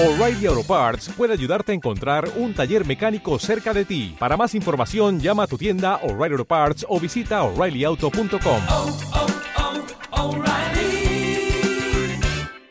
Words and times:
O'Reilly 0.00 0.46
Auto 0.46 0.62
Parts 0.62 1.08
puede 1.08 1.32
ayudarte 1.32 1.72
a 1.72 1.74
encontrar 1.74 2.30
un 2.36 2.54
taller 2.54 2.86
mecánico 2.86 3.36
cerca 3.40 3.74
de 3.74 3.84
ti. 3.84 4.14
Para 4.16 4.36
más 4.36 4.54
información, 4.54 5.18
llama 5.18 5.42
a 5.42 5.46
tu 5.48 5.58
tienda 5.58 5.96
O'Reilly 6.04 6.34
Auto 6.34 6.44
Parts 6.44 6.86
o 6.88 7.00
visita 7.00 7.42
oreillyauto.com. 7.42 8.62
oh, 8.70 8.96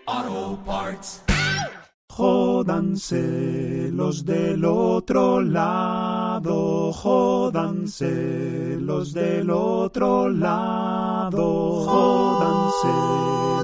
oh, 0.08 0.60
Parts. 0.66 1.24
Jódanse 2.08 3.92
los 3.92 4.24
del 4.24 4.64
otro 4.64 5.42
lado, 5.42 6.94
jódanse 6.94 8.78
los 8.80 9.12
del 9.12 9.50
otro 9.50 10.30
lado, 10.30 11.86
jódanse 11.86 12.88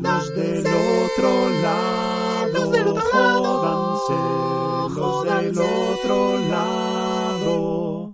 los 0.01 0.35
del 0.35 0.67
otro 0.67 1.49
lado, 1.61 2.53
los 2.53 2.71
del 2.71 2.87
otro 2.89 3.19
lado. 3.19 3.52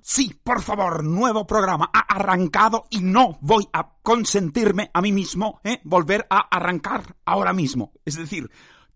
Sí, 0.01 0.35
por 0.43 0.61
favor, 0.61 1.03
nuevo 1.03 1.45
programa 1.45 1.89
ha 1.93 1.99
arrancado 1.99 2.87
y 2.89 3.01
no 3.01 3.37
voy 3.41 3.67
a 3.73 3.93
consentirme 4.01 4.89
a 4.93 5.01
mí 5.01 5.11
mismo, 5.11 5.61
¿eh? 5.63 5.79
Volver 5.83 6.25
a 6.29 6.39
arrancar 6.39 7.15
ahora 7.25 7.53
mismo. 7.53 7.91
Es 8.05 8.15
decir, 8.15 8.49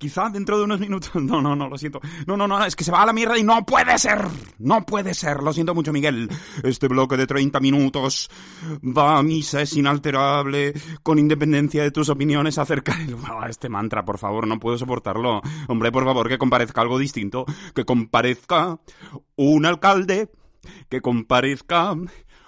quizá 0.03 0.29
dentro 0.29 0.57
de 0.57 0.65
unos 0.65 0.81
minutos. 0.81 1.11
No, 1.23 1.41
no, 1.41 1.55
no, 1.55 1.69
lo 1.69 1.77
siento. 1.77 2.01
No, 2.27 2.35
no, 2.35 2.47
no, 2.47 2.63
es 2.65 2.75
que 2.75 2.83
se 2.83 2.91
va 2.91 3.01
a 3.01 3.05
la 3.05 3.13
mierda 3.13 3.37
y 3.37 3.43
no 3.43 3.65
puede 3.65 3.97
ser. 3.97 4.27
No 4.59 4.85
puede 4.85 5.13
ser. 5.13 5.41
Lo 5.41 5.53
siento 5.53 5.73
mucho, 5.73 5.93
Miguel. 5.93 6.29
Este 6.61 6.89
bloque 6.89 7.15
de 7.15 7.25
30 7.25 7.61
minutos 7.61 8.29
va 8.83 9.17
a 9.17 9.23
misa, 9.23 9.61
es 9.61 9.73
inalterable, 9.77 10.73
con 11.01 11.17
independencia 11.17 11.81
de 11.81 11.91
tus 11.91 12.09
opiniones 12.09 12.57
acerca 12.57 12.93
de 12.95 13.15
Ah, 13.25 13.47
este 13.49 13.69
mantra, 13.69 14.03
por 14.03 14.17
favor, 14.17 14.45
no 14.45 14.59
puedo 14.59 14.77
soportarlo. 14.77 15.41
Hombre, 15.69 15.91
por 15.91 16.03
favor, 16.03 16.27
que 16.27 16.37
comparezca 16.37 16.81
algo 16.81 16.99
distinto. 16.99 17.45
Que 17.73 17.85
comparezca 17.85 18.77
un 19.37 19.65
alcalde 19.65 20.29
que 20.89 21.01
comparezca 21.01 21.95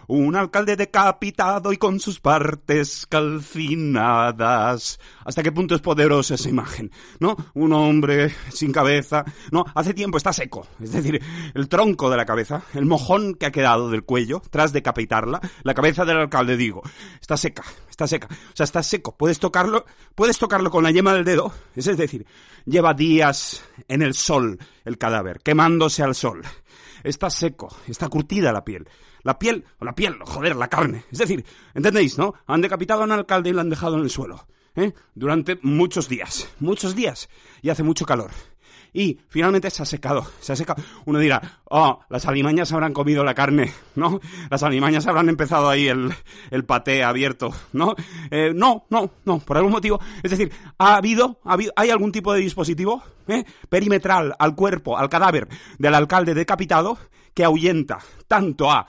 un 0.08 0.36
alcalde 0.36 0.76
decapitado 0.76 1.72
y 1.74 1.78
con 1.78 2.00
sus 2.00 2.20
partes 2.20 3.06
calcinadas. 3.08 5.00
¿Hasta 5.24 5.44
qué 5.44 5.52
punto 5.52 5.76
es 5.76 5.82
poderosa 5.82 6.36
esa 6.36 6.50
imagen? 6.50 6.92
¿No? 7.20 7.36
Un 7.54 7.74
hombre 7.74 8.34
sin 8.50 8.72
cabeza. 8.72 9.26
No, 9.52 9.66
hace 9.74 9.94
tiempo 9.94 10.18
está 10.18 10.34
seco. 10.34 10.68
Es 10.82 10.92
decir, 10.92 11.22
el 11.54 11.68
tronco 11.68 12.10
de 12.10 12.18
la 12.18 12.26
cabeza, 12.26 12.64
el 12.74 12.86
mojón 12.86 13.36
que 13.36 13.48
ha 13.48 13.52
quedado 13.52 13.90
del 13.90 14.04
cuello, 14.04 14.42
tras 14.50 14.74
decapitarla, 14.74 15.42
la 15.64 15.74
cabeza 15.74 16.06
del 16.06 16.18
alcalde, 16.18 16.58
digo, 16.58 16.82
está 17.20 17.38
seca, 17.38 17.64
está 17.90 18.08
seca. 18.08 18.28
O 18.32 18.56
sea, 18.56 18.66
está 18.66 18.84
seco. 18.84 19.16
Puedes 19.18 19.40
tocarlo, 19.40 19.86
puedes 20.16 20.38
tocarlo 20.38 20.70
con 20.70 20.84
la 20.84 20.92
yema 20.92 21.14
del 21.14 21.26
dedo. 21.26 21.54
Es 21.76 21.86
decir, 21.98 22.26
lleva 22.66 22.94
días 22.94 23.64
en 23.88 24.02
el 24.02 24.14
sol 24.14 24.60
el 24.84 24.98
cadáver, 24.98 25.40
quemándose 25.42 26.04
al 26.04 26.16
sol 26.16 26.42
está 27.06 27.30
seco, 27.30 27.74
está 27.88 28.10
curtida 28.10 28.52
la 28.52 28.66
piel. 28.66 28.88
La 29.26 29.40
piel, 29.40 29.66
la 29.82 29.96
piel, 29.96 30.20
joder, 30.22 30.56
la 30.56 30.68
carne. 30.68 31.04
Es 31.12 31.18
decir, 31.18 31.44
¿entendéis, 31.74 32.16
no? 32.20 32.36
Han 32.46 32.62
decapitado 32.62 33.02
a 33.02 33.06
un 33.06 33.12
alcalde 33.12 33.50
y 33.50 33.54
lo 33.54 33.62
han 33.62 33.72
dejado 33.72 33.96
en 33.96 34.04
el 34.04 34.12
suelo. 34.12 34.46
¿eh? 34.76 34.94
Durante 35.16 35.58
muchos 35.64 36.08
días, 36.08 36.48
muchos 36.60 36.96
días. 36.96 37.28
Y 37.64 37.70
hace 37.70 37.82
mucho 37.82 38.06
calor. 38.06 38.30
Y 38.94 39.20
finalmente 39.28 39.72
se 39.72 39.82
ha 39.82 39.86
secado, 39.88 40.28
se 40.40 40.54
ha 40.54 40.56
secado. 40.56 40.84
Uno 41.06 41.18
dirá, 41.18 41.62
oh, 41.66 42.02
las 42.08 42.28
alimañas 42.28 42.72
habrán 42.72 42.94
comido 42.94 43.24
la 43.24 43.34
carne, 43.34 43.74
¿no? 43.96 44.22
Las 44.52 44.62
alimañas 44.62 45.08
habrán 45.08 45.28
empezado 45.28 45.70
ahí 45.70 45.88
el, 45.88 46.14
el 46.52 46.64
paté 46.64 47.04
abierto, 47.04 47.52
¿no? 47.74 47.96
Eh, 48.30 48.52
no, 48.54 48.86
no, 48.92 49.10
no, 49.26 49.40
por 49.40 49.58
algún 49.58 49.72
motivo. 49.72 50.00
Es 50.22 50.30
decir, 50.30 50.52
ha 50.78 50.98
habido, 50.98 51.40
ha 51.46 51.54
habido 51.54 51.74
hay 51.76 51.90
algún 51.90 52.12
tipo 52.12 52.32
de 52.32 52.42
dispositivo 52.42 53.02
¿eh? 53.28 53.44
perimetral 53.70 54.36
al 54.38 54.54
cuerpo, 54.54 55.00
al 55.00 55.10
cadáver 55.10 55.48
del 55.80 55.96
alcalde 55.96 56.36
decapitado 56.36 57.00
que 57.34 57.44
ahuyenta 57.44 58.00
tanto 58.28 58.72
a 58.72 58.88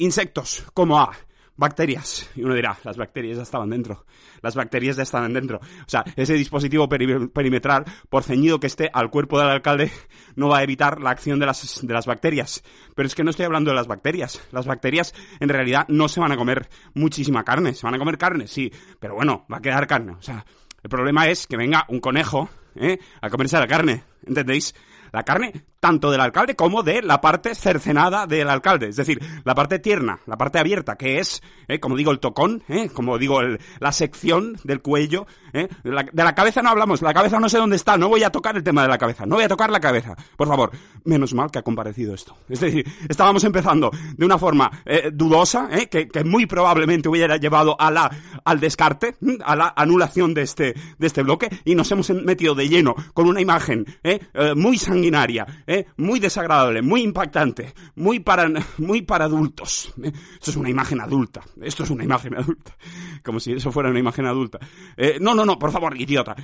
insectos 0.00 0.64
como 0.74 0.98
a 0.98 1.12
bacterias. 1.56 2.28
Y 2.34 2.42
uno 2.42 2.54
dirá, 2.54 2.78
las 2.84 2.96
bacterias 2.96 3.36
ya 3.36 3.42
estaban 3.42 3.68
dentro. 3.68 4.06
Las 4.40 4.54
bacterias 4.54 4.96
ya 4.96 5.02
estaban 5.02 5.32
dentro. 5.34 5.58
O 5.58 5.88
sea, 5.88 6.02
ese 6.16 6.32
dispositivo 6.32 6.88
peri 6.88 7.28
perimetral, 7.28 7.84
por 8.08 8.24
ceñido 8.24 8.58
que 8.58 8.66
esté 8.66 8.90
al 8.92 9.10
cuerpo 9.10 9.38
del 9.38 9.50
alcalde, 9.50 9.92
no 10.36 10.48
va 10.48 10.58
a 10.58 10.62
evitar 10.62 11.00
la 11.00 11.10
acción 11.10 11.38
de 11.38 11.46
las, 11.46 11.86
de 11.86 11.92
las 11.92 12.06
bacterias. 12.06 12.64
Pero 12.96 13.06
es 13.06 13.14
que 13.14 13.22
no 13.22 13.30
estoy 13.30 13.44
hablando 13.44 13.70
de 13.70 13.76
las 13.76 13.86
bacterias. 13.86 14.40
Las 14.52 14.66
bacterias, 14.66 15.14
en 15.38 15.50
realidad, 15.50 15.86
no 15.88 16.08
se 16.08 16.20
van 16.20 16.32
a 16.32 16.36
comer 16.36 16.68
muchísima 16.94 17.44
carne. 17.44 17.74
Se 17.74 17.86
van 17.86 17.94
a 17.94 17.98
comer 17.98 18.16
carne, 18.16 18.46
sí. 18.46 18.72
Pero 18.98 19.14
bueno, 19.14 19.44
va 19.52 19.58
a 19.58 19.60
quedar 19.62 19.86
carne. 19.86 20.12
O 20.12 20.22
sea, 20.22 20.46
el 20.82 20.88
problema 20.88 21.28
es 21.28 21.46
que 21.46 21.58
venga 21.58 21.84
un 21.88 22.00
conejo, 22.00 22.48
¿eh? 22.74 22.98
A 23.20 23.28
comerse 23.28 23.58
la 23.58 23.68
carne. 23.68 24.04
¿Entendéis? 24.26 24.74
La 25.12 25.24
carne 25.24 25.66
tanto 25.80 26.10
del 26.10 26.20
alcalde 26.20 26.54
como 26.54 26.82
de 26.82 27.02
la 27.02 27.20
parte 27.20 27.54
cercenada 27.54 28.26
del 28.26 28.48
alcalde. 28.50 28.88
Es 28.88 28.96
decir, 28.96 29.20
la 29.44 29.54
parte 29.54 29.78
tierna, 29.78 30.20
la 30.26 30.36
parte 30.36 30.58
abierta, 30.58 30.96
que 30.96 31.18
es, 31.18 31.42
eh, 31.68 31.80
como 31.80 31.96
digo, 31.96 32.10
el 32.12 32.20
tocón, 32.20 32.62
eh, 32.68 32.90
como 32.90 33.18
digo, 33.18 33.40
el, 33.40 33.58
la 33.80 33.90
sección 33.90 34.56
del 34.62 34.82
cuello. 34.82 35.26
Eh. 35.52 35.68
De, 35.82 35.90
la, 35.90 36.34
cabeza 36.34 36.62
no 36.62 36.68
hablamos, 36.68 37.02
la 37.02 37.14
cabeza 37.14 37.40
no 37.40 37.48
sé 37.48 37.58
dónde 37.58 37.76
está, 37.76 37.96
no 37.96 38.08
voy 38.08 38.22
a 38.22 38.30
tocar 38.30 38.56
el 38.56 38.62
tema 38.62 38.82
de 38.82 38.88
la 38.88 38.98
cabeza, 38.98 39.24
no 39.26 39.36
voy 39.36 39.44
a 39.44 39.48
tocar 39.48 39.70
la 39.70 39.80
cabeza. 39.80 40.14
Por 40.36 40.48
favor, 40.48 40.70
menos 41.04 41.32
mal 41.32 41.50
que 41.50 41.58
ha 41.58 41.62
comparecido 41.62 42.14
esto. 42.14 42.36
Es 42.48 42.60
decir, 42.60 42.86
estábamos 43.08 43.42
empezando 43.44 43.90
de 44.16 44.24
una 44.24 44.38
forma 44.38 44.70
dudosa, 45.12 45.68
que, 45.90 46.08
que, 46.08 46.24
muy 46.24 46.46
probablemente 46.46 47.08
hubiera 47.08 47.36
llevado 47.38 47.74
a 47.80 47.90
la, 47.90 48.10
al 48.44 48.60
descarte, 48.60 49.16
a 49.44 49.56
la 49.56 49.72
anulación 49.74 50.34
de 50.34 50.42
este, 50.42 50.74
de 50.98 51.06
este 51.06 51.22
bloque, 51.22 51.48
y 51.64 51.74
nos 51.74 51.90
hemos 51.90 52.10
metido 52.10 52.54
de 52.54 52.68
lleno 52.68 52.94
con 53.14 53.26
una 53.26 53.40
imagen 53.40 53.86
muy 54.54 54.78
sanguinaria, 54.78 55.46
¿eh? 55.70 55.86
muy 55.98 56.18
desagradable, 56.18 56.82
muy 56.82 57.02
impactante, 57.02 57.72
muy 57.94 58.18
para, 58.18 58.50
muy 58.78 59.02
para 59.02 59.26
adultos. 59.26 59.94
¿eh? 60.02 60.12
Esto 60.34 60.50
es 60.50 60.56
una 60.56 60.68
imagen 60.68 61.00
adulta, 61.00 61.42
esto 61.62 61.84
es 61.84 61.90
una 61.90 62.02
imagen 62.02 62.34
adulta, 62.36 62.76
como 63.24 63.38
si 63.38 63.52
eso 63.52 63.70
fuera 63.70 63.88
una 63.88 64.00
imagen 64.00 64.26
adulta. 64.26 64.58
Eh, 64.96 65.18
no, 65.20 65.32
no, 65.32 65.44
no, 65.44 65.58
por 65.58 65.70
favor, 65.70 65.98
idiota, 65.98 66.34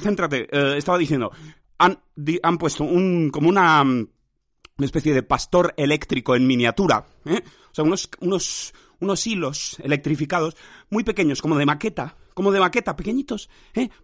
céntrate, 0.00 0.48
estaba 0.76 0.98
diciendo, 0.98 1.30
han, 1.78 2.00
han 2.42 2.58
puesto 2.58 2.82
un, 2.82 3.30
como 3.30 3.48
una, 3.48 3.82
una 3.82 4.84
especie 4.84 5.14
de 5.14 5.22
pastor 5.22 5.72
eléctrico 5.76 6.34
en 6.34 6.46
miniatura, 6.46 7.06
o 7.24 7.74
sea, 7.74 7.84
unos, 7.84 8.10
unos, 8.18 8.74
unos 8.98 9.26
hilos 9.28 9.76
electrificados 9.80 10.56
muy 10.90 11.04
pequeños, 11.04 11.40
como 11.40 11.56
de 11.56 11.66
maqueta, 11.66 12.16
como 12.34 12.50
de 12.50 12.58
maqueta, 12.58 12.96
pequeñitos, 12.96 13.48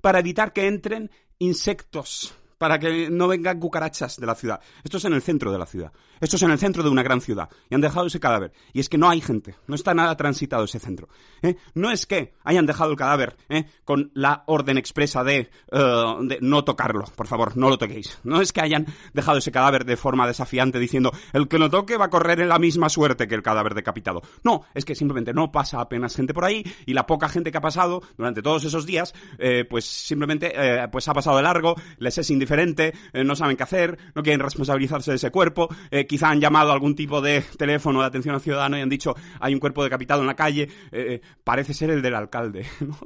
para 0.00 0.20
evitar 0.20 0.52
que 0.52 0.68
entren 0.68 1.10
insectos 1.40 2.32
para 2.58 2.78
que 2.78 3.10
no 3.10 3.28
vengan 3.28 3.60
cucarachas 3.60 4.18
de 4.18 4.26
la 4.26 4.34
ciudad. 4.34 4.60
Esto 4.82 4.96
es 4.96 5.04
en 5.04 5.12
el 5.12 5.22
centro 5.22 5.52
de 5.52 5.58
la 5.58 5.66
ciudad. 5.66 5.92
Esto 6.20 6.36
es 6.36 6.42
en 6.42 6.50
el 6.50 6.58
centro 6.58 6.82
de 6.82 6.88
una 6.88 7.02
gran 7.02 7.20
ciudad. 7.20 7.48
Y 7.70 7.74
han 7.74 7.80
dejado 7.80 8.06
ese 8.06 8.18
cadáver. 8.18 8.52
Y 8.72 8.80
es 8.80 8.88
que 8.88 8.98
no 8.98 9.08
hay 9.08 9.20
gente. 9.20 9.54
No 9.66 9.74
está 9.74 9.94
nada 9.94 10.16
transitado 10.16 10.64
ese 10.64 10.78
centro. 10.78 11.08
¿eh? 11.42 11.56
No 11.74 11.90
es 11.90 12.06
que 12.06 12.34
hayan 12.44 12.66
dejado 12.66 12.90
el 12.90 12.96
cadáver 12.96 13.36
¿eh? 13.48 13.66
con 13.84 14.10
la 14.14 14.42
orden 14.46 14.78
expresa 14.78 15.22
de, 15.22 15.50
uh, 15.72 16.24
de, 16.26 16.38
no 16.40 16.64
tocarlo. 16.64 17.04
Por 17.14 17.26
favor, 17.26 17.56
no 17.56 17.68
lo 17.68 17.78
toquéis. 17.78 18.18
No 18.24 18.40
es 18.40 18.52
que 18.52 18.62
hayan 18.62 18.86
dejado 19.12 19.38
ese 19.38 19.52
cadáver 19.52 19.84
de 19.84 19.96
forma 19.96 20.26
desafiante 20.26 20.78
diciendo 20.78 21.12
el 21.32 21.48
que 21.48 21.58
lo 21.58 21.70
toque 21.70 21.96
va 21.96 22.06
a 22.06 22.10
correr 22.10 22.40
en 22.40 22.48
la 22.48 22.58
misma 22.58 22.88
suerte 22.88 23.28
que 23.28 23.34
el 23.34 23.42
cadáver 23.42 23.74
decapitado. 23.74 24.22
No, 24.42 24.64
es 24.74 24.84
que 24.84 24.94
simplemente 24.94 25.34
no 25.34 25.52
pasa 25.52 25.80
apenas 25.80 26.16
gente 26.16 26.32
por 26.32 26.44
ahí 26.44 26.64
y 26.86 26.94
la 26.94 27.06
poca 27.06 27.28
gente 27.28 27.50
que 27.50 27.58
ha 27.58 27.60
pasado 27.60 28.02
durante 28.16 28.42
todos 28.42 28.64
esos 28.64 28.86
días, 28.86 29.14
eh, 29.38 29.64
pues 29.68 29.84
simplemente 29.84 30.54
pues 30.90 31.08
ha 31.08 31.14
pasado 31.14 31.36
de 31.36 31.42
largo, 31.42 31.74
les 31.98 32.16
es 32.18 32.30
indiferente 32.30 32.46
diferente, 32.46 32.94
eh, 33.12 33.24
no 33.24 33.34
saben 33.34 33.56
qué 33.56 33.64
hacer, 33.64 33.98
no 34.14 34.22
quieren 34.22 34.40
responsabilizarse 34.40 35.10
de 35.10 35.16
ese 35.16 35.32
cuerpo, 35.32 35.68
eh, 36.06 36.08
quizá 36.08 36.30
han 36.30 36.40
llamado 36.40 36.70
a 36.70 36.74
algún 36.74 36.94
tipo 36.94 37.20
de 37.20 37.42
teléfono 37.56 38.00
de 38.00 38.06
atención 38.06 38.34
al 38.34 38.40
ciudadano 38.40 38.78
y 38.78 38.80
han 38.80 38.88
dicho 38.88 39.14
hay 39.40 39.54
un 39.54 39.60
cuerpo 39.60 39.82
decapitado 39.84 40.20
en 40.20 40.26
la 40.26 40.36
calle, 40.36 40.68
eh, 40.92 41.20
parece 41.44 41.74
ser 41.74 41.90
el 41.90 42.02
del 42.02 42.14
alcalde. 42.14 42.66
¿no? 42.80 42.96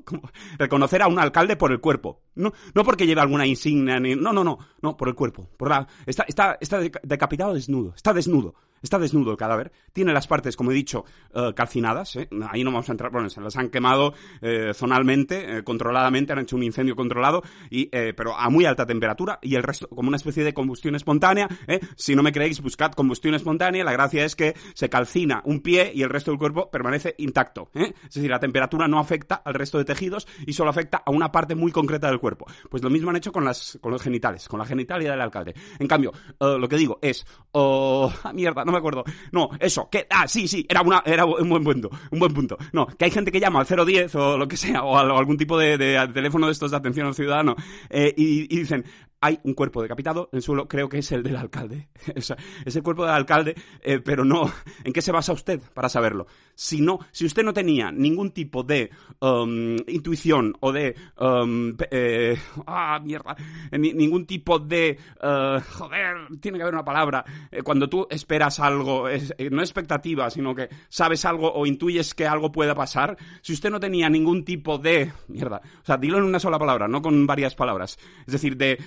Reconocer 0.59 1.03
a 1.03 1.09
un 1.09 1.19
alcalde 1.19 1.57
por 1.57 1.73
el 1.73 1.81
cuerpo. 1.81 2.23
No, 2.35 2.53
no 2.75 2.85
porque 2.85 3.07
lleve 3.07 3.21
alguna 3.21 3.47
insignia, 3.47 3.99
ni, 3.99 4.15
no, 4.15 4.33
no, 4.33 4.45
no, 4.45 4.59
no, 4.83 4.97
por 4.97 5.09
el 5.09 5.15
cuerpo. 5.15 5.49
Por 5.57 5.71
la, 5.71 5.87
está, 6.07 6.25
está, 6.27 6.57
está 6.61 6.81
decapitado 7.03 7.55
desnudo, 7.55 7.95
está 7.95 8.13
desnudo. 8.13 8.55
Está 8.83 8.99
desnudo 8.99 9.31
el 9.31 9.37
cadáver, 9.37 9.73
tiene 9.93 10.13
las 10.13 10.27
partes, 10.27 10.57
como 10.57 10.71
he 10.71 10.75
dicho, 10.75 11.05
uh, 11.35 11.53
calcinadas, 11.55 12.17
¿eh? 12.17 12.29
ahí 12.51 12.65
no 12.65 12.73
vamos 12.73 12.89
a 12.89 12.93
entrar, 12.93 13.11
bueno, 13.11 13.29
se 13.29 13.41
las 13.41 13.57
han 13.57 13.69
quemado 13.69 14.15
eh, 14.41 14.73
zonalmente, 14.75 15.59
eh, 15.59 15.65
controladamente, 15.65 16.33
han 16.33 16.41
hecho 16.41 16.57
un 16.57 16.63
incendio 16.63 16.97
controlado, 16.97 17.43
y, 17.71 17.87
pero 17.87 18.37
a 18.37 18.49
muy 18.49 18.65
alta 18.65 18.87
temperatura, 18.87 19.39
y 19.43 19.55
el 19.55 19.63
resto 19.63 19.89
como 19.89 20.09
una 20.09 20.17
especie 20.17 20.45
de 20.45 20.55
combustión 20.55 20.95
espontánea, 20.95 21.49
si 21.97 22.15
no 22.15 22.23
me 22.23 22.33
creéis, 22.33 22.61
buscad 22.61 22.93
combustión 22.93 23.35
espontánea, 23.35 23.85
la 23.85 23.93
gracia 23.93 24.25
es 24.25 24.37
que 24.37 24.55
se 24.75 24.89
calcina 24.89 25.43
un 25.45 25.61
pie 25.61 25.93
y 25.95 26.03
el 26.03 26.11
resto 26.11 26.31
del 26.31 26.39
cuerpo 26.39 26.71
permanece 26.71 27.15
intacto, 27.19 27.71
es 27.75 28.15
decir, 28.15 28.31
la 28.31 28.41
temperatura 28.41 28.89
no 28.89 28.99
afecta 28.99 29.37
al 29.37 29.55
resto 29.55 29.79
de 29.79 29.85
tejidos 29.85 30.27
y 30.47 30.53
solo 30.53 30.71
afecta 30.71 31.03
a 31.05 31.11
una 31.11 31.31
parte 31.31 31.55
muy 31.55 31.73
concreta 31.73 32.09
del 32.09 32.21
cuerpo. 32.21 32.47
Pues 32.69 32.83
lo 32.83 32.91
mismo 32.91 33.11
han 33.11 33.17
hecho 33.17 33.33
con, 33.33 33.45
las, 33.45 33.79
con 33.81 33.93
los 33.93 34.03
genitales, 34.03 34.49
con 34.49 34.59
la 34.59 34.67
genitalia 34.67 35.11
del 35.11 35.21
alcalde. 35.21 35.55
En 35.79 35.87
cambio, 35.87 36.13
lo 36.39 36.69
que 36.69 36.77
digo 36.77 36.99
es, 37.03 37.27
oh, 37.53 38.13
mierda, 38.35 38.65
no 38.65 38.70
me 38.73 38.79
acuerdo. 38.79 39.05
No, 39.33 39.51
eso, 39.59 39.89
que, 39.91 40.07
ah, 40.11 40.27
sí, 40.29 40.49
sí, 40.49 40.67
era, 40.69 40.83
una, 40.83 41.03
era 41.05 41.25
un 41.25 41.49
buen 41.49 41.65
punto, 41.65 41.91
un 42.11 42.19
buen 42.19 42.33
punto. 42.33 42.59
No, 42.73 42.87
que 42.87 43.05
hay 43.05 43.11
gente 43.11 43.33
que 43.33 43.41
llama 43.41 43.61
al 43.61 43.87
010 43.87 44.15
o 44.15 44.39
lo 44.39 44.49
que 44.49 44.57
sea, 44.57 44.83
o, 44.83 44.97
algún 44.97 45.37
tipo 45.37 45.59
de, 45.59 45.79
teléfono 46.13 46.47
de 46.47 46.53
estos 46.53 46.71
de 46.71 46.77
atención 46.77 47.07
al 47.07 47.15
ciudadano, 47.15 47.57
eh, 47.89 48.13
y, 48.17 48.47
dicen, 48.49 48.85
hay 49.23 49.39
un 49.45 49.55
cuerpo 49.55 49.83
decapitado 49.83 50.29
en 50.33 50.39
el 50.39 50.43
suelo, 50.43 50.67
creo 50.67 50.89
que 50.89 50.99
es 50.99 51.13
el 51.13 51.23
del 51.23 51.37
alcalde. 51.37 51.89
O 52.17 52.21
sea, 52.23 52.37
es 52.65 52.75
el 52.77 52.83
cuerpo 52.83 53.05
del 53.05 53.15
alcalde, 53.15 53.55
eh, 53.83 54.01
pero 54.01 54.25
no. 54.25 54.51
¿En 54.85 54.93
qué 54.93 55.03
se 55.03 55.13
basa 55.13 55.33
usted 55.33 55.61
para 55.75 55.89
saberlo? 55.89 56.27
Si 56.55 56.81
no, 56.81 56.99
si 57.13 57.25
usted 57.27 57.43
no 57.43 57.53
tenía 57.53 57.91
ningún 57.93 58.31
tipo 58.33 58.63
de 58.63 58.91
um, 59.21 59.77
intuición 59.87 60.55
o 60.61 60.73
de 60.73 60.95
um, 61.19 61.75
eh, 61.91 62.37
ah 62.67 62.99
mierda, 63.03 63.37
ni- 63.73 63.93
ningún 63.93 64.27
tipo 64.27 64.59
de 64.59 64.99
eh, 65.23 65.59
joder, 65.73 66.17
tiene 66.41 66.59
que 66.59 66.63
haber 66.63 66.75
una 66.75 66.85
palabra. 66.85 67.25
Eh, 67.51 67.63
cuando 67.63 67.89
tú 67.89 68.07
esperas 68.11 68.59
algo, 68.61 69.09
es- 69.09 69.35
eh, 69.39 69.49
no 69.51 69.61
expectativa, 69.61 70.31
sino 70.31 70.55
que 70.55 70.69
sabes 70.89 71.25
algo 71.25 71.53
o 71.53 71.67
intuyes 71.67 72.15
que 72.15 72.27
algo 72.27 72.51
pueda 72.53 72.75
pasar. 72.75 73.17
Si 73.43 73.53
usted 73.53 73.71
no 73.71 73.81
tenía 73.81 74.09
ningún 74.09 74.45
tipo 74.45 74.79
de 74.79 75.13
mierda, 75.29 75.61
o 75.83 75.85
sea, 75.85 75.97
dilo 75.97 76.19
en 76.19 76.25
una 76.25 76.41
sola 76.41 76.59
palabra, 76.59 76.89
no 76.89 77.01
con 77.03 77.27
varias 77.27 77.55
palabras. 77.55 77.99
Es 78.27 78.33
decir, 78.33 78.57
de 78.57 78.79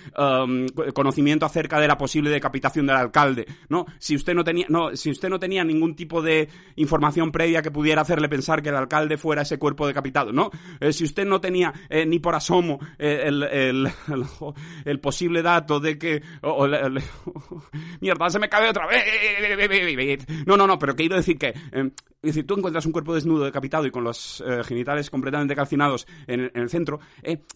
um, 0.44 0.68
conocimiento 0.94 1.46
acerca 1.46 1.80
de 1.80 1.88
la 1.88 1.98
posible 1.98 2.30
decapitación 2.30 2.86
del 2.88 2.96
alcalde, 2.96 3.46
¿no? 3.70 3.86
Si 4.00 4.16
usted 4.16 4.34
no 4.34 4.44
tenía, 4.44 4.66
no, 4.70 4.96
si 4.96 5.12
usted 5.12 5.30
no 5.30 5.40
tenía 5.40 5.64
ningún 5.64 5.96
tipo 5.96 6.22
de 6.22 6.50
información 6.76 7.32
previa 7.32 7.62
que 7.62 7.72
pudiera 7.72 8.02
hacerle 8.02 8.30
pensar 8.30 8.62
que 8.62 8.70
el 8.70 8.76
alcalde 8.76 9.18
fuera 9.18 9.42
ese 9.44 9.58
cuerpo 9.60 9.88
decapitado, 9.88 10.32
¿no? 10.32 10.50
Eh, 10.80 10.94
si 10.94 11.04
usted 11.04 11.26
no 11.26 11.40
tenía 11.42 11.74
eh, 11.90 12.06
ni 12.06 12.20
por 12.20 12.36
asomo 12.36 12.80
eh, 12.98 13.24
el, 13.26 13.44
el, 14.86 15.00
posible 15.00 15.42
dato 15.42 15.80
de 15.80 15.98
que... 15.98 16.22
mierda, 18.02 18.30
se 18.30 18.40
me 18.40 18.50
cae 18.50 18.70
otra 18.70 18.88
vez. 18.88 19.04
No, 20.46 20.58
no, 20.58 20.68
no, 20.68 20.78
pero 20.80 20.96
quiero 20.96 21.16
decir 21.16 21.38
que... 21.38 21.48
eh, 21.72 21.92
decir, 22.22 22.48
tú 22.48 22.56
encuentras 22.56 22.86
un 22.86 22.92
cuerpo 22.94 23.14
desnudo, 23.14 23.44
decapitado 23.46 23.86
y 23.86 23.92
con 23.92 24.04
los 24.04 24.42
genitales 24.66 25.10
completamente 25.10 25.56
calcinados 25.56 26.08
en, 26.28 26.40
el- 26.42 26.52
en 26.56 26.62
el 26.62 26.70
centro, 26.70 27.00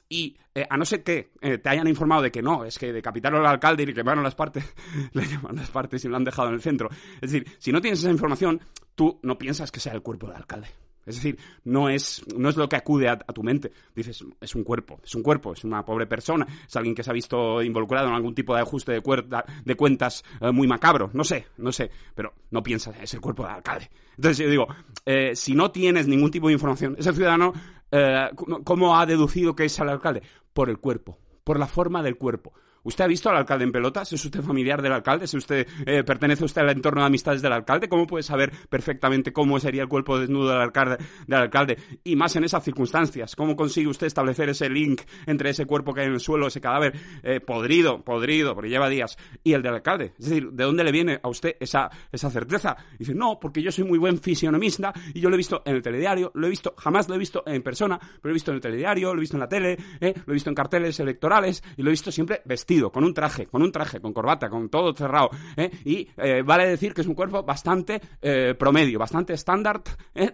y 0.09 0.35
a 0.69 0.75
no 0.75 0.83
ser 0.85 1.03
que 1.03 1.29
te 1.39 1.69
hayan 1.69 1.87
informado 1.87 2.23
de 2.23 2.31
que 2.31 2.41
no, 2.41 2.56
es 2.65 2.77
que 2.77 2.91
decapitaron 2.93 3.41
al 3.41 3.47
alcalde 3.47 3.83
y 3.83 3.85
le 3.87 3.93
quemaron 3.93 4.23
las 4.23 4.35
partes, 4.35 4.63
le 5.13 5.27
quemaron 5.27 5.57
las 5.57 5.69
partes 5.69 6.03
y 6.05 6.07
lo 6.07 6.15
han 6.17 6.23
dejado 6.23 6.49
en 6.49 6.55
el 6.55 6.61
centro. 6.61 6.89
Es 7.21 7.31
decir, 7.31 7.47
si 7.59 7.71
no 7.71 7.81
tienes 7.81 7.99
esa 7.99 8.11
información, 8.11 8.61
tú 8.95 9.19
no 9.23 9.37
piensas 9.37 9.71
que 9.71 9.79
sea 9.79 9.93
el 9.93 10.01
cuerpo 10.01 10.27
del 10.27 10.37
alcalde. 10.37 10.67
Es 11.05 11.15
decir, 11.15 11.39
no 11.63 11.87
es, 11.87 12.21
no 12.35 12.49
es 12.49 12.57
lo 12.57 12.67
que 12.67 12.75
acude 12.75 13.07
a, 13.07 13.17
tu 13.17 13.41
mente. 13.41 13.71
Dices, 13.95 14.25
es 14.41 14.55
un 14.55 14.65
cuerpo, 14.65 14.99
es 15.05 15.15
un 15.15 15.23
cuerpo, 15.23 15.53
es 15.53 15.63
una 15.63 15.85
pobre 15.85 16.05
persona, 16.05 16.45
es 16.67 16.75
alguien 16.75 16.93
que 16.93 17.01
se 17.01 17.09
ha 17.09 17.13
visto 17.13 17.61
involucrado 17.61 18.09
en 18.09 18.13
algún 18.13 18.35
tipo 18.35 18.53
de 18.53 18.59
ajuste 18.59 18.91
de, 18.91 19.43
de 19.63 19.75
cuentas 19.75 20.25
eh, 20.41 20.51
muy 20.51 20.67
macabro. 20.67 21.09
No 21.13 21.23
sé, 21.23 21.47
no 21.59 21.71
sé, 21.71 21.89
pero 22.13 22.33
no 22.51 22.61
piensas, 22.61 22.93
es 23.01 23.13
el 23.13 23.21
cuerpo 23.21 23.43
del 23.43 23.53
alcalde. 23.53 23.89
Entonces 24.17 24.43
yo 24.43 24.49
digo, 24.51 24.67
eh, 25.05 25.33
si 25.33 25.55
no 25.55 25.71
tienes 25.71 26.09
ningún 26.09 26.29
tipo 26.29 26.47
de 26.47 26.53
información, 26.53 26.97
ese 26.99 27.13
ciudadano, 27.13 27.53
eh, 27.89 28.27
¿cómo- 28.35 28.61
¿cómo 28.65 28.99
ha 28.99 29.05
deducido 29.05 29.55
que 29.55 29.63
es 29.63 29.79
el 29.79 29.87
alcalde? 29.87 30.23
Por 30.51 30.69
el 30.69 30.77
cuerpo, 30.77 31.17
por 31.47 31.59
la 31.59 31.67
forma 31.67 32.03
del 32.03 32.17
cuerpo. 32.17 32.51
¿Usted 32.87 33.03
ha 33.03 33.07
visto 33.07 33.29
al 33.29 33.35
alcalde 33.35 33.65
en 33.65 33.73
pelotas? 33.73 34.13
¿Es 34.13 34.23
usted 34.23 34.41
familiar 34.41 34.81
del 34.81 34.93
alcalde? 34.93 35.25
¿Es 35.25 35.33
usted, 35.33 35.67
eh, 35.85 36.05
¿Pertenece 36.05 36.45
usted 36.45 36.61
al 36.61 36.69
entorno 36.69 37.01
de 37.01 37.07
amistades 37.07 37.41
del 37.41 37.51
alcalde? 37.51 37.89
¿Cómo 37.89 38.07
puede 38.07 38.23
saber 38.23 38.49
perfectamente 38.69 39.33
cómo 39.33 39.59
sería 39.59 39.81
el 39.81 39.89
cuerpo 39.89 40.17
desnudo 40.17 40.51
del 40.51 40.61
alcalde? 40.61 40.97
Del 41.27 41.37
alcalde? 41.37 41.77
Y 42.05 42.15
más 42.15 42.33
en 42.37 42.45
esas 42.45 42.63
circunstancias. 42.63 43.35
¿Cómo 43.35 43.57
consigue 43.57 43.89
usted 43.89 44.07
establecer 44.07 44.47
ese 44.47 44.69
link 44.69 45.01
entre 45.25 45.49
ese 45.49 45.65
cuerpo 45.65 45.93
que 45.93 45.99
hay 45.99 46.07
en 46.07 46.13
el 46.13 46.21
suelo, 46.21 46.47
ese 46.47 46.61
cadáver 46.61 46.97
eh, 47.23 47.41
podrido, 47.41 48.05
podrido, 48.05 48.55
porque 48.55 48.69
lleva 48.69 48.87
días, 48.87 49.17
y 49.43 49.51
el 49.51 49.61
del 49.61 49.73
alcalde? 49.73 50.13
Es 50.17 50.29
decir, 50.29 50.49
¿de 50.51 50.63
dónde 50.63 50.85
le 50.85 50.93
viene 50.93 51.19
a 51.21 51.27
usted 51.27 51.57
esa, 51.59 51.89
esa 52.09 52.29
certeza? 52.29 52.77
Dice, 52.97 53.13
no, 53.13 53.37
porque 53.37 53.61
yo 53.61 53.69
soy 53.69 53.83
muy 53.83 53.97
buen 53.97 54.17
fisionomista 54.17 54.93
y 55.13 55.19
yo 55.19 55.27
lo 55.27 55.35
he 55.35 55.37
visto 55.37 55.61
en 55.65 55.75
el 55.75 55.81
telediario, 55.81 56.31
lo 56.35 56.47
he 56.47 56.49
visto, 56.49 56.73
jamás 56.77 57.09
lo 57.09 57.15
he 57.15 57.17
visto 57.17 57.43
en 57.47 57.61
persona, 57.63 57.99
pero 57.99 58.19
lo 58.23 58.29
he 58.29 58.33
visto 58.33 58.51
en 58.51 58.55
el 58.55 58.61
telediario, 58.61 59.13
lo 59.13 59.19
he 59.19 59.23
visto 59.23 59.35
en 59.35 59.41
la 59.41 59.49
tele, 59.49 59.77
eh, 59.99 60.13
lo 60.25 60.31
he 60.31 60.35
visto 60.35 60.49
en 60.49 60.55
carteles 60.55 60.97
electorales 61.01 61.61
y 61.75 61.81
lo 61.81 61.89
he 61.89 61.91
visto 61.91 62.13
siempre 62.13 62.41
vestido, 62.45 62.76
con 62.91 63.03
un 63.03 63.13
traje, 63.13 63.47
con 63.47 63.61
un 63.61 63.71
traje, 63.71 63.99
con 63.99 64.13
corbata, 64.13 64.49
con 64.49 64.69
todo 64.69 64.93
cerrado. 64.93 65.29
eh, 65.55 65.71
y 65.85 66.07
eh, 66.17 66.43
vale 66.43 66.67
decir 66.67 66.93
que 66.93 67.01
es 67.01 67.07
un 67.07 67.15
cuerpo 67.15 67.43
bastante 67.43 67.99
eh, 68.21 68.55
promedio, 68.57 68.99
bastante 68.99 69.33
estándar 69.33 69.81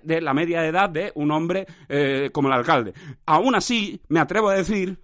de 0.03 0.21
la 0.21 0.33
media 0.33 0.65
edad 0.65 0.89
de 0.89 1.11
un 1.15 1.31
hombre 1.31 1.65
como 2.31 2.47
el 2.47 2.53
alcalde. 2.53 2.93
Aún 3.25 3.55
así, 3.55 3.99
me 4.09 4.19
atrevo 4.19 4.49
a 4.49 4.55
decir 4.55 4.97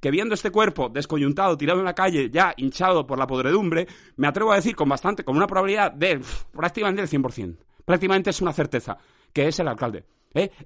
que 0.00 0.10
viendo 0.10 0.34
este 0.34 0.50
cuerpo 0.50 0.88
descoyuntado, 0.88 1.56
tirado 1.56 1.80
en 1.80 1.84
la 1.84 1.94
calle, 1.94 2.30
ya 2.30 2.54
hinchado 2.56 3.06
por 3.06 3.18
la 3.18 3.26
podredumbre, 3.26 3.86
me 4.16 4.28
atrevo 4.28 4.52
a 4.52 4.56
decir 4.56 4.76
con 4.76 4.88
bastante, 4.88 5.24
con 5.24 5.36
una 5.36 5.46
probabilidad 5.46 5.92
de 5.92 6.18
pf, 6.18 6.44
prácticamente 6.52 7.02
el 7.02 7.08
100%. 7.08 7.56
Prácticamente 7.84 8.30
es 8.30 8.40
una 8.40 8.52
certeza 8.52 8.98
que 9.32 9.48
es 9.48 9.58
el 9.58 9.68
alcalde. 9.68 10.04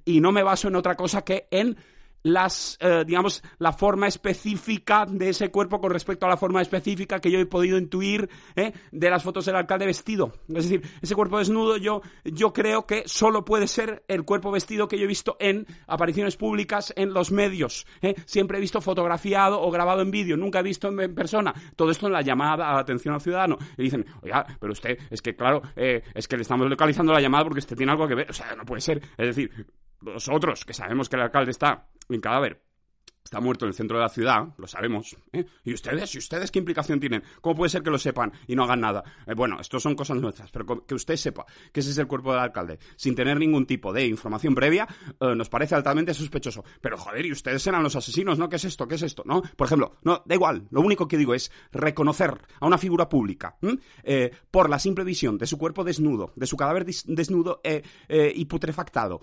Y 0.04 0.20
no 0.20 0.32
me 0.32 0.42
baso 0.42 0.68
en 0.68 0.76
otra 0.76 0.94
cosa 0.94 1.22
que 1.22 1.48
en 1.50 1.76
las, 2.24 2.78
eh, 2.80 3.04
digamos, 3.06 3.42
la 3.58 3.72
forma 3.72 4.08
específica 4.08 5.06
de 5.08 5.28
ese 5.28 5.50
cuerpo 5.50 5.80
con 5.80 5.92
respecto 5.92 6.26
a 6.26 6.30
la 6.30 6.36
forma 6.36 6.60
específica 6.60 7.20
que 7.20 7.30
yo 7.30 7.38
he 7.38 7.46
podido 7.46 7.78
intuir 7.78 8.28
¿eh? 8.56 8.72
de 8.90 9.10
las 9.10 9.22
fotos 9.22 9.44
del 9.44 9.56
alcalde 9.56 9.86
vestido. 9.86 10.32
Es 10.48 10.68
decir, 10.68 10.82
ese 11.00 11.14
cuerpo 11.14 11.38
desnudo 11.38 11.76
yo, 11.76 12.02
yo 12.24 12.52
creo 12.52 12.86
que 12.86 13.04
solo 13.06 13.44
puede 13.44 13.68
ser 13.68 14.04
el 14.08 14.24
cuerpo 14.24 14.50
vestido 14.50 14.88
que 14.88 14.98
yo 14.98 15.04
he 15.04 15.08
visto 15.08 15.36
en 15.38 15.66
apariciones 15.86 16.36
públicas 16.36 16.92
en 16.96 17.12
los 17.12 17.30
medios. 17.30 17.86
¿eh? 18.00 18.14
Siempre 18.24 18.56
he 18.58 18.60
visto 18.60 18.80
fotografiado 18.80 19.60
o 19.60 19.70
grabado 19.70 20.00
en 20.00 20.10
vídeo, 20.10 20.36
nunca 20.36 20.60
he 20.60 20.62
visto 20.62 20.88
en, 20.88 21.14
persona. 21.14 21.54
Todo 21.76 21.90
esto 21.90 22.06
en 22.06 22.14
la 22.14 22.22
llamada 22.22 22.70
a 22.70 22.74
la 22.74 22.80
atención 22.80 23.14
al 23.14 23.20
ciudadano. 23.20 23.58
Y 23.76 23.82
dicen, 23.82 24.06
oiga, 24.22 24.46
pero 24.58 24.72
usted, 24.72 24.98
es 25.10 25.20
que 25.20 25.36
claro, 25.36 25.60
eh, 25.76 26.02
es 26.14 26.26
que 26.26 26.36
le 26.36 26.42
estamos 26.42 26.68
localizando 26.70 27.12
la 27.12 27.20
llamada 27.20 27.44
porque 27.44 27.60
usted 27.60 27.76
tiene 27.76 27.92
algo 27.92 28.08
que 28.08 28.14
ver. 28.14 28.30
O 28.30 28.32
sea, 28.32 28.54
no 28.56 28.64
puede 28.64 28.80
ser. 28.80 29.02
Es 29.18 29.26
decir, 29.26 29.50
nosotros, 30.00 30.64
que 30.64 30.74
sabemos 30.74 31.08
que 31.08 31.16
el 31.16 31.22
alcalde 31.22 31.50
está 31.50 31.86
en 32.08 32.20
cadáver, 32.20 32.62
está 33.24 33.40
muerto 33.40 33.64
en 33.64 33.70
el 33.70 33.74
centro 33.74 33.96
de 33.96 34.02
la 34.02 34.10
ciudad, 34.10 34.48
lo 34.58 34.66
sabemos. 34.66 35.16
¿eh? 35.32 35.46
¿Y 35.64 35.72
ustedes? 35.72 36.14
¿Y 36.14 36.18
ustedes 36.18 36.50
qué 36.50 36.58
implicación 36.58 37.00
tienen? 37.00 37.22
¿Cómo 37.40 37.56
puede 37.56 37.70
ser 37.70 37.82
que 37.82 37.90
lo 37.90 37.98
sepan 37.98 38.30
y 38.46 38.54
no 38.54 38.64
hagan 38.64 38.80
nada? 38.80 39.02
Eh, 39.26 39.32
bueno, 39.34 39.58
esto 39.58 39.80
son 39.80 39.94
cosas 39.94 40.18
nuestras, 40.18 40.50
pero 40.50 40.84
que 40.84 40.94
usted 40.94 41.16
sepa 41.16 41.46
que 41.72 41.80
ese 41.80 41.90
es 41.90 41.98
el 41.98 42.06
cuerpo 42.06 42.32
del 42.32 42.40
alcalde, 42.40 42.78
sin 42.96 43.14
tener 43.14 43.38
ningún 43.38 43.64
tipo 43.64 43.94
de 43.94 44.06
información 44.06 44.54
previa, 44.54 44.86
eh, 45.18 45.34
nos 45.34 45.48
parece 45.48 45.74
altamente 45.74 46.12
sospechoso. 46.12 46.64
Pero 46.82 46.98
joder, 46.98 47.24
y 47.24 47.32
ustedes 47.32 47.66
eran 47.66 47.82
los 47.82 47.96
asesinos, 47.96 48.38
¿no? 48.38 48.48
¿Qué 48.48 48.56
es 48.56 48.64
esto? 48.66 48.86
¿Qué 48.86 48.96
es 48.96 49.02
esto? 49.02 49.22
¿No? 49.24 49.40
Por 49.56 49.68
ejemplo, 49.68 49.96
no, 50.02 50.22
da 50.26 50.34
igual, 50.34 50.68
lo 50.70 50.82
único 50.82 51.08
que 51.08 51.16
digo 51.16 51.32
es 51.32 51.50
reconocer 51.72 52.38
a 52.60 52.66
una 52.66 52.76
figura 52.76 53.08
pública. 53.08 53.56
Eh, 54.02 54.30
por 54.50 54.68
la 54.68 54.78
simple 54.78 55.02
visión 55.02 55.38
de 55.38 55.46
su 55.46 55.56
cuerpo 55.56 55.82
desnudo, 55.82 56.32
de 56.36 56.46
su 56.46 56.58
cadáver 56.58 56.84
desnudo 56.84 57.62
y 58.10 58.44
putrefactado. 58.44 59.22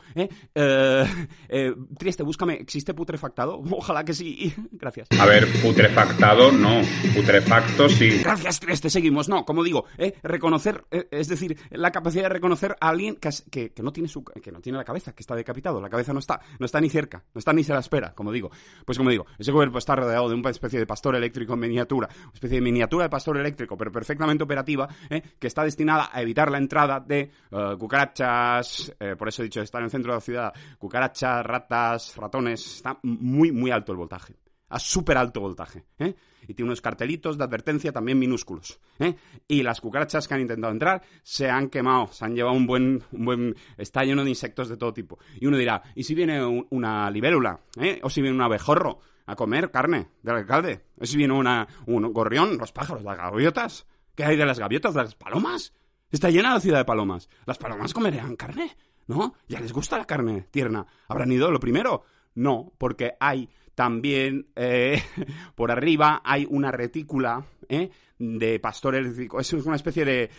Trieste, 2.00 2.24
búscame, 2.24 2.56
¿existe 2.56 2.96
putrefactado? 2.96 3.62
Ojalá 3.72 3.91
que 4.06 4.14
sí. 4.14 4.54
Gracias. 4.72 5.08
A 5.20 5.26
ver, 5.26 5.48
putrefactado 5.62 6.52
no. 6.52 6.82
Putrefacto 7.14 7.90
sí. 7.90 8.20
Gracias, 8.24 8.60
Trieste, 8.60 8.90
seguimos. 8.90 9.28
No, 9.30 9.46
como 9.46 9.64
digo, 9.64 9.86
eh, 9.98 10.14
reconocer, 10.24 10.86
eh, 10.92 11.08
es 11.12 11.28
decir, 11.28 11.58
la 11.70 11.92
capacidad 11.92 12.24
de 12.24 12.30
reconocer 12.30 12.76
a 12.80 12.90
alguien 12.90 13.16
que, 13.16 13.30
que, 13.52 13.72
que 13.72 13.84
no 13.84 13.92
tiene 13.92 14.08
su, 14.08 14.24
que 14.24 14.52
no 14.52 14.62
tiene 14.62 14.78
la 14.78 14.84
cabeza, 14.84 15.14
que 15.14 15.22
está 15.22 15.36
decapitado. 15.36 15.82
La 15.82 15.90
cabeza 15.90 16.14
no 16.14 16.20
está, 16.20 16.42
no 16.58 16.66
está 16.66 16.80
ni 16.80 16.90
cerca, 16.90 17.24
no 17.34 17.40
está 17.40 17.54
ni 17.54 17.64
se 17.64 17.74
la 17.74 17.80
espera, 17.80 18.14
como 18.14 18.32
digo. 18.32 18.50
Pues 18.86 18.98
como 18.98 19.10
digo, 19.10 19.26
ese 19.38 19.52
cuerpo 19.52 19.78
está 19.78 19.96
rodeado 19.96 20.30
de 20.30 20.36
una 20.36 20.50
especie 20.50 20.80
de 20.80 20.88
pastor 20.88 21.16
eléctrico 21.16 21.54
en 21.54 21.60
miniatura, 21.60 22.08
una 22.12 22.34
especie 22.34 22.58
de 22.58 22.62
miniatura 22.62 23.04
de 23.06 23.10
pastor 23.10 23.38
eléctrico, 23.38 23.78
pero 23.78 23.92
perfectamente 23.92 24.44
operativa, 24.44 24.88
eh, 25.10 25.22
que 25.38 25.48
está 25.48 25.64
destinada 25.64 26.10
a 26.12 26.22
evitar 26.22 26.50
la 26.50 26.58
entrada 26.58 27.00
de 27.00 27.30
cucarachas, 27.78 28.94
por 29.18 29.28
eso 29.28 29.42
he 29.42 29.46
dicho, 29.46 29.62
está 29.62 29.80
en 29.80 29.86
el 29.86 29.92
centro 29.92 30.14
de 30.14 30.18
la 30.18 30.22
ciudad, 30.22 30.54
cucarachas, 30.78 31.46
ratas, 31.46 32.16
ratones, 32.16 32.78
está 32.78 32.98
muy, 33.04 33.52
muy 33.52 33.72
alto 33.82 33.92
el 33.92 33.98
voltaje 33.98 34.36
a 34.74 34.80
súper 34.80 35.18
alto 35.18 35.42
voltaje. 35.42 35.84
¿eh? 36.00 36.16
Y 36.48 36.54
tiene 36.54 36.70
unos 36.70 36.80
cartelitos 36.80 37.38
de 37.38 37.44
advertencia 37.44 37.92
también 37.92 38.18
minúsculos. 38.18 38.80
¿eh? 39.00 39.16
Y 39.46 39.64
las 39.64 39.82
cucarachas 39.82 40.30
que 40.30 40.34
han 40.34 40.40
intentado 40.40 40.72
entrar 40.72 41.02
se 41.24 41.50
han 41.50 41.70
quemado, 41.70 42.08
se 42.14 42.24
han 42.24 42.36
llevado 42.36 42.56
un 42.56 42.66
buen, 42.66 43.04
un 43.12 43.26
buen... 43.26 43.56
Está 43.78 44.06
lleno 44.06 44.24
de 44.24 44.30
insectos 44.30 44.70
de 44.70 44.78
todo 44.78 44.94
tipo. 44.94 45.20
Y 45.42 45.46
uno 45.48 45.58
dirá, 45.58 45.84
¿y 45.94 46.06
si 46.06 46.16
viene 46.16 46.42
un- 46.46 46.68
una 46.70 47.12
libélula? 47.12 47.60
¿eh? 47.82 48.00
¿O 48.02 48.10
si 48.10 48.22
viene 48.22 48.34
un 48.38 48.42
abejorro 48.44 49.00
a 49.26 49.36
comer 49.36 49.72
carne 49.72 50.08
del 50.24 50.36
alcalde? 50.38 50.86
¿O 50.98 51.06
si 51.06 51.18
viene 51.18 51.34
una, 51.34 51.68
un 51.88 52.04
gorrión, 52.14 52.58
los 52.58 52.72
pájaros, 52.72 53.04
las 53.04 53.18
gaviotas? 53.18 53.86
¿Qué 54.16 54.24
hay 54.24 54.38
de 54.38 54.46
las 54.46 54.58
gaviotas, 54.58 54.94
de 54.94 55.02
las 55.04 55.16
palomas? 55.16 55.74
Está 56.12 56.30
llena 56.30 56.54
la 56.54 56.62
ciudad 56.62 56.78
de 56.78 56.86
palomas. 56.86 57.28
¿Las 57.46 57.58
palomas 57.58 57.94
comerían 57.94 58.38
carne? 58.38 58.78
¿No? 59.08 59.34
¿Ya 59.50 59.60
les 59.60 59.74
gusta 59.74 59.98
la 59.98 60.06
carne 60.06 60.48
tierna? 60.50 60.88
¿Habrán 61.10 61.30
ido 61.34 61.52
lo 61.52 61.60
primero? 61.60 62.04
No, 62.36 62.72
porque 62.78 63.16
hay 63.20 63.50
también 63.76 64.48
eh, 64.56 65.02
por 65.56 65.72
arriba 65.72 66.22
hay 66.24 66.46
una 66.50 66.72
retícula 66.72 67.46
¿eh? 67.70 67.90
de 68.18 68.60
pastor 68.60 68.96
eléctrico. 68.96 69.40
Es 69.40 69.52
una 69.54 69.76
especie 69.76 70.06
de, 70.06 70.30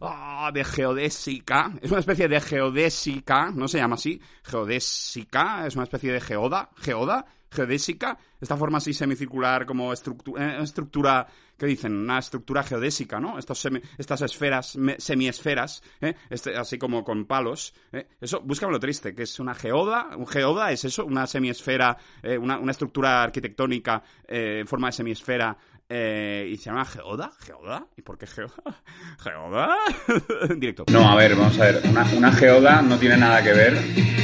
ah, 0.00 0.50
de 0.52 0.64
geodésica. 0.64 1.72
Es 1.80 1.90
una 1.90 2.00
especie 2.00 2.28
de 2.28 2.40
geodésica, 2.40 3.50
no 3.50 3.68
se 3.68 3.78
llama 3.78 3.94
así, 3.94 4.20
geodésica, 4.42 5.66
es 5.66 5.74
una 5.74 5.84
especie 5.84 6.12
de 6.12 6.20
geoda, 6.20 6.70
geoda, 6.76 7.24
geodésica. 7.50 8.18
Esta 8.40 8.56
forma 8.56 8.78
así 8.78 8.92
semicircular 8.92 9.66
como 9.66 9.92
eh, 9.92 10.58
estructura, 10.62 11.26
¿qué 11.58 11.66
dicen? 11.66 11.94
Una 11.94 12.18
estructura 12.18 12.62
geodésica, 12.62 13.20
¿no? 13.20 13.38
Estos 13.38 13.68
estas 13.98 14.22
esferas, 14.22 14.78
semiesferas, 14.98 15.82
¿eh? 16.00 16.14
Este, 16.30 16.56
así 16.56 16.78
como 16.78 17.04
con 17.04 17.26
palos. 17.26 17.74
¿eh? 17.92 18.06
Eso, 18.20 18.40
búscame 18.40 18.72
lo 18.72 18.80
triste, 18.80 19.14
que 19.14 19.24
es 19.24 19.40
una 19.40 19.54
geoda. 19.54 20.10
Un 20.16 20.26
geoda 20.26 20.70
es 20.70 20.84
eso, 20.84 21.04
una 21.04 21.26
semiesfera, 21.26 21.96
eh, 22.22 22.38
una, 22.38 22.58
una 22.58 22.70
estructura 22.70 23.22
arquitectónica 23.22 24.02
eh, 24.26 24.60
en 24.60 24.66
forma 24.66 24.88
de 24.88 24.92
semiesfera 24.92 25.56
eh, 25.88 26.48
y 26.50 26.56
se 26.56 26.64
llama 26.66 26.84
Geoda. 26.84 27.30
¿Geoda? 27.40 27.86
¿Y 27.96 28.02
por 28.02 28.18
qué 28.18 28.26
Geoda? 28.26 28.52
¿Geoda? 29.22 29.68
directo. 30.56 30.84
No, 30.90 31.08
a 31.10 31.14
ver, 31.16 31.34
vamos 31.34 31.58
a 31.58 31.64
ver. 31.64 31.80
Una, 31.84 32.04
una 32.16 32.32
geoda 32.32 32.82
no 32.82 32.96
tiene 32.98 33.16
nada 33.16 33.42
que 33.42 33.52
ver. 33.52 33.74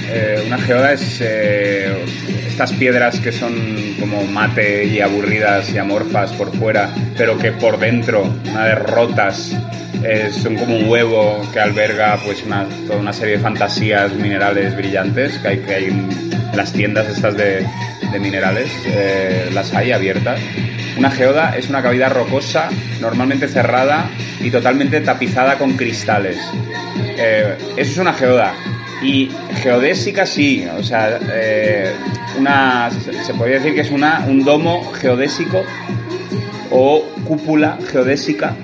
Eh, 0.08 0.44
una 0.46 0.58
geoda 0.58 0.92
es 0.92 1.18
eh, 1.22 2.04
estas 2.48 2.72
piedras 2.72 3.18
que 3.20 3.32
son 3.32 3.54
como 3.98 4.22
mate 4.24 4.84
y 4.84 5.00
aburridas 5.00 5.70
y 5.72 5.78
amorfas 5.78 6.32
por 6.34 6.54
fuera, 6.56 6.92
pero 7.16 7.38
que 7.38 7.52
por 7.52 7.78
dentro, 7.78 8.22
una 8.22 8.64
vez 8.64 8.78
rotas, 8.80 9.56
eh, 10.04 10.30
son 10.30 10.56
como 10.56 10.76
un 10.76 10.88
huevo 10.88 11.40
que 11.52 11.60
alberga 11.60 12.18
pues 12.24 12.42
una, 12.44 12.68
toda 12.86 12.98
una 12.98 13.12
serie 13.12 13.38
de 13.38 13.42
fantasías 13.42 14.12
minerales 14.12 14.76
brillantes 14.76 15.38
que 15.38 15.48
hay, 15.48 15.58
que 15.60 15.74
hay 15.74 15.84
en 15.86 16.30
las 16.54 16.72
tiendas 16.72 17.08
estas 17.08 17.34
de, 17.36 17.66
de 18.12 18.20
minerales. 18.20 18.70
eh, 18.86 19.48
las 19.52 19.72
hay 19.74 19.92
abiertas. 19.92 20.38
Una 20.96 21.10
geoda 21.10 21.53
es 21.56 21.68
una 21.68 21.82
cavidad 21.82 22.12
rocosa, 22.12 22.68
normalmente 23.00 23.48
cerrada 23.48 24.10
y 24.40 24.50
totalmente 24.50 25.00
tapizada 25.00 25.56
con 25.56 25.76
cristales. 25.76 26.38
Eh, 27.16 27.56
eso 27.76 27.92
es 27.92 27.98
una 27.98 28.12
geoda. 28.12 28.54
Y 29.02 29.30
geodésica 29.62 30.24
sí, 30.24 30.66
o 30.66 30.82
sea, 30.82 31.18
eh, 31.32 31.92
una, 32.38 32.90
se 32.90 33.34
podría 33.34 33.56
decir 33.56 33.74
que 33.74 33.82
es 33.82 33.90
una, 33.90 34.24
un 34.26 34.44
domo 34.44 34.92
geodésico 34.92 35.62
o 36.70 37.04
cúpula 37.24 37.78
geodésica 37.90 38.56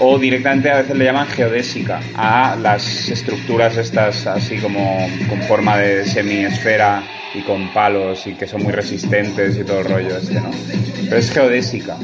o 0.00 0.18
directamente 0.18 0.70
a 0.70 0.78
veces 0.78 0.96
le 0.96 1.04
llaman 1.04 1.26
geodésica 1.28 2.00
a 2.14 2.56
las 2.56 3.08
estructuras 3.08 3.76
estas 3.76 4.26
así 4.26 4.56
como 4.58 5.06
con 5.28 5.40
forma 5.42 5.78
de 5.78 6.04
semiesfera 6.04 7.02
y 7.34 7.42
con 7.42 7.72
palos 7.72 8.26
y 8.26 8.34
que 8.34 8.46
son 8.46 8.62
muy 8.62 8.72
resistentes 8.72 9.56
y 9.56 9.64
todo 9.64 9.80
el 9.80 9.86
rollo 9.86 10.16
este, 10.16 10.34
¿no? 10.34 10.50
Pero 11.04 11.16
es 11.16 11.30
geodésica. 11.30 11.96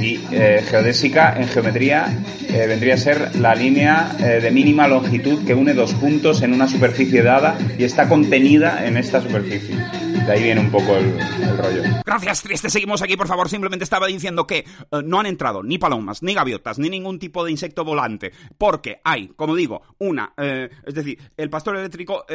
Y 0.00 0.20
eh, 0.32 0.64
geodésica 0.68 1.36
en 1.38 1.48
geometría 1.48 2.06
eh, 2.52 2.66
vendría 2.66 2.94
a 2.94 2.98
ser 2.98 3.34
la 3.36 3.54
línea 3.54 4.14
eh, 4.18 4.40
de 4.42 4.50
mínima 4.50 4.86
longitud 4.86 5.42
que 5.46 5.54
une 5.54 5.72
dos 5.72 5.94
puntos 5.94 6.42
en 6.42 6.52
una 6.52 6.68
superficie 6.68 7.22
dada 7.22 7.56
y 7.78 7.84
está 7.84 8.10
contenida 8.10 8.86
en 8.86 8.98
esta 8.98 9.22
superficie. 9.22 9.74
De 9.74 10.30
ahí 10.30 10.42
viene 10.42 10.60
un 10.60 10.70
poco 10.70 10.94
el, 10.94 11.18
rollo. 11.56 11.82
Gracias, 12.04 12.42
Triste. 12.42 12.68
Seguimos 12.68 13.00
aquí, 13.00 13.16
por 13.16 13.26
favor. 13.26 13.48
Simplemente 13.48 13.84
estaba 13.84 14.06
diciendo 14.06 14.46
que 14.46 14.58
eh, 14.58 14.66
no 15.02 15.18
han 15.18 15.26
entrado 15.26 15.62
ni 15.62 15.78
palomas, 15.78 16.22
ni 16.22 16.34
gaviotas, 16.34 16.78
ni 16.78 16.90
ningún 16.90 17.18
tipo 17.18 17.42
de 17.42 17.50
insecto 17.50 17.84
volante. 17.84 18.32
Porque 18.58 19.00
hay, 19.02 19.28
como 19.28 19.56
digo, 19.56 19.80
una. 19.98 20.34
es 20.36 20.94
decir, 20.94 21.18
el 21.36 21.48
pastor 21.48 21.76
eléctrico, 21.76 22.26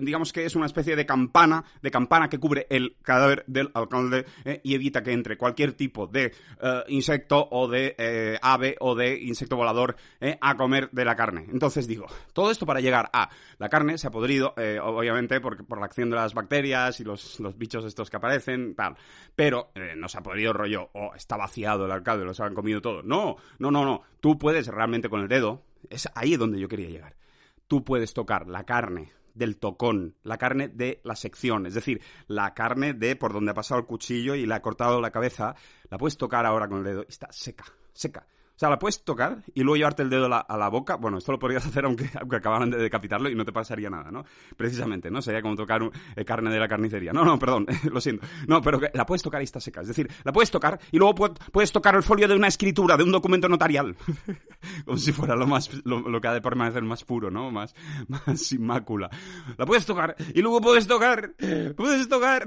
digamos 0.00 0.32
que 0.32 0.44
es 0.44 0.56
una 0.56 0.66
especie 0.66 0.96
de 0.96 1.06
campana, 1.06 1.64
de 1.80 1.90
campana 1.90 2.28
que 2.28 2.38
cubre 2.38 2.66
el 2.68 2.96
cadáver 3.02 3.44
del 3.46 3.70
alcalde 3.74 4.26
y 4.62 4.74
evita 4.74 5.02
que 5.02 5.12
entre 5.12 5.38
cualquier 5.38 5.72
tipo 5.72 6.06
de 6.06 6.32
insecto 6.88 7.48
o 7.50 7.68
de 7.68 8.38
ave 8.42 8.76
o 8.80 8.94
de 8.94 9.18
insecto 9.22 9.51
volador 9.56 9.96
eh, 10.20 10.38
a 10.40 10.56
comer 10.56 10.90
de 10.90 11.04
la 11.04 11.16
carne. 11.16 11.46
Entonces 11.50 11.86
digo, 11.86 12.06
todo 12.32 12.50
esto 12.50 12.66
para 12.66 12.80
llegar 12.80 13.10
a 13.12 13.30
la 13.58 13.68
carne 13.68 13.98
se 13.98 14.06
ha 14.06 14.10
podrido, 14.10 14.54
eh, 14.56 14.78
obviamente, 14.82 15.40
por, 15.40 15.64
por 15.66 15.78
la 15.78 15.86
acción 15.86 16.10
de 16.10 16.16
las 16.16 16.34
bacterias 16.34 17.00
y 17.00 17.04
los, 17.04 17.40
los 17.40 17.56
bichos 17.56 17.84
estos 17.84 18.10
que 18.10 18.16
aparecen, 18.16 18.74
tal. 18.74 18.96
Pero 19.34 19.70
eh, 19.74 19.94
no 19.96 20.08
se 20.08 20.18
ha 20.18 20.22
podrido 20.22 20.52
rollo, 20.52 20.90
o 20.92 21.14
está 21.14 21.36
vaciado 21.36 21.86
el 21.86 21.92
alcalde, 21.92 22.24
los 22.24 22.40
han 22.40 22.54
comido 22.54 22.80
todo. 22.80 23.02
No, 23.02 23.36
no, 23.58 23.70
no, 23.70 23.84
no. 23.84 24.02
Tú 24.20 24.38
puedes 24.38 24.66
realmente 24.66 25.08
con 25.08 25.20
el 25.20 25.28
dedo, 25.28 25.62
es 25.90 26.08
ahí 26.14 26.36
donde 26.36 26.60
yo 26.60 26.68
quería 26.68 26.88
llegar. 26.88 27.16
Tú 27.68 27.84
puedes 27.84 28.12
tocar 28.12 28.46
la 28.48 28.64
carne 28.64 29.12
del 29.34 29.56
tocón, 29.56 30.14
la 30.22 30.38
carne 30.38 30.68
de 30.68 31.00
la 31.04 31.16
sección, 31.16 31.66
es 31.66 31.74
decir, 31.74 32.02
la 32.26 32.54
carne 32.54 32.92
de 32.92 33.16
por 33.16 33.32
donde 33.32 33.52
ha 33.52 33.54
pasado 33.54 33.80
el 33.80 33.86
cuchillo 33.86 34.34
y 34.34 34.46
le 34.46 34.54
ha 34.54 34.62
cortado 34.62 35.00
la 35.00 35.10
cabeza, 35.10 35.54
la 35.88 35.98
puedes 35.98 36.16
tocar 36.16 36.44
ahora 36.46 36.68
con 36.68 36.78
el 36.78 36.84
dedo 36.84 37.02
y 37.02 37.10
está 37.10 37.28
seca, 37.30 37.64
seca. 37.92 38.26
Sea, 38.62 38.70
la 38.70 38.78
puedes 38.78 39.02
tocar 39.02 39.38
y 39.54 39.62
luego 39.64 39.74
llevarte 39.76 40.02
el 40.04 40.10
dedo 40.10 40.26
a 40.26 40.28
la, 40.28 40.38
a 40.38 40.56
la 40.56 40.68
boca. 40.68 40.94
Bueno, 40.94 41.18
esto 41.18 41.32
lo 41.32 41.38
podrías 41.40 41.66
hacer 41.66 41.84
aunque, 41.84 42.08
aunque 42.20 42.36
acabaran 42.36 42.70
de 42.70 42.76
decapitarlo 42.78 43.28
y 43.28 43.34
no 43.34 43.44
te 43.44 43.50
pasaría 43.52 43.90
nada, 43.90 44.12
¿no? 44.12 44.24
Precisamente, 44.56 45.10
¿no? 45.10 45.20
Sería 45.20 45.42
como 45.42 45.56
tocar 45.56 45.82
un- 45.82 45.90
eh, 46.14 46.24
carne 46.24 46.48
de 46.48 46.60
la 46.60 46.68
carnicería. 46.68 47.12
No, 47.12 47.24
no, 47.24 47.40
perdón, 47.40 47.66
lo 47.92 48.00
siento. 48.00 48.24
No, 48.46 48.62
pero 48.62 48.78
la 48.94 49.04
puedes 49.04 49.20
tocar 49.20 49.40
y 49.40 49.44
está 49.46 49.58
seca. 49.58 49.80
Es 49.80 49.88
decir, 49.88 50.08
la 50.22 50.32
puedes 50.32 50.52
tocar 50.52 50.78
y 50.92 50.98
luego 50.98 51.12
pu- 51.12 51.36
puedes 51.50 51.72
tocar 51.72 51.96
el 51.96 52.04
folio 52.04 52.28
de 52.28 52.36
una 52.36 52.46
escritura, 52.46 52.96
de 52.96 53.02
un 53.02 53.10
documento 53.10 53.48
notarial. 53.48 53.96
como 54.84 54.96
si 54.96 55.10
fuera 55.10 55.34
lo 55.34 55.48
más 55.48 55.68
lo, 55.84 56.08
lo 56.08 56.20
que 56.20 56.28
ha 56.28 56.32
de 56.34 56.40
permanecer 56.40 56.84
más 56.84 57.02
puro, 57.02 57.32
¿no? 57.32 57.50
Más, 57.50 57.74
más 58.06 58.40
sin. 58.40 58.64
La 59.58 59.66
puedes 59.66 59.84
tocar 59.84 60.14
y 60.34 60.40
luego 60.40 60.60
puedes 60.60 60.86
tocar, 60.86 61.32
puedes 61.76 62.08
tocar, 62.08 62.44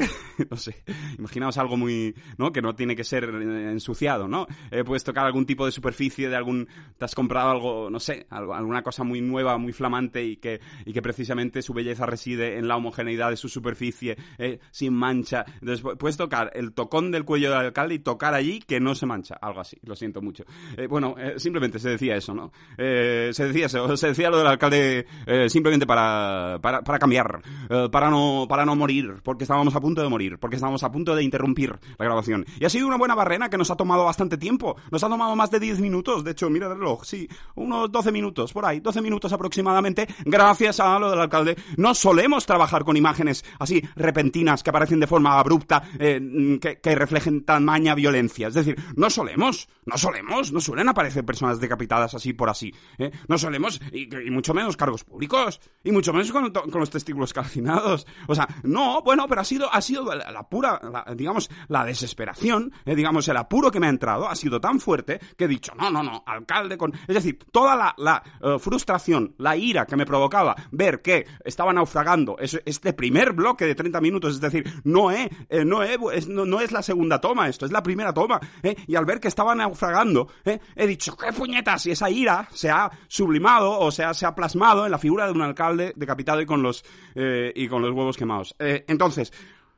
no 0.50 0.56
sé, 0.56 0.82
imaginaos 1.20 1.58
algo 1.58 1.76
muy, 1.76 2.16
¿no? 2.38 2.54
Que 2.54 2.62
no 2.62 2.74
tiene 2.74 2.96
que 2.96 3.04
ser 3.04 3.26
eh, 3.26 3.72
ensuciado, 3.72 4.30
¿no? 4.30 4.48
Eh, 4.72 4.86
puedes 4.86 5.04
tocar 5.04 5.26
algún 5.26 5.46
tipo 5.46 5.66
de 5.66 5.72
superficie 5.74 6.05
de 6.10 6.36
algún, 6.36 6.68
te 6.98 7.06
has 7.06 7.16
comprado 7.16 7.50
algo, 7.52 7.90
no 7.90 8.00
sé, 8.00 8.28
algo, 8.30 8.54
alguna 8.54 8.82
cosa 8.84 9.04
muy 9.04 9.22
nueva, 9.22 9.58
muy 9.58 9.74
flamante 9.74 10.24
y 10.24 10.38
que, 10.38 10.60
y 10.86 10.94
que 10.94 11.02
precisamente 11.02 11.62
su 11.62 11.74
belleza 11.74 12.06
reside 12.06 12.58
en 12.58 12.68
la 12.68 12.76
homogeneidad 12.78 13.30
de 13.30 13.38
su 13.38 13.50
superficie, 13.50 14.18
eh, 14.38 14.60
sin 14.72 14.94
mancha. 14.94 15.46
Entonces 15.62 15.84
pu- 15.84 15.98
puedes 15.98 16.18
tocar 16.18 16.52
el 16.56 16.74
tocón 16.74 17.12
del 17.12 17.26
cuello 17.26 17.50
del 17.50 17.60
alcalde 17.60 17.96
y 17.96 18.00
tocar 18.00 18.34
allí 18.34 18.60
que 18.60 18.80
no 18.80 18.96
se 18.96 19.06
mancha, 19.06 19.36
algo 19.42 19.60
así, 19.62 19.78
lo 19.84 19.96
siento 19.96 20.22
mucho. 20.22 20.44
Eh, 20.78 20.88
bueno, 20.88 21.16
eh, 21.18 21.36
simplemente 21.38 21.80
se 21.80 21.90
decía 21.90 22.16
eso, 22.16 22.34
¿no? 22.34 22.52
Eh, 22.78 23.32
se 23.34 23.48
decía 23.48 23.66
eso, 23.68 23.98
se 23.98 24.08
decía 24.08 24.30
lo 24.30 24.38
del 24.38 24.48
alcalde 24.48 25.06
eh, 25.26 25.50
simplemente 25.50 25.86
para, 25.88 26.60
para, 26.62 26.82
para 26.82 27.00
cambiar, 27.00 27.42
eh, 27.70 27.90
para, 27.92 28.10
no, 28.10 28.46
para 28.48 28.66
no 28.66 28.76
morir, 28.76 29.16
porque 29.24 29.44
estábamos 29.44 29.76
a 29.76 29.82
punto 29.82 30.02
de 30.02 30.10
morir, 30.10 30.38
porque 30.40 30.56
estábamos 30.56 30.84
a 30.84 30.92
punto 30.92 31.16
de 31.16 31.24
interrumpir 31.24 31.72
la 31.98 32.06
grabación. 32.06 32.46
Y 32.60 32.66
ha 32.66 32.70
sido 32.70 32.88
una 32.88 32.98
buena 32.98 33.16
barrena 33.16 33.50
que 33.50 33.58
nos 33.58 33.72
ha 33.72 33.76
tomado 33.76 34.06
bastante 34.06 34.38
tiempo, 34.38 34.76
nos 34.92 35.04
ha 35.04 35.10
tomado 35.10 35.36
más 35.36 35.52
de 35.52 35.60
10 35.60 35.80
minutos, 35.86 36.24
de 36.24 36.32
hecho, 36.32 36.50
mira 36.50 36.68
el 36.68 36.78
reloj, 36.78 37.04
sí, 37.06 37.28
unos 37.56 37.92
12 37.92 38.12
minutos, 38.12 38.52
por 38.52 38.66
ahí, 38.66 38.80
12 38.80 39.02
minutos 39.02 39.32
aproximadamente, 39.32 40.08
gracias 40.26 40.80
a 40.80 40.98
lo 41.00 41.10
del 41.12 41.20
alcalde. 41.22 41.56
No 41.78 41.94
solemos 41.94 42.46
trabajar 42.46 42.84
con 42.84 42.98
imágenes 42.98 43.46
así 43.60 43.82
repentinas 43.96 44.64
que 44.64 44.72
aparecen 44.72 45.00
de 45.00 45.08
forma 45.08 45.40
abrupta, 45.40 45.84
eh, 46.00 46.58
que, 46.60 46.80
que 46.82 46.96
reflejen 46.96 47.46
tamaña 47.46 47.96
violencia. 47.96 48.48
Es 48.48 48.54
decir, 48.56 48.76
no 48.96 49.10
solemos, 49.10 49.68
no 49.86 49.98
solemos, 49.98 50.52
no 50.52 50.60
suelen 50.60 50.90
aparecer 50.90 51.24
personas 51.24 51.60
decapitadas 51.60 52.14
así 52.16 52.34
por 52.34 52.50
así. 52.50 52.74
¿eh? 52.98 53.12
No 53.28 53.38
solemos, 53.38 53.80
y, 53.94 54.08
mucho 54.32 54.54
menos 54.54 54.76
cargos 54.76 55.04
públicos, 55.04 55.62
y 55.84 55.92
mucho 55.92 56.12
menos 56.12 56.32
con 56.32 56.80
los 56.80 56.90
testículos 56.90 57.32
calcinados. 57.34 58.08
O 58.28 58.34
sea, 58.36 58.48
no, 58.64 59.02
bueno, 59.04 59.28
pero 59.30 59.42
ha 59.42 59.46
sido, 59.46 59.72
ha 59.74 59.82
sido 59.82 60.14
la, 60.16 60.32
la 60.32 60.50
pura, 60.50 60.82
la- 60.84 61.14
digamos, 61.16 61.50
la 61.68 61.86
desesperación, 61.86 62.72
eh, 62.86 62.96
digamos, 62.96 63.28
el 63.28 63.38
apuro 63.38 63.70
que 63.72 63.80
me 63.80 63.88
ha 63.88 63.90
entrado 63.92 64.28
ha 64.28 64.36
sido 64.36 64.60
tan 64.60 64.80
fuerte 64.80 65.20
que 65.38 65.46
he 65.46 65.48
dicho, 65.48 65.74
no, 65.78 65.90
no, 65.92 66.04
no, 66.04 66.24
alcalde 66.26 66.78
con... 66.78 66.94
Es 67.08 67.16
decir, 67.16 67.40
toda 67.52 67.94
la, 67.98 68.24
eh, 68.42 68.58
frustración, 68.60 69.36
la 69.38 69.56
ira 69.56 69.86
que 69.86 69.96
me 69.96 70.06
provocaba 70.06 70.56
ver 70.72 71.02
que 71.02 71.26
estaba 71.44 71.74
naufragando 71.74 72.38
es- 72.40 72.62
este 72.66 72.94
primer 72.94 73.34
bloque 73.34 73.66
de 73.66 73.76
30 73.76 74.02
minutos, 74.02 74.34
es 74.36 74.42
decir, 74.42 74.66
no, 74.84 75.12
he, 75.12 75.30
eh, 75.50 75.66
no, 75.66 75.84
he- 75.84 75.98
es, 76.14 76.28
no, 76.28 76.60
es 76.62 76.72
la 76.72 76.82
segunda 76.82 77.20
toma 77.22 77.48
esto, 77.48 77.66
es 77.66 77.72
la 77.72 77.84
primera 77.84 78.14
toma, 78.14 78.40
eh, 78.64 78.76
y 78.88 78.96
al 78.96 79.06
ver 79.06 79.20
que 79.20 79.28
estaba 79.28 79.54
naufragando, 79.56 80.28
eh, 80.46 80.60
he 80.76 80.88
dicho, 80.88 81.16
qué 81.18 81.32
puñetas, 81.34 81.86
y 81.86 81.92
esa 81.92 82.10
ira 82.10 82.48
se 82.52 82.70
ha 82.70 82.90
sublimado, 83.08 83.80
o 83.80 83.92
sea, 83.92 84.14
se 84.14 84.26
ha 84.26 84.36
plasmado 84.36 84.86
en 84.86 84.92
la 84.92 84.98
figura 84.98 85.26
de 85.26 85.32
un 85.34 85.42
alcalde 85.42 85.94
decapitado 85.96 86.42
y 86.42 86.46
con 86.46 86.62
los, 86.62 86.84
eh, 87.16 87.52
y 87.56 87.68
con 87.68 87.82
los 87.82 87.92
huevos 87.92 88.18
quemados. 88.18 88.56
Eh, 88.60 88.86
entonces, 88.88 89.32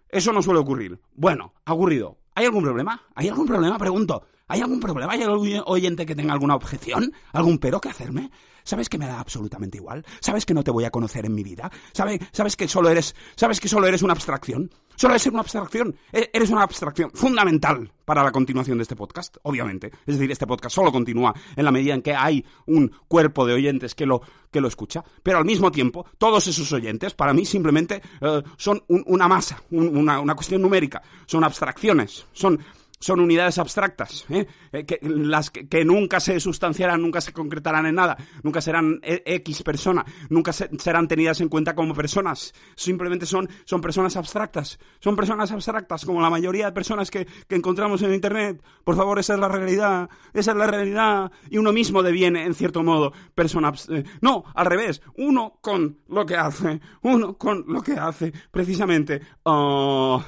eso 0.09 0.31
no 0.31 0.41
suele 0.41 0.59
ocurrir. 0.59 0.99
Bueno, 1.15 1.53
ha 1.65 1.73
ocurrido. 1.73 2.17
¿Hay 2.35 2.45
algún 2.45 2.63
problema? 2.63 3.01
¿Hay 3.15 3.27
algún 3.29 3.47
problema? 3.47 3.77
Pregunto. 3.77 4.23
¿Hay 4.47 4.61
algún 4.61 4.79
problema? 4.79 5.13
¿Hay 5.13 5.21
algún 5.23 5.61
oyente 5.65 6.05
que 6.05 6.15
tenga 6.15 6.33
alguna 6.33 6.55
objeción? 6.55 7.11
¿Algún 7.33 7.57
pero 7.57 7.81
que 7.81 7.89
hacerme? 7.89 8.31
¿Sabes 8.63 8.89
que 8.89 8.97
me 8.97 9.07
da 9.07 9.19
absolutamente 9.19 9.77
igual? 9.77 10.05
¿Sabes 10.19 10.45
que 10.45 10.53
no 10.53 10.63
te 10.63 10.71
voy 10.71 10.83
a 10.83 10.91
conocer 10.91 11.25
en 11.25 11.33
mi 11.33 11.43
vida? 11.43 11.71
¿Sabes, 11.93 12.19
¿Sabes 12.31 12.55
que 12.57 12.67
solo 12.67 12.89
eres, 12.89 13.15
sabes 13.35 13.59
que 13.61 13.67
solo 13.69 13.87
eres 13.87 14.01
una 14.01 14.13
abstracción? 14.13 14.69
Solo 14.95 15.13
eres 15.13 15.27
una 15.27 15.41
abstracción. 15.41 15.95
E- 16.11 16.29
Eres 16.33 16.49
una 16.49 16.63
abstracción 16.63 17.11
fundamental 17.13 17.91
para 18.03 18.23
la 18.23 18.31
continuación 18.31 18.77
de 18.77 18.81
este 18.81 18.95
podcast, 18.95 19.37
obviamente. 19.43 19.87
Es 20.05 20.15
decir, 20.17 20.31
este 20.31 20.47
podcast 20.47 20.75
solo 20.75 20.91
continúa 20.91 21.33
en 21.55 21.63
la 21.63 21.71
medida 21.71 21.93
en 21.93 22.01
que 22.01 22.15
hay 22.15 22.43
un 22.65 22.91
cuerpo 23.07 23.45
de 23.45 23.53
oyentes 23.53 23.93
que 23.95 24.05
lo, 24.07 24.21
que 24.51 24.59
lo 24.59 24.67
escucha. 24.67 25.03
Pero 25.23 25.37
al 25.37 25.45
mismo 25.45 25.71
tiempo, 25.71 26.05
todos 26.17 26.47
esos 26.47 26.71
oyentes, 26.73 27.13
para 27.13 27.31
mí, 27.33 27.45
simplemente 27.45 28.01
eh, 28.21 28.41
son 28.57 28.83
un- 28.87 29.03
una 29.07 29.27
masa, 29.27 29.61
un- 29.71 29.95
una, 29.95 30.19
una 30.19 30.33
cuestión 30.35 30.61
numérica. 30.61 31.01
Son 31.27 31.43
abstracciones. 31.43 32.25
Son 32.33 32.59
son 32.99 33.19
unidades 33.19 33.57
abstractas, 33.59 34.25
¿eh? 34.29 34.47
Eh, 34.71 34.85
que, 34.85 34.99
las 35.03 35.51
que, 35.51 35.85
nunca 35.85 36.19
se 36.19 36.39
sustanciarán, 36.39 37.01
nunca 37.01 37.21
se 37.21 37.31
concretarán 37.33 37.85
en 37.85 37.95
nada, 37.95 38.17
nunca 38.43 38.59
serán 38.61 38.99
e- 39.03 39.21
X 39.25 39.61
persona, 39.63 40.03
nunca 40.29 40.51
se- 40.51 40.69
serán 40.79 41.07
tenidas 41.07 41.39
en 41.41 41.49
cuenta 41.49 41.75
como 41.75 41.93
personas, 41.93 42.53
simplemente 42.75 43.25
son, 43.25 43.47
son 43.65 43.81
personas 43.81 44.15
abstractas, 44.17 44.79
son 44.99 45.15
personas 45.15 45.51
abstractas 45.51 46.05
como 46.05 46.21
la 46.21 46.29
mayoría 46.29 46.65
de 46.65 46.71
personas 46.71 47.11
que, 47.11 47.25
que 47.47 47.55
encontramos 47.55 48.01
en 48.01 48.13
Internet. 48.13 48.63
Por 48.83 48.95
favor, 48.95 49.19
esa 49.19 49.35
es 49.35 49.39
la 49.39 49.47
realidad, 49.47 50.09
esa 50.33 50.51
es 50.51 50.57
la 50.57 50.67
realidad, 50.67 51.31
y 51.49 51.57
uno 51.57 51.71
mismo 51.73 52.01
deviene, 52.01 52.45
en 52.45 52.53
cierto 52.53 52.83
modo, 52.83 53.13
persona... 53.35 53.71
eh, 53.89 54.03
no, 54.21 54.43
al 54.55 54.65
revés, 54.65 55.01
uno 55.17 55.59
con 55.61 55.99
lo 56.07 56.25
que 56.25 56.35
hace, 56.35 56.79
uno 57.03 57.37
con 57.37 57.63
lo 57.67 57.81
que 57.81 57.93
hace, 57.93 58.33
precisamente... 58.51 59.21
ah, 59.45 60.25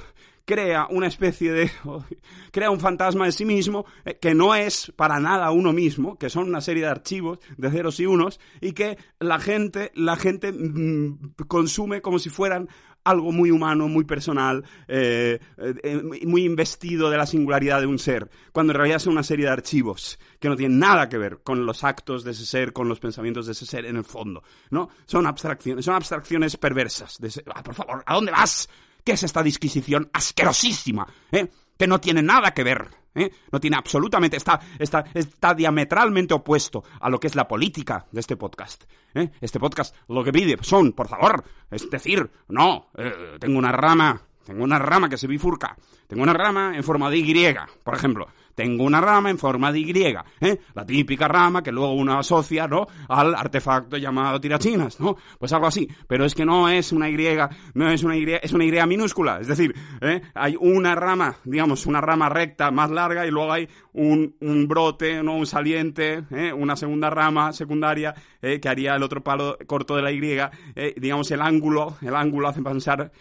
crea 0.50 0.88
una 0.90 1.06
especie 1.06 1.52
de... 1.52 1.72
crea 2.52 2.72
un 2.72 2.80
fantasma 2.80 3.26
de 3.26 3.32
sí 3.32 3.46
mismo 3.46 3.86
eh, 4.04 4.18
que 4.20 4.34
no 4.34 4.56
es 4.56 4.92
para 4.96 5.20
nada 5.20 5.52
uno 5.52 5.74
mismo, 5.74 6.18
que 6.18 6.32
son 6.32 6.48
una 6.48 6.60
serie 6.60 6.82
de 6.82 6.90
archivos 6.90 7.38
de 7.56 7.70
ceros 7.70 8.00
y 8.00 8.08
unos, 8.08 8.40
y 8.60 8.72
que 8.72 8.98
la 9.20 9.40
gente, 9.40 9.92
la 9.94 10.16
gente 10.16 10.52
mm, 10.52 11.36
consume 11.48 12.02
como 12.02 12.18
si 12.18 12.32
fueran 12.32 12.68
algo 13.04 13.32
muy 13.32 13.52
humano, 13.52 13.88
muy 13.88 14.06
personal, 14.06 14.66
eh, 14.88 15.40
eh, 15.58 16.02
muy 16.26 16.46
investido 16.46 17.12
de 17.12 17.18
la 17.18 17.28
singularidad 17.28 17.80
de 17.80 17.86
un 17.86 18.00
ser, 18.00 18.28
cuando 18.52 18.74
en 18.74 18.78
realidad 18.78 18.98
son 18.98 19.14
una 19.14 19.24
serie 19.24 19.46
de 19.46 19.52
archivos 19.52 20.18
que 20.40 20.50
no 20.50 20.56
tienen 20.56 20.80
nada 20.80 21.10
que 21.10 21.20
ver 21.20 21.42
con 21.44 21.64
los 21.64 21.84
actos 21.84 22.24
de 22.24 22.32
ese 22.32 22.48
ser, 22.48 22.74
con 22.74 22.90
los 22.90 23.00
pensamientos 23.00 23.46
de 23.46 23.52
ese 23.52 23.68
ser 23.68 23.86
en 23.86 23.98
el 23.98 24.04
fondo, 24.04 24.42
¿no? 24.72 24.90
Son 25.06 25.28
abstracciones, 25.28 25.86
son 25.86 25.94
abstracciones 25.94 26.58
perversas. 26.58 27.20
Ah, 27.54 27.62
por 27.62 27.76
favor, 27.76 28.04
¿a 28.04 28.16
dónde 28.16 28.32
vas? 28.32 28.68
¿Qué 29.10 29.14
es 29.14 29.24
esta 29.24 29.42
disquisición 29.42 30.08
asquerosísima? 30.14 31.08
¿eh? 31.32 31.48
Que 31.76 31.88
no 31.88 32.00
tiene 32.00 32.22
nada 32.22 32.54
que 32.54 32.64
ver. 32.64 32.90
¿eh? 33.16 33.32
No 33.52 33.60
tiene 33.60 33.76
absolutamente. 33.76 34.38
Está, 34.38 34.60
está, 34.78 35.04
está 35.16 35.56
diametralmente 35.56 36.36
opuesto 36.36 36.84
a 37.02 37.10
lo 37.10 37.20
que 37.20 37.26
es 37.26 37.34
la 37.34 37.48
política 37.48 38.06
de 38.12 38.20
este 38.20 38.38
podcast. 38.38 38.84
¿eh? 39.16 39.32
Este 39.42 39.60
podcast 39.60 39.96
lo 40.10 40.24
que 40.24 40.32
pide 40.32 40.60
son, 40.62 40.92
por 40.92 41.08
favor, 41.08 41.44
es 41.72 41.90
decir, 41.90 42.30
no, 42.50 42.92
eh, 43.00 43.38
tengo 43.40 43.58
una 43.58 43.72
rama. 43.72 44.22
Tengo 44.46 44.64
una 44.64 44.78
rama 44.78 45.10
que 45.10 45.18
se 45.18 45.26
bifurca. 45.26 45.76
Tengo 46.06 46.22
una 46.22 46.34
rama 46.34 46.78
en 46.78 46.84
forma 46.84 47.10
de 47.10 47.18
Y, 47.18 47.56
por 47.84 47.96
ejemplo. 47.96 48.28
Tengo 48.56 48.84
una 48.84 49.02
rama 49.02 49.30
en 49.30 49.38
forma 49.38 49.72
de 49.72 49.80
Y, 49.80 49.92
¿eh? 50.42 50.60
La 50.74 50.86
típica 50.86 51.28
rama 51.28 51.64
que 51.64 51.72
luego 51.72 51.94
uno 51.94 52.18
asocia, 52.18 52.68
¿no? 52.68 52.88
Al 53.08 53.36
artefacto 53.36 53.98
llamado 53.98 54.40
tirachinas, 54.40 55.00
¿no? 55.00 55.16
Pues 55.38 55.54
algo 55.54 55.68
así. 55.68 55.88
Pero 56.08 56.26
es 56.26 56.36
que 56.36 56.46
no 56.46 56.70
es 56.70 56.92
una 56.92 57.10
Y, 57.10 57.18
no 57.74 57.90
es 57.90 58.04
una 58.04 58.18
Y, 58.18 58.26
es 58.42 58.54
una 58.54 58.66
Y 58.66 58.88
minúscula. 58.88 59.40
Es 59.40 59.48
decir, 59.48 59.74
¿eh? 60.02 60.22
hay 60.34 60.56
una 60.60 60.96
rama, 60.96 61.36
digamos, 61.44 61.86
una 61.86 62.02
rama 62.02 62.30
recta 62.30 62.72
más 62.72 62.90
larga 62.90 63.26
y 63.26 63.32
luego 63.32 63.52
hay 63.52 63.68
un, 63.94 64.36
brote, 64.68 65.24
¿no? 65.24 65.36
Un 65.36 65.46
saliente, 65.46 66.24
¿eh? 66.32 66.54
Una 66.54 66.76
segunda 66.76 67.10
rama 67.10 67.54
secundaria 67.54 68.14
¿eh? 68.42 68.60
que 68.60 68.70
haría 68.70 68.96
el 68.96 69.04
otro 69.04 69.24
palo 69.24 69.58
corto 69.68 69.96
de 69.96 70.02
la 70.02 70.12
Y. 70.12 70.20
Digamos, 70.98 71.32
el 71.32 71.42
ángulo, 71.42 71.98
el 72.02 72.16
ángulo 72.16 72.50
hace 72.50 72.62
pensar 72.62 73.12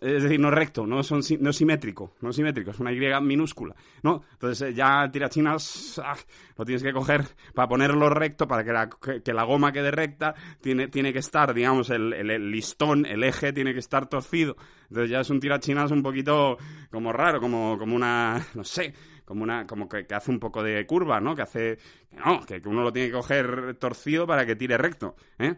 es 0.00 0.22
decir, 0.22 0.38
no 0.38 0.48
es 0.48 0.54
recto, 0.54 0.86
no, 0.86 1.02
son, 1.02 1.22
no 1.40 1.50
es 1.50 1.56
simétrico, 1.56 2.14
no 2.20 2.30
es 2.30 2.36
simétrico, 2.36 2.70
es 2.70 2.80
una 2.80 2.92
Y 2.92 3.00
minúscula, 3.22 3.74
¿no? 4.02 4.22
Entonces 4.32 4.70
eh, 4.70 4.74
ya 4.74 5.10
tirachinas 5.10 6.00
ah, 6.04 6.16
lo 6.56 6.64
tienes 6.64 6.82
que 6.82 6.92
coger 6.92 7.24
para 7.54 7.68
ponerlo 7.68 8.10
recto, 8.10 8.46
para 8.46 8.62
que 8.62 8.72
la, 8.72 8.90
que, 8.90 9.32
la 9.32 9.44
goma 9.44 9.72
quede 9.72 9.90
recta, 9.90 10.34
tiene, 10.60 10.88
tiene 10.88 11.12
que 11.12 11.20
estar, 11.20 11.54
digamos, 11.54 11.90
el, 11.90 12.10
listón, 12.50 13.06
el 13.06 13.24
eje 13.24 13.52
tiene 13.52 13.72
que 13.72 13.78
estar 13.78 14.06
torcido. 14.06 14.56
Entonces 14.88 15.10
ya 15.10 15.20
es 15.20 15.30
un 15.30 15.40
tirachinas 15.40 15.90
un 15.90 16.02
poquito 16.02 16.58
como 16.90 17.12
raro, 17.12 17.40
como, 17.40 17.78
como 17.78 17.96
una, 17.96 18.44
no 18.54 18.64
sé, 18.64 18.92
como 19.24 19.42
una 19.42 19.66
como 19.66 19.88
que, 19.88 20.06
hace 20.14 20.30
un 20.30 20.38
poco 20.38 20.62
de 20.62 20.84
curva, 20.86 21.20
¿no? 21.20 21.34
Que 21.34 21.42
hace, 21.42 21.78
no, 22.12 22.44
que 22.44 22.60
uno 22.66 22.82
lo 22.82 22.92
tiene 22.92 23.08
que 23.08 23.14
coger 23.14 23.76
torcido 23.78 24.26
para 24.26 24.44
que 24.44 24.56
tire 24.56 24.76
recto, 24.76 25.16
¿eh? 25.38 25.54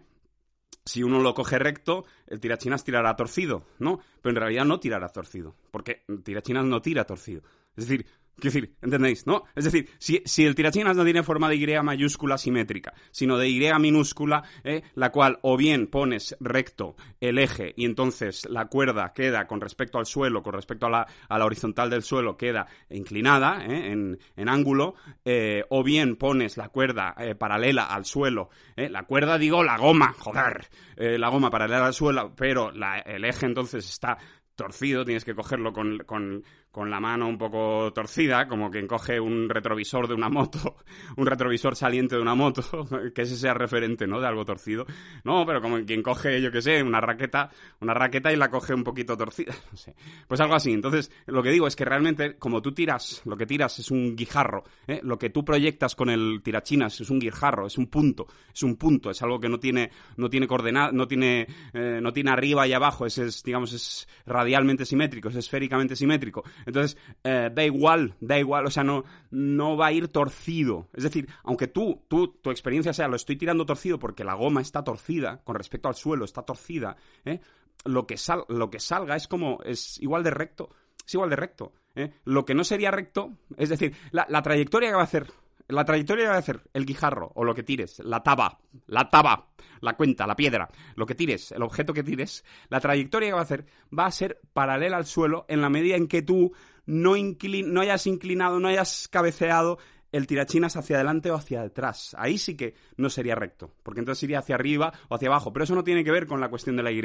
Si 0.88 1.02
uno 1.02 1.20
lo 1.20 1.34
coge 1.34 1.58
recto, 1.58 2.06
el 2.26 2.40
tirachinas 2.40 2.82
tirará 2.82 3.14
torcido, 3.14 3.66
¿no? 3.78 4.00
Pero 4.22 4.30
en 4.30 4.40
realidad 4.40 4.64
no 4.64 4.80
tirará 4.80 5.08
torcido, 5.10 5.54
porque 5.70 6.04
tirachinas 6.24 6.64
no 6.64 6.80
tira 6.80 7.04
torcido. 7.04 7.42
Es 7.76 7.86
decir, 7.86 8.06
quiero 8.40 8.54
decir, 8.54 8.76
¿entendéis? 8.82 9.26
¿No? 9.26 9.44
Es 9.54 9.64
decir, 9.64 9.88
si, 9.98 10.44
el 10.44 10.54
tirachinas 10.54 10.96
no 10.96 11.04
tiene 11.04 11.22
forma 11.22 11.48
de 11.48 11.56
Y 11.56 11.66
mayúscula 11.82 12.38
simétrica, 12.38 12.94
sino 13.10 13.36
de 13.36 13.48
Y 13.48 13.60
minúscula, 13.78 14.42
¿eh? 14.64 14.82
la 14.94 15.10
cual 15.10 15.38
o 15.42 15.56
bien 15.56 15.86
pones 15.88 16.36
recto 16.40 16.96
el 17.20 17.38
eje 17.38 17.74
y 17.76 17.84
entonces 17.84 18.46
la 18.48 18.66
cuerda 18.66 19.12
queda 19.12 19.46
con 19.46 19.60
respecto 19.60 19.98
al 19.98 20.06
suelo, 20.06 20.42
con 20.42 20.54
respecto 20.54 20.86
a 20.86 20.90
la, 20.90 21.44
horizontal 21.44 21.90
del 21.90 22.02
suelo, 22.02 22.36
queda 22.36 22.66
inclinada, 22.90 23.64
¿eh? 23.66 23.92
en, 23.92 24.48
ángulo, 24.48 24.94
eh, 25.24 25.64
o 25.68 25.82
bien 25.82 26.16
pones 26.16 26.56
la 26.56 26.68
cuerda 26.68 27.14
eh, 27.18 27.34
paralela 27.34 27.84
al 27.84 28.04
suelo, 28.04 28.50
la 28.76 29.02
cuerda 29.04 29.38
digo 29.38 29.62
la 29.62 29.76
goma, 29.76 30.14
joder, 30.18 30.68
la 30.96 31.28
goma 31.28 31.50
paralela 31.50 31.86
al 31.86 31.94
suelo, 31.94 32.32
pero 32.36 32.70
la- 32.70 32.98
el 33.00 33.24
eje 33.24 33.46
entonces 33.46 33.88
está 33.88 34.18
torcido, 34.58 35.04
tienes 35.04 35.24
que 35.24 35.34
cogerlo 35.34 35.72
con, 35.72 35.98
con- 36.00 36.42
con 36.70 36.90
la 36.90 37.00
mano 37.00 37.26
un 37.26 37.38
poco 37.38 37.92
torcida, 37.94 38.46
como 38.46 38.70
quien 38.70 38.86
coge 38.86 39.18
un 39.18 39.48
retrovisor 39.48 40.06
de 40.06 40.14
una 40.14 40.28
moto, 40.28 40.76
un 41.16 41.26
retrovisor 41.26 41.74
saliente 41.74 42.14
de 42.16 42.20
una 42.22 42.34
moto, 42.34 42.62
que 43.14 43.22
ese 43.22 43.36
sea 43.36 43.54
referente, 43.54 44.06
¿no? 44.06 44.20
De 44.20 44.26
algo 44.26 44.44
torcido. 44.44 44.84
No, 45.24 45.46
pero 45.46 45.62
como 45.62 45.82
quien 45.84 46.02
coge, 46.02 46.42
yo 46.42 46.52
qué 46.52 46.60
sé, 46.60 46.82
una 46.82 47.00
raqueta, 47.00 47.50
una 47.80 47.94
raqueta 47.94 48.32
y 48.32 48.36
la 48.36 48.50
coge 48.50 48.74
un 48.74 48.84
poquito 48.84 49.16
torcida, 49.16 49.54
no 49.72 49.76
sé. 49.78 49.94
Pues 50.28 50.40
algo 50.40 50.54
así. 50.54 50.72
Entonces, 50.72 51.10
lo 51.26 51.42
que 51.42 51.50
digo 51.50 51.66
es 51.66 51.74
que 51.74 51.84
realmente, 51.86 52.36
como 52.36 52.60
tú 52.60 52.72
tiras, 52.72 53.22
lo 53.24 53.36
que 53.36 53.46
tiras 53.46 53.78
es 53.78 53.90
un 53.90 54.14
guijarro, 54.14 54.64
¿eh? 54.86 55.00
Lo 55.02 55.18
que 55.18 55.30
tú 55.30 55.44
proyectas 55.44 55.94
con 55.96 56.10
el 56.10 56.42
tirachinas 56.44 57.00
es 57.00 57.08
un 57.10 57.18
guijarro, 57.18 57.66
es 57.66 57.78
un 57.78 57.86
punto, 57.86 58.26
es 58.52 58.62
un 58.62 58.76
punto, 58.76 59.10
es 59.10 59.22
algo 59.22 59.40
que 59.40 59.48
no 59.48 59.58
tiene, 59.58 59.90
no 60.16 60.28
tiene 60.28 60.46
coordenada, 60.46 60.92
no 60.92 61.08
tiene, 61.08 61.46
eh, 61.72 61.98
no 62.02 62.12
tiene 62.12 62.30
arriba 62.30 62.66
y 62.66 62.72
abajo, 62.74 63.06
es, 63.06 63.18
es, 63.18 63.42
digamos, 63.42 63.72
es 63.72 64.06
radialmente 64.48 64.86
simétrico, 64.86 65.28
es 65.28 65.36
esféricamente 65.36 65.94
simétrico. 65.94 66.42
Entonces, 66.64 66.96
eh, 67.22 67.50
da 67.54 67.64
igual, 67.64 68.14
da 68.18 68.38
igual, 68.38 68.64
o 68.64 68.70
sea, 68.70 68.82
no, 68.82 69.04
no 69.30 69.76
va 69.76 69.88
a 69.88 69.92
ir 69.92 70.08
torcido. 70.08 70.88
Es 70.94 71.04
decir, 71.04 71.28
aunque 71.44 71.66
tú, 71.66 72.02
tú, 72.08 72.28
tu 72.28 72.50
experiencia 72.50 72.94
sea, 72.94 73.08
lo 73.08 73.16
estoy 73.16 73.36
tirando 73.36 73.66
torcido 73.66 73.98
porque 73.98 74.24
la 74.24 74.32
goma 74.32 74.62
está 74.62 74.82
torcida, 74.82 75.42
con 75.44 75.54
respecto 75.54 75.88
al 75.88 75.96
suelo 75.96 76.24
está 76.24 76.42
torcida, 76.42 76.96
¿eh? 77.26 77.40
lo, 77.84 78.06
que 78.06 78.16
sal, 78.16 78.44
lo 78.48 78.70
que 78.70 78.80
salga 78.80 79.16
es 79.16 79.28
como, 79.28 79.58
es 79.64 80.00
igual 80.00 80.22
de 80.22 80.30
recto, 80.30 80.70
es 81.06 81.12
igual 81.12 81.28
de 81.28 81.36
recto. 81.36 81.72
¿eh? 81.94 82.14
Lo 82.24 82.46
que 82.46 82.54
no 82.54 82.64
sería 82.64 82.90
recto, 82.90 83.36
es 83.58 83.68
decir, 83.68 83.94
la, 84.12 84.24
la 84.30 84.40
trayectoria 84.40 84.88
que 84.88 84.94
va 84.94 85.02
a 85.02 85.04
hacer 85.04 85.26
la 85.68 85.84
trayectoria 85.84 86.32
a 86.32 86.38
hacer 86.38 86.62
el 86.72 86.86
guijarro 86.86 87.30
o 87.34 87.44
lo 87.44 87.54
que 87.54 87.62
tires, 87.62 87.98
la 88.00 88.22
taba, 88.22 88.58
la 88.86 89.08
taba, 89.10 89.48
la 89.80 89.96
cuenta, 89.96 90.26
la 90.26 90.34
piedra, 90.36 90.68
lo 90.96 91.06
que 91.06 91.14
tires, 91.14 91.52
el 91.52 91.62
objeto 91.62 91.92
que 91.92 92.02
tires, 92.02 92.44
la 92.68 92.80
trayectoria 92.80 93.28
que 93.28 93.34
va 93.34 93.40
a 93.40 93.42
hacer 93.44 93.66
va 93.96 94.06
a 94.06 94.10
ser 94.10 94.40
paralela 94.52 94.96
al 94.96 95.06
suelo 95.06 95.44
en 95.48 95.60
la 95.60 95.68
medida 95.68 95.96
en 95.96 96.08
que 96.08 96.22
tú 96.22 96.52
no, 96.86 97.16
inclin- 97.16 97.66
no 97.66 97.80
hayas 97.82 98.06
inclinado, 98.06 98.58
no 98.60 98.68
hayas 98.68 99.08
cabeceado 99.08 99.78
el 100.12 100.26
tirachinas 100.26 100.76
hacia 100.76 100.96
adelante 100.96 101.30
o 101.30 101.34
hacia 101.34 101.62
atrás. 101.62 102.14
Ahí 102.18 102.38
sí 102.38 102.56
que 102.56 102.74
no 102.96 103.10
sería 103.10 103.34
recto, 103.34 103.72
porque 103.82 104.00
entonces 104.00 104.22
iría 104.24 104.38
hacia 104.38 104.54
arriba 104.54 104.92
o 105.08 105.14
hacia 105.14 105.28
abajo. 105.28 105.52
Pero 105.52 105.64
eso 105.64 105.74
no 105.74 105.84
tiene 105.84 106.04
que 106.04 106.10
ver 106.10 106.26
con 106.26 106.40
la 106.40 106.48
cuestión 106.48 106.76
de 106.76 106.82
la 106.82 106.92
Y 106.92 106.98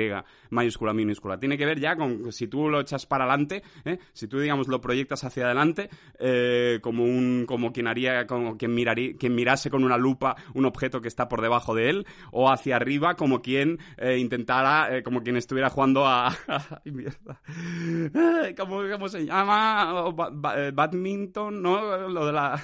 mayúscula, 0.50 0.94
minúscula. 0.94 1.40
Tiene 1.40 1.58
que 1.58 1.66
ver 1.66 1.80
ya 1.80 1.96
con 1.96 2.32
si 2.32 2.48
tú 2.48 2.70
lo 2.70 2.82
echas 2.82 3.06
para 3.06 3.26
adelante, 3.26 3.64
¿eh? 3.86 4.00
si 4.14 4.28
tú, 4.28 4.40
digamos, 4.40 4.68
lo 4.68 4.82
proyectas 4.82 5.24
hacia 5.24 5.46
adelante, 5.46 5.90
eh, 6.20 6.80
como 6.82 7.04
un, 7.04 7.46
como 7.48 7.72
quien 7.72 7.88
haría, 7.88 8.26
como 8.26 8.58
quien 8.58 8.74
miraría, 8.74 9.16
quien 9.18 9.36
mirase 9.36 9.70
con 9.70 9.84
una 9.84 9.98
lupa 9.98 10.36
un 10.54 10.66
objeto 10.66 11.02
que 11.02 11.08
está 11.08 11.30
por 11.30 11.42
debajo 11.42 11.76
de 11.76 11.90
él, 11.90 12.08
o 12.32 12.52
hacia 12.52 12.76
arriba, 12.76 13.16
como 13.16 13.42
quien 13.42 13.80
eh, 13.98 14.18
intentara, 14.18 14.98
eh, 14.98 15.04
como 15.04 15.22
quien 15.22 15.38
estuviera 15.38 15.70
jugando 15.70 16.06
a, 16.08 16.36
¿Cómo, 18.58 18.82
cómo 18.92 19.10
se 19.10 19.26
llama? 19.26 20.14
Eh, 20.58 20.72
badminton, 20.74 21.62
¿no? 21.62 22.08
Lo 22.10 22.26
de 22.26 22.34
la 22.34 22.64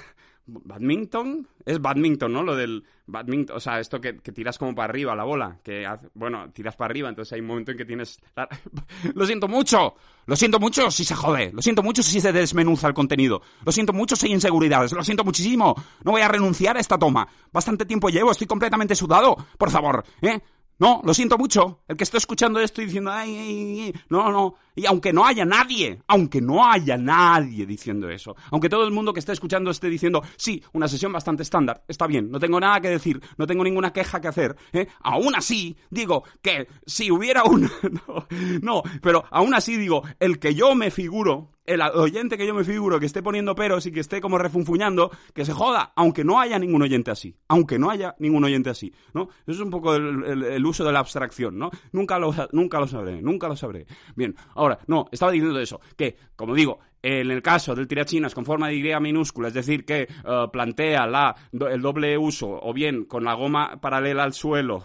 badminton 0.64 1.46
es 1.64 1.80
badminton, 1.80 2.32
¿no? 2.32 2.42
Lo 2.42 2.56
del 2.56 2.84
badminton, 3.06 3.56
o 3.56 3.60
sea, 3.60 3.78
esto 3.80 4.00
que, 4.00 4.14
tiras 4.14 4.58
como 4.58 4.74
para 4.74 4.88
arriba 4.90 5.14
la 5.14 5.24
bola, 5.24 5.58
que 5.62 5.86
hace- 5.86 6.08
bueno, 6.14 6.50
tiras 6.52 6.76
para 6.76 6.90
arriba, 6.90 7.08
entonces 7.08 7.32
hay 7.34 7.40
un 7.40 7.46
momento 7.46 7.70
en 7.72 7.76
que 7.78 7.84
tienes 7.84 8.18
la- 8.36 8.48
lo 9.14 9.26
siento 9.26 9.46
mucho, 9.48 9.94
lo 10.26 10.36
siento 10.36 10.58
mucho 10.58 10.90
si 10.90 11.04
se 11.04 11.14
jode, 11.14 11.52
lo 11.52 11.62
siento 11.62 11.82
mucho 11.82 12.02
si 12.02 12.20
se 12.20 12.32
desmenuza 12.32 12.88
el 12.88 12.94
contenido, 12.94 13.42
lo 13.64 13.72
siento 13.72 13.92
mucho 13.92 14.16
si 14.16 14.26
hay 14.26 14.32
inseguridades, 14.32 14.92
lo 14.92 15.04
siento 15.04 15.24
muchísimo, 15.24 15.74
no 16.04 16.12
voy 16.12 16.22
a 16.22 16.28
renunciar 16.28 16.76
a 16.76 16.80
esta 16.80 16.98
toma, 16.98 17.28
bastante 17.52 17.84
tiempo 17.86 18.08
llevo, 18.08 18.30
estoy 18.30 18.46
completamente 18.46 18.94
sudado, 18.94 19.36
por 19.58 19.70
favor, 19.70 20.04
¿eh? 20.22 20.40
No, 20.80 21.02
lo 21.04 21.12
siento 21.12 21.36
mucho. 21.36 21.82
El 21.86 21.96
que 21.98 22.04
esté 22.04 22.16
escuchando 22.16 22.58
esto 22.58 22.80
y 22.80 22.86
diciendo, 22.86 23.12
ay, 23.12 23.36
ay, 23.36 23.80
ay", 23.80 23.94
no, 24.08 24.32
no. 24.32 24.54
Y 24.74 24.86
aunque 24.86 25.12
no 25.12 25.26
haya 25.26 25.44
nadie, 25.44 26.00
aunque 26.06 26.40
no 26.40 26.66
haya 26.66 26.96
nadie 26.96 27.66
diciendo 27.66 28.08
eso, 28.08 28.34
aunque 28.50 28.70
todo 28.70 28.84
el 28.84 28.90
mundo 28.90 29.12
que 29.12 29.20
esté 29.20 29.32
escuchando 29.32 29.70
esté 29.70 29.90
diciendo, 29.90 30.22
sí, 30.36 30.62
una 30.72 30.88
sesión 30.88 31.12
bastante 31.12 31.42
estándar, 31.42 31.84
está 31.86 32.06
bien, 32.06 32.30
no 32.30 32.40
tengo 32.40 32.58
nada 32.58 32.80
que 32.80 32.88
decir, 32.88 33.20
no 33.36 33.46
tengo 33.46 33.62
ninguna 33.62 33.92
queja 33.92 34.22
que 34.22 34.28
hacer, 34.28 34.56
¿eh? 34.72 34.86
aún 35.02 35.34
así 35.34 35.76
digo 35.90 36.24
que 36.40 36.66
si 36.86 37.10
hubiera 37.10 37.44
un... 37.44 37.70
no, 38.62 38.82
pero 39.02 39.24
aún 39.30 39.52
así 39.52 39.76
digo, 39.76 40.02
el 40.18 40.38
que 40.38 40.54
yo 40.54 40.74
me 40.74 40.90
figuro, 40.90 41.50
el 41.70 41.80
oyente 41.82 42.36
que 42.36 42.46
yo 42.46 42.54
me 42.54 42.64
figuro 42.64 42.98
que 42.98 43.06
esté 43.06 43.22
poniendo 43.22 43.54
peros 43.54 43.86
y 43.86 43.92
que 43.92 44.00
esté 44.00 44.20
como 44.20 44.38
refunfuñando, 44.38 45.10
que 45.34 45.44
se 45.44 45.52
joda, 45.52 45.92
aunque 45.94 46.24
no 46.24 46.40
haya 46.40 46.58
ningún 46.58 46.82
oyente 46.82 47.10
así, 47.10 47.36
aunque 47.48 47.78
no 47.78 47.90
haya 47.90 48.16
ningún 48.18 48.42
oyente 48.44 48.70
así, 48.70 48.92
¿no? 49.14 49.28
Eso 49.46 49.52
es 49.52 49.60
un 49.60 49.70
poco 49.70 49.94
el, 49.94 50.66
uso 50.66 50.84
de 50.84 50.92
la 50.92 50.98
abstracción, 50.98 51.58
¿no? 51.58 51.70
Nunca 51.92 52.18
lo, 52.18 52.34
nunca 52.52 52.80
lo 52.80 52.88
sabré, 52.88 53.22
nunca 53.22 53.48
lo 53.48 53.56
sabré. 53.56 53.86
Bien, 54.16 54.34
ahora, 54.54 54.80
no, 54.88 55.06
estaba 55.12 55.30
diciendo 55.30 55.58
eso, 55.60 55.80
que, 55.96 56.16
como 56.34 56.54
digo, 56.54 56.80
en 57.02 57.30
el 57.30 57.40
caso 57.40 57.74
del 57.74 57.88
tirachinas 57.88 58.34
con 58.34 58.44
forma 58.44 58.68
de 58.68 58.74
Y 58.74 59.00
minúscula, 59.00 59.48
es 59.48 59.54
decir, 59.54 59.84
que 59.84 60.02
eh, 60.02 60.46
plantea 60.52 61.06
la, 61.06 61.34
el 61.52 61.80
doble 61.80 62.18
uso, 62.18 62.58
o 62.60 62.72
bien 62.74 63.04
con 63.04 63.24
la 63.24 63.34
goma 63.34 63.80
paralela 63.80 64.24
al 64.24 64.34
suelo, 64.34 64.82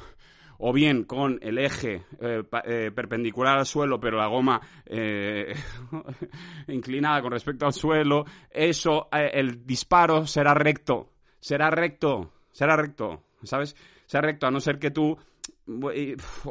o 0.58 0.74
bien 0.74 1.04
con 1.04 1.40
el 1.42 1.58
eje 1.58 2.04
eh, 2.20 2.44
eh, 2.66 2.92
perpendicular 2.94 3.58
al 3.58 3.66
suelo, 3.66 4.00
pero 4.00 4.18
la 4.18 4.28
goma 4.28 4.62
eh, 4.86 5.54
inclinada 6.68 7.22
con 7.22 7.32
respecto 7.32 7.66
al 7.66 7.74
suelo, 7.74 8.26
eso, 8.50 9.10
el 9.12 9.66
disparo 9.66 10.26
será 10.26 10.54
recto, 10.54 11.12
será 11.40 11.70
recto, 11.70 12.32
será 12.52 12.76
recto, 12.76 13.24
¿sabes? 13.44 13.76
Será 14.06 14.28
recto, 14.28 14.48
a 14.48 14.52
no 14.52 14.60
ser 14.60 14.80
que 14.80 14.92
tú 14.92 15.18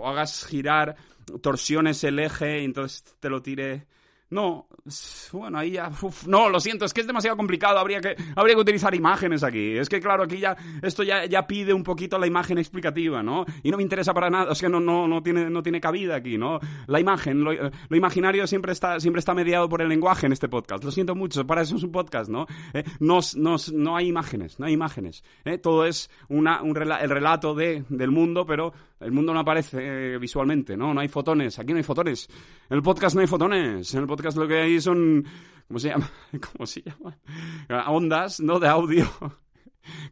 hagas 0.03 0.47
girar, 0.47 0.97
torsiones 1.40 2.03
el 2.05 2.19
eje 2.19 2.61
y 2.61 2.64
entonces 2.64 3.17
te 3.21 3.29
lo 3.29 3.43
tire... 3.43 3.87
No, 4.35 4.66
bueno, 5.33 5.59
ahí 5.59 5.70
ya. 5.70 5.88
uf, 6.03 6.27
no, 6.27 6.49
lo 6.49 6.59
siento, 6.59 6.85
es 6.85 6.92
que 6.92 7.03
es 7.03 7.07
demasiado 7.07 7.37
complicado. 7.37 7.79
Habría 7.79 8.01
que, 8.01 8.16
habría 8.35 8.57
que 8.57 8.61
utilizar 8.62 8.92
imágenes 8.92 9.44
aquí. 9.44 9.79
Es 9.79 9.88
que, 9.88 10.01
claro, 10.01 10.25
aquí 10.25 10.38
ya. 10.38 10.57
Esto 10.83 11.05
ya, 11.05 11.25
ya 11.27 11.47
pide 11.47 11.73
un 11.73 11.85
poquito 11.85 12.18
la 12.18 12.27
imagen 12.27 12.59
explicativa, 12.59 13.23
¿no? 13.23 13.44
Y 13.62 13.70
no 13.70 13.77
me 13.77 13.85
interesa 13.85 14.12
para 14.12 14.31
nada. 14.31 14.53
Es 14.53 14.61
que 14.61 14.68
no, 14.68 14.81
no, 14.81 15.07
no, 15.07 15.23
tiene, 15.23 15.49
no 15.49 15.62
tiene 15.62 15.81
cabida 15.81 16.16
aquí, 16.16 16.37
¿no? 16.37 16.59
La 16.88 16.99
imagen, 16.99 17.44
lo, 17.44 17.53
lo 17.53 17.97
imaginario 17.97 18.47
siempre 18.49 18.73
está, 18.73 18.99
siempre 18.99 19.20
está 19.20 19.35
mediado 19.35 19.68
por 19.68 19.81
el 19.83 19.88
lenguaje 19.88 20.27
en 20.27 20.33
este 20.33 20.49
podcast. 20.49 20.83
Lo 20.83 20.90
siento 20.90 21.14
mucho, 21.14 21.47
para 21.47 21.62
eso 21.62 21.77
es 21.77 21.85
un 21.85 21.92
podcast, 21.92 22.29
¿no? 22.29 22.47
Eh, 22.73 22.83
no, 22.99 23.20
no, 23.37 23.57
no 23.73 23.97
hay 23.97 24.09
imágenes, 24.09 24.59
no 24.59 24.66
hay 24.66 24.73
imágenes. 24.73 25.23
¿eh? 25.44 25.59
Todo 25.59 25.87
es 25.87 26.11
una, 26.29 26.61
un 26.61 26.75
rela- 26.75 27.01
el 27.03 27.11
relato 27.11 27.55
de, 27.55 27.85
del 27.88 28.11
mundo, 28.11 28.44
pero 28.44 28.73
el 28.99 29.12
mundo 29.12 29.33
no 29.33 29.40
aparece 29.40 29.79
eh, 30.14 30.18
visualmente, 30.18 30.77
¿no? 30.77 30.92
No 30.92 31.01
hay 31.01 31.09
fotones. 31.09 31.59
Aquí 31.59 31.73
no 31.73 31.77
hay 31.77 31.83
fotones. 31.85 32.29
En 32.68 32.77
el 32.77 32.83
podcast 32.83 33.14
no 33.14 33.20
hay 33.20 33.27
fotones. 33.27 33.94
En 33.94 34.01
el 34.01 34.07
podcast 34.07 34.23
lo 34.37 34.46
que 34.48 34.60
hay 34.60 34.80
son. 34.80 35.24
¿Cómo 35.68 35.78
se 35.78 35.88
llama? 35.88 36.10
¿Cómo 36.52 36.66
se 36.66 36.82
llama? 36.82 37.16
Ondas, 37.90 38.40
¿no? 38.40 38.58
De 38.60 38.68
audio. 38.68 39.06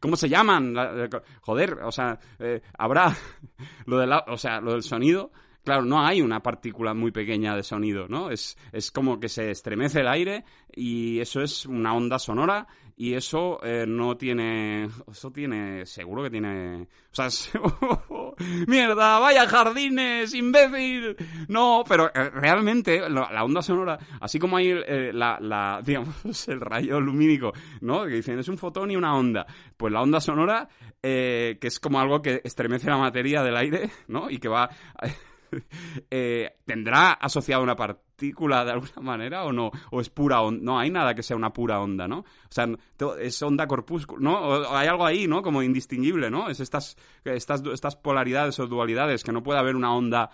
¿Cómo 0.00 0.16
se 0.16 0.28
llaman? 0.28 0.74
La- 0.74 0.92
la- 0.92 1.22
Joder, 1.40 1.78
o 1.82 1.92
sea, 1.92 2.18
eh, 2.38 2.60
habrá 2.78 3.14
lo 3.86 3.98
del, 3.98 4.12
o 4.12 4.36
sea, 4.36 4.60
lo 4.60 4.72
del 4.72 4.82
sonido. 4.82 5.32
Claro, 5.64 5.82
no 5.82 6.04
hay 6.04 6.20
una 6.20 6.42
partícula 6.42 6.92
muy 6.92 7.12
pequeña 7.12 7.54
de 7.54 7.62
sonido, 7.62 8.08
¿no? 8.08 8.30
Es, 8.30 8.58
es 8.72 8.90
como 8.90 9.20
que 9.20 9.28
se 9.28 9.50
estremece 9.52 10.00
el 10.00 10.08
aire 10.08 10.44
y 10.74 11.20
eso 11.20 11.40
es 11.40 11.66
una 11.66 11.94
onda 11.94 12.18
sonora 12.18 12.66
y 12.96 13.14
eso 13.14 13.58
eh, 13.64 13.84
no 13.86 14.16
tiene... 14.16 14.88
Eso 15.10 15.30
tiene... 15.30 15.86
Seguro 15.86 16.22
que 16.22 16.30
tiene... 16.30 16.82
O 16.82 17.14
sea, 17.14 17.26
es- 17.28 17.50
¡Mierda! 18.66 19.18
¡Vaya 19.18 19.46
jardines, 19.46 20.34
imbécil! 20.34 21.16
No, 21.48 21.84
pero 21.88 22.08
eh, 22.14 22.30
realmente 22.30 23.08
la 23.08 23.44
onda 23.44 23.62
sonora, 23.62 23.98
así 24.20 24.38
como 24.38 24.56
hay 24.56 24.70
eh, 24.70 25.10
la, 25.12 25.38
la, 25.40 25.80
digamos, 25.84 26.48
el 26.48 26.60
rayo 26.60 27.00
lumínico, 27.00 27.52
¿no? 27.80 28.04
Que 28.04 28.14
dicen, 28.14 28.38
es 28.38 28.48
un 28.48 28.58
fotón 28.58 28.90
y 28.90 28.96
una 28.96 29.14
onda. 29.16 29.46
Pues 29.76 29.92
la 29.92 30.02
onda 30.02 30.20
sonora, 30.20 30.68
eh, 31.02 31.58
que 31.60 31.68
es 31.68 31.78
como 31.80 32.00
algo 32.00 32.22
que 32.22 32.40
estremece 32.44 32.88
la 32.88 32.98
materia 32.98 33.42
del 33.42 33.56
aire, 33.56 33.90
¿no? 34.08 34.30
Y 34.30 34.38
que 34.38 34.48
va... 34.48 34.70
eh, 36.10 36.56
¿Tendrá 36.64 37.12
asociada 37.12 37.62
una 37.62 37.76
partícula 37.76 38.64
de 38.64 38.72
alguna 38.72 38.92
manera 39.02 39.44
o 39.44 39.52
no? 39.52 39.70
¿O 39.90 40.00
es 40.00 40.10
pura 40.10 40.40
onda? 40.40 40.62
No, 40.62 40.78
hay 40.78 40.90
nada 40.90 41.14
que 41.14 41.22
sea 41.22 41.36
una 41.36 41.52
pura 41.52 41.80
onda, 41.80 42.08
¿no? 42.08 42.20
O 42.20 42.24
sea, 42.50 42.68
es 43.20 43.42
onda 43.42 43.66
corpúsculo, 43.66 44.20
¿no? 44.20 44.68
Hay 44.74 44.88
algo 44.88 45.04
ahí, 45.04 45.26
¿no? 45.26 45.42
Como 45.42 45.62
indistinguible, 45.62 46.30
¿no? 46.30 46.48
Es 46.48 46.60
estas, 46.60 46.96
estas, 47.24 47.62
estas 47.72 47.96
polaridades 47.96 48.58
o 48.58 48.66
dualidades, 48.66 49.22
que 49.24 49.32
no 49.32 49.42
puede 49.42 49.58
haber 49.60 49.76
una 49.76 49.94
onda... 49.94 50.30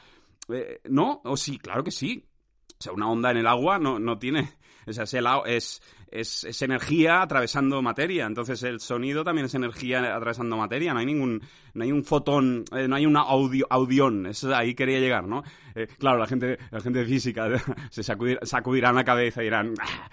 eh, 0.49 0.81
¿No? 0.85 1.21
¿O 1.25 1.37
sí? 1.37 1.59
Claro 1.59 1.83
que 1.85 1.91
sí. 1.91 2.25
O 2.79 2.83
sea, 2.83 2.93
una 2.93 3.11
onda 3.11 3.31
en 3.31 3.39
el 3.39 3.47
agua 3.47 3.79
no, 3.79 3.99
no 3.99 4.19
tiene... 4.19 4.57
O 4.87 4.93
sea, 4.93 5.05
es 5.05 6.63
energía 6.63 7.21
atravesando 7.21 7.83
materia. 7.83 8.25
Entonces 8.25 8.63
el 8.63 8.81
sonido 8.81 9.23
también 9.23 9.45
es 9.45 9.55
energía 9.55 10.17
atravesando 10.17 10.57
materia. 10.57 10.95
No 10.95 11.01
hay 11.01 11.07
ningún... 11.07 11.43
No 11.79 11.85
hay 11.85 11.93
un 11.93 12.05
fotón, 12.05 12.65
eh, 12.77 12.87
no 12.89 12.97
hay 12.97 13.07
una 13.07 13.21
audio, 13.21 13.67
audión. 13.71 14.27
Eso, 14.27 14.55
ahí 14.55 14.75
quería 14.75 14.99
llegar, 15.01 15.27
¿no? 15.27 15.43
Eh, 15.75 15.87
claro, 15.99 16.19
la 16.19 16.27
gente, 16.27 16.59
la 16.71 16.81
gente 16.81 17.05
física 17.05 17.49
se 17.91 18.03
sacudir- 18.03 18.39
sacudirán 18.45 18.95
la 18.97 19.05
cabeza 19.05 19.41
y 19.41 19.45
dirán... 19.45 19.75
"Ah, 19.81 20.09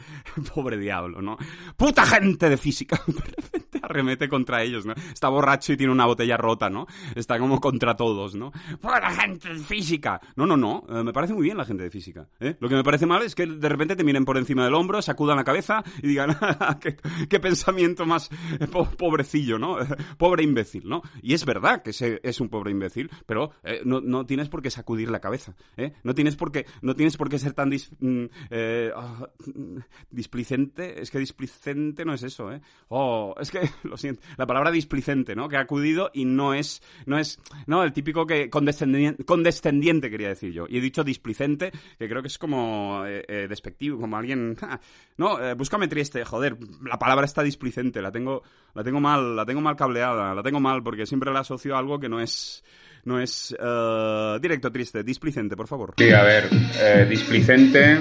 Pobre 0.53 0.77
diablo, 0.77 1.21
¿no? 1.21 1.37
¡Puta 1.77 2.05
gente 2.05 2.49
de 2.49 2.57
física! 2.57 2.99
Arremete 3.81 4.27
contra 4.29 4.63
ellos, 4.63 4.85
¿no? 4.85 4.93
Está 4.93 5.29
borracho 5.29 5.73
y 5.73 5.77
tiene 5.77 5.91
una 5.93 6.05
botella 6.05 6.37
rota, 6.37 6.69
¿no? 6.69 6.87
Está 7.15 7.37
como 7.39 7.59
contra 7.61 7.95
todos, 7.95 8.35
¿no? 8.35 8.51
¡Buena 8.81 9.11
gente 9.11 9.49
de 9.49 9.59
física! 9.59 10.19
No, 10.35 10.45
no, 10.45 10.57
no. 10.57 10.83
eh, 10.89 11.03
me 11.03 11.13
parece 11.13 11.33
muy 11.33 11.43
bien 11.43 11.57
la 11.57 11.65
gente 11.65 11.83
de 11.83 11.89
física. 11.91 12.27
Lo 12.59 12.67
que 12.69 12.75
me 12.75 12.83
parece 12.83 13.05
mal 13.05 13.21
es 13.21 13.35
que 13.35 13.45
de 13.45 13.69
repente 13.69 13.95
te 13.95 14.03
miren 14.03 14.25
por 14.25 14.37
encima 14.37 14.63
del 14.65 14.73
hombro, 14.73 15.01
sacudan 15.01 15.37
la 15.37 15.43
cabeza 15.43 15.83
y 16.01 16.07
digan, 16.07 16.35
¿qué, 16.81 16.97
qué 17.29 17.39
pensamiento 17.39 18.05
más 18.05 18.29
po- 18.71 18.85
pobrecillo, 18.89 19.57
¿no? 19.59 19.77
Pobre 20.17 20.43
imbécil, 20.43 20.87
¿no? 20.87 21.01
Y 21.21 21.33
es 21.33 21.45
verdad 21.45 21.54
que 21.83 21.91
ese 21.91 22.19
es 22.23 22.41
un 22.41 22.49
pobre 22.49 22.71
imbécil, 22.71 23.09
pero 23.25 23.51
eh, 23.63 23.81
no, 23.85 24.01
no 24.01 24.25
tienes 24.25 24.49
por 24.49 24.61
qué 24.61 24.69
sacudir 24.69 25.09
la 25.09 25.19
cabeza, 25.19 25.55
¿eh? 25.77 25.93
No 26.03 26.13
tienes 26.13 26.35
por 26.35 26.51
qué, 26.51 26.65
no 26.81 26.95
tienes 26.95 27.17
por 27.17 27.29
qué 27.29 27.39
ser 27.39 27.53
tan 27.53 27.69
mm, 27.69 28.25
eh, 28.49 28.91
ah, 28.95 29.29
mm, 29.45 29.77
displicente. 30.09 31.01
Es 31.01 31.11
que 31.11 31.19
displicente 31.19 32.05
no 32.05 32.13
es 32.13 32.23
eso, 32.23 32.51
¿eh? 32.51 32.61
Oh, 32.89 33.35
es 33.39 33.51
que, 33.51 33.69
lo 33.83 33.97
siento, 33.97 34.21
la 34.37 34.45
palabra 34.45 34.71
displicente, 34.71 35.35
¿no? 35.35 35.47
Que 35.47 35.57
ha 35.57 35.61
acudido 35.61 36.11
y 36.13 36.25
no 36.25 36.53
es, 36.53 36.81
no 37.05 37.17
es, 37.17 37.39
no, 37.67 37.83
el 37.83 37.93
típico 37.93 38.25
que 38.25 38.49
condescendiente, 38.49 39.23
condescendiente 39.25 40.09
quería 40.09 40.29
decir 40.29 40.51
yo. 40.51 40.65
Y 40.69 40.77
he 40.77 40.81
dicho 40.81 41.03
displicente, 41.03 41.71
que 41.97 42.07
creo 42.09 42.21
que 42.21 42.27
es 42.27 42.37
como 42.37 43.03
eh, 43.05 43.47
despectivo, 43.47 43.99
como 43.99 44.17
alguien, 44.17 44.55
"Ja, 44.59 44.79
no, 45.17 45.37
búscame 45.55 45.87
triste, 45.87 46.23
joder, 46.25 46.57
la 46.83 46.99
palabra 46.99 47.25
está 47.25 47.43
displicente, 47.43 48.01
la 48.01 48.11
tengo, 48.11 48.43
la 48.73 48.83
tengo 48.83 48.99
mal, 48.99 49.35
la 49.35 49.45
tengo 49.45 49.61
mal 49.61 49.75
cableada, 49.75 50.33
la 50.33 50.43
tengo 50.43 50.59
mal 50.59 50.83
porque 50.83 51.05
siempre 51.05 51.31
la 51.35 51.41
asocio 51.41 51.75
a 51.75 51.79
algo 51.79 51.99
que 51.99 52.09
no 52.09 52.19
es, 52.19 52.63
no 53.03 53.21
es 53.21 53.55
eh, 53.59 54.37
directo 54.41 54.71
triste, 54.71 55.03
displicente, 55.03 55.55
por 55.55 55.67
favor. 55.67 55.93
Sí, 55.97 56.09
a 56.11 56.23
ver, 56.23 56.49
eh, 56.79 57.05
displicente. 57.07 57.99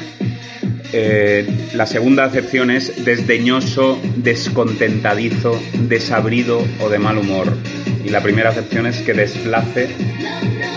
eh, 0.93 1.71
la 1.75 1.87
segunda 1.87 2.25
acepción 2.25 2.71
es 2.71 3.05
desdeñoso, 3.05 4.01
descontentadizo, 4.17 5.61
desabrido 5.89 6.65
o 6.81 6.89
de 6.89 6.99
mal 6.99 7.19
humor. 7.19 7.53
Y 8.05 8.11
la 8.11 8.23
primera 8.23 8.51
acepción 8.51 8.87
es 8.87 9.01
que 9.03 9.15
desplace, 9.15 9.89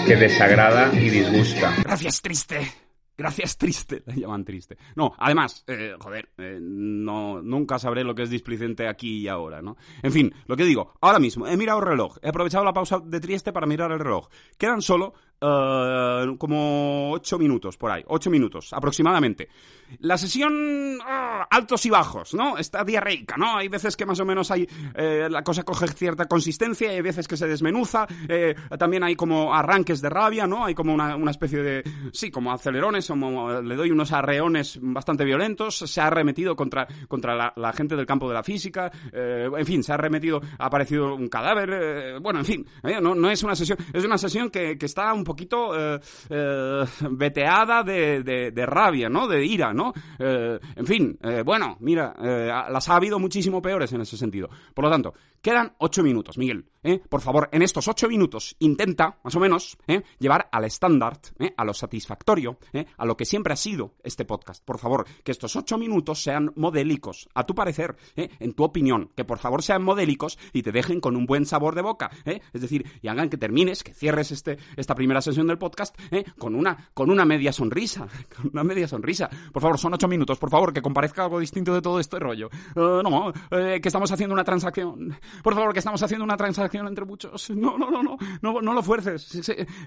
que 0.06 0.16
desagrada 0.16 0.92
y 0.94 1.10
disgusta. 1.10 1.76
Gracias, 1.84 2.22
triste. 2.22 2.87
Gracias, 3.18 3.58
triste. 3.58 4.04
La 4.06 4.16
llaman 4.16 4.46
triste. 4.46 4.78
No, 4.96 5.14
además, 5.18 5.64
eh, 5.68 5.96
joder, 6.00 6.30
eh, 6.38 6.60
no, 6.62 7.42
nunca 7.42 7.80
sabré 7.80 8.04
lo 8.04 8.14
que 8.14 8.24
es 8.24 8.30
displicente 8.30 8.88
aquí 8.88 9.18
y 9.18 9.28
ahora, 9.28 9.62
¿no? 9.62 9.76
En 10.04 10.12
fin, 10.12 10.34
lo 10.46 10.56
que 10.56 10.66
digo, 10.66 10.94
ahora 11.02 11.20
mismo 11.20 11.48
he 11.48 11.58
mirado 11.58 11.80
el 11.80 11.86
reloj. 11.86 12.18
He 12.22 12.30
aprovechado 12.30 12.64
la 12.64 12.74
pausa 12.74 13.00
de 13.00 13.20
triste 13.20 13.52
para 13.52 13.66
mirar 13.66 13.92
el 13.92 14.00
reloj. 14.00 14.30
Quedan 14.58 14.82
solo 14.82 15.14
eh, 15.40 16.36
como 16.40 17.12
ocho 17.12 17.38
minutos 17.38 17.78
por 17.78 17.92
ahí. 17.92 18.04
Ocho 18.08 18.30
minutos, 18.30 18.74
aproximadamente. 18.74 19.50
La 20.00 20.18
sesión 20.18 21.00
ah, 21.06 21.48
altos 21.50 21.86
y 21.86 21.90
bajos, 21.90 22.34
¿no? 22.34 22.58
Está 22.58 22.84
diarreica, 22.84 23.38
¿no? 23.38 23.56
Hay 23.56 23.68
veces 23.70 23.96
que 23.96 24.06
más 24.06 24.20
o 24.20 24.26
menos 24.26 24.50
hay 24.52 24.68
eh, 24.96 25.28
la 25.30 25.44
cosa 25.44 25.64
coge 25.64 25.88
cierta 25.88 26.26
consistencia, 26.26 26.90
hay 26.90 27.02
veces 27.02 27.28
que 27.28 27.38
se 27.38 27.48
desmenuza, 27.48 28.06
eh, 28.28 28.56
también 28.78 29.04
hay 29.04 29.16
como 29.16 29.54
arranques 29.54 30.02
de 30.02 30.10
rabia, 30.10 30.46
¿no? 30.48 30.66
Hay 30.66 30.74
como 30.74 30.94
una, 30.94 31.16
una 31.16 31.32
especie 31.32 31.62
de, 31.62 31.84
sí, 32.12 32.32
como 32.32 32.52
acelerones, 32.52 33.08
como 33.08 33.62
le 33.62 33.76
doy 33.76 33.92
unos 33.92 34.12
arreones 34.12 34.80
bastante 34.82 35.24
violentos, 35.24 35.78
se 35.78 36.02
ha 36.02 36.08
arremetido 36.08 36.56
contra, 36.56 36.88
contra 37.08 37.54
la, 37.56 37.74
gente 37.74 37.96
del 37.96 38.06
campo 38.06 38.28
de 38.28 38.34
la 38.34 38.44
física, 38.44 38.92
en 39.14 39.66
fin, 39.66 39.84
se 39.84 39.92
ha 39.92 39.96
arremetido, 39.96 40.42
ha 40.58 40.66
aparecido 40.66 41.16
un 41.16 41.30
cadáver, 41.30 42.20
bueno, 42.20 42.40
en 42.40 42.46
fin, 42.46 42.68
no, 43.02 43.14
no 43.14 43.30
es 43.30 43.44
una 43.44 43.56
sesión, 43.56 43.78
es 43.94 44.04
una 44.04 44.18
sesión 44.18 44.50
que, 44.50 44.78
que 44.78 44.86
está 44.86 45.14
un 45.14 45.24
poquito 45.28 45.78
eh, 45.78 46.00
eh, 46.30 46.86
veteada 47.12 47.84
de, 47.84 48.24
de, 48.24 48.52
de 48.52 48.66
rabia, 48.66 49.10
¿no? 49.10 49.28
De 49.28 49.46
ira, 49.46 49.74
¿no? 49.74 49.94
Eh, 50.18 50.58
en 50.76 50.86
fin, 50.86 51.20
bueno, 51.46 51.78
mira, 51.82 52.14
las 52.70 52.90
ha 52.90 52.96
habido 52.96 53.20
muchísimo 53.20 53.62
peores 53.62 53.92
en 53.94 54.02
ese 54.02 54.18
sentido. 54.18 54.50
Por 54.74 54.86
lo 54.86 54.92
tanto, 54.92 55.14
quedan 55.48 55.72
ocho 55.78 56.04
minutos, 56.04 56.38
Miguel. 56.38 56.66
¿eh? 56.84 57.00
Por 57.10 57.22
favor, 57.22 57.50
en 57.52 57.62
estos 57.62 57.88
ocho 57.88 58.08
minutos, 58.08 58.56
intenta, 58.60 59.18
más 59.24 59.36
o 59.36 59.40
menos, 59.40 59.78
¿eh? 59.88 60.04
llevar 60.20 60.50
al 60.52 60.66
estándar, 60.66 61.20
¿eh? 61.40 61.54
a 61.56 61.64
lo 61.64 61.74
satisfactorio, 61.74 62.58
¿eh? 62.74 62.86
a 62.98 63.06
lo 63.06 63.16
que 63.16 63.26
siempre 63.26 63.54
ha 63.54 63.56
sido 63.56 63.94
este 64.04 64.26
podcast. 64.26 64.64
Por 64.64 64.78
favor, 64.78 65.06
que 65.24 65.32
estos 65.32 65.56
ocho 65.56 65.78
minutos 65.78 66.22
sean 66.22 66.52
modélicos, 66.56 67.30
a 67.34 67.46
tu 67.46 67.56
parecer, 67.56 67.96
en 68.16 68.54
tu 68.54 68.64
opinión, 68.64 69.12
que 69.16 69.24
por 69.24 69.38
favor 69.38 69.64
sean 69.64 69.84
modélicos 69.84 70.38
y 70.54 70.64
te 70.64 70.72
dejen 70.72 71.00
con 71.00 71.16
un 71.16 71.26
buen 71.26 71.46
sabor 71.46 71.76
de 71.76 71.82
boca. 71.82 72.10
Es 72.26 72.62
decir, 72.62 72.86
y 73.02 73.08
hagan 73.08 73.30
que 73.30 73.38
termines, 73.38 73.84
que 73.84 73.94
cierres 73.94 74.32
este, 74.32 74.58
esta 74.76 74.96
primera 74.96 75.22
sesión 75.22 75.48
del 75.48 75.58
podcast 75.58 75.98
con, 76.38 76.56
una, 76.56 76.90
con 76.94 77.10
una 77.10 77.26
media 77.26 77.54
sonrisa. 77.54 78.08
Con 78.38 78.52
una 78.54 78.64
media 78.64 78.88
sonrisa. 78.88 79.30
Por 79.52 79.62
favor, 79.62 79.78
son 79.78 79.94
ocho 79.94 80.08
minutos, 80.08 80.38
por 80.38 80.50
favor, 80.50 80.74
que 80.74 80.82
comparezca 80.82 81.24
algo 81.24 81.40
distinto 81.40 81.74
de 81.74 81.82
todo 81.82 82.00
este 82.00 82.20
rollo. 82.20 82.50
No, 82.76 83.32
que 83.50 83.82
estamos 83.84 84.12
haciendo 84.12 84.34
una 84.34 84.44
transacción. 84.44 85.18
Por 85.44 85.56
favor, 85.56 85.74
que 85.74 85.80
estamos 85.80 86.02
haciendo 86.04 86.24
una 86.24 86.38
transacción 86.38 86.88
entre 86.88 87.06
muchos. 87.06 87.50
No, 87.58 87.78
no, 87.78 87.90
no, 87.90 88.04
no, 88.04 88.18
no, 88.42 88.62
no 88.62 88.74
lo 88.74 88.84
fuerces. 88.84 89.34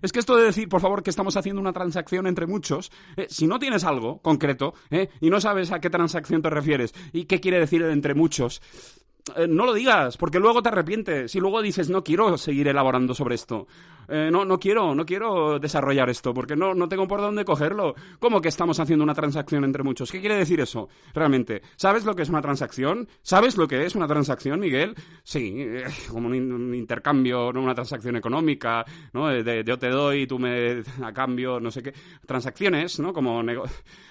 Es, 0.03 0.13
que 0.13 0.19
esto 0.19 0.37
de 0.37 0.45
decir, 0.45 0.69
por 0.69 0.81
favor, 0.81 1.03
que 1.03 1.11
estamos 1.11 1.37
haciendo 1.37 1.61
una 1.61 1.73
transacción 1.73 2.27
entre 2.27 2.47
muchos, 2.47 2.91
eh, 3.17 3.27
si 3.31 3.47
no 3.47 3.59
tienes 3.59 3.85
algo 3.85 4.21
concreto 4.21 4.75
eh, 4.91 5.09
y 5.21 5.31
no 5.31 5.41
sabes 5.41 5.71
a 5.71 5.81
qué 5.81 5.89
transacción 5.89 6.43
te 6.43 6.51
refieres 6.51 6.93
y 7.13 7.25
qué 7.25 7.41
quiere 7.41 7.61
decir 7.61 7.83
el 7.83 7.91
entre 7.91 8.15
muchos, 8.15 8.61
eh, 9.37 9.47
no 9.49 9.67
lo 9.67 9.75
digas, 9.75 10.17
porque 10.17 10.41
luego 10.41 10.63
te 10.63 10.69
arrepientes. 10.71 11.35
Y 11.35 11.41
luego 11.41 11.63
dices, 11.63 11.91
no 11.91 12.03
quiero 12.03 12.37
seguir 12.39 12.69
elaborando 12.69 13.15
sobre 13.15 13.35
esto. 13.35 13.67
Eh, 14.11 14.29
no, 14.31 14.45
no 14.45 14.59
quiero, 14.59 14.95
no 14.95 15.07
quiero 15.07 15.59
desarrollar 15.59 16.11
esto 16.11 16.35
porque 16.35 16.57
no, 16.57 16.75
no 16.75 16.89
tengo 16.89 17.07
por 17.07 17.21
dónde 17.21 17.45
cogerlo. 17.45 17.95
¿Cómo 18.19 18.41
que 18.41 18.49
estamos 18.49 18.81
haciendo 18.81 19.05
una 19.05 19.15
transacción 19.15 19.65
entre 19.65 19.83
muchos? 19.83 20.11
¿Qué 20.11 20.21
quiere 20.21 20.35
decir 20.37 20.61
eso? 20.61 20.89
Realmente, 21.15 21.63
¿sabes 21.77 22.05
lo 22.05 22.15
que 22.15 22.23
es 22.23 22.29
una 22.29 22.43
transacción? 22.43 23.09
¿Sabes 23.23 23.57
lo 23.57 23.69
que 23.69 23.85
es 23.87 23.95
una 23.95 24.07
transacción, 24.09 24.61
Miguel? 24.61 24.95
Sí, 25.23 25.55
eh, 25.57 25.85
como 26.11 26.29
un, 26.29 26.35
in- 26.35 26.53
un 26.53 26.75
intercambio, 26.75 27.53
no 27.53 27.63
una 27.63 27.75
transacción 27.75 28.17
económica, 28.17 28.85
¿no? 29.13 29.29
De, 29.29 29.43
de 29.43 29.65
yo 29.65 29.79
te 29.79 29.89
doy, 29.89 30.27
tú 30.27 30.39
me 30.39 30.83
a 31.03 31.13
cambio, 31.13 31.61
no 31.61 31.71
sé 31.71 31.83
qué. 31.83 31.93
Transacciones, 32.27 32.99
¿no? 33.01 33.13
Como 33.13 33.43
nego- 33.43 33.65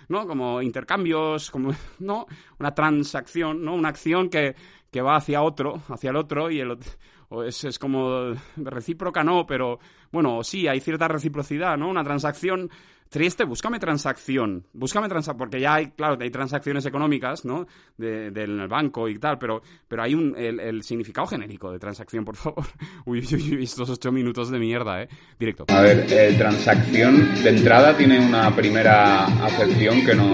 ¿no? 0.08 0.26
Como 0.28 0.62
intercambios, 0.62 1.52
como 1.52 1.72
no, 2.00 2.26
una 2.60 2.74
transacción, 2.74 3.64
¿no? 3.64 3.76
Una 3.76 3.90
acción 3.90 4.30
que, 4.30 4.56
que 4.92 5.02
va 5.02 5.16
hacia 5.18 5.42
otro, 5.42 5.82
hacia 5.90 6.10
el 6.10 6.16
otro 6.16 6.50
y 6.50 6.60
el 6.60 6.70
ot- 6.72 6.98
o 7.30 7.44
es, 7.44 7.64
es 7.64 7.80
como 7.80 8.34
recíproca 8.58 9.24
no, 9.24 9.46
pero 9.46 9.80
bueno, 10.12 10.44
sí, 10.44 10.68
hay 10.68 10.80
cierta 10.80 11.08
reciprocidad, 11.08 11.78
¿no? 11.78 11.90
Una 11.90 12.04
transacción 12.04 12.70
triste, 13.10 13.44
búscame 13.44 13.80
transacción, 13.80 14.66
búscame 14.72 15.10
transacción, 15.10 15.38
porque 15.38 15.60
ya 15.60 15.76
hay, 15.76 15.88
claro, 15.92 16.18
hay 16.22 16.30
transacciones 16.30 16.86
económicas, 16.86 17.44
¿no? 17.44 17.66
De- 17.98 18.32
del 18.32 18.68
banco 18.68 19.10
y 19.10 19.18
tal, 19.18 19.38
pero, 19.40 19.62
pero 19.88 20.04
hay 20.04 20.14
un, 20.14 20.36
el, 20.38 20.84
significado 20.84 21.28
genérico 21.28 21.72
de 21.72 21.80
transacción, 21.80 22.24
por 22.24 22.36
favor. 22.36 22.66
Uy, 23.06 23.20
estos 23.62 23.90
ocho 23.90 24.12
minutos 24.12 24.50
de 24.52 24.60
mierda, 24.60 25.02
¿eh? 25.02 25.10
Directo. 25.40 25.66
A 25.70 25.82
ver, 25.82 26.06
eh, 26.10 26.36
transacción 26.38 27.34
de 27.44 27.50
entrada 27.50 27.98
tiene 27.98 28.20
una 28.20 28.56
primera 28.56 29.26
acepción 29.44 30.06
que 30.06 30.14
no, 30.16 30.32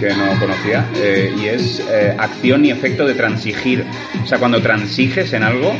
que 0.00 0.08
no 0.14 0.40
conocía 0.40 0.90
eh, 0.96 1.34
y 1.38 1.46
es 1.46 1.80
eh, 1.80 2.16
acción 2.18 2.64
y 2.64 2.70
efecto 2.70 3.06
de 3.06 3.14
transigir. 3.14 3.84
O 4.22 4.26
sea, 4.26 4.38
cuando 4.38 4.60
transiges 4.60 5.32
en 5.32 5.42
algo, 5.42 5.74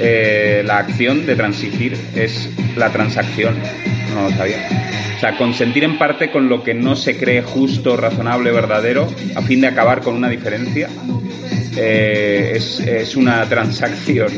la 0.00 0.78
acción 0.78 1.24
de 1.26 1.36
transigir 1.36 1.94
es 2.14 2.50
la 2.76 2.90
transacción. 2.92 3.54
No 4.14 4.28
lo 4.28 4.30
sabía. 4.36 4.68
O 5.16 5.20
sea, 5.20 5.36
consentir 5.38 5.84
en 5.84 5.98
parte 5.98 6.30
con 6.30 6.48
lo 6.48 6.62
que 6.62 6.74
no 6.74 6.94
se 6.94 7.16
cree 7.16 7.42
justo, 7.42 7.96
razonable, 7.96 8.50
verdadero, 8.50 9.08
a 9.34 9.42
fin 9.42 9.60
de 9.62 9.68
acabar 9.68 10.02
con 10.02 10.14
una 10.14 10.28
diferencia, 10.28 10.88
eh, 11.76 12.52
es, 12.54 12.80
es 12.80 13.16
una 13.16 13.48
transacción. 13.48 14.28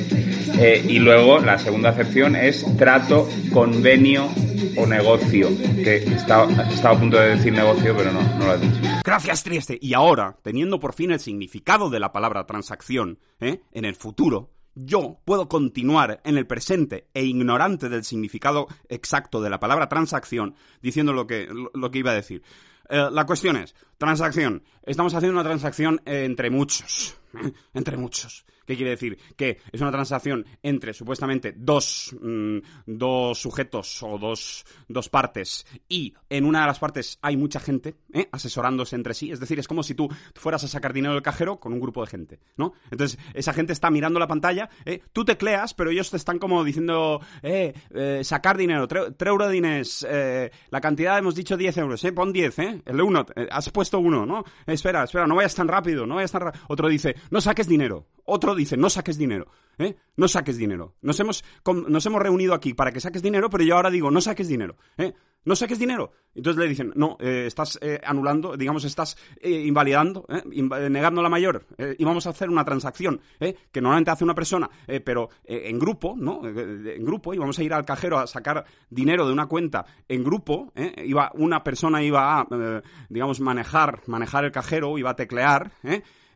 Eh, 0.60 0.84
y 0.88 0.98
luego 0.98 1.38
la 1.40 1.58
segunda 1.58 1.90
acepción 1.90 2.34
es 2.34 2.64
trato, 2.76 3.28
convenio 3.52 4.28
o 4.76 4.86
negocio. 4.86 5.48
Que 5.82 5.96
estaba, 5.96 6.50
estaba 6.64 6.96
a 6.96 6.98
punto 6.98 7.18
de 7.18 7.36
decir 7.36 7.52
negocio, 7.52 7.94
pero 7.96 8.12
no, 8.12 8.20
no 8.38 8.46
lo 8.46 8.52
has 8.52 8.60
dicho. 8.60 8.80
Gracias, 9.04 9.42
Trieste. 9.42 9.78
Y 9.80 9.94
ahora, 9.94 10.36
teniendo 10.42 10.80
por 10.80 10.94
fin 10.94 11.10
el 11.10 11.20
significado 11.20 11.90
de 11.90 12.00
la 12.00 12.12
palabra 12.12 12.46
transacción, 12.46 13.18
¿eh? 13.40 13.60
en 13.72 13.84
el 13.84 13.94
futuro, 13.94 14.50
yo 14.84 15.18
puedo 15.24 15.48
continuar 15.48 16.20
en 16.24 16.38
el 16.38 16.46
presente 16.46 17.08
e 17.14 17.24
ignorante 17.24 17.88
del 17.88 18.04
significado 18.04 18.68
exacto 18.88 19.40
de 19.40 19.50
la 19.50 19.60
palabra 19.60 19.88
transacción, 19.88 20.54
diciendo 20.82 21.12
lo 21.12 21.26
que, 21.26 21.48
lo, 21.50 21.90
que 21.90 21.98
iba 21.98 22.12
a 22.12 22.14
decir. 22.14 22.42
Eh, 22.88 23.08
la 23.10 23.26
cuestión 23.26 23.56
es, 23.56 23.74
transacción. 23.98 24.62
Estamos 24.82 25.14
haciendo 25.14 25.38
una 25.38 25.46
transacción 25.46 26.00
entre 26.06 26.50
muchos. 26.50 27.16
Entre 27.74 27.96
muchos. 27.96 28.46
¿Qué 28.68 28.76
quiere 28.76 28.90
decir? 28.90 29.18
Que 29.34 29.58
es 29.72 29.80
una 29.80 29.90
transacción 29.90 30.44
entre 30.62 30.92
supuestamente 30.92 31.54
dos, 31.56 32.14
mm, 32.20 32.58
dos 32.84 33.38
sujetos 33.38 34.02
o 34.02 34.18
dos, 34.18 34.66
dos 34.88 35.08
partes 35.08 35.66
y 35.88 36.12
en 36.28 36.44
una 36.44 36.60
de 36.60 36.66
las 36.66 36.78
partes 36.78 37.18
hay 37.22 37.38
mucha 37.38 37.60
gente 37.60 37.96
¿eh? 38.12 38.28
asesorándose 38.30 38.94
entre 38.94 39.14
sí. 39.14 39.32
Es 39.32 39.40
decir, 39.40 39.58
es 39.58 39.66
como 39.66 39.82
si 39.82 39.94
tú 39.94 40.06
fueras 40.34 40.64
a 40.64 40.68
sacar 40.68 40.92
dinero 40.92 41.14
del 41.14 41.22
cajero 41.22 41.58
con 41.58 41.72
un 41.72 41.80
grupo 41.80 42.02
de 42.02 42.08
gente, 42.10 42.40
¿no? 42.58 42.74
Entonces, 42.90 43.18
esa 43.32 43.54
gente 43.54 43.72
está 43.72 43.90
mirando 43.90 44.20
la 44.20 44.28
pantalla, 44.28 44.68
¿eh? 44.84 45.00
tú 45.14 45.24
tecleas, 45.24 45.72
pero 45.72 45.90
ellos 45.90 46.10
te 46.10 46.18
están 46.18 46.38
como 46.38 46.62
diciendo, 46.62 47.22
eh, 47.42 47.72
eh, 47.94 48.20
sacar 48.22 48.58
dinero, 48.58 48.86
tre, 48.86 49.12
tre 49.12 49.30
euro 49.30 49.48
diners, 49.48 50.06
eh, 50.06 50.50
la 50.68 50.82
cantidad 50.82 51.16
hemos 51.16 51.34
dicho 51.34 51.56
10 51.56 51.78
euros, 51.78 52.04
¿eh? 52.04 52.12
Pon 52.12 52.34
10, 52.34 52.58
¿eh? 52.58 52.82
El 52.84 53.00
uno, 53.00 53.24
eh, 53.34 53.48
has 53.50 53.70
puesto 53.70 53.87
uno, 53.96 54.26
¿no? 54.26 54.44
espera, 54.66 55.04
espera, 55.04 55.26
no 55.26 55.36
vayas 55.36 55.54
tan 55.54 55.68
rápido, 55.68 56.06
no 56.06 56.16
vayas 56.16 56.32
tan 56.32 56.42
rápido. 56.42 56.64
Otro 56.68 56.88
dice, 56.88 57.16
no 57.30 57.40
saques 57.40 57.66
dinero. 57.66 58.06
Otro 58.24 58.54
dice, 58.54 58.76
no 58.76 58.90
saques 58.90 59.16
dinero. 59.16 59.46
¿eh? 59.78 59.96
No 60.16 60.28
saques 60.28 60.58
dinero. 60.58 60.94
Nos 61.00 61.18
hemos, 61.20 61.44
nos 61.88 62.04
hemos 62.04 62.20
reunido 62.20 62.52
aquí 62.52 62.74
para 62.74 62.92
que 62.92 63.00
saques 63.00 63.22
dinero, 63.22 63.48
pero 63.48 63.64
yo 63.64 63.76
ahora 63.76 63.90
digo, 63.90 64.10
no 64.10 64.20
saques 64.20 64.48
dinero. 64.48 64.76
¿eh? 64.98 65.14
No 65.48 65.56
saques 65.56 65.78
dinero. 65.78 66.12
Entonces 66.34 66.62
le 66.62 66.68
dicen, 66.68 66.92
no, 66.94 67.16
eh, 67.18 67.44
estás 67.46 67.78
eh, 67.80 67.98
anulando, 68.04 68.54
digamos, 68.54 68.84
estás 68.84 69.16
eh, 69.40 69.62
invalidando, 69.66 70.26
¿eh? 70.28 70.42
Eh, 70.44 70.90
negando 70.90 71.22
la 71.22 71.30
mayor. 71.30 71.64
y 71.96 72.04
vamos 72.04 72.26
a 72.26 72.30
hacer 72.30 72.50
una 72.50 72.66
transacción, 72.66 73.18
que 73.38 73.80
normalmente 73.80 74.10
hace 74.10 74.24
una 74.24 74.34
persona, 74.34 74.68
pero 75.04 75.30
en 75.44 75.78
grupo, 75.78 76.14
¿no? 76.18 76.46
En 76.46 77.02
grupo, 77.02 77.32
y 77.32 77.38
vamos 77.38 77.58
a 77.58 77.62
ir 77.62 77.72
al 77.72 77.86
cajero 77.86 78.18
a 78.18 78.26
sacar 78.26 78.66
dinero 78.90 79.26
de 79.26 79.32
una 79.32 79.46
cuenta 79.46 79.86
en 80.06 80.22
grupo. 80.22 80.70
Iba, 81.02 81.30
una 81.34 81.64
persona 81.64 82.02
iba 82.02 82.40
a, 82.40 82.82
digamos, 83.08 83.40
manejar, 83.40 84.02
manejar 84.06 84.44
el 84.44 84.52
cajero, 84.52 84.98
iba 84.98 85.10
a 85.10 85.16
teclear, 85.16 85.72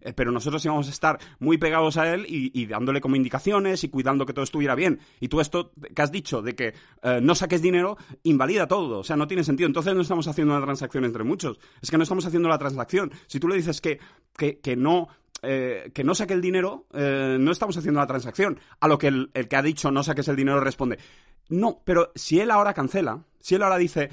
¿eh? 0.04 0.12
Pero 0.12 0.30
nosotros 0.32 0.64
íbamos 0.64 0.88
a 0.88 0.90
estar 0.90 1.18
muy 1.38 1.58
pegados 1.58 1.96
a 1.96 2.12
él 2.12 2.26
y, 2.28 2.66
dándole 2.66 3.00
como 3.00 3.16
indicaciones 3.16 3.84
y 3.84 3.88
cuidando 3.88 4.26
que 4.26 4.32
todo 4.32 4.44
estuviera 4.44 4.74
bien. 4.74 5.00
Y 5.20 5.28
tú 5.28 5.40
esto 5.40 5.72
que 5.94 6.02
has 6.02 6.12
dicho 6.12 6.42
de 6.42 6.54
que 6.54 6.74
eh, 7.02 7.20
no 7.22 7.34
saques 7.34 7.62
dinero, 7.62 7.96
invalida 8.22 8.66
todo, 8.66 9.00
o 9.00 9.04
sea, 9.04 9.16
no 9.16 9.26
tiene 9.26 9.44
sentido. 9.44 9.66
Entonces 9.66 9.94
no 9.94 10.02
estamos 10.02 10.26
haciendo 10.28 10.54
una 10.54 10.64
transacción 10.64 11.04
entre 11.04 11.24
muchos, 11.24 11.58
es 11.80 11.90
que 11.90 11.96
no 11.96 12.02
estamos 12.02 12.26
haciendo 12.26 12.48
la 12.48 12.58
transacción. 12.58 13.12
Si 13.26 13.40
tú 13.40 13.48
le 13.48 13.56
dices 13.56 13.80
que, 13.80 13.98
que, 14.36 14.76
no... 14.76 15.08
eh, 15.42 15.90
que 15.94 16.04
no 16.04 16.14
saque 16.14 16.34
el 16.34 16.40
dinero, 16.40 16.86
eh, 16.92 17.36
no 17.38 17.52
estamos 17.52 17.76
haciendo 17.76 18.00
la 18.00 18.06
transacción. 18.06 18.58
A 18.80 18.88
lo 18.88 18.98
que 18.98 19.08
el, 19.08 19.30
que 19.32 19.56
ha 19.56 19.62
dicho 19.62 19.90
no 19.90 20.02
saques 20.02 20.28
el 20.28 20.36
dinero 20.36 20.60
responde, 20.60 20.98
no, 21.48 21.82
pero 21.84 22.12
si 22.14 22.40
él 22.40 22.50
ahora 22.50 22.74
cancela, 22.74 23.24
si 23.40 23.54
él 23.54 23.62
ahora 23.62 23.78
dice 23.78 24.10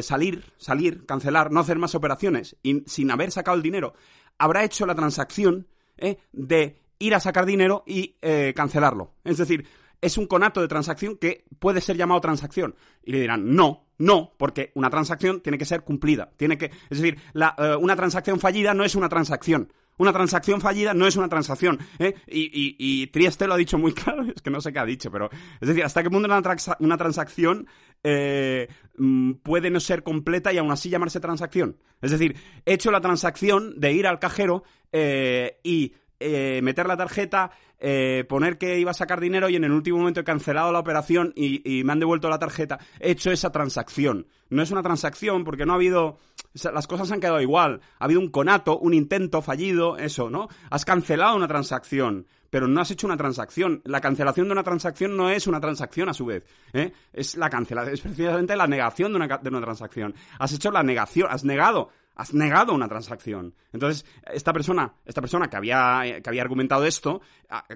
salir, 0.00 0.44
salir, 0.56 1.04
cancelar, 1.04 1.50
no 1.52 1.60
hacer 1.60 1.76
más 1.76 1.94
operaciones 1.94 2.56
y 2.62 2.84
sin 2.86 3.10
haber 3.10 3.30
sacado 3.30 3.54
el 3.54 3.62
dinero, 3.62 3.92
habrá 4.38 4.64
hecho 4.64 4.86
la 4.86 4.94
transacción 4.94 5.66
eh, 5.96 6.18
de 6.32 6.80
ir 6.98 7.14
a 7.14 7.20
sacar 7.20 7.46
dinero 7.46 7.84
y 7.86 8.16
eh, 8.22 8.52
cancelarlo. 8.56 9.14
Es 9.24 9.38
decir, 9.38 9.66
es 10.00 10.16
un 10.16 10.26
conato 10.26 10.60
de 10.60 10.68
transacción 10.68 11.16
que 11.16 11.44
puede 11.58 11.80
ser 11.80 11.96
llamado 11.96 12.20
transacción. 12.20 12.74
Y 13.02 13.12
le 13.12 13.20
dirán, 13.20 13.54
no, 13.54 13.86
no, 13.98 14.32
porque 14.36 14.72
una 14.74 14.90
transacción 14.90 15.40
tiene 15.40 15.58
que 15.58 15.64
ser 15.64 15.82
cumplida. 15.82 16.30
Tiene 16.36 16.56
que, 16.56 16.66
es 16.66 17.00
decir, 17.00 17.20
la, 17.32 17.54
eh, 17.58 17.76
una 17.76 17.96
transacción 17.96 18.40
fallida 18.40 18.74
no 18.74 18.84
es 18.84 18.94
una 18.94 19.08
transacción. 19.08 19.72
Una 19.98 20.12
transacción 20.12 20.60
fallida 20.60 20.94
no 20.94 21.06
es 21.06 21.16
una 21.16 21.28
transacción. 21.28 21.78
¿eh? 21.98 22.14
Y, 22.26 22.42
y- 22.44 22.76
y 22.78 23.06
Trieste 23.08 23.46
lo 23.46 23.54
ha 23.54 23.56
dicho 23.58 23.78
muy 23.78 23.92
claro, 23.94 24.22
es 24.34 24.40
que 24.42 24.50
no 24.50 24.60
sé 24.60 24.72
qué 24.72 24.78
ha 24.78 24.84
dicho, 24.86 25.10
pero. 25.10 25.28
Es 25.60 25.68
decir, 25.68 25.84
hasta 25.84 26.02
qué 26.02 26.10
punto 26.10 26.26
una, 26.26 26.40
una 26.80 26.96
transacción 26.96 27.66
eh, 28.04 28.68
mm, 28.96 29.32
puede 29.42 29.70
no 29.70 29.80
ser 29.80 30.02
completa 30.02 30.52
y 30.52 30.58
aún 30.58 30.70
así 30.70 30.88
llamarse 30.88 31.20
transacción. 31.20 31.76
Es 32.00 32.10
decir, 32.12 32.36
he 32.64 32.74
hecho 32.74 32.90
la 32.90 33.00
transacción 33.00 33.78
de 33.80 33.92
ir 33.92 34.06
al 34.06 34.18
cajero 34.18 34.62
eh, 34.92 35.58
y 35.62 35.94
eh, 36.20 36.60
meter 36.62 36.86
la 36.86 36.96
tarjeta, 36.96 37.50
eh, 37.80 38.24
poner 38.28 38.58
que 38.58 38.78
iba 38.78 38.90
a 38.90 38.94
sacar 38.94 39.20
dinero 39.20 39.48
y 39.48 39.56
en 39.56 39.64
el 39.64 39.72
último 39.72 39.98
momento 39.98 40.20
he 40.20 40.24
cancelado 40.24 40.72
la 40.72 40.78
operación 40.80 41.32
y, 41.36 41.62
y 41.78 41.84
me 41.84 41.92
han 41.92 42.00
devuelto 42.00 42.28
la 42.28 42.38
tarjeta. 42.38 42.78
He 43.00 43.10
hecho 43.12 43.30
esa 43.30 43.50
transacción. 43.52 44.26
No 44.50 44.62
es 44.62 44.70
una 44.70 44.82
transacción 44.82 45.44
porque 45.44 45.66
no 45.66 45.72
ha 45.72 45.76
habido... 45.76 46.18
las 46.54 46.86
cosas 46.86 47.10
han 47.12 47.20
quedado 47.20 47.40
igual. 47.40 47.80
Ha 47.98 48.04
habido 48.04 48.20
un 48.20 48.30
conato, 48.30 48.78
un 48.78 48.94
intento 48.94 49.42
fallido, 49.42 49.96
eso, 49.96 50.30
¿no? 50.30 50.48
Has 50.70 50.84
cancelado 50.84 51.36
una 51.36 51.48
transacción, 51.48 52.26
pero 52.50 52.66
no 52.66 52.80
has 52.80 52.90
hecho 52.90 53.06
una 53.06 53.16
transacción. 53.16 53.82
La 53.84 54.00
cancelación 54.00 54.48
de 54.48 54.52
una 54.52 54.62
transacción 54.62 55.16
no 55.16 55.30
es 55.30 55.46
una 55.46 55.60
transacción 55.60 56.08
a 56.08 56.14
su 56.14 56.26
vez. 56.26 56.44
¿eh? 56.72 56.92
Es 57.12 57.36
la 57.36 57.50
cancelación, 57.50 57.94
es 57.94 58.00
precisamente 58.00 58.56
la 58.56 58.66
negación 58.66 59.12
de 59.12 59.16
una, 59.16 59.38
de 59.38 59.48
una 59.48 59.60
transacción. 59.60 60.14
Has 60.38 60.52
hecho 60.52 60.70
la 60.70 60.82
negación, 60.82 61.28
has 61.30 61.44
negado 61.44 61.90
has 62.18 62.34
negado 62.34 62.74
una 62.74 62.88
transacción. 62.88 63.54
Entonces, 63.72 64.04
esta 64.32 64.52
persona, 64.52 64.92
esta 65.04 65.20
persona 65.20 65.48
que 65.48 65.56
había, 65.56 66.20
que 66.20 66.28
había 66.28 66.42
argumentado 66.42 66.84
esto, 66.84 67.20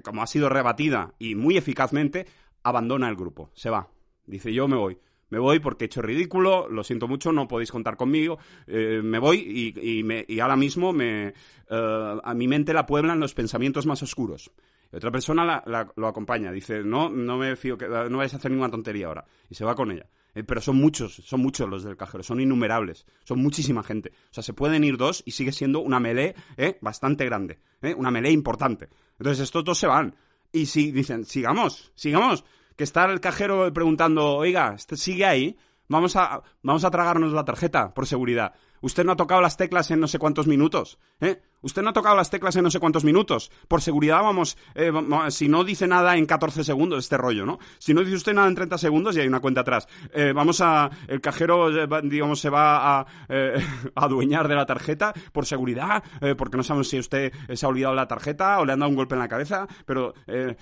como 0.03 0.21
ha 0.21 0.27
sido 0.27 0.49
rebatida 0.49 1.15
y 1.21 1.37
muy 1.37 1.57
eficazmente, 1.57 2.27
abandona 2.65 3.09
el 3.09 3.15
grupo, 3.15 3.51
se 3.55 3.71
va. 3.71 3.89
Dice, 4.27 4.53
yo 4.53 4.67
me 4.67 4.77
voy. 4.77 4.99
Me 5.33 5.39
voy 5.39 5.61
porque 5.61 5.85
he 5.85 5.87
hecho 5.87 6.03
ridículo, 6.03 6.69
lo 6.69 6.85
siento 6.85 7.09
mucho, 7.09 7.33
no 7.33 7.49
podéis 7.49 7.73
contar 7.73 7.97
conmigo, 7.97 8.39
eh, 8.67 9.01
me 9.03 9.19
voy 9.19 9.39
y, 9.75 9.99
y 9.99 10.03
me- 10.03 10.27
y 10.29 10.41
ahora 10.41 10.57
mismo 10.57 10.93
me, 10.93 11.29
eh, 11.71 12.17
a 12.23 12.35
mi 12.35 12.47
mente 12.47 12.75
la 12.75 12.85
pueblan 12.85 13.19
los 13.19 13.33
pensamientos 13.33 13.87
más 13.87 14.03
oscuros. 14.03 14.51
Otra 14.93 15.11
persona 15.11 15.43
la- 15.43 15.63
la- 15.65 15.91
lo 15.97 16.07
acompaña, 16.07 16.53
dice, 16.53 16.85
no, 16.85 17.09
no 17.09 17.39
me 17.39 17.57
fío, 17.57 17.79
que 17.79 17.89
no 17.89 18.19
vais 18.19 18.35
a 18.35 18.37
hacer 18.37 18.51
ninguna 18.51 18.69
tontería 18.71 19.07
ahora. 19.07 19.25
Y 19.49 19.55
se 19.55 19.65
va 19.65 19.75
con 19.75 19.91
ella. 19.91 20.05
Eh, 20.35 20.45
pero 20.45 20.61
son 20.61 20.77
muchos, 20.77 21.15
son 21.15 21.41
muchos 21.41 21.67
los 21.67 21.83
del 21.83 21.97
cajero, 21.97 22.23
son 22.23 22.39
innumerables, 22.39 23.07
son 23.25 23.39
muchísima 23.39 23.83
gente. 23.83 24.13
O 24.31 24.35
sea, 24.35 24.43
se 24.43 24.53
pueden 24.53 24.85
ir 24.85 24.99
dos 24.99 25.23
y 25.25 25.31
sigue 25.31 25.53
siendo 25.53 25.81
una 25.81 25.99
melee 25.99 26.35
eh, 26.59 26.77
bastante 26.83 27.25
grande, 27.25 27.59
eh, 27.81 27.95
una 27.97 28.11
melee 28.11 28.33
importante. 28.33 28.91
Entonces 29.19 29.45
estos 29.45 29.65
dos 29.65 29.79
se 29.79 29.87
van. 29.87 30.15
Y 30.53 30.67
si 30.67 30.93
dicen, 30.93 31.25
sigamos, 31.25 31.91
sigamos, 31.95 32.45
que 32.77 32.85
está 32.85 33.05
el 33.05 33.21
cajero 33.21 33.73
preguntando, 33.73 34.37
oiga, 34.37 34.75
este 34.75 34.97
sigue 34.97 35.25
ahí, 35.25 35.57
vamos 35.89 36.17
a, 36.17 36.43
vamos 36.63 36.85
a 36.85 36.91
tragarnos 36.91 37.33
la 37.33 37.45
tarjeta 37.45 37.93
por 37.95 38.07
seguridad. 38.07 38.55
Usted 38.81 39.05
no 39.05 39.13
ha 39.13 39.17
tocado 39.17 39.41
las 39.41 39.57
teclas 39.57 39.91
en 39.91 40.01
no 40.01 40.09
sé 40.09 40.19
cuántos 40.19 40.47
minutos, 40.47 40.99
¿eh? 41.21 41.41
Usted 41.63 41.83
no 41.83 41.91
ha 41.91 41.93
tocado 41.93 42.17
las 42.17 42.31
teclas 42.31 42.57
en 42.57 42.65
no 42.65 42.71
sé 42.71 42.81
cuántos 42.81 43.05
minutos. 43.05 43.51
Por 43.69 43.81
seguridad 43.81 44.23
vamos, 44.23 44.57
eh, 44.75 44.93
si 45.29 45.49
no 45.49 45.65
dice 45.65 45.87
nada 45.87 46.17
en 46.17 46.27
14 46.27 46.65
segundos, 46.65 46.99
este 47.01 47.17
rollo, 47.17 47.47
¿no? 47.47 47.59
Si 47.79 47.95
no 47.95 48.03
dice 48.03 48.17
usted 48.17 48.35
nada 48.35 48.49
en 48.49 48.55
30 48.55 48.79
segundos 48.79 49.17
y 49.17 49.21
hay 49.21 49.29
una 49.29 49.41
cuenta 49.41 49.63
atrás. 49.63 49.89
Eh, 50.13 50.33
vamos 50.35 50.61
a, 50.61 50.91
el 51.09 51.21
cajero, 51.21 51.85
eh, 51.85 51.89
digamos, 52.05 52.41
se 52.41 52.51
va 52.51 53.01
a, 53.01 53.07
eh, 53.29 53.55
a 53.95 54.05
adueñar 54.05 54.49
de 54.49 54.55
la 54.55 54.67
tarjeta 54.67 55.13
por 55.33 55.47
seguridad, 55.47 56.03
porque 56.37 56.57
no 56.57 56.63
sabemos 56.63 56.89
si 56.89 56.99
usted 56.99 57.33
se 57.53 57.67
ha 57.67 57.69
olvidado 57.69 57.95
la 57.95 58.07
tarjeta 58.07 58.61
o 58.61 58.65
le 58.65 58.73
han 58.73 58.81
dado 58.81 58.91
un 58.91 58.97
golpe 58.97 59.15
en 59.15 59.21
la 59.21 59.29
cabeza, 59.29 59.67
pero, 59.87 60.15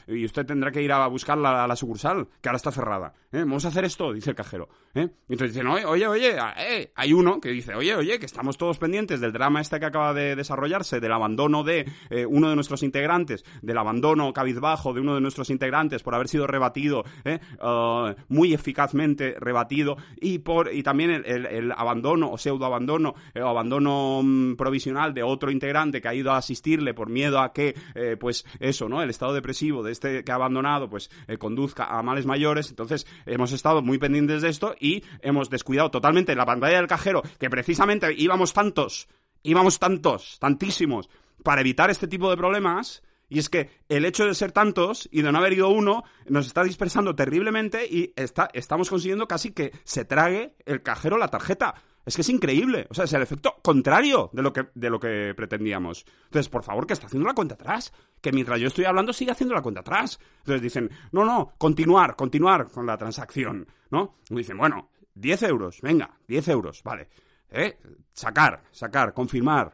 y 0.07 0.25
usted 0.25 0.47
tendrá 0.47 0.71
que 0.71 0.83
ir 0.83 0.93
a 0.93 1.07
buscarla 1.07 1.65
a 1.65 1.69
la 1.69 1.77
sucursal, 1.77 2.29
que 2.41 2.49
ahora 2.49 2.57
está 2.57 2.71
cerrada. 2.71 3.13
Vamos 3.33 3.65
a 3.65 3.69
hacer 3.69 3.85
esto, 3.85 4.13
dice 4.13 4.31
el 4.31 4.37
cajero. 4.37 4.69
entonces 4.95 5.55
dicen, 5.55 5.67
oye, 5.67 5.85
oye, 5.85 6.07
oye, 6.07 6.37
hay 6.95 7.13
uno 7.13 7.41
que 7.41 7.51
dice, 7.51 7.75
oye, 7.75 7.95
oye, 7.95 8.19
que 8.19 8.27
estamos 8.27 8.57
todos 8.57 8.79
pendientes 8.79 9.21
del 9.21 9.33
drama 9.33 9.61
este 9.61 9.79
que 9.79 9.87
acaba 9.87 10.15
de 10.15 10.37
desarrollarse, 10.37 10.89
del 10.98 11.12
abandono 11.12 11.62
de 11.62 11.87
eh, 12.11 12.26
uno 12.26 12.48
de 12.48 12.55
nuestros 12.57 12.83
integrantes, 12.83 13.44
del 13.62 13.79
abandono 13.79 14.33
cabizbajo 14.33 14.92
de 14.92 15.00
uno 15.00 15.14
de 15.14 15.20
nuestros 15.20 15.50
integrantes 15.50 16.03
por 16.03 16.14
haber 16.14 16.29
sido 16.29 16.46
rebatido, 16.46 17.05
¿eh? 17.24 17.38
Ah, 17.61 18.14
muy 18.29 18.55
eficazmente 18.55 19.37
rebatido, 19.38 19.96
y 20.20 20.38
por 20.38 20.74
y 20.74 20.83
también 20.83 21.22
el, 21.24 21.72
abandono 21.76 22.31
o 22.33 22.38
pseudo 22.38 22.64
abandono 22.66 23.14
o 23.37 23.46
abandono 23.46 24.22
mm, 24.24 24.57
provisional 24.57 25.14
de 25.14 25.22
otro 25.22 25.50
integrante 25.50 26.00
que 26.00 26.09
ha 26.09 26.14
ido 26.14 26.33
a 26.33 26.38
asistirle 26.38 26.94
por 26.94 27.11
miedo 27.11 27.40
a 27.40 27.53
que, 27.53 27.74
eh, 27.94 28.16
pues 28.18 28.44
eso, 28.59 28.88
¿no? 28.88 29.03
El 29.03 29.11
estado 29.11 29.35
depresivo 29.35 29.83
de 29.83 29.92
este 29.92 30.24
que 30.24 30.33
ha 30.33 30.37
abandonado, 30.37 30.88
pues 30.88 31.11
conduzca 31.38 31.85
a 31.85 32.03
males 32.03 32.26
mayores. 32.26 32.70
Entonces, 32.70 33.07
hemos 33.26 33.53
estado 33.53 33.83
muy 33.83 33.98
pendientes 33.98 34.42
de 34.42 34.48
esto 34.48 34.74
y 34.81 35.05
hemos 35.20 35.50
descuidado 35.50 35.90
totalmente 35.90 36.35
la 36.35 36.46
pantalla 36.46 36.76
del 36.76 36.87
cajero, 36.87 37.22
que 37.38 37.50
precisamente 37.50 38.14
íbamos 38.16 38.53
tantos, 38.53 39.09
íbamos 39.42 39.79
tantos, 39.79 40.38
tantísimos, 40.38 41.09
para 41.42 41.61
evitar 41.61 41.90
este 41.90 42.07
tipo 42.07 42.31
de 42.31 42.37
problemas. 42.37 43.03
Y 43.29 43.38
es 43.38 43.48
que 43.48 43.70
el 43.88 44.05
hecho 44.05 44.26
de 44.26 44.35
ser 44.35 44.50
tantos 44.50 45.09
y 45.12 45.22
de 45.22 45.31
no 45.31 45.38
haber 45.38 45.53
ido 45.53 45.68
uno 45.68 46.03
nos 46.26 46.46
está 46.48 46.64
dispersando 46.64 47.14
terriblemente 47.14 47.87
y 47.87 48.12
está, 48.16 48.50
estamos 48.53 48.90
consiguiendo 48.90 49.29
casi 49.29 49.53
que 49.53 49.70
se 49.85 50.05
trague 50.05 50.57
el 50.66 50.83
cajero 50.83 51.16
la 51.16 51.29
tarjeta. 51.29 51.74
Es 52.05 52.16
que 52.16 52.22
es 52.22 52.29
increíble. 52.29 52.88
O 52.90 52.94
sea, 52.94 53.05
es 53.05 53.12
el 53.12 53.22
efecto 53.22 53.57
contrario 53.62 54.31
de 54.33 54.42
lo 54.42 54.53
que, 54.53 54.68
de 54.74 54.90
lo 54.90 54.98
que 54.98 55.33
pretendíamos. 55.37 56.05
Entonces, 56.24 56.48
por 56.48 56.64
favor, 56.64 56.87
que 56.87 56.94
está 56.94 57.07
haciendo 57.07 57.29
la 57.29 57.35
cuenta 57.35 57.55
atrás. 57.55 57.92
Que 58.20 58.33
mientras 58.33 58.59
yo 58.59 58.66
estoy 58.66 58.85
hablando 58.85 59.12
sigue 59.12 59.31
haciendo 59.31 59.55
la 59.55 59.62
cuenta 59.62 59.83
atrás. 59.83 60.18
Entonces 60.38 60.62
dicen, 60.62 60.90
no, 61.12 61.24
no, 61.24 61.55
continuar, 61.57 62.16
continuar 62.16 62.68
con 62.68 62.85
la 62.85 62.96
transacción. 62.96 63.68
¿No? 63.90 64.16
Y 64.29 64.37
dicen, 64.37 64.57
bueno, 64.57 64.90
10 65.14 65.42
euros, 65.44 65.81
venga, 65.83 66.18
10 66.26 66.48
euros, 66.48 66.83
vale. 66.83 67.09
¿Eh? 67.51 67.79
Sacar, 68.13 68.63
sacar, 68.71 69.13
confirmar. 69.13 69.73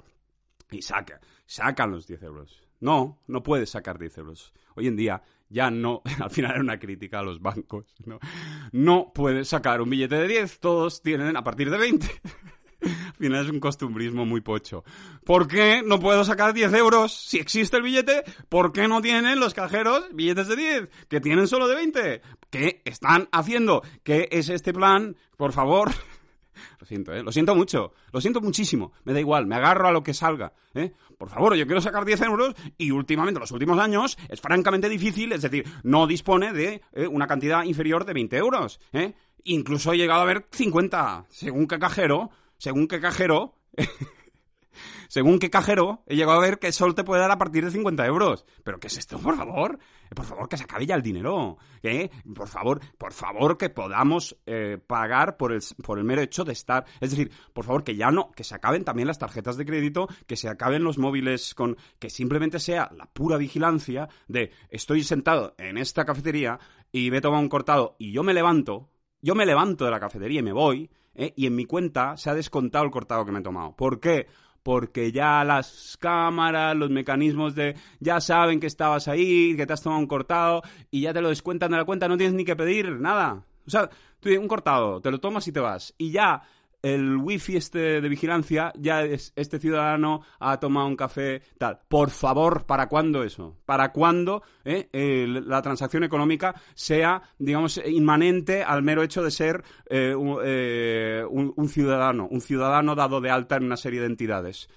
Y 0.71 0.83
saca, 0.83 1.21
sacan 1.45 1.91
los 1.91 2.07
10 2.07 2.23
euros. 2.23 2.63
No, 2.81 3.23
no 3.27 3.43
puedes 3.43 3.71
sacar 3.71 3.99
10 3.99 4.19
euros. 4.19 4.53
Hoy 4.75 4.89
en 4.89 4.97
día 4.97 5.23
ya 5.49 5.71
no, 5.71 6.03
al 6.21 6.31
final 6.31 6.53
era 6.53 6.61
una 6.61 6.79
crítica 6.79 7.21
a 7.21 7.23
los 7.23 7.41
bancos, 7.41 7.95
¿no? 8.05 8.19
No 8.73 9.13
puedes 9.15 9.49
sacar 9.49 9.81
un 9.81 9.91
billete 9.91 10.17
de 10.17 10.29
10, 10.29 10.61
todos 10.61 11.03
tienen 11.03 11.37
a 11.37 11.45
partir 11.45 11.71
de 11.71 11.79
20. 11.79 12.07
Al 12.83 13.15
final 13.15 13.45
es 13.45 13.51
un 13.51 13.59
costumbrismo 13.59 14.27
muy 14.27 14.43
pocho. 14.43 14.85
¿Por 15.25 15.49
qué 15.49 15.83
no 15.85 15.99
puedo 15.99 16.25
sacar 16.25 16.53
10 16.53 16.75
euros 16.75 17.13
si 17.13 17.39
existe 17.39 17.79
el 17.79 17.83
billete? 17.83 18.23
¿Por 18.51 18.73
qué 18.73 18.87
no 18.87 19.01
tienen 19.01 19.41
los 19.41 19.55
cajeros 19.55 20.05
billetes 20.13 20.47
de 20.47 20.57
10? 20.57 20.89
Que 21.09 21.21
tienen 21.21 21.49
solo 21.49 21.69
de 21.69 21.75
20. 21.75 22.21
¿Qué 22.51 22.83
están 22.85 23.29
haciendo? 23.33 23.83
¿Qué 24.05 24.29
es 24.31 24.51
este 24.51 24.75
plan? 24.75 25.17
Por 25.37 25.53
favor, 25.53 25.91
lo 26.79 26.87
siento, 26.87 27.13
¿eh? 27.13 27.23
Lo 27.23 27.33
siento 27.33 27.55
mucho. 27.55 27.93
Lo 28.13 28.21
siento 28.21 28.41
muchísimo. 28.41 28.93
Me 29.05 29.13
da 29.13 29.21
igual. 29.21 29.47
Me 29.47 29.57
agarro 29.57 29.89
a 29.89 29.93
lo 29.93 30.03
que 30.03 30.15
salga. 30.15 30.53
¿eh? 30.75 30.93
Por 31.19 31.29
favor, 31.29 31.55
yo 31.55 31.67
quiero 31.67 31.81
sacar 31.81 32.05
10 32.05 32.23
euros 32.23 32.55
y 32.77 32.91
últimamente, 32.91 33.41
los 33.41 33.51
últimos 33.51 33.79
años, 33.79 34.19
es 34.29 34.41
francamente 34.41 34.89
difícil. 34.89 35.33
Es 35.33 35.43
decir, 35.43 35.65
no 35.83 36.07
dispone 36.07 36.53
de 36.53 36.83
eh, 36.93 37.07
una 37.07 37.27
cantidad 37.27 37.65
inferior 37.65 38.05
de 38.05 38.13
20 38.13 38.37
euros. 38.37 38.81
¿eh? 38.93 39.15
Incluso 39.45 39.93
he 39.93 39.97
llegado 39.97 40.23
a 40.23 40.27
ver 40.27 40.47
50. 40.51 41.27
Según 41.29 41.67
qué 41.67 41.79
cajero, 41.79 42.31
según 42.59 42.89
qué 42.89 43.01
cajero... 43.01 43.55
Según 45.09 45.39
qué 45.39 45.51
cajero, 45.51 46.03
he 46.07 46.17
llegado 46.17 46.39
a 46.39 46.43
ver 46.43 46.59
que 46.59 46.73
solo 46.73 46.95
te 46.95 47.05
puede 47.05 47.21
dar 47.21 47.31
a 47.31 47.39
partir 47.39 47.65
de 47.65 47.71
50 47.71 48.07
euros. 48.07 48.45
¿Pero 48.65 48.79
qué 48.79 48.87
es 48.89 48.99
esto, 48.99 49.19
por 49.19 49.37
favor? 49.37 49.79
Por 50.15 50.25
favor, 50.25 50.49
que 50.49 50.57
se 50.57 50.65
acabe 50.65 50.87
ya 50.87 50.95
el 50.95 51.03
dinero. 51.03 51.59
¿eh? 51.83 52.11
Por 52.35 52.49
favor, 52.49 52.81
por 52.99 53.13
favor, 53.13 53.57
que 53.57 53.71
podamos 53.71 54.37
eh, 54.47 54.79
pagar 54.85 55.37
por 55.37 55.53
el, 55.53 55.61
por 55.83 55.99
el 55.99 56.05
mero 56.05 56.23
hecho 56.23 56.45
de 56.45 56.53
estar. 56.53 56.85
Es 57.01 57.11
decir, 57.11 57.31
por 57.53 57.65
favor, 57.65 57.85
que 57.85 57.97
ya 57.97 58.11
no, 58.11 58.31
que 58.33 58.45
se 58.45 58.55
acaben 58.55 58.85
también 58.85 59.09
las 59.09 59.19
tarjetas 59.19 59.57
de 59.57 59.65
crédito, 59.65 60.09
que 60.27 60.37
se 60.37 60.49
acaben 60.49 60.85
los 60.85 60.99
móviles 60.99 61.55
con. 61.55 61.77
que 61.99 62.11
simplemente 62.11 62.59
sea 62.59 62.91
la 62.97 63.07
pura 63.07 63.37
vigilancia 63.37 64.09
de 64.29 64.51
estoy 64.71 65.03
sentado 65.03 65.55
en 65.59 65.79
esta 65.79 66.05
cafetería 66.05 66.59
y 66.93 67.11
me 67.11 67.19
he 67.19 67.21
tomado 67.21 67.43
un 67.43 67.49
cortado 67.49 67.97
y 67.99 68.13
yo 68.13 68.23
me 68.23 68.35
levanto, 68.35 68.91
yo 69.21 69.35
me 69.35 69.47
levanto 69.47 69.85
de 69.85 69.91
la 69.91 70.01
cafetería 70.01 70.41
y 70.41 70.43
me 70.45 70.53
voy, 70.53 70.91
¿eh? 71.15 71.33
y 71.37 71.47
en 71.47 71.55
mi 71.55 71.65
cuenta 71.65 72.17
se 72.17 72.31
ha 72.31 72.35
descontado 72.35 72.85
el 72.85 72.91
cortado 72.91 73.25
que 73.25 73.33
me 73.33 73.41
he 73.41 73.43
tomado. 73.43 73.75
¿Por 73.77 74.01
qué? 74.01 74.27
Porque 74.67 75.13
ya 75.13 75.45
las 75.45 75.97
cámaras, 76.01 76.75
los 76.75 76.91
mecanismos 76.91 77.55
de 77.55 77.77
ya 78.01 78.21
saben 78.21 78.59
que 78.59 78.67
estabas 78.67 79.07
ahí, 79.07 79.55
que 79.57 79.65
te 79.65 79.73
has 79.73 79.81
tomado 79.81 80.01
un 80.01 80.09
cortado 80.09 80.61
y 80.91 81.03
ya 81.03 81.15
te 81.15 81.21
lo 81.21 81.29
descuentan 81.29 81.71
de 81.71 81.77
la 81.77 81.85
cuenta, 81.85 82.09
no 82.09 82.17
tienes 82.17 82.35
ni 82.35 82.45
que 82.45 82.57
pedir 82.57 82.91
nada. 82.99 83.45
O 83.65 83.71
sea, 83.71 83.89
tú 84.19 84.29
un 84.29 84.49
cortado, 84.49 85.01
te 85.01 85.13
lo 85.13 85.21
tomas 85.21 85.47
y 85.47 85.53
te 85.53 85.61
vas. 85.61 85.95
Y 85.99 86.11
ya 86.11 86.43
el 86.93 87.17
wifi 87.17 87.57
este 87.57 88.01
de 88.01 88.09
vigilancia, 88.09 88.73
ya 88.79 89.03
es, 89.03 89.33
este 89.37 89.59
ciudadano 89.59 90.23
ha 90.39 90.59
tomado 90.61 90.87
un 90.87 90.97
café, 90.97 91.43
tal. 91.59 91.81
Por 91.89 92.11
favor, 92.11 92.65
¿para 92.67 92.89
cuándo 92.89 93.23
eso? 93.25 93.57
¿Para 93.65 93.93
cuándo 93.93 94.43
eh, 94.65 95.27
la 95.45 95.63
transacción 95.63 96.05
económica 96.05 96.55
sea, 96.75 97.23
digamos, 97.39 97.81
inmanente 97.87 98.63
al 98.63 98.83
mero 98.83 99.03
hecho 99.03 99.23
de 99.23 99.31
ser 99.31 99.63
eh, 99.89 100.15
un, 100.15 100.39
eh, 100.45 101.25
un- 101.29 101.69
ciudadano, 101.69 102.29
un 102.31 102.41
ciudadano 102.41 102.95
dado 102.95 103.21
de 103.21 103.31
alta 103.31 103.57
en 103.57 103.65
una 103.65 103.77
serie 103.77 104.01
de 104.01 104.07
entidades? 104.07 104.69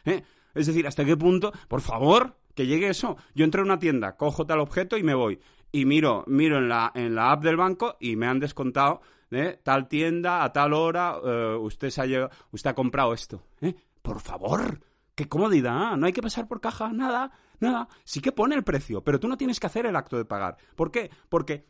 Es 0.56 0.66
decir, 0.68 0.88
¿hasta 0.88 1.06
qué 1.06 1.16
punto? 1.16 1.52
Por 1.68 1.82
favor, 1.82 2.36
que 2.56 2.66
llegue 2.66 2.90
eso. 2.90 3.18
Yo 3.36 3.46
entro 3.46 3.62
en 3.62 3.68
una 3.68 3.80
tienda, 3.80 4.18
cojo 4.18 4.46
tal 4.46 4.60
objeto 4.60 4.98
y 4.98 5.04
me 5.04 5.14
voy. 5.14 5.40
Y 5.72 5.86
miro, 5.86 6.24
miro 6.28 6.58
en 6.58 6.68
la, 6.70 6.92
en 6.96 7.14
la 7.14 7.32
app 7.32 7.44
del 7.44 7.56
banco 7.58 7.96
y 8.00 8.16
me 8.16 8.26
han 8.26 8.40
descontado 8.40 9.02
¿eh? 9.32 9.60
tal 9.64 9.88
tienda 9.88 10.44
a 10.44 10.52
tal 10.54 10.74
hora, 10.74 11.16
eh, 11.24 11.56
usted, 11.60 11.90
se 11.90 12.02
ha, 12.02 12.06
lle- 12.06 12.30
usted 12.52 12.70
ha 12.70 12.76
comprado 12.76 13.14
esto. 13.14 13.44
¿eh? 13.62 13.76
Por 14.02 14.20
favor, 14.20 14.80
qué 15.16 15.28
comodidad, 15.28 15.96
no 15.98 16.06
hay 16.06 16.14
que 16.14 16.22
pasar 16.22 16.48
por 16.48 16.62
caja, 16.62 16.92
nada, 16.92 17.32
nada. 17.60 17.88
Sí 18.04 18.22
que 18.22 18.32
pone 18.32 18.56
el 18.56 18.64
precio, 18.64 19.02
pero 19.04 19.20
tú 19.20 19.28
no 19.28 19.38
tienes 19.38 19.60
que 19.60 19.68
hacer 19.68 19.86
el 19.86 19.96
acto 19.96 20.18
de 20.18 20.26
pagar. 20.26 20.58
¿Por 20.76 20.92
qué? 20.92 21.10
Porque 21.30 21.66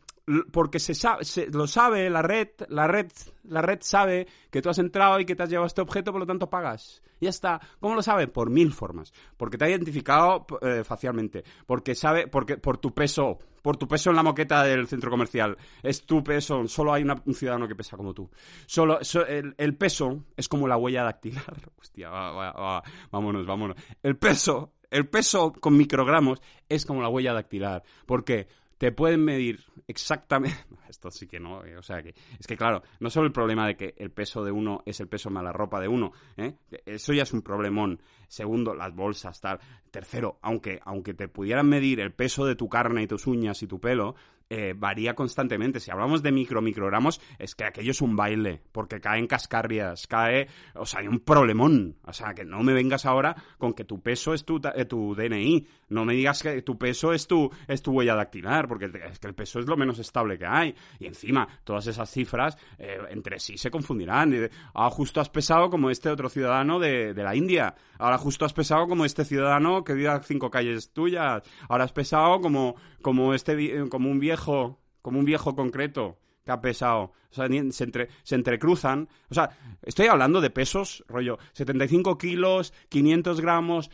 porque 0.52 0.78
se 0.78 0.94
sabe, 0.94 1.24
se- 1.24 1.48
lo 1.50 1.66
sabe 1.66 2.08
la 2.08 2.22
red, 2.22 2.50
la 2.68 2.86
red, 2.86 3.10
la 3.44 3.62
red 3.62 3.78
sabe 3.80 4.28
que 4.50 4.62
tú 4.62 4.68
has 4.68 4.78
entrado 4.78 5.18
y 5.18 5.24
que 5.24 5.34
te 5.34 5.42
has 5.42 5.48
llevado 5.50 5.66
este 5.66 5.80
objeto, 5.80 6.12
por 6.12 6.20
lo 6.20 6.26
tanto 6.26 6.48
pagas. 6.48 7.02
Ya 7.20 7.30
está. 7.30 7.60
¿Cómo 7.80 7.96
lo 7.96 8.02
sabe? 8.02 8.28
Por 8.28 8.48
mil 8.48 8.70
formas. 8.72 9.12
Porque 9.36 9.58
te 9.58 9.64
ha 9.64 9.70
identificado 9.70 10.46
eh, 10.62 10.84
facialmente. 10.84 11.42
Porque 11.66 11.96
sabe, 11.96 12.28
porque 12.28 12.58
por 12.58 12.78
tu 12.78 12.94
peso, 12.94 13.38
por 13.62 13.76
tu 13.76 13.86
peso 13.88 14.10
en 14.10 14.16
la 14.16 14.22
moqueta 14.22 14.62
del 14.64 14.86
centro 14.88 15.10
comercial. 15.10 15.56
Es 15.82 16.04
tu 16.06 16.22
peso. 16.24 16.66
Solo 16.68 16.92
hay 16.92 17.02
un 17.04 17.34
ciudadano 17.34 17.66
que 17.68 17.74
pesa 17.76 17.96
como 17.96 18.14
tú. 18.14 18.30
Solo, 18.66 18.98
so- 19.02 19.26
el, 19.26 19.54
el 19.58 19.76
peso 19.76 20.24
es 20.36 20.48
como 20.48 20.66
la 20.68 20.76
huella 20.76 21.02
dactilar. 21.04 21.56
Hostia, 21.80 22.08
va, 22.10 22.32
va, 22.32 22.52
va. 22.52 22.82
vámonos, 23.10 23.46
vámonos. 23.46 23.76
El 24.02 24.16
peso, 24.16 24.72
el 24.90 25.08
peso 25.08 25.52
con 25.52 25.76
microgramos 25.76 26.40
es 26.68 26.84
como 26.86 27.02
la 27.02 27.08
huella 27.08 27.32
dactilar. 27.32 27.82
¿Por 28.06 28.24
qué? 28.24 28.48
Te 28.80 28.92
pueden 28.92 29.22
medir 29.22 29.60
exactamente. 29.88 30.56
Esto 30.88 31.10
sí 31.10 31.26
que 31.26 31.38
no, 31.38 31.62
eh, 31.66 31.76
o 31.76 31.82
sea 31.82 32.02
que. 32.02 32.14
Es 32.38 32.46
que 32.46 32.56
claro, 32.56 32.82
no 32.98 33.10
solo 33.10 33.26
el 33.26 33.32
problema 33.32 33.66
de 33.66 33.76
que 33.76 33.94
el 33.98 34.10
peso 34.10 34.42
de 34.42 34.50
uno 34.50 34.82
es 34.86 35.00
el 35.00 35.06
peso 35.06 35.28
más 35.28 35.44
la 35.44 35.52
ropa 35.52 35.78
de 35.80 35.86
uno, 35.86 36.12
¿eh? 36.38 36.54
Eso 36.86 37.12
ya 37.12 37.24
es 37.24 37.32
un 37.34 37.42
problemón. 37.42 38.00
Segundo, 38.26 38.74
las 38.74 38.94
bolsas, 38.94 39.38
tal. 39.38 39.60
Tercero, 39.90 40.38
aunque, 40.40 40.80
aunque 40.82 41.12
te 41.12 41.28
pudieran 41.28 41.68
medir 41.68 42.00
el 42.00 42.14
peso 42.14 42.46
de 42.46 42.56
tu 42.56 42.70
carne 42.70 43.02
y 43.02 43.06
tus 43.06 43.26
uñas 43.26 43.62
y 43.62 43.66
tu 43.66 43.80
pelo, 43.80 44.14
eh, 44.50 44.74
varía 44.76 45.14
constantemente. 45.14 45.78
Si 45.78 45.92
hablamos 45.92 46.24
de 46.24 46.32
micro, 46.32 46.60
microgramos, 46.60 47.20
es 47.38 47.54
que 47.54 47.64
aquello 47.64 47.92
es 47.92 48.02
un 48.02 48.16
baile, 48.16 48.60
porque 48.72 49.00
caen 49.00 49.28
cascarrias, 49.28 50.08
cae, 50.08 50.48
o 50.74 50.84
sea, 50.84 51.00
hay 51.00 51.06
un 51.06 51.20
problemón. 51.20 51.96
O 52.04 52.12
sea, 52.12 52.34
que 52.34 52.44
no 52.44 52.60
me 52.64 52.72
vengas 52.72 53.06
ahora 53.06 53.36
con 53.58 53.72
que 53.72 53.84
tu 53.84 54.02
peso 54.02 54.34
es 54.34 54.44
tu, 54.44 54.60
eh, 54.74 54.84
tu 54.86 55.14
DNI, 55.14 55.66
no 55.90 56.04
me 56.04 56.14
digas 56.14 56.42
que 56.42 56.62
tu 56.62 56.76
peso 56.76 57.12
es 57.12 57.28
tu, 57.28 57.48
es 57.68 57.80
tu 57.80 57.92
huella 57.92 58.16
dactilar, 58.16 58.66
porque 58.66 58.90
es 59.08 59.20
que 59.20 59.28
el 59.28 59.34
peso 59.34 59.60
es 59.60 59.66
lo 59.66 59.76
menos 59.76 60.00
estable 60.00 60.36
que 60.36 60.46
hay. 60.46 60.74
Y 60.98 61.06
encima, 61.06 61.46
todas 61.62 61.86
esas 61.86 62.10
cifras 62.10 62.58
eh, 62.76 62.98
entre 63.10 63.38
sí 63.38 63.56
se 63.56 63.70
confundirán. 63.70 64.50
Ah, 64.74 64.90
justo 64.90 65.20
has 65.20 65.28
pesado 65.28 65.70
como 65.70 65.90
este 65.90 66.08
otro 66.08 66.28
ciudadano 66.28 66.80
de, 66.80 67.14
de 67.14 67.22
la 67.22 67.36
India. 67.36 67.74
Ahora 67.98 68.18
justo 68.18 68.44
has 68.44 68.52
pesado 68.52 68.88
como 68.88 69.04
este 69.04 69.24
ciudadano 69.24 69.84
que 69.84 69.94
vive 69.94 70.08
a 70.08 70.20
cinco 70.20 70.50
calles 70.50 70.92
tuyas. 70.92 71.42
Ahora 71.68 71.84
has 71.84 71.92
pesado 71.92 72.40
como, 72.40 72.74
como, 73.02 73.34
este, 73.34 73.88
como 73.88 74.10
un 74.10 74.18
viejo, 74.20 74.80
como 75.02 75.18
un 75.18 75.24
viejo 75.24 75.54
concreto. 75.54 76.18
que 76.44 76.50
ha 76.52 76.60
pesado. 76.60 77.12
O 77.30 77.34
sea, 77.34 77.46
se, 77.70 77.84
entre- 77.84 78.08
se 78.22 78.34
entrecruzan. 78.34 79.08
O 79.30 79.34
sea, 79.34 79.50
estoy 79.82 80.06
hablando 80.06 80.40
de 80.40 80.50
pesos, 80.50 81.04
rollo, 81.06 81.38
75 81.52 82.16
kilos, 82.18 82.72
500 82.88 83.40
gramos, 83.40 83.90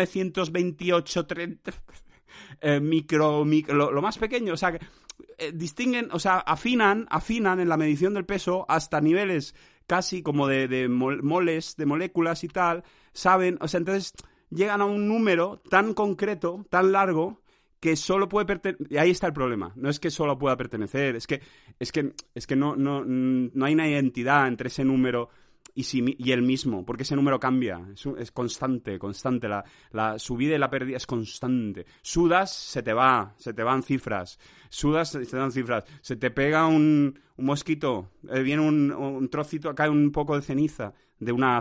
58.928, 0.00 1.26
30... 1.26 1.72
eh, 2.60 2.80
micro, 2.80 3.44
mic- 3.44 3.68
lo, 3.72 4.00
más 4.02 4.18
pequeño, 4.18 4.54
o 4.54 4.56
sea, 4.56 4.78
eh, 5.38 5.52
distinguen, 5.54 6.08
o 6.12 6.18
sea, 6.18 6.38
afinan, 6.38 7.06
afinan 7.10 7.60
en 7.60 7.68
la 7.68 7.76
medición 7.76 8.14
del 8.14 8.24
peso 8.24 8.64
hasta 8.68 9.00
niveles 9.00 9.54
casi 9.86 10.22
como 10.22 10.46
de, 10.46 10.68
de 10.68 10.88
mol- 10.88 11.22
moles, 11.22 11.76
de 11.76 11.86
moléculas 11.86 12.44
y 12.44 12.48
tal, 12.48 12.84
saben, 13.12 13.58
o 13.60 13.66
sea, 13.68 13.78
entonces 13.78 14.12
llegan 14.50 14.80
a 14.80 14.84
un 14.84 15.08
número 15.08 15.62
tan 15.68 15.94
concreto, 15.94 16.66
tan 16.68 16.92
largo, 16.92 17.40
que 17.80 17.96
solo 17.96 18.28
puede 18.28 18.46
pertenecer. 18.46 18.86
Y 18.90 18.98
ahí 18.98 19.10
está 19.10 19.26
el 19.26 19.32
problema. 19.32 19.72
No 19.74 19.88
es 19.88 19.98
que 19.98 20.10
solo 20.10 20.38
pueda 20.38 20.56
pertenecer, 20.56 21.16
es 21.16 21.26
que, 21.26 21.40
es 21.78 21.92
que, 21.92 22.12
es 22.34 22.46
que 22.46 22.56
no, 22.56 22.76
no, 22.76 23.04
no 23.04 23.64
hay 23.64 23.72
una 23.72 23.88
identidad 23.88 24.46
entre 24.46 24.68
ese 24.68 24.84
número 24.84 25.30
y, 25.74 25.84
si 25.84 26.16
y 26.18 26.32
el 26.32 26.42
mismo, 26.42 26.84
porque 26.84 27.04
ese 27.04 27.16
número 27.16 27.38
cambia, 27.38 27.80
es, 27.92 28.04
es 28.18 28.32
constante, 28.32 28.98
constante. 28.98 29.48
La, 29.48 29.64
la 29.92 30.18
subida 30.18 30.54
y 30.54 30.58
la 30.58 30.70
pérdida 30.70 30.96
es 30.96 31.06
constante. 31.06 31.86
Sudas, 32.02 32.54
se 32.54 32.82
te 32.82 32.92
va, 32.92 33.34
se 33.38 33.54
te 33.54 33.62
van 33.62 33.82
cifras. 33.82 34.38
Sudas, 34.68 35.10
se 35.10 35.24
te 35.24 35.36
dan 35.36 35.52
cifras. 35.52 35.84
Se 36.02 36.16
te 36.16 36.30
pega 36.30 36.66
un, 36.66 37.18
un 37.36 37.44
mosquito, 37.44 38.10
eh, 38.28 38.42
viene 38.42 38.62
un, 38.62 38.92
un 38.92 39.28
trocito, 39.28 39.74
cae 39.74 39.88
un 39.88 40.12
poco 40.12 40.36
de 40.36 40.42
ceniza. 40.42 40.92
De 41.18 41.32
una, 41.32 41.60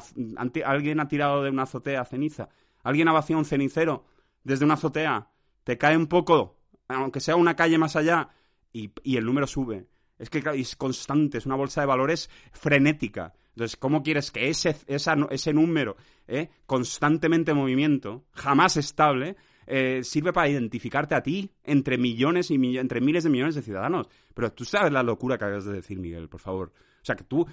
alguien 0.65 1.01
ha 1.01 1.07
tirado 1.09 1.43
de 1.43 1.49
una 1.49 1.63
azotea 1.63 2.05
ceniza. 2.05 2.49
Alguien 2.83 3.07
ha 3.07 3.13
vaciado 3.13 3.39
un 3.39 3.45
cenicero 3.45 4.05
desde 4.43 4.65
una 4.65 4.75
azotea. 4.75 5.29
Te 5.63 5.77
cae 5.77 5.97
un 5.97 6.07
poco, 6.07 6.57
aunque 6.87 7.19
sea 7.19 7.35
una 7.35 7.55
calle 7.55 7.77
más 7.77 7.95
allá, 7.95 8.29
y, 8.71 8.91
el 9.17 9.25
número 9.25 9.47
sube. 9.47 9.87
Es 10.17 10.29
que 10.29 10.43
es 10.53 10.75
constante, 10.75 11.37
es 11.37 11.45
una 11.45 11.55
bolsa 11.55 11.81
de 11.81 11.87
valores 11.87 12.29
frenética. 12.51 13.33
Entonces, 13.51 13.77
¿cómo 13.77 14.03
quieres 14.03 14.31
que 14.31 14.49
ese, 14.49 14.75
ese 14.87 15.53
número, 15.53 15.95
eh, 16.27 16.49
constantemente 16.65 17.51
en 17.51 17.57
movimiento, 17.57 18.25
jamás 18.31 18.77
estable, 18.77 19.37
eh, 19.65 20.01
sirve 20.03 20.33
para 20.33 20.49
identificarte 20.49 21.15
a 21.15 21.23
ti 21.23 21.51
entre 21.63 21.97
millones 21.97 22.51
y 22.51 22.77
entre 22.77 23.01
miles 23.01 23.23
de 23.23 23.29
millones 23.29 23.55
de 23.55 23.61
ciudadanos? 23.61 24.07
Pero 24.33 24.51
tú 24.51 24.65
sabes 24.65 24.91
la 24.91 25.03
locura 25.03 25.37
que 25.37 25.45
acabas 25.45 25.65
de 25.65 25.73
decir, 25.73 25.99
Miguel, 25.99 26.27
por 26.27 26.39
favor. 26.39 26.73
O 27.01 27.05
sea, 27.05 27.15
que 27.15 27.23
tú, 27.23 27.45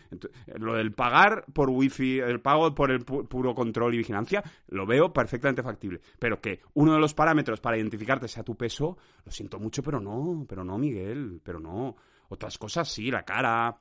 lo 0.59 0.75
del 0.75 0.93
pagar 0.93 1.45
por 1.53 1.71
wifi, 1.71 2.19
el 2.19 2.41
pago 2.41 2.75
por 2.75 2.91
el 2.91 3.05
pu- 3.05 3.27
puro 3.29 3.55
control 3.55 3.95
y 3.95 3.99
vigilancia, 3.99 4.43
lo 4.69 4.87
veo 4.87 5.13
perfectamente 5.13 5.63
factible. 5.63 6.01
Pero 6.19 6.41
que 6.41 6.61
uno 6.75 6.95
de 6.95 6.99
los 7.01 7.15
parámetros 7.15 7.61
para 7.61 7.77
identificarte 7.79 8.29
sea 8.29 8.43
tu 8.43 8.57
peso, 8.57 8.97
lo 9.25 9.31
siento 9.33 9.59
mucho, 9.59 9.83
pero 9.83 10.01
no, 10.01 10.45
pero 10.49 10.65
no, 10.65 10.79
Miguel, 10.79 11.41
pero 11.45 11.59
no. 11.61 11.97
Otras 12.29 12.59
cosas 12.59 12.89
sí, 12.89 13.11
la 13.11 13.23
cara, 13.23 13.79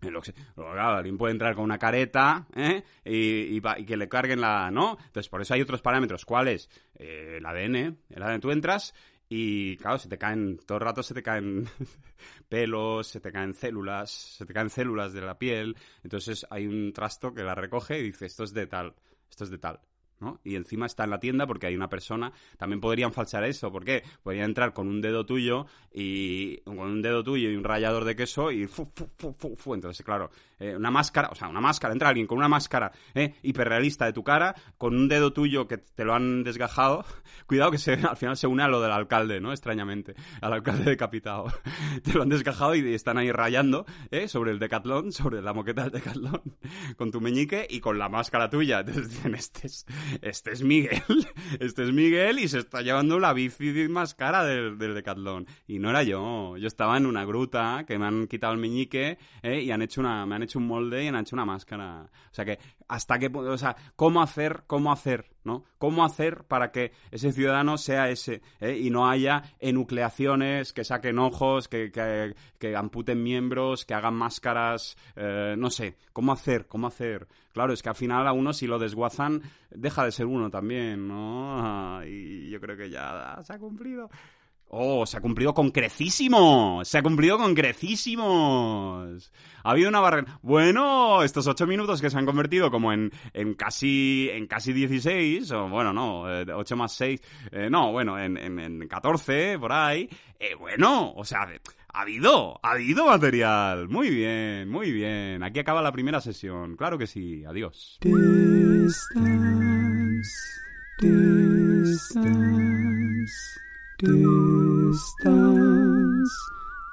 eh, 0.00 0.10
lo 0.10 0.22
claro, 0.22 0.96
alguien 0.96 1.18
puede 1.18 1.32
entrar 1.32 1.54
con 1.54 1.64
una 1.64 1.78
careta 1.78 2.46
¿eh? 2.56 2.82
y, 3.04 3.58
y 3.58 3.84
que 3.84 3.96
le 3.96 4.08
carguen 4.08 4.40
la... 4.40 4.70
¿no? 4.70 4.96
Entonces, 5.06 5.28
por 5.28 5.42
eso 5.42 5.52
hay 5.54 5.60
otros 5.60 5.82
parámetros. 5.82 6.24
¿Cuáles? 6.24 6.70
Eh, 6.94 7.36
el 7.36 7.44
ADN. 7.46 7.98
El 8.08 8.22
ADN. 8.22 8.40
Tú 8.40 8.50
entras 8.50 8.94
y, 9.28 9.76
claro, 9.76 9.98
se 9.98 10.08
te 10.08 10.18
caen... 10.18 10.58
Todo 10.58 10.78
el 10.78 10.84
rato 10.84 11.02
se 11.02 11.14
te 11.14 11.22
caen 11.22 11.68
pelos, 12.48 13.08
se 13.08 13.20
te 13.20 13.32
caen 13.32 13.54
células, 13.54 14.10
se 14.10 14.46
te 14.46 14.54
caen 14.54 14.70
células 14.70 15.12
de 15.12 15.20
la 15.20 15.38
piel. 15.38 15.76
Entonces 16.02 16.46
hay 16.50 16.66
un 16.66 16.92
trasto 16.92 17.34
que 17.34 17.42
la 17.42 17.54
recoge 17.54 17.98
y 17.98 18.02
dice, 18.04 18.26
esto 18.26 18.44
es 18.44 18.52
de 18.52 18.66
tal, 18.66 18.94
esto 19.28 19.44
es 19.44 19.50
de 19.50 19.58
tal. 19.58 19.80
¿no? 20.20 20.40
Y 20.44 20.54
encima 20.54 20.86
está 20.86 21.04
en 21.04 21.10
la 21.10 21.20
tienda 21.20 21.46
porque 21.46 21.66
hay 21.66 21.76
una 21.76 21.88
persona. 21.88 22.32
También 22.56 22.80
podrían 22.80 23.12
falsear 23.12 23.44
eso. 23.44 23.70
¿Por 23.70 23.84
qué? 23.84 24.02
Podrían 24.22 24.46
entrar 24.46 24.72
con 24.72 24.88
un 24.88 25.00
dedo 25.00 25.26
tuyo 25.26 25.66
y 25.92 26.58
con 26.58 26.78
un 26.78 27.02
dedo 27.02 27.22
tuyo 27.22 27.50
y 27.50 27.56
un 27.56 27.64
rallador 27.64 28.04
de 28.04 28.16
queso 28.16 28.50
y 28.50 28.66
fu, 28.66 28.90
fu, 28.94 29.32
fu, 29.32 29.56
fu. 29.56 29.74
Entonces, 29.74 30.04
claro, 30.04 30.30
eh, 30.58 30.76
una 30.76 30.90
máscara, 30.90 31.28
o 31.30 31.34
sea, 31.34 31.48
una 31.48 31.60
máscara, 31.60 31.92
entra 31.92 32.08
alguien 32.08 32.26
con 32.26 32.38
una 32.38 32.48
máscara 32.48 32.92
eh, 33.14 33.34
hiperrealista 33.42 34.06
de 34.06 34.12
tu 34.12 34.24
cara, 34.24 34.54
con 34.78 34.94
un 34.94 35.08
dedo 35.08 35.32
tuyo 35.32 35.66
que 35.68 35.78
te 35.78 36.04
lo 36.04 36.14
han 36.14 36.44
desgajado. 36.44 37.04
Cuidado 37.46 37.70
que 37.70 37.78
se, 37.78 37.94
al 38.08 38.16
final 38.16 38.36
se 38.36 38.46
une 38.46 38.62
a 38.62 38.68
lo 38.68 38.80
del 38.80 38.92
alcalde, 38.92 39.40
¿no? 39.40 39.52
Extrañamente. 39.52 40.14
Al 40.40 40.52
alcalde 40.52 40.84
decapitado. 40.84 41.46
te 42.02 42.12
lo 42.12 42.22
han 42.22 42.28
desgajado 42.28 42.74
y 42.74 42.94
están 42.94 43.18
ahí 43.18 43.30
rayando 43.32 43.86
¿eh? 44.10 44.28
sobre 44.28 44.50
el 44.50 44.58
decatlón, 44.58 45.12
sobre 45.12 45.42
la 45.42 45.52
moqueta 45.52 45.84
del 45.84 45.92
decatlón, 45.92 46.42
con 46.96 47.10
tu 47.10 47.20
meñique 47.20 47.66
y 47.68 47.80
con 47.80 47.98
la 47.98 48.08
máscara 48.08 48.48
tuya. 48.48 48.80
Entonces 48.80 49.10
dicen, 49.10 49.34
este 49.34 49.66
es, 49.66 49.86
este 50.22 50.52
es 50.52 50.62
Miguel, 50.62 51.02
este 51.60 51.84
es 51.84 51.92
Miguel 51.92 52.38
y 52.38 52.48
se 52.48 52.58
está 52.58 52.82
llevando 52.82 53.18
la 53.18 53.32
bici 53.32 53.88
más 53.88 54.14
cara 54.14 54.44
del, 54.44 54.78
del 54.78 54.94
decatlón. 54.94 55.46
Y 55.66 55.78
no 55.78 55.90
era 55.90 56.02
yo, 56.02 56.56
yo 56.56 56.66
estaba 56.66 56.96
en 56.96 57.06
una 57.06 57.24
gruta 57.24 57.84
que 57.86 57.98
me 57.98 58.06
han 58.06 58.26
quitado 58.26 58.52
el 58.52 58.58
meñique 58.58 59.18
¿eh? 59.42 59.60
y 59.60 59.70
han 59.70 59.82
hecho 59.82 60.00
una, 60.00 60.24
me 60.26 60.36
han 60.36 60.42
hecho 60.46 60.58
un 60.58 60.66
molde 60.66 61.04
y 61.04 61.08
han 61.08 61.16
hecho 61.16 61.36
una 61.36 61.44
máscara. 61.44 62.10
O 62.30 62.34
sea 62.34 62.44
que, 62.44 62.58
hasta 62.88 63.18
qué 63.18 63.30
punto, 63.30 63.52
o 63.52 63.58
sea, 63.58 63.76
cómo 63.96 64.22
hacer, 64.22 64.64
cómo 64.66 64.92
hacer, 64.92 65.30
¿no? 65.44 65.64
¿Cómo 65.78 66.04
hacer 66.04 66.44
para 66.44 66.72
que 66.72 66.92
ese 67.10 67.32
ciudadano 67.32 67.78
sea 67.78 68.08
ese 68.08 68.42
¿eh? 68.60 68.78
y 68.80 68.90
no 68.90 69.08
haya 69.08 69.42
enucleaciones, 69.58 70.72
que 70.72 70.84
saquen 70.84 71.18
ojos, 71.18 71.68
que, 71.68 71.90
que, 71.92 72.34
que 72.58 72.76
amputen 72.76 73.22
miembros, 73.22 73.84
que 73.84 73.94
hagan 73.94 74.14
máscaras, 74.14 74.96
eh, 75.16 75.54
no 75.58 75.70
sé, 75.70 75.96
¿cómo 76.12 76.32
hacer? 76.32 76.66
¿Cómo 76.66 76.86
hacer? 76.86 77.28
Claro, 77.52 77.72
es 77.72 77.82
que 77.82 77.88
al 77.88 77.94
final 77.94 78.26
a 78.26 78.32
uno 78.32 78.52
si 78.52 78.66
lo 78.66 78.78
desguazan 78.78 79.42
deja 79.70 80.04
de 80.04 80.12
ser 80.12 80.26
uno 80.26 80.50
también, 80.50 81.08
¿no? 81.08 81.58
Ah, 81.58 82.02
Y 82.06 82.50
yo 82.50 82.60
creo 82.60 82.76
que 82.76 82.90
ya 82.90 83.38
se 83.42 83.52
ha 83.52 83.58
cumplido. 83.58 84.10
Oh, 84.68 85.06
se 85.06 85.16
ha 85.16 85.20
cumplido 85.20 85.54
con 85.54 85.70
crecísimos. 85.70 86.88
Se 86.88 86.98
ha 86.98 87.02
cumplido 87.02 87.38
con 87.38 87.54
crecísimos. 87.54 89.32
Ha 89.62 89.70
habido 89.70 89.88
una 89.88 90.00
barrera. 90.00 90.38
Bueno, 90.42 91.22
estos 91.22 91.46
ocho 91.46 91.66
minutos 91.66 92.00
que 92.00 92.10
se 92.10 92.18
han 92.18 92.26
convertido 92.26 92.70
como 92.70 92.92
en, 92.92 93.12
en 93.32 93.54
casi 93.54 94.28
en 94.32 94.46
casi 94.46 94.72
16, 94.72 95.50
o 95.52 95.68
bueno, 95.68 95.92
no, 95.92 96.30
eh, 96.30 96.46
8 96.52 96.76
más 96.76 96.92
6, 96.92 97.20
eh, 97.52 97.70
no, 97.70 97.92
bueno, 97.92 98.18
en, 98.18 98.36
en, 98.36 98.58
en 98.58 98.88
14, 98.88 99.58
por 99.58 99.72
ahí. 99.72 100.08
Eh, 100.38 100.54
bueno, 100.56 101.12
o 101.14 101.24
sea, 101.24 101.48
ha 101.92 102.02
habido, 102.02 102.60
ha 102.62 102.72
habido 102.72 103.06
material. 103.06 103.88
Muy 103.88 104.10
bien, 104.10 104.68
muy 104.68 104.90
bien. 104.92 105.42
Aquí 105.42 105.60
acaba 105.60 105.80
la 105.80 105.92
primera 105.92 106.20
sesión. 106.20 106.76
Claro 106.76 106.98
que 106.98 107.06
sí. 107.06 107.44
Adiós. 107.44 107.98
Distance, 113.98 115.24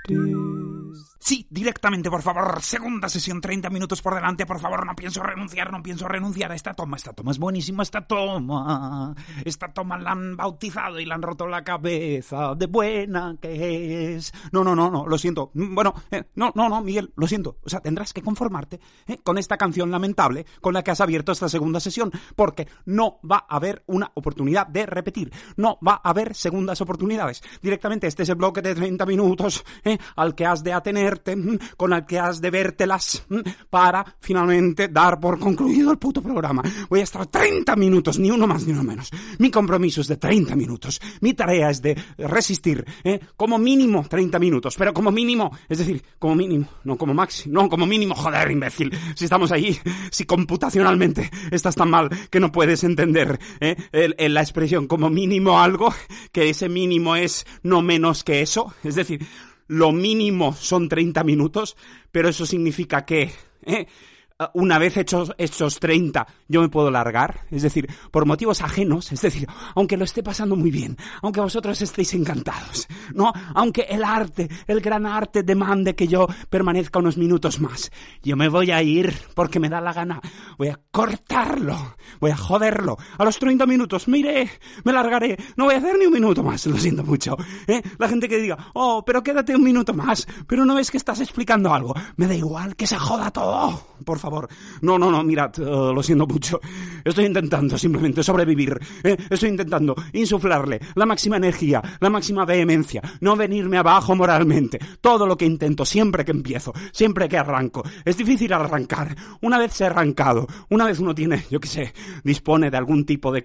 distance. 0.08 1.09
Sí, 1.20 1.45
directamente, 1.49 2.09
por 2.09 2.22
favor. 2.22 2.61
Segunda 2.61 3.09
sesión, 3.09 3.41
30 3.41 3.70
minutos 3.70 4.01
por 4.01 4.15
delante, 4.15 4.45
por 4.45 4.59
favor. 4.59 4.86
No 4.86 4.95
pienso 4.95 5.22
renunciar, 5.22 5.72
no 5.72 5.84
pienso 5.84 6.07
renunciar 6.07 6.51
a 6.51 6.55
esta 6.55 6.74
toma. 6.74 6.95
Esta 6.95 7.11
toma 7.11 7.32
es 7.32 7.38
buenísima, 7.38 7.84
esta 7.84 8.07
toma. 8.07 9.13
Esta 9.43 9.74
toma 9.74 9.99
la 9.99 10.11
han 10.11 10.38
bautizado 10.38 10.97
y 10.99 11.05
la 11.05 11.15
han 11.15 11.22
roto 11.22 11.45
la 11.45 11.63
cabeza. 11.63 12.55
De 12.55 12.67
buena 12.67 13.36
que 13.41 14.15
es. 14.15 14.34
No, 14.53 14.63
no, 14.63 14.76
no, 14.76 14.89
no, 14.89 15.05
lo 15.05 15.17
siento. 15.17 15.51
Bueno, 15.53 15.93
eh, 16.09 16.24
no, 16.36 16.53
no, 16.55 16.70
no, 16.70 16.82
Miguel, 16.82 17.11
lo 17.17 17.28
siento. 17.28 17.57
O 17.65 17.70
sea, 17.70 17.82
tendrás 17.82 18.13
que 18.13 18.22
conformarte 18.22 18.80
eh, 19.05 19.17
con 19.22 19.38
esta 19.38 19.57
canción 19.57 19.91
lamentable 19.91 20.45
con 20.61 20.74
la 20.74 20.84
que 20.84 20.91
has 20.91 21.01
abierto 21.01 21.34
esta 21.34 21.49
segunda 21.49 21.82
sesión, 21.82 22.11
porque 22.38 22.67
no 22.86 23.20
va 23.30 23.45
a 23.49 23.57
haber 23.57 23.84
una 23.88 24.09
oportunidad 24.15 24.67
de 24.67 24.86
repetir. 24.86 25.32
No 25.57 25.78
va 25.86 26.01
a 26.01 26.09
haber 26.09 26.34
segundas 26.34 26.80
oportunidades. 26.80 27.43
Directamente 27.61 28.07
este 28.07 28.24
es 28.24 28.30
el 28.30 28.36
bloque 28.36 28.61
de 28.61 28.74
30 28.74 29.05
minutos 29.05 29.65
eh, 29.84 29.97
al 30.15 30.34
que 30.34 30.45
has 30.45 30.63
de 30.63 30.74
atenerte, 30.74 31.09
mm, 31.16 31.76
con 31.78 31.93
el 31.93 32.05
que 32.05 32.20
has 32.20 32.41
de 32.41 32.49
vértelas 32.49 33.26
mm, 33.30 33.39
para 33.70 34.05
finalmente 34.20 34.88
dar 34.88 35.20
por 35.20 35.39
concluido 35.39 35.91
el 35.91 35.97
puto 35.97 36.22
programa. 36.22 36.62
Voy 36.89 37.01
a 37.01 37.03
estar 37.03 37.26
30 37.26 37.76
minutos, 37.76 38.20
ni 38.20 38.32
uno 38.32 38.47
más 38.47 38.66
ni 38.66 38.74
uno 38.74 38.84
menos. 38.84 39.10
Mi 39.38 39.49
compromiso 39.49 40.01
es 40.01 40.07
de 40.07 40.18
30 40.18 40.55
minutos. 40.55 40.99
Mi 41.22 41.34
tarea 41.34 41.70
es 41.70 41.82
de 41.82 41.97
resistir, 42.18 42.86
eh, 43.03 43.20
como 43.36 43.57
mínimo 43.57 44.05
30 44.07 44.39
minutos, 44.39 44.76
pero 44.78 44.93
como 44.93 45.12
mínimo, 45.12 45.51
es 45.68 45.80
decir, 45.80 46.03
como 46.18 46.36
mínimo, 46.36 46.68
no 46.84 46.97
como 46.97 47.14
máximo, 47.14 47.53
no 47.53 47.70
como 47.70 47.86
mínimo, 47.86 48.16
joder, 48.16 48.51
imbécil. 48.51 48.91
Si 49.16 49.26
estamos 49.26 49.51
ahí, 49.51 49.78
si 50.12 50.26
computacionalmente 50.26 51.30
estás 51.51 51.76
tan 51.76 51.89
mal 51.89 52.10
que 52.30 52.39
no 52.39 52.51
puedes 52.51 52.84
entender 52.84 53.39
eh, 53.60 53.76
la 54.30 54.41
expresión 54.41 54.88
como 54.88 55.10
mínimo 55.10 55.60
algo, 55.60 55.93
que 56.32 56.49
ese 56.49 56.70
mínimo 56.70 57.16
es 57.16 57.45
no 57.64 57.82
menos 57.82 58.24
que 58.24 58.41
eso, 58.41 58.74
es 58.84 58.95
decir, 58.95 59.26
lo 59.70 59.93
mínimo 59.93 60.53
son 60.53 60.89
30 60.89 61.24
minutos, 61.24 61.78
pero 62.11 62.28
eso 62.28 62.45
significa 62.45 63.05
que... 63.05 63.32
eh, 63.65 63.88
una 64.54 64.80
vez 64.80 64.96
hechos 64.96 65.34
estos 65.38 65.80
30, 65.80 66.26
yo 66.48 66.62
me 66.62 66.70
puedo 66.70 66.90
largar, 66.90 67.42
es 67.52 67.62
decir, 67.62 67.90
por 68.10 68.26
motivos 68.26 68.62
ajenos, 68.62 69.12
es 69.12 69.22
decir, 69.22 69.48
aunque 69.76 69.98
lo 69.98 70.06
esté 70.06 70.24
pasando 70.24 70.56
muy 70.56 70.72
bien, 70.72 70.96
aunque 71.22 71.42
vosotros 71.42 71.82
estéis 71.82 72.14
encantados, 72.14 72.88
¿no? 73.14 73.34
Aunque 73.54 73.82
el 73.90 74.02
arte, 74.02 74.50
el 74.68 74.80
gran 74.80 75.06
arte 75.06 75.44
demande 75.44 75.94
que 75.94 76.08
yo 76.08 76.26
permanezca 76.50 77.00
unos 77.00 77.18
minutos 77.18 77.60
más, 77.60 77.92
yo 78.24 78.38
me 78.38 78.48
voy 78.48 78.72
a 78.72 78.82
ir 78.82 79.14
porque 79.36 79.60
me 79.60 79.68
da 79.68 79.82
la 79.82 79.92
gana, 79.92 80.22
voy 80.58 80.70
a 80.70 80.80
cortarlo, 80.90 81.98
voy 82.22 82.32
a 82.32 82.38
joderlo, 82.38 82.98
a 83.18 83.26
los 83.26 83.40
30 83.40 83.66
minutos, 83.66 84.08
mire, 84.08 84.50
me 84.86 84.94
largaré, 84.94 85.38
no 85.58 85.66
voy 85.66 85.76
a 85.76 85.80
hacer 85.80 85.98
ni 86.00 86.06
un 86.06 86.14
minuto 86.14 86.44
más, 86.44 86.66
lo 86.66 86.78
siento 86.78 87.04
mucho, 87.04 87.36
¿eh? 87.68 87.82
La 87.98 88.08
gente 88.08 88.30
que 88.30 88.38
diga, 88.38 88.72
oh, 88.74 89.04
pero 89.06 89.22
quédate 89.22 89.54
un 89.54 89.64
minuto 89.64 89.94
más, 89.94 90.26
pero 90.48 90.64
no 90.64 90.76
ves 90.76 90.92
que 90.92 90.98
estás 90.98 91.20
explicando 91.20 91.74
algo, 91.74 91.94
me 92.16 92.26
da 92.26 92.36
igual 92.36 92.78
que 92.78 92.88
se 92.88 92.98
joda 92.98 93.32
todo, 93.32 93.84
por 94.06 94.18
favor, 94.18 94.29
no, 94.82 94.98
no, 94.98 95.12
no, 95.12 95.24
mirad, 95.24 95.52
eh, 95.60 95.64
lo 95.64 96.02
siento 96.04 96.28
mucho, 96.28 96.60
estoy 97.04 97.26
intentando 97.26 97.78
simplemente 97.78 98.24
sobrevivir, 98.24 98.80
¿eh? 99.04 99.18
estoy 99.30 99.50
intentando 99.50 99.96
insuflarle 100.14 100.80
la 100.96 101.06
máxima 101.06 101.38
energía, 101.38 101.82
la 102.00 102.10
máxima 102.10 102.46
vehemencia, 102.46 103.02
no 103.22 103.36
venirme 103.36 103.78
abajo 103.78 104.16
moralmente, 104.16 104.80
todo 105.02 105.26
lo 105.26 105.38
que 105.38 105.46
intento 105.46 105.86
siempre 105.86 106.24
que 106.24 106.32
empiezo, 106.32 106.74
siempre 106.92 107.28
que 107.28 107.38
arranco, 107.38 107.84
es 108.06 108.18
difícil 108.18 108.54
arrancar, 108.54 109.16
una 109.42 109.58
vez 109.58 109.74
se 109.74 109.84
ha 109.84 109.88
arrancado, 109.88 110.48
una 110.70 110.86
vez 110.86 111.00
uno 111.00 111.14
tiene, 111.14 111.44
yo 111.50 111.60
qué 111.60 111.68
sé, 111.68 111.94
dispone 112.24 112.72
de 112.72 112.78
algún 112.78 113.06
tipo 113.06 113.32
de 113.32 113.42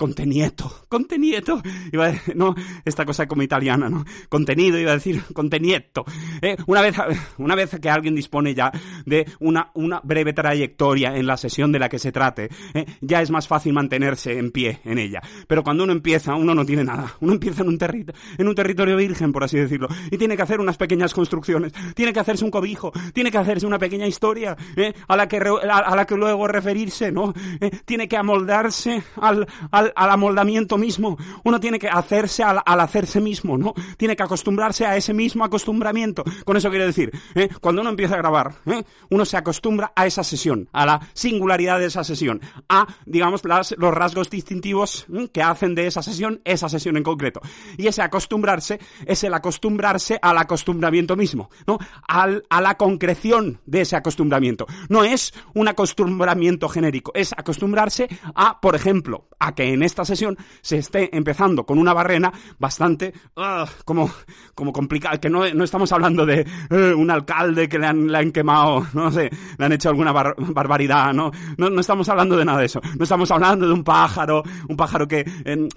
a 2.05 2.13
decir, 2.13 2.37
no, 2.37 2.55
esta 2.85 3.05
cosa 3.05 3.27
como 3.27 3.43
italiana, 3.43 3.89
¿no? 3.89 4.05
Contenido, 4.29 4.79
iba 4.79 4.93
a 4.93 4.95
decir, 4.95 5.23
contenido. 5.33 5.65
¿eh? 6.43 6.57
Una, 6.67 6.83
vez, 6.83 6.97
una 7.39 7.55
vez 7.55 7.79
que 7.81 7.91
alguien 7.91 8.15
dispone 8.15 8.55
ya 8.55 8.71
de 9.07 9.27
una, 9.41 9.71
una 9.75 10.01
breve 10.03 10.33
trayectoria 10.33 10.74
en 10.79 11.27
la 11.27 11.37
sesión 11.37 11.73
de 11.73 11.79
la 11.79 11.89
que 11.89 11.99
se 11.99 12.13
trate, 12.13 12.51
¿eh? 12.75 12.85
ya 13.01 13.23
es 13.23 13.31
más 13.31 13.49
fácil 13.49 13.73
mantenerse 13.73 14.39
en 14.39 14.51
pie 14.51 14.81
en 14.85 14.99
ella. 14.99 15.21
Pero 15.47 15.63
cuando 15.63 15.85
uno 15.85 15.93
empieza, 15.93 16.35
uno 16.35 16.55
no 16.55 16.65
tiene 16.65 16.85
nada. 16.85 17.15
Uno 17.21 17.33
empieza 17.33 17.63
en 17.63 17.69
un, 17.69 18.55
territorio 18.55 18.97
virgen, 18.97 19.33
por 19.33 19.45
así 19.45 19.59
decirlo, 19.59 19.89
y 20.11 20.19
tiene 20.19 20.37
que 20.37 20.43
hacer 20.43 20.61
unas 20.61 20.77
pequeñas 20.77 21.15
construcciones, 21.15 21.73
tiene 21.95 22.13
que 22.13 22.21
hacerse 22.21 22.45
un 22.45 22.51
cobijo, 22.51 22.93
tiene 23.13 23.31
que 23.31 23.39
hacerse 23.39 23.67
una 23.67 23.79
pequeña 23.79 24.07
historia 24.07 24.57
¿eh? 24.77 24.93
a, 25.09 25.17
la 25.17 25.29
que 25.29 25.39
a, 25.39 25.79
a 25.79 25.97
la 25.97 26.07
que 26.07 26.17
luego 26.17 26.47
referirse, 26.47 27.13
¿no? 27.13 27.33
¿Eh? 27.61 27.71
Tiene 27.85 28.09
que 28.09 28.17
amoldarse 28.17 29.03
al, 29.21 29.47
amoldamiento 29.95 30.77
mismo. 30.77 31.17
Uno 31.45 31.61
tiene 31.61 31.79
que 31.79 31.89
hacerse 31.89 32.43
al, 32.43 32.63
hacerse 32.65 33.21
mismo, 33.21 33.57
¿no? 33.57 33.75
Tiene 33.97 34.17
que 34.17 34.23
acostumbrarse 34.23 34.87
a 34.87 34.97
ese 34.97 35.15
mismo 35.15 35.45
acostumbramiento. 35.45 36.25
Con 36.45 36.57
eso 36.57 36.71
quiero 36.71 36.87
decir, 36.87 37.11
cuando 37.61 37.81
uno 37.81 37.91
empieza 37.91 38.15
a 38.15 38.19
grabar, 38.19 38.55
uno 39.11 39.25
se 39.25 39.37
acostumbra 39.37 39.93
a 39.95 40.07
esa 40.07 40.25
sesión, 40.25 40.64
a 40.73 40.87
la 40.87 41.01
singularidad 41.13 41.79
de 41.79 41.87
esa 41.87 42.05
sesión, 42.05 42.41
a, 42.69 42.87
digamos, 43.07 43.43
los 43.45 43.95
rasgos 43.95 44.31
distintivos 44.31 45.07
¿eh? 45.13 45.29
que 45.33 45.43
hacen 45.43 45.75
de 45.75 45.87
esa 45.87 46.03
sesión 46.03 46.41
esa 46.45 46.69
sesión 46.69 46.97
en 46.97 47.03
concreto. 47.03 47.41
Y 47.77 47.87
ese 47.87 48.03
acostumbrarse 48.03 48.79
es 49.07 49.25
el 49.25 49.35
acostumbrarse 49.35 50.19
al 50.21 50.39
acostumbramiento 50.39 51.17
mismo, 51.17 51.51
¿no? 51.67 51.79
Al, 52.09 52.45
a 52.51 52.61
la 52.61 52.77
concreción 52.77 53.61
de 53.67 53.83
ese 53.83 53.97
acostumbramiento. 53.97 54.67
No 54.89 55.05
es 55.05 55.33
un 55.55 55.69
acostumbramiento 55.69 56.69
genérico, 56.69 57.13
es 57.15 57.33
acostumbrarse 57.33 58.09
a, 58.35 58.61
por 58.61 58.75
ejemplo, 58.75 59.29
a 59.39 59.55
que 59.55 59.73
en 59.73 59.83
esta 59.83 60.05
sesión 60.05 60.37
se 60.63 60.79
esté 60.79 61.17
empezando 61.17 61.65
con 61.67 61.79
una 61.79 61.93
barrena 61.93 62.33
bastante 62.59 63.13
ah, 63.37 63.67
como, 63.85 64.11
como 64.55 64.73
complicada, 64.73 65.19
que 65.21 65.31
no, 65.31 65.49
no 65.55 65.65
estamos 65.65 65.93
hablando 65.93 66.25
de 66.27 66.47
eh, 66.71 66.95
un 66.95 67.11
alcalde 67.11 67.69
que 67.69 67.79
le 67.79 67.87
han, 67.87 68.07
le 68.11 68.19
han 68.19 68.33
quemado, 68.33 68.87
no 68.95 69.11
sé, 69.11 69.31
le 69.59 69.65
han 69.65 69.73
hecho 69.73 69.89
alguna 69.89 70.13
bar- 70.13 70.35
barbaridad, 70.55 71.13
¿no? 71.13 71.31
¿no? 71.59 71.69
No 71.71 71.81
estamos 71.81 72.09
hablando 72.09 72.37
de 72.37 72.45
nada 72.45 72.61
de 72.61 72.67
eso, 72.67 72.81
no 72.97 73.03
estamos 73.03 73.31
hablando 73.31 73.67
de 73.67 73.73
un 73.73 73.85
pájaro, 73.85 74.43
un 74.69 74.77
pájaro 74.77 75.07
que... 75.07 75.25
en- 75.45 75.69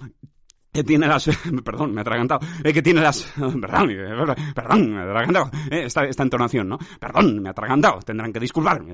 que 0.72 0.84
tiene 0.84 1.06
las... 1.06 1.28
Perdón, 1.64 1.92
me 1.92 2.00
he 2.00 2.02
atragantado. 2.02 2.40
Eh, 2.62 2.72
que 2.72 2.82
tiene 2.82 3.00
las... 3.00 3.22
Perdón, 3.36 3.90
eh, 3.90 4.34
perdón, 4.54 4.92
me 4.92 5.02
atragantado. 5.02 5.50
Eh, 5.70 5.84
esta, 5.84 6.04
esta 6.04 6.22
entonación, 6.22 6.68
¿no? 6.68 6.78
Perdón, 7.00 7.40
me 7.40 7.48
he 7.48 7.50
atragantado. 7.50 8.00
Tendrán 8.00 8.32
que 8.32 8.40
disculparme. 8.40 8.92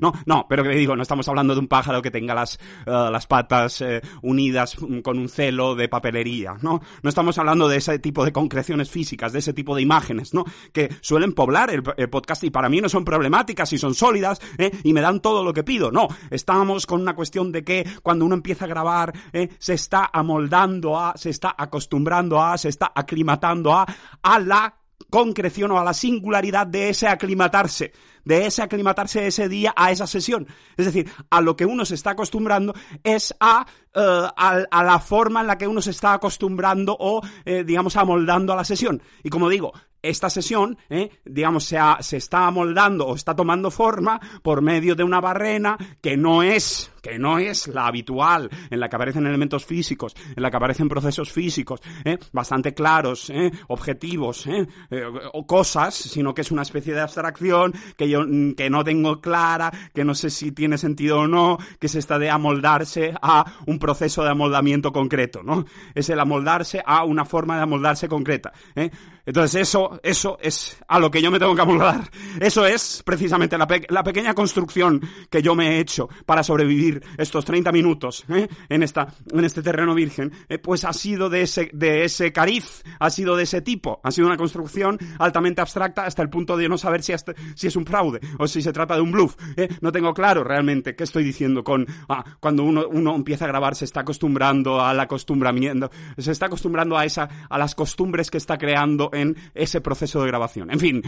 No, 0.00 0.12
no, 0.26 0.46
pero 0.48 0.62
que 0.62 0.70
digo, 0.70 0.94
no 0.94 1.02
estamos 1.02 1.28
hablando 1.28 1.54
de 1.54 1.60
un 1.60 1.68
pájaro 1.68 2.02
que 2.02 2.10
tenga 2.10 2.34
las, 2.34 2.54
eh, 2.54 2.58
las 2.86 3.26
patas 3.26 3.80
eh, 3.80 4.00
unidas 4.22 4.76
mm, 4.80 5.00
con 5.00 5.18
un 5.18 5.28
celo 5.28 5.74
de 5.74 5.88
papelería, 5.88 6.56
¿no? 6.60 6.80
No 7.02 7.08
estamos 7.08 7.38
hablando 7.38 7.68
de 7.68 7.78
ese 7.78 7.98
tipo 7.98 8.24
de 8.24 8.32
concreciones 8.32 8.90
físicas, 8.90 9.32
de 9.32 9.38
ese 9.38 9.52
tipo 9.52 9.74
de 9.74 9.82
imágenes, 9.82 10.34
¿no? 10.34 10.44
Que 10.72 10.94
suelen 11.00 11.32
poblar 11.32 11.70
el, 11.70 11.82
el 11.96 12.08
podcast 12.08 12.44
y 12.44 12.50
para 12.50 12.68
mí 12.68 12.80
no 12.80 12.88
son 12.88 13.04
problemáticas 13.04 13.72
y 13.72 13.78
son 13.78 13.94
sólidas, 13.94 14.40
¿eh? 14.58 14.70
Y 14.84 14.92
me 14.92 15.00
dan 15.00 15.20
todo 15.20 15.42
lo 15.42 15.52
que 15.52 15.64
pido. 15.64 15.90
No, 15.90 16.08
estamos 16.30 16.86
con 16.86 17.00
una 17.00 17.14
cuestión 17.14 17.50
de 17.50 17.64
que 17.64 17.86
cuando 18.02 18.24
uno 18.24 18.34
empieza 18.34 18.66
a 18.66 18.68
grabar, 18.68 19.12
¿eh? 19.32 19.48
se 19.58 19.74
está 19.74 20.10
amoldando 20.12 20.65
a, 20.98 21.14
se 21.16 21.30
está 21.30 21.54
acostumbrando 21.56 22.42
a, 22.42 22.56
se 22.58 22.68
está 22.68 22.92
aclimatando 22.94 23.72
a, 23.72 23.86
a 24.22 24.38
la 24.38 24.74
concreción 25.10 25.70
o 25.70 25.78
a 25.78 25.84
la 25.84 25.94
singularidad 25.94 26.66
de 26.66 26.88
ese 26.88 27.06
aclimatarse, 27.06 27.92
de 28.24 28.46
ese 28.46 28.62
aclimatarse 28.62 29.26
ese 29.26 29.48
día 29.48 29.72
a 29.76 29.90
esa 29.90 30.06
sesión. 30.06 30.46
Es 30.76 30.86
decir, 30.86 31.10
a 31.30 31.40
lo 31.40 31.56
que 31.56 31.66
uno 31.66 31.84
se 31.84 31.94
está 31.94 32.10
acostumbrando 32.10 32.74
es 33.04 33.34
a, 33.40 33.66
eh, 33.94 34.28
a, 34.36 34.64
a 34.70 34.84
la 34.84 34.98
forma 34.98 35.40
en 35.40 35.46
la 35.46 35.58
que 35.58 35.68
uno 35.68 35.80
se 35.80 35.90
está 35.90 36.14
acostumbrando 36.14 36.96
o, 36.98 37.20
eh, 37.44 37.64
digamos, 37.64 37.96
amoldando 37.96 38.52
a 38.52 38.56
la 38.56 38.64
sesión. 38.64 39.02
Y 39.22 39.30
como 39.30 39.48
digo, 39.48 39.72
esta 40.02 40.30
sesión, 40.30 40.78
eh, 40.88 41.10
digamos, 41.24 41.64
se, 41.64 41.78
se 42.00 42.16
está 42.16 42.46
amoldando 42.46 43.06
o 43.06 43.14
está 43.14 43.34
tomando 43.34 43.70
forma 43.70 44.20
por 44.42 44.62
medio 44.62 44.94
de 44.94 45.04
una 45.04 45.20
barrena 45.20 45.76
que 46.00 46.16
no 46.16 46.42
es, 46.42 46.92
que 47.02 47.18
no 47.18 47.38
es 47.38 47.68
la 47.68 47.86
habitual, 47.86 48.50
en 48.70 48.80
la 48.80 48.88
que 48.88 48.96
aparecen 48.96 49.26
elementos 49.26 49.64
físicos, 49.64 50.14
en 50.34 50.42
la 50.42 50.50
que 50.50 50.56
aparecen 50.56 50.88
procesos 50.88 51.30
físicos, 51.32 51.80
eh, 52.04 52.18
bastante 52.32 52.74
claros, 52.74 53.30
eh, 53.30 53.50
objetivos, 53.68 54.46
eh, 54.46 54.66
eh, 54.90 55.04
o 55.32 55.46
cosas, 55.46 55.94
sino 55.94 56.34
que 56.34 56.42
es 56.42 56.50
una 56.50 56.62
especie 56.62 56.94
de 56.94 57.00
abstracción 57.00 57.72
que 57.96 58.08
yo 58.08 58.24
mm, 58.26 58.52
que 58.52 58.70
no 58.70 58.84
tengo 58.84 59.20
clara, 59.20 59.72
que 59.94 60.04
no 60.04 60.14
sé 60.14 60.30
si 60.30 60.52
tiene 60.52 60.78
sentido 60.78 61.20
o 61.20 61.28
no, 61.28 61.58
que 61.78 61.86
es 61.86 61.94
esta 61.94 62.18
de 62.18 62.30
amoldarse 62.30 63.14
a 63.20 63.44
un 63.66 63.78
proceso 63.78 64.22
de 64.22 64.30
amoldamiento 64.30 64.92
concreto, 64.92 65.42
¿no? 65.42 65.64
Es 65.94 66.08
el 66.10 66.20
amoldarse 66.20 66.82
a 66.84 67.04
una 67.04 67.24
forma 67.24 67.56
de 67.56 67.62
amoldarse 67.62 68.08
concreta, 68.08 68.52
¿eh? 68.74 68.90
Entonces 69.26 69.60
eso, 69.62 70.00
eso 70.02 70.38
es 70.40 70.78
a 70.88 70.98
lo 70.98 71.10
que 71.10 71.20
yo 71.20 71.30
me 71.30 71.38
tengo 71.38 71.54
que 71.54 71.60
amoldar. 71.62 72.08
Eso 72.40 72.64
es 72.64 73.02
precisamente 73.04 73.58
la, 73.58 73.66
pe- 73.66 73.86
la 73.90 74.02
pequeña 74.04 74.32
construcción 74.34 75.00
que 75.28 75.42
yo 75.42 75.54
me 75.54 75.76
he 75.76 75.80
hecho 75.80 76.08
para 76.24 76.42
sobrevivir 76.42 77.02
estos 77.18 77.44
30 77.44 77.72
minutos 77.72 78.24
¿eh? 78.28 78.46
en, 78.68 78.82
esta, 78.82 79.08
en 79.32 79.44
este 79.44 79.62
terreno 79.62 79.94
virgen. 79.94 80.32
eh, 80.48 80.58
pues 80.58 80.84
ha 80.84 80.92
sido 80.92 81.28
de 81.28 81.42
ese, 81.42 81.70
de 81.72 82.04
ese 82.04 82.32
cariz, 82.32 82.82
ha 83.00 83.10
sido 83.10 83.36
de 83.36 83.42
ese 83.42 83.60
tipo. 83.60 84.00
Ha 84.04 84.10
sido 84.12 84.26
una 84.28 84.36
construcción 84.36 84.98
altamente 85.18 85.60
abstracta 85.60 86.04
hasta 86.04 86.22
el 86.22 86.30
punto 86.30 86.56
de 86.56 86.68
no 86.68 86.78
saber 86.78 87.02
si 87.02 87.12
es 87.12 87.76
un 87.76 87.84
fraude 87.84 88.20
o 88.38 88.46
si 88.46 88.62
se 88.62 88.72
trata 88.72 88.94
de 88.94 89.00
un 89.00 89.10
bluff. 89.12 89.36
¿eh? 89.56 89.68
No 89.80 89.90
tengo 89.92 90.14
claro 90.14 90.44
realmente 90.44 90.94
qué 90.94 91.04
estoy 91.04 91.24
diciendo 91.24 91.64
con 91.64 91.86
ah, 92.08 92.24
cuando 92.40 92.62
uno, 92.62 92.86
uno 92.88 93.14
empieza 93.16 93.44
a 93.44 93.48
grabar 93.48 93.74
se 93.74 93.84
está 93.84 94.00
acostumbrando 94.00 94.80
al 94.80 95.00
acostumbramiento, 95.00 95.90
se 96.16 96.30
está 96.32 96.46
acostumbrando 96.46 96.96
a 96.96 97.04
esa, 97.04 97.28
a 97.50 97.58
las 97.58 97.74
costumbres 97.74 98.30
que 98.30 98.38
está 98.38 98.56
creando 98.58 99.10
en 99.16 99.36
ese 99.54 99.80
proceso 99.80 100.20
de 100.22 100.28
grabación. 100.28 100.70
En 100.70 100.80
fin, 100.80 101.02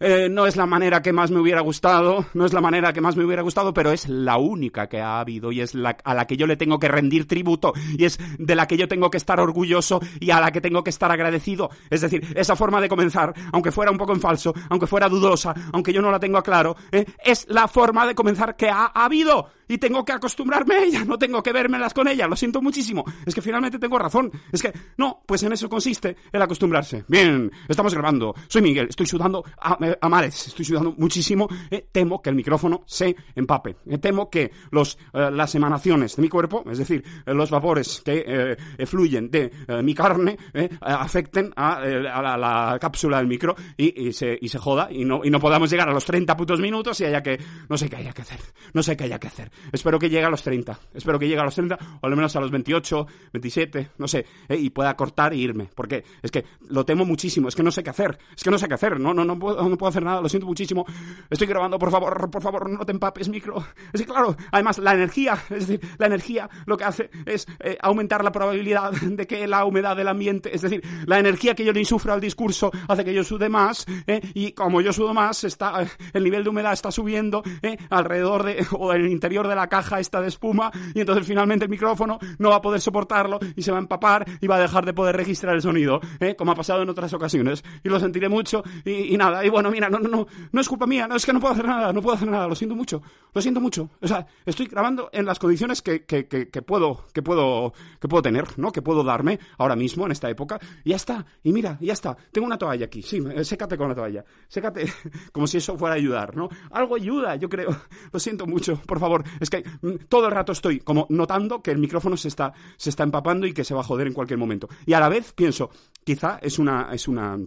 eh, 0.00 0.28
no 0.30 0.46
es 0.46 0.56
la 0.56 0.66
manera 0.66 1.02
que 1.02 1.12
más 1.12 1.30
me 1.30 1.40
hubiera 1.40 1.60
gustado, 1.60 2.26
no 2.34 2.44
es 2.44 2.52
la 2.52 2.60
manera 2.60 2.92
que 2.92 3.00
más 3.00 3.16
me 3.16 3.24
hubiera 3.24 3.42
gustado, 3.42 3.72
pero 3.72 3.92
es 3.92 4.08
la 4.08 4.36
única 4.38 4.88
que 4.88 5.00
ha 5.00 5.20
habido 5.20 5.52
y 5.52 5.60
es 5.60 5.74
la 5.74 5.96
a 6.04 6.14
la 6.14 6.26
que 6.26 6.36
yo 6.36 6.46
le 6.46 6.56
tengo 6.56 6.78
que 6.78 6.88
rendir 6.88 7.26
tributo 7.26 7.72
y 7.96 8.04
es 8.04 8.18
de 8.38 8.54
la 8.54 8.66
que 8.66 8.76
yo 8.76 8.88
tengo 8.88 9.10
que 9.10 9.18
estar 9.18 9.40
orgulloso 9.40 10.00
y 10.20 10.30
a 10.30 10.40
la 10.40 10.50
que 10.50 10.60
tengo 10.60 10.82
que 10.82 10.90
estar 10.90 11.10
agradecido. 11.10 11.70
Es 11.90 12.00
decir, 12.00 12.26
esa 12.34 12.56
forma 12.56 12.80
de 12.80 12.88
comenzar, 12.88 13.32
aunque 13.52 13.72
fuera 13.72 13.90
un 13.90 13.98
poco 13.98 14.12
en 14.12 14.20
falso, 14.20 14.52
aunque 14.68 14.86
fuera 14.86 15.08
dudosa, 15.08 15.54
aunque 15.72 15.92
yo 15.92 16.02
no 16.02 16.10
la 16.10 16.18
tengo 16.18 16.42
claro, 16.42 16.76
eh, 16.90 17.04
es 17.24 17.46
la 17.48 17.68
forma 17.68 18.06
de 18.06 18.14
comenzar 18.14 18.56
que 18.56 18.68
ha 18.68 18.86
habido 18.86 19.48
y 19.68 19.78
tengo 19.78 20.04
que 20.04 20.12
acostumbrarme 20.12 20.74
a 20.74 20.84
ella, 20.84 21.04
no 21.04 21.18
tengo 21.18 21.42
que 21.42 21.52
vérmelas 21.52 21.94
con 21.94 22.08
ella, 22.08 22.26
lo 22.26 22.36
siento 22.36 22.60
muchísimo. 22.62 23.04
Es 23.26 23.34
que 23.34 23.42
finalmente 23.42 23.78
tengo 23.78 23.98
razón. 23.98 24.30
Es 24.52 24.62
que, 24.62 24.72
no, 24.96 25.22
pues 25.26 25.42
en 25.42 25.52
eso 25.52 25.68
consiste 25.68 26.16
el 26.32 26.42
acostumbrarse. 26.42 27.04
Bien, 27.08 27.50
estamos 27.68 27.94
grabando. 27.94 28.34
Soy 28.48 28.62
Miguel, 28.62 28.86
estoy 28.88 29.06
sudando 29.06 29.44
a, 29.60 29.78
a 30.00 30.08
mares, 30.08 30.46
estoy 30.48 30.64
sudando 30.64 30.94
muchísimo. 30.96 31.48
Eh, 31.70 31.88
temo 31.90 32.20
que 32.22 32.30
el 32.30 32.36
micrófono 32.36 32.82
se 32.86 33.14
empape. 33.34 33.76
Eh, 33.86 33.98
temo 33.98 34.30
que 34.30 34.50
los, 34.70 34.98
eh, 35.12 35.30
las 35.32 35.54
emanaciones 35.54 36.16
de 36.16 36.22
mi 36.22 36.28
cuerpo, 36.28 36.64
es 36.70 36.78
decir, 36.78 37.04
eh, 37.26 37.34
los 37.34 37.50
vapores 37.50 38.02
que 38.04 38.24
eh, 38.26 38.56
eh, 38.78 38.86
fluyen 38.86 39.30
de 39.30 39.50
eh, 39.68 39.82
mi 39.82 39.94
carne, 39.94 40.36
eh, 40.52 40.68
afecten 40.80 41.52
a, 41.56 41.80
eh, 41.84 42.08
a 42.08 42.22
la, 42.22 42.36
la 42.36 42.78
cápsula 42.80 43.18
del 43.18 43.26
micro 43.26 43.54
y, 43.76 44.08
y 44.08 44.12
se, 44.12 44.38
y 44.40 44.48
se 44.48 44.58
joda 44.58 44.88
y 44.90 45.04
no, 45.04 45.20
y 45.24 45.30
no 45.30 45.40
podamos 45.40 45.70
llegar 45.70 45.88
a 45.88 45.92
los 45.92 46.04
30 46.04 46.36
putos 46.36 46.60
minutos 46.60 47.00
y 47.00 47.04
haya 47.04 47.22
que, 47.22 47.38
no 47.68 47.76
sé 47.76 47.88
qué 47.88 47.96
haya 47.96 48.12
que 48.12 48.22
hacer, 48.22 48.40
no 48.72 48.82
sé 48.82 48.96
qué 48.96 49.04
haya 49.04 49.18
que 49.18 49.28
hacer. 49.28 49.50
Espero 49.72 49.98
que 49.98 50.08
llegue 50.08 50.24
a 50.24 50.30
los 50.30 50.42
30, 50.42 50.78
espero 50.94 51.18
que 51.18 51.26
llegue 51.26 51.40
a 51.40 51.44
los 51.44 51.54
30 51.54 51.78
o 52.00 52.06
al 52.06 52.16
menos 52.16 52.34
a 52.36 52.40
los 52.40 52.50
28, 52.50 53.06
27, 53.32 53.90
no 53.98 54.08
sé, 54.08 54.26
eh, 54.48 54.56
y 54.56 54.70
pueda 54.70 54.94
cortar 54.96 55.32
e 55.32 55.36
irme, 55.36 55.68
porque 55.74 56.04
es 56.22 56.30
que 56.30 56.44
lo 56.68 56.84
temo 56.84 57.04
muchísimo, 57.04 57.48
es 57.48 57.54
que 57.54 57.62
no 57.62 57.70
sé 57.70 57.82
qué 57.82 57.90
hacer, 57.90 58.18
es 58.34 58.42
que 58.42 58.50
no 58.50 58.58
sé 58.58 58.68
qué 58.68 58.74
hacer, 58.74 58.98
no, 58.98 59.14
no, 59.14 59.24
no 59.24 59.38
puedo, 59.38 59.68
no 59.68 59.76
puedo 59.76 59.90
hacer 59.90 60.02
nada, 60.02 60.20
lo 60.20 60.28
siento 60.28 60.46
muchísimo. 60.46 60.84
Estoy 61.30 61.46
grabando, 61.46 61.78
por 61.78 61.90
favor, 61.90 62.30
por 62.30 62.42
favor, 62.42 62.70
no 62.70 62.84
te 62.84 62.92
empapes, 62.92 63.28
micro. 63.28 63.64
Es 63.92 64.00
que 64.00 64.06
claro, 64.06 64.36
además 64.50 64.78
la 64.78 64.94
energía, 64.94 65.38
es 65.50 65.66
decir, 65.66 65.80
la 65.98 66.06
energía 66.06 66.48
lo 66.66 66.76
que 66.76 66.84
hace 66.84 67.10
es 67.26 67.46
eh, 67.60 67.76
aumentar 67.80 68.24
la 68.24 68.32
probabilidad 68.32 68.92
de 68.92 69.26
que 69.26 69.46
la 69.46 69.64
humedad 69.64 69.96
del 69.96 70.08
ambiente, 70.08 70.54
es 70.54 70.62
decir, 70.62 70.82
la 71.06 71.18
energía 71.18 71.54
que 71.54 71.64
yo 71.64 71.72
le 71.72 71.80
insufro 71.80 72.12
al 72.12 72.20
discurso 72.20 72.70
hace 72.88 73.04
que 73.04 73.14
yo 73.14 73.24
sude 73.24 73.48
más, 73.48 73.86
¿eh? 74.06 74.20
y 74.34 74.52
como 74.52 74.80
yo 74.80 74.92
sudo 74.92 75.14
más, 75.14 75.44
está, 75.44 75.82
eh, 75.82 75.88
el 76.12 76.24
nivel 76.24 76.44
de 76.44 76.50
humedad 76.50 76.72
está 76.72 76.90
subiendo 76.90 77.42
¿eh? 77.62 77.76
alrededor 77.90 78.44
de, 78.44 78.66
o 78.72 78.92
en 78.92 79.02
el 79.02 79.10
interior 79.10 79.43
de 79.48 79.54
la 79.54 79.68
caja 79.68 80.00
esta 80.00 80.20
de 80.20 80.28
espuma, 80.28 80.70
y 80.94 81.00
entonces 81.00 81.26
finalmente 81.26 81.64
el 81.64 81.70
micrófono 81.70 82.18
no 82.38 82.50
va 82.50 82.56
a 82.56 82.62
poder 82.62 82.80
soportarlo 82.80 83.38
y 83.56 83.62
se 83.62 83.70
va 83.70 83.78
a 83.78 83.80
empapar 83.80 84.24
y 84.40 84.46
va 84.46 84.56
a 84.56 84.60
dejar 84.60 84.84
de 84.84 84.92
poder 84.92 85.16
registrar 85.16 85.54
el 85.54 85.62
sonido, 85.62 86.00
¿eh? 86.20 86.36
como 86.36 86.52
ha 86.52 86.54
pasado 86.54 86.82
en 86.82 86.88
otras 86.88 87.12
ocasiones. 87.12 87.64
Y 87.82 87.88
lo 87.88 88.00
sentiré 88.00 88.28
mucho 88.28 88.62
y, 88.84 89.16
nada. 89.16 89.44
Y 89.44 89.48
bueno, 89.48 89.70
mira, 89.70 89.88
no, 89.88 89.98
no, 89.98 90.08
no, 90.08 90.26
no 90.52 90.60
es 90.60 90.68
culpa 90.68 90.86
mía, 90.86 91.06
no 91.06 91.16
es 91.16 91.26
que 91.26 91.32
no 91.32 91.40
puedo 91.40 91.54
hacer 91.54 91.66
nada, 91.66 91.92
no 91.92 92.02
puedo 92.02 92.16
hacer 92.16 92.28
nada, 92.28 92.46
lo 92.48 92.54
siento 92.54 92.74
mucho, 92.74 93.02
lo 93.32 93.40
siento 93.40 93.60
mucho. 93.60 93.90
O 94.00 94.08
sea, 94.08 94.26
estoy 94.44 94.66
grabando 94.66 95.10
en 95.12 95.24
las 95.24 95.38
condiciones 95.38 95.82
que, 95.82 96.04
que, 96.04 96.26
que, 96.26 96.62
puedo, 96.62 97.06
que 97.12 97.22
puedo, 97.22 97.72
que 98.00 98.08
puedo 98.08 98.22
tener, 98.22 98.58
¿no? 98.58 98.72
Que 98.72 98.82
puedo 98.82 99.02
darme 99.02 99.38
ahora 99.58 99.76
mismo 99.76 100.06
en 100.06 100.12
esta 100.12 100.28
época. 100.30 100.58
Y 100.84 100.90
ya 100.90 100.96
está. 100.96 101.24
Y 101.42 101.52
mira, 101.52 101.78
ya 101.80 101.92
está. 101.92 102.16
Tengo 102.32 102.46
una 102.46 102.58
toalla 102.58 102.86
aquí. 102.86 103.02
Sí, 103.02 103.22
sécate 103.42 103.76
con 103.76 103.88
la 103.88 103.94
toalla. 103.94 104.24
Sécate 104.48 104.86
como 105.32 105.46
si 105.46 105.58
eso 105.58 105.76
fuera 105.76 105.94
a 105.94 105.98
ayudar, 105.98 106.36
¿no? 106.36 106.48
Algo 106.70 106.96
ayuda, 106.96 107.36
yo 107.36 107.48
creo. 107.48 107.76
Lo 108.12 108.18
siento 108.18 108.46
mucho, 108.46 108.76
por 108.86 108.98
favor. 108.98 109.24
Es 109.40 109.50
que 109.50 109.64
mm, 109.82 110.06
todo 110.08 110.26
el 110.26 110.32
rato 110.32 110.52
estoy 110.52 110.80
como 110.80 111.06
notando 111.10 111.62
que 111.62 111.70
el 111.70 111.78
micrófono 111.78 112.16
se 112.16 112.28
está, 112.28 112.52
se 112.76 112.90
está 112.90 113.02
empapando 113.02 113.46
y 113.46 113.52
que 113.52 113.64
se 113.64 113.74
va 113.74 113.80
a 113.80 113.84
joder 113.84 114.06
en 114.06 114.12
cualquier 114.12 114.38
momento. 114.38 114.68
Y 114.86 114.92
a 114.92 115.00
la 115.00 115.08
vez 115.08 115.32
pienso, 115.32 115.70
quizá 116.04 116.38
es 116.42 116.58
una, 116.58 116.88
es 116.92 117.08
una, 117.08 117.38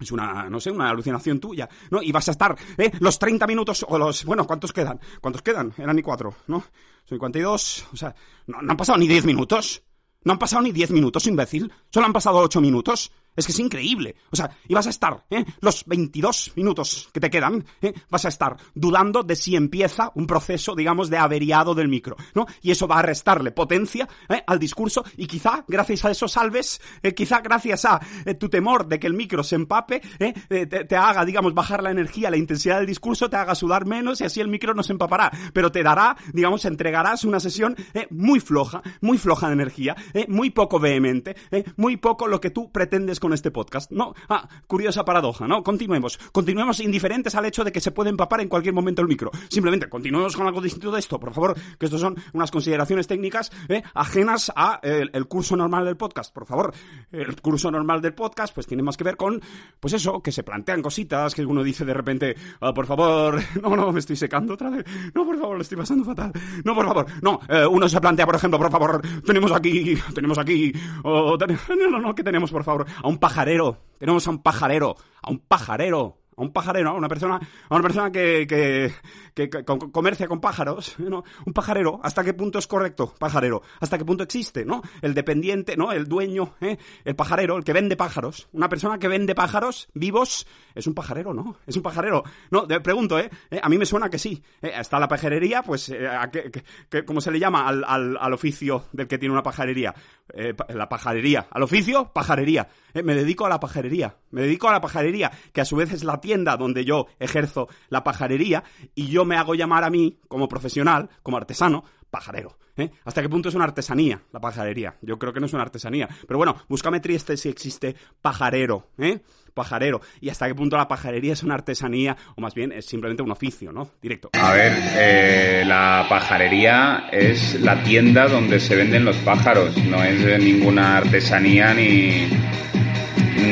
es 0.00 0.12
una, 0.12 0.48
no 0.50 0.60
sé, 0.60 0.70
una 0.70 0.90
alucinación 0.90 1.40
tuya, 1.40 1.68
¿no? 1.90 2.02
Y 2.02 2.12
vas 2.12 2.28
a 2.28 2.32
estar, 2.32 2.56
¿eh? 2.78 2.90
Los 3.00 3.18
30 3.18 3.46
minutos, 3.46 3.84
o 3.88 3.98
los, 3.98 4.24
bueno, 4.24 4.46
¿cuántos 4.46 4.72
quedan? 4.72 5.00
¿Cuántos 5.20 5.42
quedan? 5.42 5.72
Eran 5.78 5.96
ni 5.96 6.02
cuatro, 6.02 6.34
¿no? 6.48 6.60
Son 7.04 7.18
52, 7.18 7.86
o 7.92 7.96
sea, 7.96 8.14
no, 8.46 8.62
no 8.62 8.70
han 8.70 8.76
pasado 8.76 8.98
ni 8.98 9.06
10 9.06 9.24
minutos. 9.26 9.82
No 10.24 10.32
han 10.32 10.38
pasado 10.38 10.62
ni 10.62 10.72
10 10.72 10.90
minutos, 10.90 11.26
imbécil. 11.26 11.70
Solo 11.90 12.06
han 12.06 12.12
pasado 12.12 12.38
8 12.38 12.60
minutos. 12.60 13.12
Es 13.36 13.46
que 13.46 13.52
es 13.52 13.58
increíble. 13.58 14.16
O 14.30 14.36
sea, 14.36 14.50
y 14.68 14.74
vas 14.74 14.86
a 14.86 14.90
estar, 14.90 15.24
¿eh? 15.30 15.44
Los 15.60 15.84
22 15.86 16.52
minutos 16.56 17.08
que 17.12 17.20
te 17.20 17.30
quedan, 17.30 17.64
¿eh? 17.80 17.92
Vas 18.10 18.24
a 18.24 18.28
estar 18.28 18.56
dudando 18.74 19.22
de 19.22 19.36
si 19.36 19.56
empieza 19.56 20.10
un 20.14 20.26
proceso, 20.26 20.74
digamos, 20.74 21.10
de 21.10 21.18
averiado 21.18 21.74
del 21.74 21.88
micro, 21.88 22.16
¿no? 22.34 22.46
Y 22.62 22.70
eso 22.70 22.86
va 22.86 22.98
a 22.98 23.02
restarle 23.02 23.50
potencia 23.50 24.08
¿eh? 24.28 24.42
al 24.46 24.58
discurso 24.58 25.04
y 25.16 25.26
quizá, 25.26 25.64
gracias 25.66 26.04
a 26.04 26.10
esos 26.10 26.32
salves, 26.32 26.80
eh, 27.02 27.14
quizá 27.14 27.40
gracias 27.40 27.84
a 27.84 28.00
eh, 28.24 28.34
tu 28.34 28.48
temor 28.48 28.86
de 28.86 28.98
que 28.98 29.06
el 29.06 29.14
micro 29.14 29.42
se 29.42 29.56
empape, 29.56 30.00
te, 30.48 30.66
te 30.66 30.96
haga, 30.96 31.24
digamos, 31.24 31.54
bajar 31.54 31.82
la 31.82 31.90
energía, 31.90 32.30
la 32.30 32.36
intensidad 32.36 32.78
del 32.78 32.86
discurso, 32.86 33.28
te 33.28 33.36
haga 33.36 33.54
sudar 33.54 33.86
menos 33.86 34.20
y 34.20 34.24
así 34.24 34.40
el 34.40 34.48
micro 34.48 34.74
no 34.74 34.82
se 34.82 34.92
empapará. 34.92 35.30
Pero 35.52 35.70
te 35.72 35.82
dará, 35.82 36.16
digamos, 36.32 36.64
entregarás 36.64 37.24
una 37.24 37.40
sesión 37.40 37.76
muy 38.10 38.40
floja, 38.40 38.82
muy 39.00 39.18
floja 39.18 39.48
de 39.48 39.54
energía, 39.54 39.96
muy 40.28 40.50
poco 40.50 40.78
vehemente, 40.78 41.36
eh, 41.50 41.64
muy 41.76 41.96
poco 41.96 42.26
lo 42.26 42.40
que 42.40 42.50
tú 42.50 42.70
pretendes 42.70 43.20
con 43.24 43.32
este 43.32 43.50
podcast. 43.50 43.90
No, 43.90 44.12
ah, 44.28 44.46
curiosa 44.66 45.02
paradoja, 45.02 45.48
¿no? 45.48 45.62
Continuemos. 45.62 46.18
Continuemos 46.30 46.80
indiferentes 46.80 47.34
al 47.34 47.46
hecho 47.46 47.64
de 47.64 47.72
que 47.72 47.80
se 47.80 47.90
puede 47.90 48.10
empapar 48.10 48.42
en 48.42 48.48
cualquier 48.48 48.74
momento 48.74 49.00
el 49.00 49.08
micro. 49.08 49.30
Simplemente 49.48 49.88
continuemos 49.88 50.36
con 50.36 50.46
algo 50.46 50.60
distinto 50.60 50.90
de 50.90 50.98
esto, 51.00 51.18
por 51.18 51.32
favor, 51.32 51.54
que 51.78 51.86
estos 51.86 52.02
son 52.02 52.16
unas 52.34 52.50
consideraciones 52.50 53.06
técnicas 53.06 53.50
eh, 53.70 53.82
ajenas 53.94 54.52
a 54.54 54.78
eh, 54.82 55.06
el 55.10 55.26
curso 55.26 55.56
normal 55.56 55.86
del 55.86 55.96
podcast. 55.96 56.34
Por 56.34 56.44
favor, 56.44 56.74
el 57.12 57.40
curso 57.40 57.70
normal 57.70 58.02
del 58.02 58.12
podcast 58.12 58.54
pues 58.54 58.66
tiene 58.66 58.82
más 58.82 58.98
que 58.98 59.04
ver 59.04 59.16
con, 59.16 59.40
pues 59.80 59.94
eso, 59.94 60.20
que 60.20 60.30
se 60.30 60.42
plantean 60.42 60.82
cositas, 60.82 61.34
que 61.34 61.46
uno 61.46 61.62
dice 61.64 61.86
de 61.86 61.94
repente, 61.94 62.36
ah, 62.60 62.74
por 62.74 62.84
favor, 62.84 63.40
no, 63.62 63.74
no, 63.74 63.90
me 63.90 64.00
estoy 64.00 64.16
secando 64.16 64.52
otra 64.52 64.68
vez. 64.68 64.84
No, 65.14 65.24
por 65.24 65.38
favor, 65.38 65.56
lo 65.56 65.62
estoy 65.62 65.78
pasando 65.78 66.04
fatal. 66.04 66.30
No, 66.62 66.74
por 66.74 66.84
favor, 66.86 67.06
no, 67.22 67.40
eh, 67.48 67.64
uno 67.64 67.88
se 67.88 67.98
plantea, 68.02 68.26
por 68.26 68.34
ejemplo, 68.34 68.58
por 68.58 68.70
favor, 68.70 69.00
tenemos 69.24 69.50
aquí, 69.50 69.96
tenemos 70.14 70.36
aquí, 70.36 70.70
o 71.04 71.38
ten- 71.38 71.58
no, 71.78 71.90
no, 71.90 72.00
no, 72.00 72.14
¿qué 72.14 72.22
tenemos, 72.22 72.50
por 72.50 72.64
favor? 72.64 72.84
Pajarero, 73.18 73.78
tenemos 73.98 74.26
a 74.26 74.30
un 74.30 74.42
pajarero, 74.42 74.96
a 75.22 75.30
un 75.30 75.38
pajarero, 75.40 76.18
a 76.36 76.42
un 76.42 76.52
pajarero, 76.52 76.90
a 76.90 76.94
una 76.94 77.06
persona, 77.08 77.36
a 77.68 77.74
una 77.74 77.82
persona 77.82 78.10
que, 78.10 78.44
que, 78.48 78.92
que, 79.34 79.48
que 79.48 79.64
co- 79.64 79.78
comercia 79.92 80.26
con 80.26 80.40
pájaros, 80.40 80.96
¿no? 80.98 81.22
Un 81.46 81.52
pajarero, 81.52 82.00
¿hasta 82.02 82.24
qué 82.24 82.34
punto 82.34 82.58
es 82.58 82.66
correcto? 82.66 83.14
Pajarero, 83.20 83.62
¿hasta 83.80 83.98
qué 83.98 84.04
punto 84.04 84.24
existe, 84.24 84.64
no? 84.64 84.82
El 85.00 85.14
dependiente, 85.14 85.76
¿no? 85.76 85.92
El 85.92 86.06
dueño, 86.08 86.54
¿eh? 86.60 86.76
El 87.04 87.14
pajarero, 87.14 87.56
el 87.56 87.62
que 87.62 87.72
vende 87.72 87.96
pájaros. 87.96 88.48
Una 88.52 88.68
persona 88.68 88.98
que 88.98 89.06
vende 89.06 89.36
pájaros 89.36 89.88
vivos 89.94 90.44
es 90.74 90.88
un 90.88 90.94
pajarero, 90.94 91.32
¿no? 91.34 91.54
Es 91.68 91.76
un 91.76 91.84
pajarero. 91.84 92.24
No, 92.50 92.66
te 92.66 92.80
pregunto, 92.80 93.16
¿eh? 93.16 93.30
¿Eh? 93.52 93.60
A 93.62 93.68
mí 93.68 93.78
me 93.78 93.86
suena 93.86 94.10
que 94.10 94.18
sí. 94.18 94.42
¿Eh? 94.60 94.72
Está 94.76 94.98
la 94.98 95.06
pajarería, 95.06 95.62
pues, 95.62 95.88
eh, 95.90 96.04
¿a 96.08 96.28
qué- 96.32 96.50
qué- 96.50 96.64
qué- 96.90 97.04
¿cómo 97.04 97.20
se 97.20 97.30
le 97.30 97.38
llama 97.38 97.68
al, 97.68 97.84
al, 97.86 98.16
al 98.20 98.32
oficio 98.32 98.86
del 98.92 99.06
que 99.06 99.18
tiene 99.18 99.32
una 99.32 99.44
pajarería? 99.44 99.94
Eh, 100.32 100.54
la 100.68 100.88
pajarería. 100.88 101.46
Al 101.50 101.62
oficio, 101.62 102.10
pajarería. 102.12 102.68
Eh, 102.94 103.02
me 103.02 103.14
dedico 103.14 103.44
a 103.44 103.50
la 103.50 103.60
pajarería. 103.60 104.16
Me 104.30 104.42
dedico 104.42 104.68
a 104.68 104.72
la 104.72 104.80
pajarería, 104.80 105.30
que 105.52 105.60
a 105.60 105.64
su 105.66 105.76
vez 105.76 105.92
es 105.92 106.02
la 106.02 106.20
tienda 106.20 106.56
donde 106.56 106.84
yo 106.84 107.06
ejerzo 107.18 107.68
la 107.90 108.02
pajarería 108.02 108.64
y 108.94 109.08
yo 109.08 109.26
me 109.26 109.36
hago 109.36 109.54
llamar 109.54 109.84
a 109.84 109.90
mí, 109.90 110.18
como 110.28 110.48
profesional, 110.48 111.10
como 111.22 111.36
artesano, 111.36 111.84
pajarero. 112.14 112.56
¿eh? 112.76 112.90
¿Hasta 113.04 113.22
qué 113.22 113.28
punto 113.28 113.48
es 113.48 113.56
una 113.56 113.64
artesanía 113.64 114.22
la 114.32 114.38
pajarería? 114.38 114.94
Yo 115.02 115.18
creo 115.18 115.32
que 115.32 115.40
no 115.40 115.46
es 115.46 115.52
una 115.52 115.62
artesanía. 115.62 116.08
Pero 116.28 116.38
bueno, 116.38 116.54
búscame 116.68 117.00
triste 117.00 117.36
si 117.36 117.48
existe 117.48 117.96
pajarero, 118.22 118.86
¿eh? 118.98 119.18
Pajarero. 119.52 120.00
Y 120.20 120.28
hasta 120.28 120.46
qué 120.46 120.54
punto 120.54 120.76
la 120.76 120.86
pajarería 120.86 121.32
es 121.32 121.42
una 121.42 121.54
artesanía, 121.54 122.16
o 122.36 122.40
más 122.40 122.54
bien 122.54 122.70
es 122.70 122.86
simplemente 122.86 123.24
un 123.24 123.32
oficio, 123.32 123.72
¿no? 123.72 123.90
Directo. 124.00 124.30
A 124.34 124.52
ver, 124.52 124.72
eh, 124.96 125.64
la 125.66 126.06
pajarería 126.08 127.08
es 127.10 127.60
la 127.60 127.82
tienda 127.82 128.28
donde 128.28 128.60
se 128.60 128.76
venden 128.76 129.04
los 129.04 129.16
pájaros, 129.18 129.76
no 129.86 130.00
es 130.04 130.40
ninguna 130.40 130.98
artesanía 130.98 131.74
ni, 131.74 132.28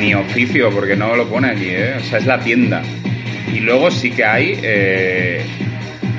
ni 0.00 0.14
oficio, 0.14 0.70
porque 0.70 0.94
no 0.94 1.16
lo 1.16 1.28
pone 1.28 1.50
aquí, 1.50 1.68
¿eh? 1.68 1.96
O 1.96 2.04
sea, 2.04 2.20
es 2.20 2.26
la 2.26 2.38
tienda. 2.38 2.80
Y 3.52 3.58
luego 3.58 3.90
sí 3.90 4.12
que 4.12 4.24
hay 4.24 4.58
eh, 4.62 5.44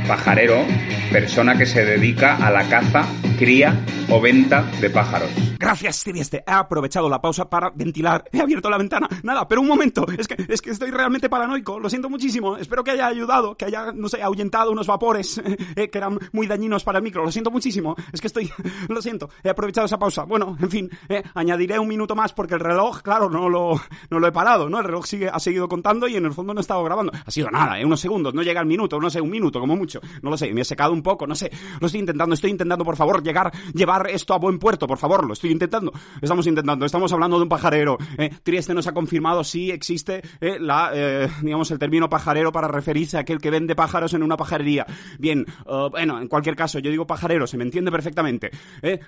pajarero, 0.08 0.66
persona 1.12 1.58
que 1.58 1.66
se 1.66 1.86
dedica 1.86 2.36
a 2.36 2.51
la 2.51 2.68
caza, 2.68 3.06
cría 3.38 3.78
o 4.10 4.22
venta 4.22 4.64
de 4.80 4.89
pájaros. 4.89 5.30
Gracias, 5.64 6.04
Trieste. 6.04 6.43
He 6.45 6.51
aprovechado 6.51 7.08
la 7.10 7.22
pausa 7.22 7.49
para 7.49 7.70
ventilar. 7.70 8.26
He 8.34 8.41
abierto 8.41 8.70
la 8.70 8.78
ventana. 8.78 9.08
Nada, 9.24 9.47
pero 9.47 9.62
un 9.62 9.68
momento. 9.68 10.06
Es 10.18 10.28
que, 10.28 10.36
es 10.49 10.62
que 10.62 10.72
estoy 10.72 10.91
realmente 10.91 11.30
paranoico. 11.30 11.80
Lo 11.80 11.89
siento 11.89 12.10
muchísimo. 12.10 12.58
Espero 12.58 12.84
que 12.84 12.91
haya 12.91 13.08
ayudado, 13.08 13.56
que 13.56 13.66
haya, 13.66 13.93
no 13.93 14.10
sé, 14.10 14.22
ahuyentado 14.22 14.72
unos 14.72 14.88
vapores 14.88 15.41
eh, 15.76 15.89
que 15.89 15.97
eran 15.97 16.20
muy 16.34 16.47
dañinos 16.47 16.84
para 16.84 16.97
el 16.97 17.04
micro. 17.04 17.24
Lo 17.24 17.32
siento 17.32 17.49
muchísimo. 17.49 17.95
Es 18.12 18.20
que 18.20 18.28
estoy, 18.28 18.51
lo 18.89 19.01
siento. 19.01 19.30
He 19.41 19.49
aprovechado 19.49 19.86
esa 19.86 19.97
pausa. 19.97 20.24
Bueno, 20.24 20.58
en 20.60 20.70
fin, 20.70 20.89
eh, 21.08 21.24
añadiré 21.34 21.80
un 21.80 21.88
minuto 21.88 22.14
más 22.14 22.34
porque 22.34 22.56
el 22.56 22.60
reloj, 22.60 23.01
claro, 23.01 23.30
no 23.30 23.47
lo, 23.47 23.82
no 24.10 24.20
lo 24.20 24.28
he 24.28 24.32
parado, 24.34 24.70
¿no? 24.70 24.80
El 24.80 24.86
reloj 24.86 25.06
sigue, 25.06 25.30
ha 25.30 25.39
seguido 25.39 25.70
contando 25.70 26.10
y 26.10 26.18
en 26.18 26.26
el 26.26 26.34
fondo 26.34 26.54
no 26.54 26.60
he 26.60 26.62
estado 26.62 26.84
grabando. 26.84 27.14
Ha 27.26 27.32
sido 27.32 27.49
nada, 27.49 27.80
eh, 27.80 27.86
unos 27.86 28.01
segundos. 28.01 28.34
No 28.34 28.43
llega 28.43 28.60
el 28.60 28.68
minuto, 28.68 28.99
no 28.99 29.10
sé, 29.10 29.22
un 29.22 29.30
minuto 29.30 29.62
como 29.62 29.78
mucho. 29.78 29.93
No 30.22 30.30
lo 30.30 30.38
sé, 30.38 30.54
me 30.54 30.62
he 30.62 30.66
secado 30.66 30.94
un 30.94 31.04
poco, 31.04 31.28
no 31.28 31.36
sé. 31.36 31.52
Lo 31.80 31.88
estoy 31.88 32.00
intentando, 32.00 32.34
estoy 32.34 32.52
intentando, 32.52 32.86
por 32.86 32.96
favor, 32.96 33.24
llegar, 33.24 33.52
llevar 33.74 34.10
esto 34.10 34.34
a 34.34 34.38
buen 34.38 34.60
puerto, 34.60 34.88
por 34.88 34.98
favor. 34.98 35.26
Lo 35.26 35.34
estoy 35.34 35.52
intentando. 35.52 35.91
Estamos 36.22 36.48
intentando, 36.48 36.86
estamos 36.86 37.12
hablando 37.12 37.38
de 37.38 37.44
un 37.44 37.50
pajarero. 37.50 37.98
Eh, 38.18 38.30
Trieste 38.44 38.74
nos 38.74 38.88
ha 38.88 38.94
confirmado 38.94 39.44
si 39.44 39.72
existe 39.72 40.22
eh, 40.41 40.58
la, 40.60 40.91
eh, 40.94 41.30
digamos, 41.41 41.70
el 41.72 41.80
término 41.80 42.10
pajarero 42.10 42.52
para 42.52 42.68
referirse 42.68 43.18
a 43.18 43.22
aquel 43.22 43.39
que 43.39 43.50
vende 43.50 43.76
pájaros 43.76 44.14
en 44.14 44.24
una 44.24 44.38
pajarería. 44.38 44.86
Bien, 45.20 45.46
bueno, 45.91 46.20
en 46.20 46.28
cualquier 46.28 46.56
caso, 46.56 46.80
yo 46.80 46.91
digo 46.91 47.06
pajarero, 47.08 47.48
se 47.48 47.58
me 47.58 47.64
entiende 47.64 47.91
perfectamente. 47.91 48.52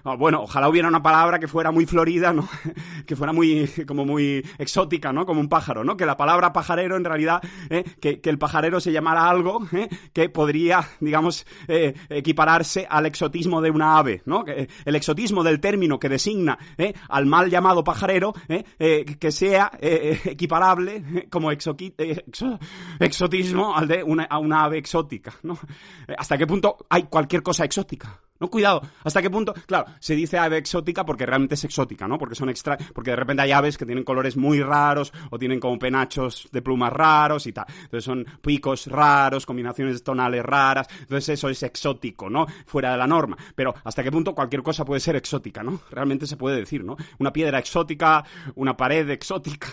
Ah, 0.04 0.16
bueno, 0.16 0.42
ojalá 0.42 0.70
hubiera 0.70 0.88
una 0.88 1.02
palabra 1.02 1.40
que 1.40 1.48
fuera 1.48 1.72
muy 1.72 1.86
florida, 1.86 2.34
que 3.06 3.16
fuera 3.16 3.34
muy, 3.34 3.70
como 3.88 4.06
muy 4.06 4.46
exótica, 4.58 5.12
¿no? 5.12 5.26
Como 5.26 5.40
un 5.40 5.50
pájaro, 5.50 5.84
¿no? 5.84 5.98
Que 5.98 6.06
la 6.06 6.18
palabra 6.18 6.54
pajarero 6.54 6.96
en 6.96 7.04
realidad, 7.04 7.42
que, 8.00 8.20
el 8.24 8.38
pajarero 8.40 8.80
se 8.80 8.92
llamara 8.92 9.30
algo 9.30 9.68
que 10.14 10.30
podría, 10.30 10.75
digamos, 11.00 11.46
eh, 11.68 11.94
equipararse 12.10 12.86
al 12.90 13.06
exotismo 13.06 13.62
de 13.62 13.72
una 13.72 13.98
ave, 13.98 14.22
¿no? 14.26 14.44
Que, 14.44 14.68
el 14.86 14.96
exotismo 14.96 15.44
del 15.44 15.60
término 15.60 16.00
que 16.00 16.10
designa 16.10 16.58
eh, 16.78 16.94
al 17.10 17.26
mal 17.26 17.50
llamado 17.50 17.84
pajarero, 17.84 18.34
eh, 18.48 18.64
eh, 18.80 19.06
que 19.20 19.32
sea 19.32 19.72
eh, 19.80 20.22
eh, 20.26 20.32
equiparable 20.32 21.04
eh, 21.14 21.28
como 21.30 21.52
eh, 21.52 22.26
exotismo 23.00 23.76
al 23.76 23.88
de 23.88 24.04
una, 24.04 24.24
a 24.24 24.40
una 24.40 24.64
ave 24.64 24.78
exótica. 24.78 25.34
Eh, 26.08 26.16
¿Hasta 26.18 26.38
qué 26.38 26.48
punto 26.48 26.78
hay 26.90 27.04
cualquier 27.04 27.44
cosa 27.44 27.66
exótica? 27.66 28.25
No, 28.38 28.50
cuidado. 28.50 28.82
¿Hasta 29.04 29.22
qué 29.22 29.30
punto? 29.30 29.54
Claro, 29.66 29.86
se 30.00 30.14
dice 30.14 30.38
ave 30.38 30.58
exótica 30.58 31.06
porque 31.06 31.26
realmente 31.26 31.56
es 31.56 31.64
exótica, 31.64 32.06
¿no? 32.06 32.18
Porque 32.18 32.36
son 32.36 32.50
extra... 32.50 32.78
Porque 32.94 33.12
de 33.12 33.16
repente 33.16 33.44
hay 33.44 33.54
aves 33.54 33.78
que 33.78 33.86
tienen 33.86 34.04
colores 34.04 34.36
muy 34.36 34.62
raros 34.62 35.14
o 35.32 35.40
tienen 35.40 35.60
como 35.62 35.80
penachos 35.80 36.50
de 36.52 36.62
plumas 36.62 36.92
raros 36.92 37.48
y 37.48 37.54
tal. 37.54 37.66
Entonces 37.70 38.04
son 38.04 38.26
picos 38.42 38.88
raros, 38.88 39.46
combinaciones 39.46 40.04
tonales 40.04 40.44
raras. 40.44 40.88
Entonces 41.00 41.30
eso 41.30 41.48
es 41.48 41.64
exótico, 41.64 42.30
¿no? 42.30 42.46
Fuera 42.66 42.92
de 42.92 42.98
la 42.98 43.08
norma. 43.08 43.38
Pero 43.56 43.74
¿hasta 43.86 44.04
qué 44.04 44.12
punto 44.12 44.36
cualquier 44.36 44.64
cosa 44.64 44.84
puede 44.84 45.00
ser 45.00 45.16
exótica, 45.16 45.64
¿no? 45.64 45.80
Realmente 45.90 46.28
se 46.28 46.36
puede 46.36 46.58
decir, 46.58 46.84
¿no? 46.84 46.98
Una 47.20 47.32
piedra 47.32 47.60
exótica, 47.60 48.26
una 48.56 48.76
pared 48.76 49.10
exótica 49.12 49.68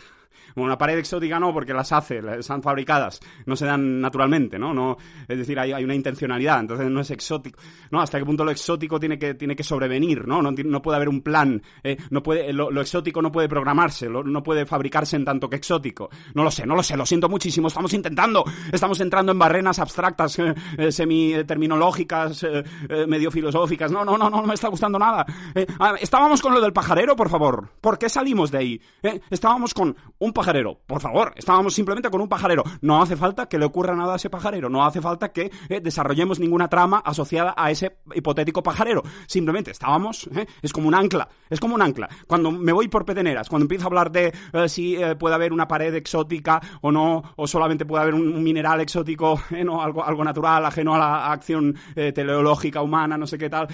Bueno, 0.55 0.67
una 0.67 0.79
pared 0.79 0.99
exótica 0.99 1.39
no, 1.39 1.53
porque 1.53 1.73
las 1.73 1.93
hace, 1.93 2.21
están 2.39 2.63
fabricadas, 2.63 3.21
no 3.47 3.57
se 3.57 3.67
dan 3.67 4.01
naturalmente, 4.01 4.59
¿no? 4.59 4.73
no 4.73 4.97
es 5.29 5.39
decir, 5.39 5.59
hay, 5.59 5.73
hay 5.73 5.85
una 5.85 5.95
intencionalidad, 5.95 6.61
entonces 6.61 6.91
no 6.91 7.01
es 7.01 7.11
exótico. 7.11 7.59
¿No? 7.91 8.01
¿Hasta 8.01 8.19
qué 8.19 8.25
punto 8.25 8.45
lo 8.45 8.51
exótico 8.51 8.99
tiene 8.99 9.19
que, 9.19 9.35
tiene 9.35 9.57
que 9.57 9.63
sobrevenir, 9.63 10.27
¿no? 10.27 10.43
No, 10.43 10.51
no 10.53 10.83
puede 10.83 10.97
haber 10.97 11.09
un 11.09 11.23
plan, 11.23 11.63
eh, 11.83 11.97
no 12.11 12.23
puede, 12.23 12.53
lo, 12.53 12.71
lo 12.71 12.81
exótico 12.81 13.21
no 13.23 13.31
puede 13.31 13.49
programarse, 13.49 14.09
no 14.09 14.43
puede 14.43 14.67
fabricarse 14.67 15.17
en 15.17 15.25
tanto 15.25 15.49
que 15.49 15.57
exótico. 15.57 16.11
No 16.35 16.45
lo 16.45 16.51
sé, 16.51 16.67
no 16.67 16.75
lo 16.75 16.83
sé, 16.83 16.97
lo 16.97 17.07
siento 17.07 17.29
muchísimo, 17.29 17.69
estamos 17.69 17.93
intentando, 17.93 18.45
estamos 18.73 19.01
entrando 19.01 19.33
en 19.33 19.39
barrenas 19.39 19.79
abstractas, 19.79 20.39
eh, 20.39 20.55
eh, 20.79 20.93
semi-terminológicas, 20.93 22.43
eh, 22.43 22.65
eh, 22.89 23.07
medio 23.07 23.31
filosóficas. 23.31 23.91
No, 23.91 24.05
no, 24.05 24.17
no, 24.17 24.31
no 24.31 24.43
me 24.43 24.55
está 24.55 24.69
gustando 24.69 24.99
nada. 24.99 25.25
Eh, 25.55 25.67
ah, 25.79 25.95
estábamos 26.01 26.41
con 26.41 26.55
lo 26.55 26.61
del 26.61 26.73
pajarero, 26.73 27.17
por 27.17 27.29
favor. 27.29 27.69
¿Por 27.81 27.99
qué 27.99 28.09
salimos 28.09 28.51
de 28.51 28.59
ahí? 28.59 28.81
Eh, 29.03 29.21
estábamos 29.31 29.75
con 29.75 29.97
un 30.19 30.33
pajarero, 30.33 30.42
por 30.87 31.01
favor. 31.01 31.33
Estábamos 31.37 31.75
simplemente 31.75 32.11
con 32.11 32.21
un 32.21 32.29
pajarero. 32.29 32.65
No 32.81 33.01
hace 33.01 33.17
falta 33.17 33.47
que 33.47 33.59
le 33.59 33.65
ocurra 33.65 33.95
nada 33.95 34.15
a 34.15 34.17
ese 34.17 34.29
pajarero. 34.29 34.69
No 34.69 34.85
hace 34.85 35.01
falta 35.01 35.33
que 35.33 35.51
eh, 35.69 35.81
desarrollemos 35.81 36.41
ninguna 36.41 36.69
trama 36.69 37.03
asociada 37.05 37.55
a 37.57 37.71
ese 37.71 37.99
hipotético 38.15 38.63
pajarero. 38.63 39.03
Simplemente 39.27 39.71
estábamos, 39.71 40.29
eh, 40.35 40.47
es 40.61 40.73
como 40.73 40.89
un 40.89 40.95
ancla. 40.95 41.29
Es 41.49 41.61
como 41.61 41.75
un 41.75 41.83
ancla. 41.83 42.09
Cuando 42.27 42.51
me 42.51 42.73
voy 42.73 42.89
por 42.89 43.05
peteneras, 43.05 43.49
cuando 43.49 43.65
empiezo 43.65 43.85
a 43.85 43.87
hablar 43.87 44.11
de 44.11 44.33
eh, 44.53 44.69
si 44.69 44.97
eh, 44.97 45.15
puede 45.17 45.35
haber 45.35 45.53
una 45.53 45.69
pared 45.69 45.95
exótica 45.95 46.61
o 46.81 46.91
no, 46.91 47.23
o 47.37 47.47
solamente 47.47 47.87
puede 47.87 48.03
haber 48.03 48.15
un, 48.15 48.43
mineral 48.43 48.81
exótico, 48.81 49.41
no, 49.65 49.81
algo, 49.81 50.05
algo 50.05 50.25
natural, 50.25 50.65
ajeno 50.67 50.95
a 50.95 50.99
la 50.99 51.33
acción 51.33 51.77
teleológica 51.95 52.83
humana, 52.83 53.17
no 53.17 53.27
sé 53.27 53.39
qué 53.39 53.49
tal. 53.49 53.69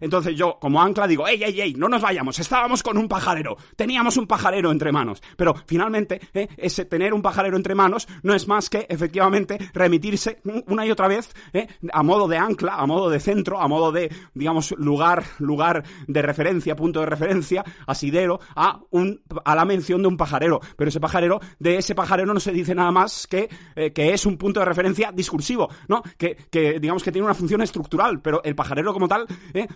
entonces 0.00 0.36
yo, 0.36 0.58
como 0.60 0.82
ancla, 0.82 1.06
digo, 1.06 1.28
ey, 1.28 1.42
ey, 1.42 1.60
ey, 1.60 1.74
no 1.74 1.88
nos 1.88 2.02
vayamos, 2.02 2.38
estábamos 2.38 2.82
con 2.82 2.98
un 2.98 3.08
pajarero, 3.08 3.56
teníamos 3.76 4.16
un 4.16 4.26
pajarero 4.26 4.72
entre 4.72 4.90
manos. 4.90 5.22
Pero 5.36 5.54
finalmente, 5.66 5.83
eh, 6.34 6.48
ese 6.56 6.84
tener 6.84 7.12
un 7.14 7.22
pajarero 7.22 7.56
entre 7.56 7.74
manos 7.74 8.08
no 8.22 8.34
es 8.34 8.48
más 8.48 8.70
que, 8.70 8.86
efectivamente, 8.88 9.58
remitirse 9.72 10.40
una 10.66 10.86
y 10.86 10.90
otra 10.90 11.08
vez 11.08 11.34
eh, 11.52 11.66
a 11.92 12.02
modo 12.02 12.28
de 12.28 12.38
ancla, 12.38 12.76
a 12.76 12.86
modo 12.86 13.10
de 13.10 13.20
centro, 13.20 13.60
a 13.60 13.68
modo 13.68 13.92
de, 13.92 14.10
digamos, 14.34 14.74
lugar, 14.78 15.24
lugar 15.38 15.84
de 16.06 16.22
referencia, 16.22 16.76
punto 16.76 17.00
de 17.00 17.06
referencia, 17.06 17.64
asidero, 17.86 18.40
a, 18.54 18.80
la 19.54 19.64
mención 19.64 20.02
de 20.02 20.08
un 20.08 20.16
pajarero. 20.16 20.60
Pero 20.76 20.88
ese 20.88 21.00
pajarero, 21.00 21.40
de 21.58 21.78
ese 21.78 21.94
pajarero 21.94 22.32
no 22.32 22.40
se 22.40 22.52
dice 22.52 22.74
nada 22.74 22.90
más 22.90 23.26
que, 23.26 23.48
eh, 23.76 23.92
que 23.92 24.12
es 24.12 24.26
un 24.26 24.36
punto 24.36 24.60
de 24.60 24.66
referencia 24.66 25.12
discursivo, 25.12 25.68
¿no? 25.88 26.02
Que, 26.16 26.36
digamos 26.80 27.02
que 27.02 27.12
tiene 27.12 27.24
una 27.24 27.34
función 27.34 27.62
estructural, 27.62 28.20
pero 28.20 28.42
el 28.44 28.54
pajarero 28.54 28.92
como 28.92 29.08
tal, 29.08 29.26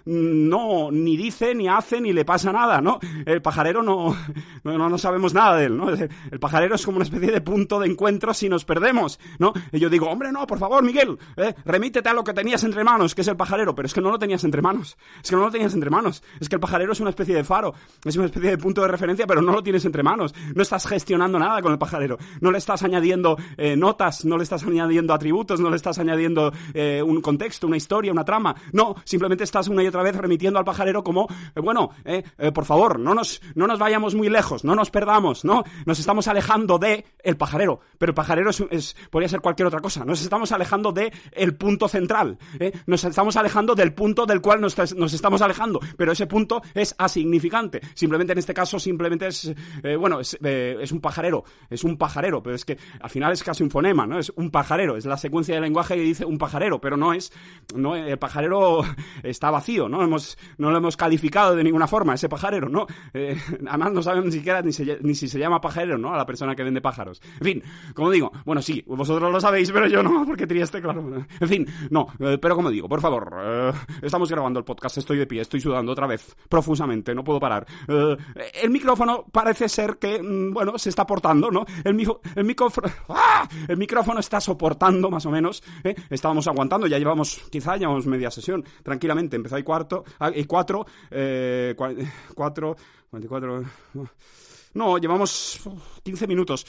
no, 0.05 0.91
ni 0.91 1.17
dice, 1.17 1.55
ni 1.55 1.69
hace, 1.69 2.01
ni 2.01 2.13
le 2.13 2.25
pasa 2.25 2.53
nada, 2.53 2.81
¿no? 2.81 2.99
El 3.27 3.43
pajarero 3.43 3.83
no, 3.83 4.17
no, 4.65 4.89
no 4.89 4.99
sabemos 4.99 5.35
nada 5.35 5.57
de 5.57 5.67
él, 5.67 5.77
¿no? 5.77 5.91
El 6.31 6.39
pajarero 6.39 6.75
es 6.75 6.85
como 6.85 6.97
una 6.97 7.05
especie 7.05 7.31
de 7.31 7.41
punto 7.41 7.81
de 7.81 7.89
encuentro 7.89 8.35
si 8.35 8.49
nos 8.49 8.65
perdemos, 8.65 9.19
¿no? 9.39 9.53
Y 9.73 9.79
yo 9.79 9.89
digo, 9.89 10.09
hombre, 10.09 10.33
no, 10.33 10.47
por 10.47 10.59
favor, 10.59 10.83
Miguel, 10.83 11.19
eh, 11.37 11.55
remítete 11.65 12.09
a 12.09 12.13
lo 12.13 12.25
que 12.25 12.33
tenías 12.33 12.65
entre 12.65 12.85
manos, 12.85 13.15
que 13.15 13.23
es 13.23 13.29
el 13.29 13.37
pajarero, 13.37 13.75
pero 13.75 13.87
es 13.87 13.95
que 13.95 14.01
no 14.01 14.11
lo 14.11 14.19
tenías 14.19 14.45
entre 14.45 14.63
manos, 14.63 14.97
es 15.23 15.31
que 15.31 15.37
no 15.37 15.43
lo 15.43 15.51
tenías 15.51 15.75
entre 15.75 15.91
manos, 15.91 16.23
es 16.41 16.49
que 16.49 16.57
el 16.57 16.61
pajarero 16.61 16.93
es 16.93 17.01
una 17.01 17.11
especie 17.11 17.35
de 17.35 17.45
faro, 17.45 17.75
es 18.05 18.17
una 18.17 18.27
especie 18.27 18.51
de 18.51 18.59
punto 18.59 18.83
de 18.83 18.89
referencia, 18.89 19.27
pero 19.27 19.43
no 19.43 19.53
lo 19.53 19.63
tienes 19.63 19.85
entre 19.85 20.03
manos, 20.03 20.35
no 20.55 20.63
estás 20.63 20.87
gestionando 20.87 21.39
nada 21.39 21.61
con 21.63 21.73
el 21.73 21.79
pajarero, 21.79 22.19
no 22.41 22.51
le 22.51 22.59
estás 22.59 22.83
añadiendo 22.83 23.37
eh, 23.57 23.77
notas, 23.77 24.25
no 24.25 24.37
le 24.37 24.45
estás 24.45 24.65
añadiendo 24.65 25.15
atributos, 25.15 25.61
no 25.61 25.71
le 25.71 25.77
estás 25.77 25.99
añadiendo 25.99 26.53
eh, 26.75 27.03
un 27.03 27.21
contexto, 27.21 27.67
una 27.67 27.77
historia, 27.77 28.13
una 28.13 28.25
trama, 28.25 28.55
no, 28.73 28.95
simplemente 29.05 29.45
estás 29.45 29.69
una 29.69 29.83
y 29.83 29.87
otra 29.87 30.03
vez 30.03 30.17
remitiendo 30.17 30.59
al 30.59 30.65
pajarero 30.65 31.03
como, 31.03 31.29
bueno, 31.57 31.91
por 32.55 32.65
favor, 32.65 32.99
no 32.99 33.15
nos, 33.15 33.41
no 33.55 33.67
nos 33.67 33.79
vayamos 33.79 34.15
muy 34.15 34.29
lejos, 34.29 34.65
no 34.65 34.75
nos 34.75 34.91
perdamos, 34.91 35.45
¿no? 35.45 35.65
Nos 35.89 35.99
estamos 35.99 36.29
alejando 36.29 36.79
de 36.79 37.07
el 37.25 37.39
pajarero, 37.39 37.81
pero 37.97 38.11
el 38.11 38.15
pajarero 38.15 38.51
podría 39.11 39.27
ser 39.27 39.41
cualquier 39.41 39.69
otra 39.69 39.81
cosa, 39.81 40.05
nos 40.05 40.21
estamos 40.21 40.53
alejando 40.53 40.93
de 40.93 41.11
el 41.33 41.57
punto 41.57 41.89
central, 41.89 42.37
¿eh? 42.61 42.73
nos 42.85 43.05
estamos 43.05 43.37
alejando 43.37 43.75
del 43.75 43.95
punto 43.95 44.27
del 44.27 44.43
cual 44.43 44.61
nos, 44.61 44.79
estamos 45.15 45.41
alejando, 45.41 45.81
pero 45.97 46.13
ese 46.13 46.27
punto 46.27 46.61
es 46.75 46.95
asignificante, 46.99 47.81
simplemente 47.95 48.35
en 48.35 48.39
este 48.39 48.53
caso 48.53 48.79
simplemente 48.79 49.29
es, 49.29 49.51
eh, 49.83 49.97
bueno, 49.97 50.21
es, 50.21 50.37
eh, 50.45 50.77
es 50.79 50.93
un 50.93 51.01
pajarero, 51.01 51.45
es 51.71 51.85
un 51.85 51.97
pajarero, 51.97 52.43
pero 52.43 52.55
es 52.55 52.67
que 52.67 52.77
al 53.01 53.09
final 53.09 53.33
es 53.33 53.43
casi 53.43 53.63
un 53.63 53.71
fonema, 53.71 54.07
¿no? 54.07 54.19
Es 54.19 54.31
un 54.37 54.51
pajarero, 54.51 54.99
es 54.99 55.07
la 55.07 55.17
secuencia 55.17 55.55
de 55.55 55.63
lenguaje 55.63 55.95
que 55.95 56.03
dice 56.03 56.27
un 56.27 56.37
pajarero, 56.37 56.83
pero 56.83 56.99
no 56.99 57.15
es, 57.15 57.33
no, 57.75 57.97
el 57.97 58.19
pajarero 58.19 58.83
está 59.23 59.51
vacío, 59.51 59.89
¿no? 59.89 60.03
Hemos, 60.03 60.37
no 60.59 60.71
lo 60.71 60.77
hemos 60.77 60.99
calificado 60.99 61.57
de 61.57 61.65
ninguna 61.65 61.87
forma, 61.87 62.13
ese 62.13 62.29
pajarero, 62.29 62.69
¿no? 62.69 62.87
Además 63.67 63.93
no 63.93 64.03
sabemos 64.03 64.27
ni 64.27 64.33
siquiera 64.33 64.61
ni, 64.61 64.73
ni 65.01 65.15
si 65.15 65.29
se 65.29 65.39
llama 65.39 65.63
pajarero, 65.63 65.78
¿no? 65.87 66.13
A 66.13 66.17
la 66.17 66.27
persona 66.27 66.55
que 66.57 66.65
vende 66.65 66.81
pájaros. 66.81 67.21
En 67.41 67.45
fin, 67.45 67.63
como 67.95 68.11
digo, 68.11 68.33
bueno, 68.45 68.61
sí, 68.63 68.83
vosotros 68.87 69.31
lo 69.31 69.41
sabéis, 69.41 69.71
pero 69.71 69.87
yo 69.87 70.03
no, 70.03 70.25
porque 70.27 70.47
triste, 70.47 70.81
claro. 70.81 71.25
En 71.41 71.49
fin, 71.49 71.67
no, 71.91 72.07
eh, 72.19 72.39
pero 72.41 72.57
como 72.57 72.71
digo, 72.71 72.89
por 72.89 73.01
favor, 73.01 73.33
eh, 73.41 73.73
estamos 74.03 74.31
grabando 74.31 74.59
el 74.59 74.65
podcast, 74.65 74.99
estoy 74.99 75.19
de 75.19 75.27
pie, 75.27 75.41
estoy 75.43 75.61
sudando 75.61 75.93
otra 75.93 76.07
vez, 76.07 76.35
profusamente, 76.49 77.15
no 77.15 77.23
puedo 77.25 77.39
parar. 77.41 77.67
Eh, 77.87 78.17
el 78.63 78.71
micrófono 78.71 79.25
parece 79.31 79.69
ser 79.69 79.99
que, 79.99 80.23
mm, 80.23 80.53
bueno, 80.53 80.79
se 80.79 80.89
está 80.89 81.07
portando, 81.07 81.51
¿no? 81.51 81.65
El, 81.85 81.95
mijo- 81.95 82.21
el 82.35 82.45
micrófono, 82.45 82.89
¡ah! 83.11 83.49
el 83.69 83.77
micrófono 83.77 84.21
está 84.21 84.41
soportando, 84.41 85.11
más 85.11 85.25
o 85.27 85.31
menos, 85.31 85.63
¿eh? 85.85 85.95
Estábamos 86.11 86.47
aguantando, 86.49 86.87
ya 86.87 86.99
llevamos, 86.99 87.41
quizá 87.51 87.77
llevamos 87.77 88.07
media 88.07 88.31
sesión, 88.31 88.65
tranquilamente, 88.83 89.37
empezó 89.37 89.57
ahí 89.57 89.63
cuarto, 89.63 90.05
ah, 90.19 90.31
y 90.35 90.45
cuatro, 90.45 90.87
eh, 91.11 91.75
cua- 91.77 91.95
cuatro, 92.35 92.77
44, 93.11 93.65
no, 94.75 94.99
llevamos 94.99 95.61
uf, 95.65 96.01
15 96.03 96.27
minutos. 96.27 96.67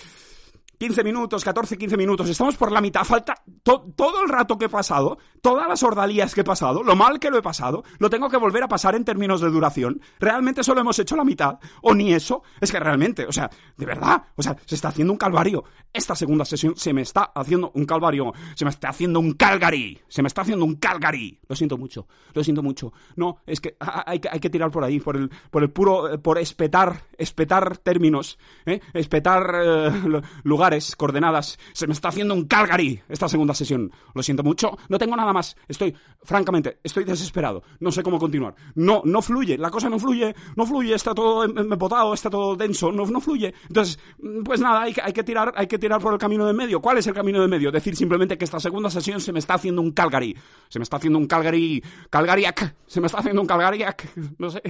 15 0.79 1.03
minutos, 1.03 1.43
14, 1.43 1.77
15 1.77 1.97
minutos, 1.97 2.29
estamos 2.29 2.55
por 2.55 2.71
la 2.71 2.79
mitad, 2.79 3.03
falta 3.03 3.35
to- 3.63 3.85
todo 3.97 4.23
el 4.23 4.29
rato 4.29 4.57
que 4.57 4.65
he 4.65 4.69
pasado, 4.69 5.17
todas 5.41 5.67
las 5.67 5.83
ordalías 5.83 6.33
que 6.33 6.39
he 6.41 6.43
pasado, 6.45 6.83
lo 6.83 6.95
mal 6.95 7.19
que 7.19 7.29
lo 7.29 7.37
he 7.37 7.41
pasado, 7.41 7.83
lo 7.97 8.09
tengo 8.09 8.29
que 8.29 8.37
volver 8.37 8.63
a 8.63 8.67
pasar 8.69 8.95
en 8.95 9.03
términos 9.03 9.41
de 9.41 9.49
duración. 9.49 10.01
¿Realmente 10.21 10.63
solo 10.63 10.79
hemos 10.79 10.97
hecho 10.97 11.17
la 11.17 11.25
mitad? 11.25 11.59
¿O 11.81 11.93
ni 11.93 12.13
eso? 12.13 12.43
Es 12.61 12.71
que 12.71 12.79
realmente, 12.79 13.25
o 13.27 13.31
sea, 13.33 13.49
de 13.75 13.85
verdad, 13.85 14.23
o 14.37 14.41
sea, 14.41 14.55
se 14.65 14.75
está 14.75 14.87
haciendo 14.87 15.11
un 15.11 15.17
calvario. 15.19 15.65
Esta 15.91 16.15
segunda 16.15 16.45
sesión 16.45 16.77
se 16.77 16.93
me 16.93 17.01
está 17.01 17.23
haciendo 17.35 17.71
un 17.73 17.83
calvario, 17.85 18.31
se 18.55 18.63
me 18.63 18.71
está 18.71 18.87
haciendo 18.89 19.19
un 19.19 19.33
Calgary, 19.33 19.99
se 20.07 20.21
me 20.21 20.27
está 20.29 20.43
haciendo 20.43 20.63
un 20.63 20.75
Calgary. 20.75 21.39
Lo 21.49 21.57
siento 21.57 21.77
mucho, 21.77 22.07
lo 22.33 22.41
siento 22.41 22.63
mucho. 22.63 22.93
No, 23.17 23.39
es 23.45 23.59
que 23.59 23.75
hay 23.79 24.19
que, 24.19 24.49
tirar 24.49 24.71
por 24.71 24.85
ahí, 24.85 25.01
por 25.01 25.17
el, 25.17 25.29
por 25.51 25.61
el 25.61 25.71
puro, 25.71 26.13
eh, 26.13 26.17
por 26.19 26.37
espetar, 26.37 27.03
espetar 27.17 27.77
términos, 27.79 28.39
¿eh? 28.65 28.79
espetar 28.93 29.51
eh, 29.61 29.91
lu- 30.05 30.21
lugares, 30.69 30.95
coordenadas. 30.95 31.57
Se 31.73 31.87
me 31.87 31.93
está 31.93 32.09
haciendo 32.09 32.33
un 32.35 32.45
Calgary 32.45 33.01
esta 33.09 33.27
segunda 33.27 33.53
sesión. 33.55 33.91
Lo 34.13 34.21
siento 34.21 34.43
mucho, 34.43 34.77
no 34.87 34.99
tengo 34.99 35.15
nada 35.15 35.33
más. 35.33 35.55
Estoy, 35.67 35.95
francamente, 36.21 36.79
estoy 36.83 37.05
desesperado. 37.05 37.63
No 37.79 37.91
sé 37.91 38.03
cómo 38.03 38.19
continuar. 38.19 38.53
No, 38.75 39.01
no 39.03 39.21
fluye, 39.21 39.57
la 39.57 39.71
cosa 39.71 39.89
no 39.89 39.97
fluye, 39.97 40.35
no 40.55 40.65
fluye, 40.67 40.93
está 40.93 41.15
todo 41.15 41.43
em- 41.43 41.57
empotado, 41.57 42.13
está 42.13 42.29
todo 42.29 42.55
denso, 42.55 42.91
no, 42.91 43.05
no 43.07 43.19
fluye. 43.19 43.51
Entonces, 43.67 43.97
mm, 44.21 44.43
pues 44.43 44.59
nada, 44.61 44.83
hay 44.83 44.93
hay 45.01 45.13
que 45.13 45.23
tirar, 45.23 45.53
hay 45.55 45.65
que 45.65 45.79
tirar 45.79 45.99
por 45.99 46.13
el 46.13 46.19
camino 46.19 46.45
de 46.45 46.53
medio. 46.53 46.79
¿Cuál 46.81 46.99
es 46.99 47.07
el 47.07 47.13
camino 47.15 47.41
de 47.41 47.47
medio? 47.47 47.71
Decir 47.71 47.95
simplemente 47.95 48.37
que 48.37 48.45
esta 48.45 48.59
segunda 48.59 48.91
sesión 48.91 49.19
se 49.21 49.33
me 49.33 49.39
está 49.39 49.55
haciendo 49.55 49.81
un 49.81 49.91
Calgary. 49.91 50.37
Se 50.67 50.77
me 50.77 50.83
está 50.83 50.97
haciendo 50.97 51.17
un 51.17 51.25
Calgary, 51.25 51.83
Calgariac. 52.11 52.75
Se 52.85 53.01
me 53.01 53.07
está 53.07 53.19
haciendo 53.19 53.41
un 53.41 53.47
Calgariac. 53.47 54.07
No 54.37 54.49
sé, 54.51 54.61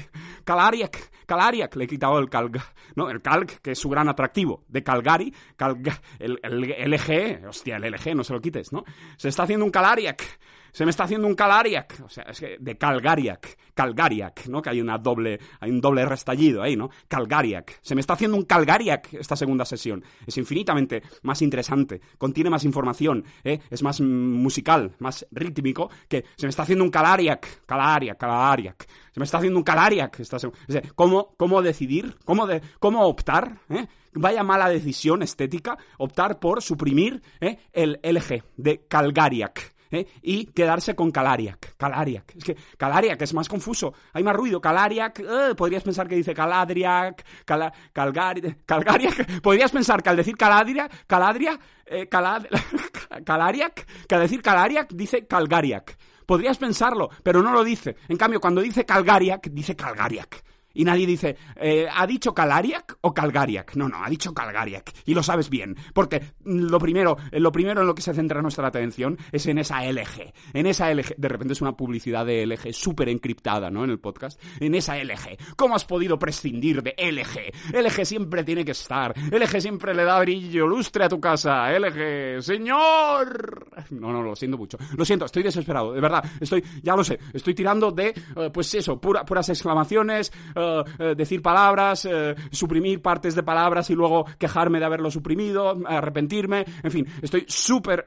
Calariac, 0.45 1.12
Calariac. 1.26 1.76
Le 1.76 1.84
he 1.84 1.88
quitado 1.88 2.18
el 2.20 2.30
calg, 2.30 2.58
¿no? 2.95 3.10
El 3.10 3.22
calg, 3.22 3.47
que 3.62 3.72
es 3.72 3.80
su 3.80 3.89
gran 3.89 4.08
atractivo. 4.10 4.64
De 4.68 4.84
Calgary, 4.84 5.34
calg, 5.56 5.84
el, 6.20 6.40
LG, 6.44 7.48
hostia, 7.48 7.78
el 7.78 7.92
LG, 7.92 8.16
no 8.16 8.24
se 8.24 8.34
lo 8.34 8.42
quites, 8.42 8.72
¿no? 8.72 8.84
Se 9.18 9.30
está 9.30 9.44
haciendo 9.44 9.66
un 9.66 9.72
Calariac. 9.72 10.24
Se 10.72 10.86
me 10.86 10.92
está 10.92 11.06
haciendo 11.06 11.28
un 11.28 11.36
Calariac, 11.36 12.00
o 12.06 12.10
sea, 12.10 12.26
es 12.26 12.40
que 12.40 12.58
de 12.60 12.78
Calgariac, 12.78 13.58
Calgariac, 13.74 14.46
¿no? 14.48 14.62
Que 14.62 14.70
hay 14.70 14.82
una 14.82 14.98
doble, 14.98 15.40
hay 15.60 15.72
un 15.72 15.82
doble 15.82 16.06
restallido 16.06 16.62
ahí, 16.62 16.76
¿no? 16.76 16.92
Calgariac. 17.08 17.80
Se 17.82 17.96
me 17.96 18.02
está 18.02 18.14
haciendo 18.14 18.38
un 18.38 18.44
Calgariac 18.44 19.14
esta 19.14 19.36
segunda 19.36 19.66
sesión. 19.66 20.04
Es 20.26 20.38
infinitamente 20.38 21.02
más 21.24 21.42
interesante, 21.42 22.02
contiene 22.18 22.50
más 22.50 22.66
información, 22.66 23.26
¿eh? 23.44 23.60
Es 23.70 23.82
más 23.82 24.00
musical, 24.00 24.92
más 25.00 25.26
rítmico, 25.32 25.90
que 26.08 26.26
se 26.36 26.46
me 26.46 26.52
está 26.52 26.64
haciendo 26.64 26.84
un 26.84 26.92
Calariac, 26.92 27.66
Calariac, 27.66 28.18
Calariac. 28.18 28.88
Me 29.20 29.26
está 29.26 29.38
haciendo 29.38 29.59
un 29.59 29.65
Calariac 29.65 30.17
esta 30.22 30.39
segunda. 30.39 30.61
Es 30.61 30.76
decir, 30.76 30.93
¿cómo, 30.95 31.36
cómo 31.36 31.61
decidir? 31.61 32.15
¿Cómo, 32.24 32.47
cómo 32.80 33.05
optar? 33.05 33.59
¿eh? 33.70 33.86
Vaya 34.13 34.43
mala 34.43 34.70
decisión 34.70 35.22
estética 35.24 35.78
optar 35.97 36.39
por 36.39 36.61
suprimir 36.61 37.22
¿eh? 37.41 37.59
el 37.74 37.99
LG 38.01 38.43
de 38.55 38.86
Calgariac. 38.88 39.76
¿eh? 39.91 40.07
y 40.22 40.45
quedarse 40.45 40.95
con 40.95 41.11
Calariac. 41.11 41.76
Calariac. 41.76 42.34
Es 42.38 42.43
que 42.45 43.24
es 43.26 43.34
más 43.34 43.49
confuso. 43.49 43.93
Hay 44.13 44.24
más 44.24 44.38
ruido. 44.38 44.61
Calariac, 44.61 45.22
podrías 45.57 45.84
pensar 45.84 46.07
que 46.07 46.15
dice 46.15 46.34
Caladriac, 46.34 47.26
Cala, 47.43 47.74
Calgari. 47.91 48.41
Podrías 49.43 49.72
pensar 49.72 50.01
que 50.01 50.09
al 50.09 50.15
decir 50.15 50.38
Caladria, 50.38 50.89
Caladria, 51.07 51.59
eh, 51.86 52.07
Calad, 52.07 52.45
que 54.07 54.15
al 54.15 54.22
decir 54.22 54.41
Calariac 54.41 54.93
dice 54.93 55.28
Calgariac. 55.28 55.97
Podrías 56.30 56.59
pensarlo, 56.59 57.09
pero 57.23 57.41
no 57.41 57.51
lo 57.51 57.63
dice. 57.63 57.95
En 58.07 58.15
cambio, 58.15 58.39
cuando 58.39 58.61
dice 58.61 58.86
Calgariac, 58.86 59.49
dice 59.49 59.75
Calgariac. 59.75 60.43
Y 60.74 60.84
nadie 60.86 61.05
dice, 61.07 61.36
eh, 61.55 61.88
¿ha 61.93 62.05
dicho 62.07 62.34
Calariac 62.34 62.97
o 63.01 63.13
Calgariac? 63.13 63.76
No, 63.76 63.89
no, 63.89 64.03
ha 64.03 64.09
dicho 64.09 64.34
Calgariac. 64.34 64.91
Y 65.05 65.13
lo 65.13 65.24
sabes 65.24 65.49
bien. 65.49 65.76
Porque 65.93 66.22
lo 66.45 66.80
primero, 66.80 67.17
lo 67.32 67.51
primero 67.51 67.82
en 67.82 67.88
lo 67.88 67.95
que 67.95 68.01
se 68.01 68.13
centra 68.13 68.41
nuestra 68.41 68.67
atención 68.67 69.17
es 69.32 69.45
en 69.47 69.57
esa 69.57 69.84
LG. 69.84 70.34
En 70.53 70.65
esa 70.67 70.93
LG. 70.93 71.15
De 71.17 71.28
repente 71.28 71.53
es 71.53 71.61
una 71.61 71.74
publicidad 71.76 72.26
de 72.26 72.45
LG 72.45 72.74
súper 72.74 73.09
encriptada, 73.09 73.70
¿no? 73.72 73.84
En 73.84 73.89
el 73.89 73.99
podcast. 73.99 74.39
En 74.59 74.76
esa 74.76 74.95
LG. 74.97 75.38
¿Cómo 75.55 75.76
has 75.76 75.86
podido 75.86 76.20
prescindir 76.20 76.84
de 76.84 76.93
LG? 76.97 77.76
LG 77.76 78.05
siempre 78.05 78.43
tiene 78.43 78.63
que 78.63 78.72
estar. 78.72 79.13
LG 79.17 79.61
siempre 79.61 79.93
le 79.93 80.03
da 80.03 80.20
brillo, 80.20 80.67
lustre 80.67 81.03
a 81.05 81.09
tu 81.09 81.20
casa. 81.20 81.72
LG, 81.78 82.41
señor. 82.43 83.67
No, 83.91 84.11
no, 84.11 84.22
lo 84.24 84.36
siento 84.36 84.57
mucho. 84.57 84.78
Lo 84.95 85.05
siento, 85.05 85.26
estoy 85.26 85.43
desesperado. 85.43 85.93
De 85.93 86.01
verdad, 86.01 86.24
estoy, 86.39 86.63
ya 86.84 86.95
lo 86.95 87.03
sé. 87.03 87.20
Estoy 87.34 87.53
tirando 87.53 87.91
de, 87.91 88.09
eh, 88.36 88.49
pues 88.53 88.74
eso, 88.76 88.99
pura- 88.99 89.26
puras 89.26 89.49
exclamaciones, 89.49 90.32
eh, 90.60 90.84
eh, 90.99 91.16
decir 91.16 91.41
palabras, 91.41 92.05
eh, 92.05 92.36
suprimir 92.51 93.01
partes 93.01 93.36
de 93.36 93.43
palabras 93.43 93.89
y 93.89 93.95
luego 93.95 94.26
quejarme 94.38 94.80
de 94.80 94.86
haberlo 94.86 95.12
suprimido, 95.12 95.78
arrepentirme, 95.86 96.66
en 96.84 96.91
fin, 96.91 97.07
estoy 97.22 97.45
súper 97.47 98.05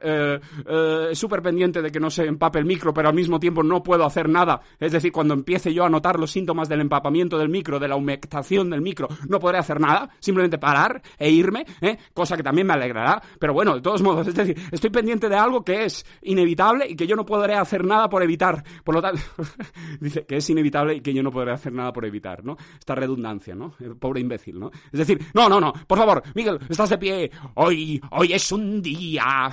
súper 1.13 1.41
pendiente 1.41 1.81
de 1.81 1.91
que 1.91 1.99
no 1.99 2.09
se 2.09 2.25
empape 2.25 2.59
el 2.59 2.65
micro, 2.65 2.93
pero 2.93 3.09
al 3.09 3.15
mismo 3.15 3.39
tiempo 3.39 3.63
no 3.63 3.83
puedo 3.83 4.05
hacer 4.05 4.29
nada. 4.29 4.61
Es 4.79 4.91
decir, 4.91 5.11
cuando 5.11 5.33
empiece 5.33 5.73
yo 5.73 5.85
a 5.85 5.89
notar 5.89 6.19
los 6.19 6.31
síntomas 6.31 6.69
del 6.69 6.81
empapamiento 6.81 7.37
del 7.37 7.49
micro, 7.49 7.79
de 7.79 7.87
la 7.87 7.95
humectación 7.95 8.69
del 8.69 8.81
micro, 8.81 9.07
no 9.27 9.39
podré 9.39 9.57
hacer 9.59 9.79
nada, 9.79 10.09
simplemente 10.19 10.57
parar 10.57 11.01
e 11.17 11.29
irme, 11.29 11.65
cosa 12.13 12.35
que 12.35 12.43
también 12.43 12.67
me 12.67 12.73
alegrará, 12.73 13.21
pero 13.39 13.53
bueno, 13.53 13.75
de 13.75 13.81
todos 13.81 14.01
modos, 14.01 14.27
es 14.27 14.35
decir, 14.35 14.57
estoy 14.71 14.89
pendiente 14.89 15.29
de 15.29 15.35
algo 15.35 15.63
que 15.63 15.85
es 15.85 16.05
inevitable 16.21 16.87
y 16.89 16.95
que 16.95 17.07
yo 17.07 17.15
no 17.15 17.25
podré 17.25 17.55
hacer 17.55 17.85
nada 17.85 18.09
por 18.09 18.23
evitar. 18.23 18.63
Por 18.83 18.95
lo 18.95 19.01
tanto, 19.01 19.21
dice 19.99 20.25
que 20.25 20.37
es 20.37 20.49
inevitable 20.49 20.95
y 20.95 21.01
que 21.01 21.13
yo 21.13 21.23
no 21.23 21.31
podré 21.31 21.51
hacer 21.51 21.73
nada 21.73 21.93
por 21.93 22.05
evitar, 22.05 22.42
¿no? 22.43 22.57
Esta 22.77 22.95
redundancia, 22.95 23.55
¿no? 23.55 23.73
Pobre 23.99 24.21
imbécil, 24.21 24.59
¿no? 24.59 24.71
Es 24.91 24.99
decir, 24.99 25.19
no, 25.33 25.49
no, 25.49 25.59
no, 25.59 25.73
por 25.87 25.97
favor, 25.97 26.23
Miguel, 26.35 26.59
estás 26.69 26.89
de 26.89 26.97
pie. 26.97 27.31
Hoy, 27.55 28.01
hoy 28.11 28.33
es 28.33 28.51
un 28.51 28.81
día 28.81 29.51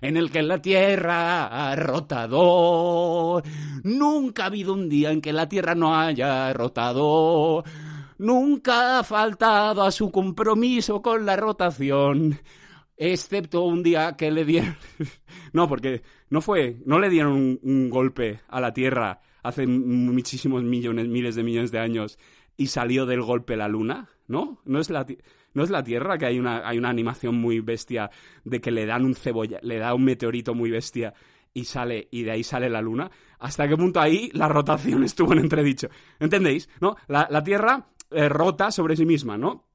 en 0.00 0.16
el 0.16 0.30
que 0.30 0.42
la 0.42 0.60
tierra 0.60 1.46
ha 1.46 1.76
rotado. 1.76 3.42
Nunca 3.84 4.44
ha 4.44 4.46
habido 4.46 4.74
un 4.74 4.88
día 4.88 5.10
en 5.10 5.20
que 5.20 5.32
la 5.32 5.48
tierra 5.48 5.74
no 5.74 5.96
haya 5.98 6.52
rotado. 6.52 7.64
Nunca 8.18 8.98
ha 8.98 9.04
faltado 9.04 9.82
a 9.82 9.90
su 9.90 10.10
compromiso 10.10 11.02
con 11.02 11.24
la 11.26 11.36
rotación. 11.36 12.38
Excepto 12.96 13.62
un 13.62 13.82
día 13.82 14.16
que 14.16 14.30
le 14.30 14.44
dieron. 14.44 14.76
No, 15.52 15.68
porque 15.68 16.02
no 16.30 16.40
fue. 16.40 16.78
No 16.86 16.98
le 16.98 17.10
dieron 17.10 17.58
un 17.62 17.90
golpe 17.90 18.40
a 18.48 18.58
la 18.58 18.72
Tierra 18.72 19.20
hace 19.42 19.66
muchísimos 19.66 20.62
millones, 20.62 21.08
miles 21.08 21.34
de 21.34 21.42
millones 21.42 21.70
de 21.70 21.78
años 21.78 22.18
y 22.56 22.66
salió 22.68 23.06
del 23.06 23.22
golpe 23.22 23.56
la 23.56 23.68
Luna, 23.68 24.08
¿no? 24.26 24.60
No 24.64 24.80
es 24.80 24.90
la. 24.90 25.06
¿No 25.54 25.64
es 25.64 25.68
la 25.68 25.84
Tierra 25.84 26.16
que 26.16 26.24
hay 26.24 26.38
una, 26.38 26.66
hay 26.66 26.78
una 26.78 26.88
animación 26.88 27.34
muy 27.34 27.60
bestia 27.60 28.10
de 28.42 28.62
que 28.62 28.70
le 28.70 28.86
dan 28.86 29.04
un 29.04 29.14
cebolla, 29.14 29.58
le 29.62 29.76
da 29.76 29.94
un 29.94 30.02
meteorito 30.02 30.54
muy 30.54 30.70
bestia 30.70 31.12
y 31.52 31.64
sale, 31.64 32.08
y 32.10 32.22
de 32.22 32.30
ahí 32.30 32.42
sale 32.42 32.70
la 32.70 32.80
Luna? 32.80 33.10
¿Hasta 33.38 33.68
qué 33.68 33.76
punto 33.76 34.00
ahí 34.00 34.30
la 34.32 34.48
rotación 34.48 35.04
estuvo 35.04 35.34
en 35.34 35.40
entredicho? 35.40 35.88
¿Entendéis? 36.18 36.70
¿No? 36.80 36.96
La, 37.06 37.28
la 37.30 37.42
Tierra 37.42 37.86
eh, 38.10 38.30
rota 38.30 38.70
sobre 38.70 38.96
sí 38.96 39.04
misma, 39.04 39.36
¿no? 39.36 39.66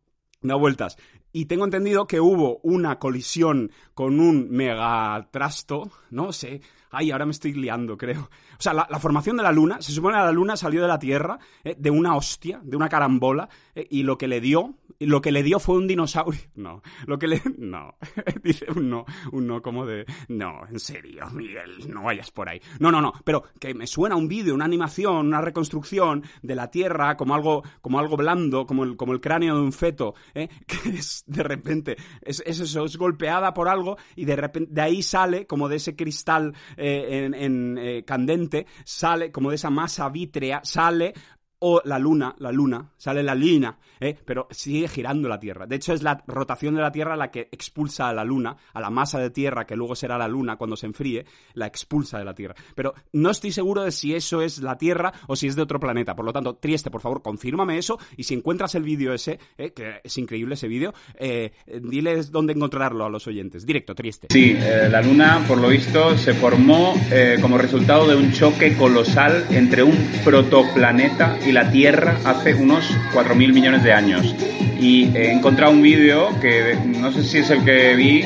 da 0.41 0.55
vueltas. 0.55 0.97
Y 1.31 1.45
tengo 1.45 1.65
entendido 1.65 2.07
que 2.07 2.19
hubo 2.19 2.59
una 2.63 2.99
colisión 2.99 3.71
con 3.93 4.19
un 4.19 4.49
megatrasto, 4.49 5.91
no 6.09 6.31
sé, 6.31 6.61
ay, 6.91 7.11
ahora 7.11 7.25
me 7.25 7.31
estoy 7.31 7.53
liando, 7.53 7.97
creo. 7.97 8.29
O 8.57 8.61
sea, 8.61 8.73
la, 8.73 8.99
formación 8.99 9.37
de 9.37 9.43
la 9.43 9.51
Luna, 9.51 9.81
se 9.81 9.91
supone 9.91 10.15
que 10.15 10.23
la 10.23 10.31
Luna 10.31 10.57
salió 10.57 10.81
de 10.81 10.87
la 10.87 10.99
Tierra 10.99 11.39
eh, 11.63 11.75
de 11.77 11.89
una 11.89 12.15
hostia, 12.15 12.59
de 12.63 12.75
una 12.75 12.89
carambola, 12.89 13.49
eh, 13.75 13.87
y 13.89 14.03
lo 14.03 14.17
que 14.17 14.27
le 14.27 14.41
dio, 14.41 14.75
lo 14.99 15.21
que 15.21 15.31
le 15.31 15.43
dio 15.43 15.59
fue 15.59 15.77
un 15.77 15.87
dinosaurio. 15.87 16.41
No, 16.57 16.81
lo 17.05 17.19
que 17.19 17.27
le... 17.27 17.41
No, 17.59 17.95
dice 18.43 18.65
un 18.75 18.89
no, 18.89 19.05
un 19.31 19.47
no 19.47 19.61
como 19.61 19.85
de... 19.85 20.05
No, 20.27 20.65
en 20.67 20.79
serio, 20.79 21.27
Miguel, 21.31 21.87
no 21.87 22.03
vayas 22.03 22.31
por 22.31 22.49
ahí. 22.49 22.59
No, 22.79 22.91
no, 22.91 22.99
no, 22.99 23.13
pero 23.23 23.43
que 23.59 23.75
me 23.75 23.85
suena 23.85 24.15
un 24.15 24.27
vídeo, 24.27 24.55
una 24.55 24.65
animación, 24.65 25.27
una 25.27 25.39
reconstrucción 25.39 26.23
de 26.41 26.55
la 26.55 26.71
Tierra 26.71 27.15
como 27.15 27.35
algo, 27.35 27.63
como 27.81 27.99
algo 27.99 28.17
blando, 28.17 28.65
como 28.65 28.83
el, 28.83 28.97
como 28.97 29.13
el 29.13 29.21
cráneo 29.21 29.55
de 29.55 29.61
un 29.61 29.71
feto, 29.71 30.15
¿eh? 30.33 30.49
que 30.67 30.89
es 30.89 31.23
de 31.27 31.43
repente, 31.43 31.97
es 32.21 32.41
eso, 32.45 32.85
es 32.85 32.97
golpeada 32.97 33.53
por 33.53 33.69
algo 33.69 33.97
y 34.15 34.25
de 34.25 34.35
repente 34.35 34.73
de 34.73 34.81
ahí 34.81 35.01
sale, 35.01 35.45
como 35.45 35.69
de 35.69 35.77
ese 35.77 35.95
cristal 35.95 36.53
eh, 36.77 37.25
en, 37.25 37.33
en, 37.33 37.77
eh, 37.77 38.03
candente, 38.05 38.65
sale, 38.85 39.31
como 39.31 39.49
de 39.49 39.55
esa 39.55 39.69
masa 39.69 40.07
vítrea, 40.09 40.61
sale 40.63 41.13
o 41.59 41.81
la 41.83 41.97
luna, 41.97 42.35
la 42.39 42.51
luna, 42.51 42.91
sale 42.97 43.23
la 43.23 43.35
luna, 43.35 43.77
¿eh? 43.99 44.15
pero 44.25 44.47
sigue 44.51 44.87
girando 44.87 45.27
la 45.27 45.39
Tierra. 45.39 45.65
De 45.65 45.75
hecho, 45.75 45.93
es 45.93 46.03
la 46.03 46.23
rotación 46.27 46.75
de 46.75 46.81
la 46.81 46.91
Tierra 46.91 47.15
la 47.15 47.31
que 47.31 47.49
expulsa 47.51 48.09
a 48.09 48.13
la 48.13 48.23
luna, 48.23 48.55
a 48.73 48.81
la 48.81 48.89
masa 48.89 49.19
de 49.19 49.29
Tierra, 49.29 49.65
que 49.65 49.75
luego 49.75 49.95
será 49.95 50.17
la 50.17 50.27
luna 50.27 50.57
cuando 50.57 50.75
se 50.75 50.85
enfríe, 50.85 51.25
la 51.53 51.67
expulsa 51.67 52.19
de 52.19 52.25
la 52.25 52.35
Tierra. 52.35 52.55
Pero 52.75 52.93
no 53.13 53.31
estoy 53.31 53.51
seguro 53.51 53.83
de 53.83 53.91
si 53.91 54.13
eso 54.13 54.41
es 54.41 54.59
la 54.59 54.77
Tierra 54.77 55.13
o 55.27 55.35
si 55.35 55.47
es 55.47 55.55
de 55.55 55.61
otro 55.61 55.79
planeta. 55.79 56.15
Por 56.15 56.25
lo 56.25 56.33
tanto, 56.33 56.55
Trieste, 56.55 56.91
por 56.91 57.01
favor, 57.01 57.21
confírmame 57.21 57.77
eso 57.77 57.97
y 58.15 58.23
si 58.23 58.33
encuentras 58.33 58.75
el 58.75 58.83
vídeo 58.83 59.13
ese, 59.13 59.39
¿eh? 59.57 59.71
que 59.71 60.01
es 60.03 60.17
increíble 60.17 60.53
ese 60.53 60.67
vídeo, 60.67 60.93
eh, 61.15 61.51
diles 61.81 62.31
dónde 62.31 62.53
encontrarlo 62.53 63.05
a 63.05 63.09
los 63.09 63.27
oyentes. 63.27 63.65
Directo, 63.65 63.95
Trieste. 63.95 64.27
Sí, 64.29 64.55
eh, 64.57 64.87
la 64.89 65.01
Luna, 65.01 65.43
por 65.47 65.59
lo 65.59 65.69
visto, 65.69 66.17
se 66.17 66.33
formó 66.33 66.93
eh, 67.11 67.37
como 67.41 67.57
resultado 67.57 68.07
de 68.07 68.15
un 68.15 68.31
choque 68.31 68.75
colosal 68.77 69.45
entre 69.49 69.83
un 69.83 69.97
protoplaneta 70.23 71.37
y 71.47 71.51
la 71.51 71.71
Tierra 71.71 72.17
hace 72.25 72.53
unos 72.53 72.85
4.000 73.13 73.53
millones 73.53 73.83
de 73.83 73.93
años. 73.93 74.35
Y 74.79 75.05
he 75.15 75.31
encontrado 75.31 75.71
un 75.71 75.81
vídeo 75.81 76.29
que 76.41 76.75
no 76.99 77.11
sé 77.11 77.23
si 77.23 77.39
es 77.39 77.49
el 77.49 77.63
que 77.63 77.95
vi, 77.95 78.23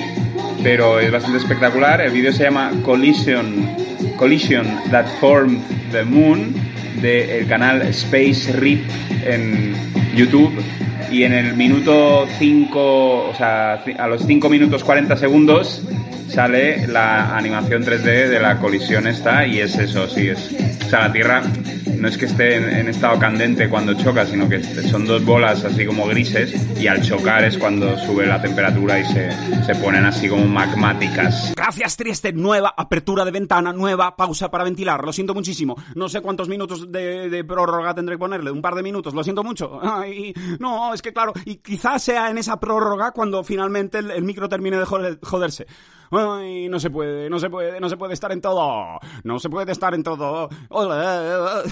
pero 0.64 1.00
es 1.00 1.12
bastante 1.12 1.38
espectacular. 1.38 2.02
El 2.02 2.12
vídeo 2.12 2.34
se 2.34 2.44
llama 2.44 2.72
Collision, 2.84 3.70
Collision 4.18 4.68
That 4.92 5.06
Formed 5.20 5.60
the 5.92 6.04
Moon, 6.04 6.54
del 7.02 7.48
canal 7.48 7.82
Space 7.84 8.52
Rip 8.54 8.84
en 9.26 9.74
YouTube 10.16 10.54
y 11.12 11.24
en 11.24 11.34
el 11.34 11.56
minuto 11.56 12.26
5, 12.40 13.30
o 13.30 13.34
sea, 13.36 13.84
a 13.98 14.08
los 14.08 14.26
5 14.26 14.50
minutos 14.50 14.84
40 14.84 15.18
segundos 15.18 15.84
sale 16.30 16.88
la 16.88 17.36
animación 17.36 17.84
3D 17.84 18.30
de 18.30 18.40
la 18.40 18.58
colisión 18.60 19.08
esta 19.08 19.46
y 19.46 19.60
es 19.60 19.78
eso, 19.78 20.08
sí, 20.08 20.30
es, 20.30 20.50
o 20.86 20.90
sea, 20.90 21.08
la 21.08 21.12
Tierra 21.12 21.44
no 22.02 22.08
es 22.08 22.18
que 22.18 22.26
esté 22.26 22.56
en, 22.56 22.88
estado 22.90 23.20
candente 23.20 23.70
cuando 23.70 23.94
choca, 23.94 24.26
sino 24.26 24.50
que 24.50 24.62
son 24.64 25.06
dos 25.06 25.24
bolas 25.24 25.64
así 25.64 25.86
como 25.86 26.08
grises 26.08 26.52
y 26.80 26.88
al 26.88 27.00
chocar 27.04 27.44
es 27.44 27.60
cuando 27.60 27.96
sube 28.00 28.26
la 28.26 28.42
temperatura 28.42 29.00
y 29.00 29.06
se, 29.06 29.32
se 29.64 29.76
ponen 29.76 30.04
así 30.06 30.28
como 30.28 30.46
magmáticas. 30.46 31.54
Gracias, 31.56 31.96
Trieste. 31.96 32.34
Nueva 32.34 32.74
apertura 32.76 33.24
de 33.24 33.30
ventana, 33.30 33.72
nueva 33.72 34.16
pausa 34.16 34.50
para 34.50 34.64
ventilar. 34.64 35.06
Lo 35.06 35.14
siento 35.14 35.36
muchísimo. 35.36 35.76
No 35.94 36.10
sé 36.10 36.22
cuántos 36.22 36.50
minutos 36.50 36.92
de, 36.92 37.44
prórroga 37.48 37.94
tendré 37.94 38.16
que 38.16 38.20
ponerle. 38.20 38.50
Un 38.50 38.64
par 38.64 38.74
de 38.74 38.82
minutos. 38.82 39.14
Lo 39.14 39.24
siento 39.24 39.44
mucho. 39.44 39.80
No, 40.60 40.94
es 40.96 41.02
que 41.04 41.14
claro. 41.14 41.34
Y 41.46 41.58
quizás 41.58 42.02
sea 42.02 42.32
en 42.32 42.40
esa 42.40 42.60
prórroga 42.60 43.12
cuando 43.12 43.44
finalmente 43.44 44.00
el, 44.00 44.10
el 44.10 44.24
micro 44.24 44.50
termine 44.50 44.78
de 44.78 44.86
joder- 44.86 45.20
joderse. 45.22 45.68
Ay, 46.12 46.68
no 46.68 46.80
se 46.80 46.90
puede, 46.90 47.30
no 47.30 47.40
se 47.40 47.50
puede, 47.50 47.80
no 47.80 47.88
se 47.88 47.96
puede 47.96 48.14
estar 48.14 48.32
en 48.32 48.42
todo. 48.42 49.00
No 49.24 49.40
se 49.40 49.50
puede 49.50 49.72
estar 49.72 49.94
en 49.94 50.04
todo. 50.04 50.50
Hola. 50.70 51.64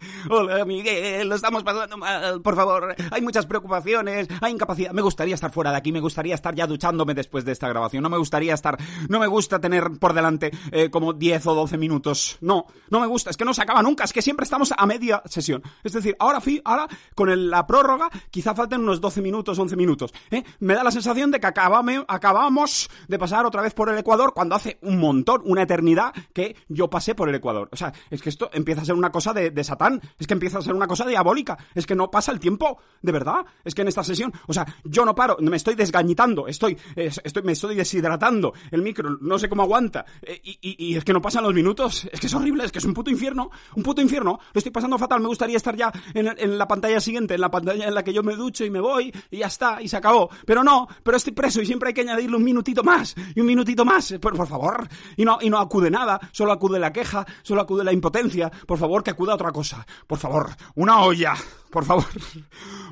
Hola, 0.30 0.64
Miguel, 0.64 1.28
lo 1.28 1.34
estamos 1.34 1.62
pasando 1.62 1.96
mal, 1.98 2.40
por 2.40 2.56
favor. 2.56 2.94
Hay 3.10 3.20
muchas 3.20 3.46
preocupaciones, 3.46 4.28
hay 4.40 4.52
incapacidad. 4.52 4.92
Me 4.92 5.02
gustaría 5.02 5.34
estar 5.34 5.50
fuera 5.52 5.70
de 5.70 5.76
aquí, 5.76 5.92
me 5.92 6.00
gustaría 6.00 6.34
estar 6.34 6.54
ya 6.54 6.66
duchándome 6.66 7.14
después 7.14 7.44
de 7.44 7.52
esta 7.52 7.68
grabación. 7.68 8.02
No 8.02 8.08
me 8.08 8.16
gustaría 8.16 8.54
estar, 8.54 8.78
no 9.08 9.18
me 9.18 9.26
gusta 9.26 9.60
tener 9.60 9.90
por 9.98 10.14
delante 10.14 10.50
eh, 10.72 10.90
como 10.90 11.12
10 11.12 11.46
o 11.48 11.54
12 11.54 11.76
minutos. 11.76 12.38
No, 12.40 12.66
no 12.88 13.00
me 13.00 13.06
gusta, 13.06 13.30
es 13.30 13.36
que 13.36 13.44
no 13.44 13.52
se 13.52 13.62
acaba 13.62 13.82
nunca, 13.82 14.04
es 14.04 14.12
que 14.12 14.22
siempre 14.22 14.44
estamos 14.44 14.72
a 14.76 14.86
media 14.86 15.22
sesión. 15.26 15.62
Es 15.84 15.92
decir, 15.92 16.16
ahora, 16.18 16.40
ahora 16.64 16.88
con 17.14 17.28
el- 17.28 17.50
la 17.50 17.66
prórroga, 17.66 18.08
quizá 18.30 18.54
falten 18.54 18.80
unos 18.80 19.00
12 19.00 19.20
minutos, 19.20 19.58
11 19.58 19.76
minutos. 19.76 20.12
¿eh? 20.30 20.44
Me 20.60 20.74
da 20.74 20.84
la 20.84 20.90
sensación 20.92 21.30
de 21.30 21.40
que 21.40 21.46
acabamos 21.46 22.88
de 23.08 23.18
pasar 23.18 23.44
otra 23.46 23.62
vez 23.62 23.74
por 23.74 23.88
el 23.90 23.98
Ecuador 23.98 24.32
cuando 24.34 24.54
hace 24.54 24.78
un 24.82 24.98
montón, 24.98 25.42
una 25.44 25.62
eternidad, 25.62 26.12
que 26.32 26.56
yo 26.68 26.88
pasé 26.88 27.14
por 27.14 27.28
el 27.28 27.34
Ecuador. 27.34 27.68
O 27.72 27.76
sea, 27.76 27.92
es 28.10 28.22
que 28.22 28.28
esto 28.28 28.50
empieza 28.52 28.82
a 28.82 28.84
ser 28.84 28.94
una 28.94 29.10
cosa 29.10 29.32
de, 29.32 29.50
de 29.50 29.64
Satán, 29.64 29.89
es 30.18 30.26
que 30.26 30.34
empieza 30.34 30.58
a 30.58 30.62
ser 30.62 30.74
una 30.74 30.86
cosa 30.86 31.06
diabólica, 31.06 31.56
es 31.74 31.86
que 31.86 31.94
no 31.94 32.10
pasa 32.10 32.32
el 32.32 32.40
tiempo, 32.40 32.78
de 33.00 33.12
verdad, 33.12 33.44
es 33.64 33.74
que 33.74 33.82
en 33.82 33.88
esta 33.88 34.04
sesión, 34.04 34.32
o 34.46 34.52
sea, 34.52 34.66
yo 34.84 35.04
no 35.04 35.14
paro, 35.14 35.36
me 35.40 35.56
estoy 35.56 35.74
desgañitando, 35.74 36.46
estoy, 36.46 36.76
eh, 36.96 37.10
estoy 37.24 37.42
me 37.42 37.52
estoy 37.52 37.74
deshidratando, 37.74 38.52
el 38.70 38.82
micro 38.82 39.18
no 39.20 39.38
sé 39.38 39.48
cómo 39.48 39.62
aguanta, 39.62 40.04
eh, 40.22 40.40
y, 40.42 40.96
es 40.96 41.04
que 41.04 41.12
no 41.12 41.20
pasan 41.20 41.44
los 41.44 41.54
minutos, 41.54 42.08
es 42.12 42.20
que 42.20 42.26
es 42.26 42.34
horrible, 42.34 42.64
es 42.64 42.72
que 42.72 42.78
es 42.78 42.84
un 42.84 42.94
puto 42.94 43.10
infierno, 43.10 43.50
un 43.74 43.82
puto 43.82 44.00
infierno, 44.00 44.38
lo 44.52 44.58
estoy 44.58 44.72
pasando 44.72 44.98
fatal, 44.98 45.20
me 45.20 45.28
gustaría 45.28 45.56
estar 45.56 45.76
ya 45.76 45.92
en, 46.14 46.58
la 46.58 46.68
pantalla 46.68 47.00
siguiente, 47.00 47.34
en 47.34 47.40
la 47.40 47.50
pantalla 47.50 47.86
en 47.86 47.94
la 47.94 48.04
que 48.04 48.12
yo 48.12 48.22
me 48.22 48.36
ducho 48.36 48.64
y 48.64 48.70
me 48.70 48.80
voy, 48.80 49.12
y 49.30 49.38
ya 49.38 49.46
está, 49.46 49.80
y 49.80 49.88
se 49.88 49.96
acabó, 49.96 50.30
pero 50.44 50.62
no, 50.62 50.86
pero 51.02 51.16
estoy 51.16 51.32
preso 51.32 51.60
y 51.60 51.66
siempre 51.66 51.88
hay 51.88 51.94
que 51.94 52.02
añadirle 52.02 52.36
un 52.36 52.44
minutito 52.44 52.82
más, 52.82 53.14
y 53.34 53.40
un 53.40 53.46
minutito 53.46 53.84
más, 53.84 54.14
por, 54.20 54.36
por 54.36 54.46
favor, 54.46 54.88
y 55.16 55.24
no, 55.24 55.38
y 55.40 55.50
no 55.50 55.58
acude 55.58 55.90
nada, 55.90 56.20
solo 56.32 56.52
acude 56.52 56.78
la 56.78 56.92
queja, 56.92 57.26
solo 57.42 57.62
acude 57.62 57.84
la 57.84 57.92
impotencia, 57.92 58.50
por 58.66 58.78
favor, 58.78 59.02
que 59.02 59.10
acuda 59.10 59.34
otra 59.34 59.52
cosa, 59.52 59.79
por 60.06 60.18
favor, 60.18 60.50
una 60.74 61.00
olla, 61.00 61.34
por 61.70 61.84
favor, 61.84 62.06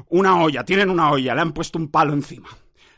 una 0.08 0.40
olla, 0.40 0.64
tienen 0.64 0.90
una 0.90 1.10
olla, 1.10 1.34
le 1.34 1.40
han 1.40 1.52
puesto 1.52 1.78
un 1.78 1.88
palo 1.88 2.12
encima. 2.12 2.48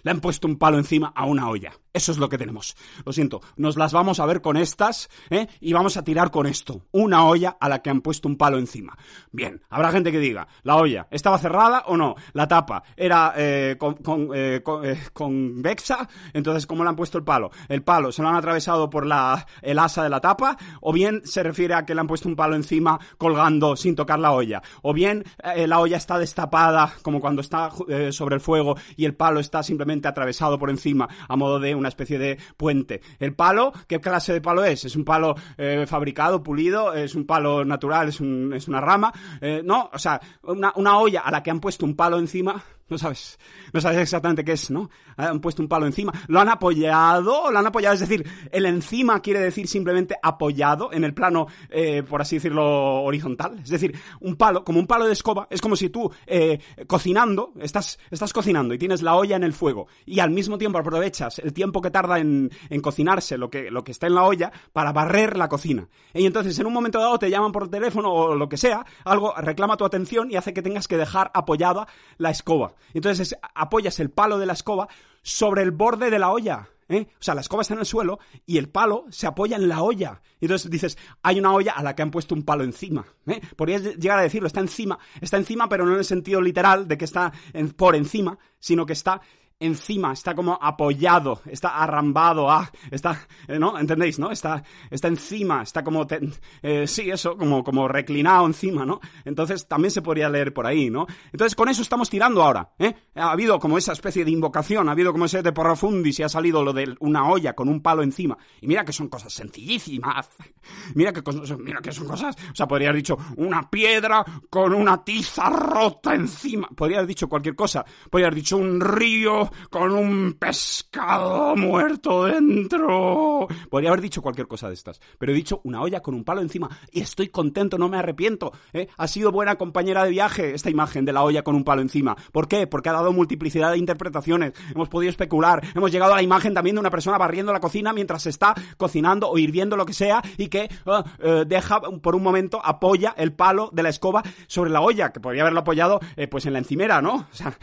Le 0.02 0.10
han 0.10 0.20
puesto 0.20 0.46
un 0.46 0.56
palo 0.56 0.78
encima 0.78 1.12
a 1.14 1.26
una 1.26 1.48
olla. 1.48 1.72
Eso 1.92 2.12
es 2.12 2.18
lo 2.18 2.28
que 2.28 2.38
tenemos. 2.38 2.76
Lo 3.04 3.12
siento, 3.12 3.40
nos 3.56 3.76
las 3.76 3.92
vamos 3.92 4.20
a 4.20 4.26
ver 4.26 4.40
con 4.40 4.56
estas, 4.56 5.08
¿eh? 5.28 5.48
Y 5.60 5.72
vamos 5.72 5.96
a 5.96 6.04
tirar 6.04 6.30
con 6.30 6.46
esto. 6.46 6.82
Una 6.92 7.24
olla 7.26 7.56
a 7.60 7.68
la 7.68 7.80
que 7.82 7.90
han 7.90 8.00
puesto 8.00 8.28
un 8.28 8.36
palo 8.36 8.58
encima. 8.58 8.96
Bien, 9.32 9.62
habrá 9.68 9.90
gente 9.90 10.12
que 10.12 10.18
diga, 10.20 10.46
¿la 10.62 10.76
olla 10.76 11.08
estaba 11.10 11.38
cerrada 11.38 11.84
o 11.86 11.96
no? 11.96 12.14
La 12.32 12.46
tapa 12.46 12.82
era 12.96 13.32
eh, 13.36 13.76
con, 13.78 13.96
eh, 14.34 14.60
con- 14.62 14.84
eh, 14.84 14.98
convexa, 15.12 16.08
entonces 16.32 16.66
¿cómo 16.66 16.84
le 16.84 16.90
han 16.90 16.96
puesto 16.96 17.18
el 17.18 17.24
palo? 17.24 17.50
El 17.68 17.82
palo 17.82 18.12
se 18.12 18.22
lo 18.22 18.28
han 18.28 18.36
atravesado 18.36 18.88
por 18.88 19.04
la, 19.06 19.46
el 19.62 19.78
asa 19.78 20.02
de 20.02 20.10
la 20.10 20.20
tapa, 20.20 20.56
o 20.80 20.92
bien 20.92 21.22
se 21.24 21.42
refiere 21.42 21.74
a 21.74 21.84
que 21.84 21.94
le 21.94 22.00
han 22.00 22.06
puesto 22.06 22.28
un 22.28 22.36
palo 22.36 22.54
encima 22.56 22.98
colgando 23.18 23.76
sin 23.76 23.96
tocar 23.96 24.18
la 24.18 24.32
olla, 24.32 24.62
o 24.82 24.92
bien 24.92 25.24
eh, 25.56 25.66
la 25.66 25.80
olla 25.80 25.96
está 25.96 26.18
destapada 26.18 26.92
como 27.02 27.20
cuando 27.20 27.40
está 27.40 27.70
sobre 28.10 28.34
el 28.36 28.40
fuego 28.40 28.76
y 28.96 29.04
el 29.04 29.14
palo 29.14 29.40
está 29.40 29.62
simplemente 29.62 30.08
atravesado 30.08 30.58
por 30.58 30.70
encima 30.70 31.08
a 31.28 31.36
modo 31.36 31.58
de 31.58 31.74
una 31.80 31.88
especie 31.88 32.18
de 32.18 32.38
puente. 32.56 33.00
El 33.18 33.34
palo, 33.34 33.72
¿qué 33.88 33.98
clase 34.00 34.32
de 34.32 34.40
palo 34.40 34.64
es? 34.64 34.84
¿Es 34.84 34.94
un 34.94 35.04
palo 35.04 35.34
eh, 35.58 35.84
fabricado, 35.88 36.42
pulido? 36.42 36.94
¿Es 36.94 37.14
un 37.14 37.26
palo 37.26 37.64
natural? 37.64 38.08
¿Es, 38.10 38.20
un- 38.20 38.52
es 38.54 38.68
una 38.68 38.80
rama? 38.80 39.12
Eh, 39.40 39.62
no, 39.64 39.90
o 39.92 39.98
sea, 39.98 40.20
una, 40.42 40.72
una 40.76 40.98
olla 40.98 41.20
a 41.22 41.30
la 41.30 41.42
que 41.42 41.50
han 41.50 41.60
puesto 41.60 41.84
un 41.84 41.96
palo 41.96 42.18
encima, 42.18 42.62
no 42.90 42.98
sabes, 42.98 43.38
no 43.72 43.80
sabes 43.80 43.98
exactamente 43.98 44.44
qué 44.44 44.52
es, 44.52 44.70
¿no? 44.70 44.90
Han 45.16 45.40
puesto 45.40 45.62
un 45.62 45.68
palo 45.68 45.86
encima, 45.86 46.12
lo 46.28 46.40
han 46.40 46.48
apoyado, 46.48 47.50
lo 47.50 47.58
han 47.58 47.66
apoyado, 47.66 47.94
es 47.94 48.00
decir, 48.00 48.28
el 48.50 48.66
encima 48.66 49.20
quiere 49.20 49.40
decir 49.40 49.68
simplemente 49.68 50.16
apoyado 50.22 50.92
en 50.92 51.04
el 51.04 51.14
plano, 51.14 51.46
eh, 51.70 52.02
por 52.02 52.20
así 52.20 52.36
decirlo, 52.36 53.02
horizontal. 53.02 53.58
Es 53.62 53.70
decir, 53.70 53.98
un 54.20 54.36
palo, 54.36 54.64
como 54.64 54.78
un 54.78 54.86
palo 54.86 55.06
de 55.06 55.12
escoba, 55.12 55.46
es 55.50 55.60
como 55.60 55.76
si 55.76 55.90
tú, 55.90 56.10
eh, 56.26 56.58
cocinando, 56.86 57.52
estás, 57.60 57.98
estás 58.10 58.32
cocinando 58.32 58.74
y 58.74 58.78
tienes 58.78 59.02
la 59.02 59.14
olla 59.14 59.36
en 59.36 59.44
el 59.44 59.52
fuego 59.52 59.86
y 60.06 60.20
al 60.20 60.30
mismo 60.30 60.58
tiempo 60.58 60.78
aprovechas 60.78 61.38
el 61.38 61.52
tiempo 61.52 61.80
que 61.80 61.90
tarda 61.90 62.18
en, 62.18 62.50
en 62.68 62.80
cocinarse 62.80 63.38
lo 63.38 63.50
que, 63.50 63.70
lo 63.70 63.84
que 63.84 63.92
está 63.92 64.06
en 64.06 64.14
la 64.14 64.24
olla 64.24 64.52
para 64.72 64.92
barrer 64.92 65.36
la 65.36 65.48
cocina. 65.48 65.88
Y 66.14 66.26
entonces 66.26 66.58
en 66.58 66.66
un 66.66 66.72
momento 66.72 66.98
dado 66.98 67.18
te 67.18 67.30
llaman 67.30 67.52
por 67.52 67.68
teléfono 67.68 68.12
o 68.12 68.34
lo 68.34 68.48
que 68.48 68.56
sea, 68.56 68.84
algo 69.04 69.34
reclama 69.36 69.76
tu 69.76 69.84
atención 69.84 70.30
y 70.30 70.36
hace 70.36 70.52
que 70.52 70.62
tengas 70.62 70.88
que 70.88 70.96
dejar 70.96 71.30
apoyada 71.34 71.86
la 72.18 72.30
escoba. 72.30 72.74
Entonces 72.94 73.32
es- 73.32 73.38
apoyas 73.54 74.00
el 74.00 74.10
palo 74.10 74.38
de 74.38 74.46
la 74.46 74.52
escoba 74.54 74.88
sobre 75.22 75.62
el 75.62 75.70
borde 75.70 76.10
de 76.10 76.18
la 76.18 76.30
olla. 76.30 76.68
¿eh? 76.88 77.06
O 77.12 77.22
sea, 77.22 77.34
la 77.34 77.40
escoba 77.40 77.62
está 77.62 77.74
en 77.74 77.80
el 77.80 77.86
suelo 77.86 78.18
y 78.46 78.58
el 78.58 78.68
palo 78.68 79.04
se 79.10 79.26
apoya 79.26 79.56
en 79.56 79.68
la 79.68 79.82
olla. 79.82 80.22
Entonces 80.40 80.70
dices, 80.70 80.98
hay 81.22 81.38
una 81.38 81.52
olla 81.52 81.72
a 81.72 81.82
la 81.82 81.94
que 81.94 82.02
han 82.02 82.10
puesto 82.10 82.34
un 82.34 82.42
palo 82.42 82.64
encima. 82.64 83.04
¿eh? 83.26 83.40
Podrías 83.56 83.82
llegar 83.82 84.18
a 84.18 84.22
decirlo, 84.22 84.46
está 84.48 84.60
encima, 84.60 84.98
está 85.20 85.36
encima, 85.36 85.68
pero 85.68 85.84
no 85.86 85.92
en 85.92 85.98
el 85.98 86.04
sentido 86.04 86.40
literal 86.40 86.88
de 86.88 86.98
que 86.98 87.04
está 87.04 87.32
por 87.76 87.94
encima, 87.94 88.38
sino 88.58 88.86
que 88.86 88.94
está 88.94 89.20
encima, 89.60 90.12
está 90.12 90.34
como 90.34 90.58
apoyado, 90.60 91.40
está 91.46 91.76
arrambado, 91.82 92.50
ah, 92.50 92.70
está, 92.90 93.26
eh, 93.46 93.58
¿no? 93.58 93.78
¿Entendéis, 93.78 94.18
no? 94.18 94.30
Está, 94.30 94.62
está 94.90 95.08
encima, 95.08 95.62
está 95.62 95.84
como, 95.84 96.06
te- 96.06 96.20
eh, 96.62 96.86
sí, 96.86 97.10
eso, 97.10 97.36
como, 97.36 97.62
como 97.62 97.86
reclinado 97.86 98.46
encima, 98.46 98.84
¿no? 98.86 99.00
Entonces 99.24 99.68
también 99.68 99.90
se 99.90 100.02
podría 100.02 100.28
leer 100.28 100.52
por 100.54 100.66
ahí, 100.66 100.90
¿no? 100.90 101.06
Entonces 101.32 101.54
con 101.54 101.68
eso 101.68 101.82
estamos 101.82 102.08
tirando 102.10 102.42
ahora, 102.42 102.70
¿eh? 102.78 102.94
Ha 103.14 103.30
habido 103.32 103.58
como 103.60 103.76
esa 103.78 103.92
especie 103.92 104.24
de 104.24 104.30
invocación, 104.30 104.88
ha 104.88 104.92
habido 104.92 105.12
como 105.12 105.26
ese 105.26 105.42
de 105.42 105.52
profundis 105.52 106.18
y 106.18 106.22
ha 106.22 106.28
salido 106.28 106.64
lo 106.64 106.72
de 106.72 106.96
una 107.00 107.28
olla 107.28 107.52
con 107.54 107.68
un 107.68 107.82
palo 107.82 108.02
encima. 108.02 108.38
Y 108.62 108.66
mira 108.66 108.84
que 108.84 108.92
son 108.92 109.08
cosas 109.08 109.32
sencillísimas. 109.32 110.28
Mira 110.94 111.12
que, 111.12 111.22
mira 111.58 111.80
que 111.80 111.90
son 111.92 112.06
cosas, 112.06 112.36
o 112.52 112.54
sea, 112.54 112.66
podría 112.68 112.88
haber 112.88 113.00
dicho 113.02 113.16
una 113.36 113.68
piedra 113.70 114.24
con 114.50 114.74
una 114.74 115.02
tiza 115.02 115.48
rota 115.48 116.14
encima. 116.14 116.68
Podría 116.68 116.98
haber 116.98 117.08
dicho 117.08 117.28
cualquier 117.28 117.54
cosa. 117.56 117.84
Podría 118.10 118.26
haber 118.28 118.36
dicho 118.36 118.56
un 118.56 118.80
río 118.80 119.49
con 119.70 119.92
un 119.92 120.34
pescado 120.34 121.56
muerto 121.56 122.24
dentro. 122.24 123.48
Podría 123.68 123.90
haber 123.90 124.00
dicho 124.00 124.22
cualquier 124.22 124.46
cosa 124.46 124.68
de 124.68 124.74
estas. 124.74 125.00
Pero 125.18 125.32
he 125.32 125.34
dicho 125.34 125.60
una 125.64 125.82
olla 125.82 126.00
con 126.00 126.14
un 126.14 126.24
palo 126.24 126.40
encima. 126.40 126.68
Y 126.92 127.00
estoy 127.00 127.28
contento, 127.28 127.78
no 127.78 127.88
me 127.88 127.98
arrepiento. 127.98 128.52
¿eh? 128.72 128.88
Ha 128.96 129.08
sido 129.08 129.32
buena 129.32 129.56
compañera 129.56 130.04
de 130.04 130.10
viaje 130.10 130.54
esta 130.54 130.70
imagen 130.70 131.04
de 131.04 131.12
la 131.12 131.22
olla 131.22 131.42
con 131.42 131.54
un 131.54 131.64
palo 131.64 131.82
encima. 131.82 132.16
¿Por 132.32 132.48
qué? 132.48 132.66
Porque 132.66 132.88
ha 132.88 132.92
dado 132.92 133.12
multiplicidad 133.12 133.72
de 133.72 133.78
interpretaciones. 133.78 134.52
Hemos 134.74 134.88
podido 134.88 135.10
especular. 135.10 135.62
Hemos 135.74 135.90
llegado 135.90 136.12
a 136.12 136.16
la 136.16 136.22
imagen 136.22 136.54
también 136.54 136.76
de 136.76 136.80
una 136.80 136.90
persona 136.90 137.18
barriendo 137.18 137.52
la 137.52 137.60
cocina 137.60 137.92
mientras 137.92 138.22
se 138.22 138.30
está 138.30 138.54
cocinando 138.76 139.28
o 139.28 139.38
hirviendo 139.38 139.76
lo 139.76 139.86
que 139.86 139.92
sea 139.92 140.22
y 140.36 140.48
que 140.48 140.68
ah, 140.86 141.04
eh, 141.18 141.44
deja 141.46 141.80
por 141.80 142.14
un 142.14 142.22
momento, 142.22 142.60
apoya 142.64 143.14
el 143.16 143.32
palo 143.32 143.70
de 143.72 143.82
la 143.82 143.88
escoba 143.88 144.22
sobre 144.46 144.70
la 144.70 144.80
olla, 144.80 145.12
que 145.12 145.20
podría 145.20 145.42
haberlo 145.42 145.60
apoyado 145.60 146.00
eh, 146.16 146.28
pues 146.28 146.46
en 146.46 146.52
la 146.52 146.58
encimera, 146.58 147.00
¿no? 147.02 147.14
O 147.14 147.34
sea, 147.34 147.58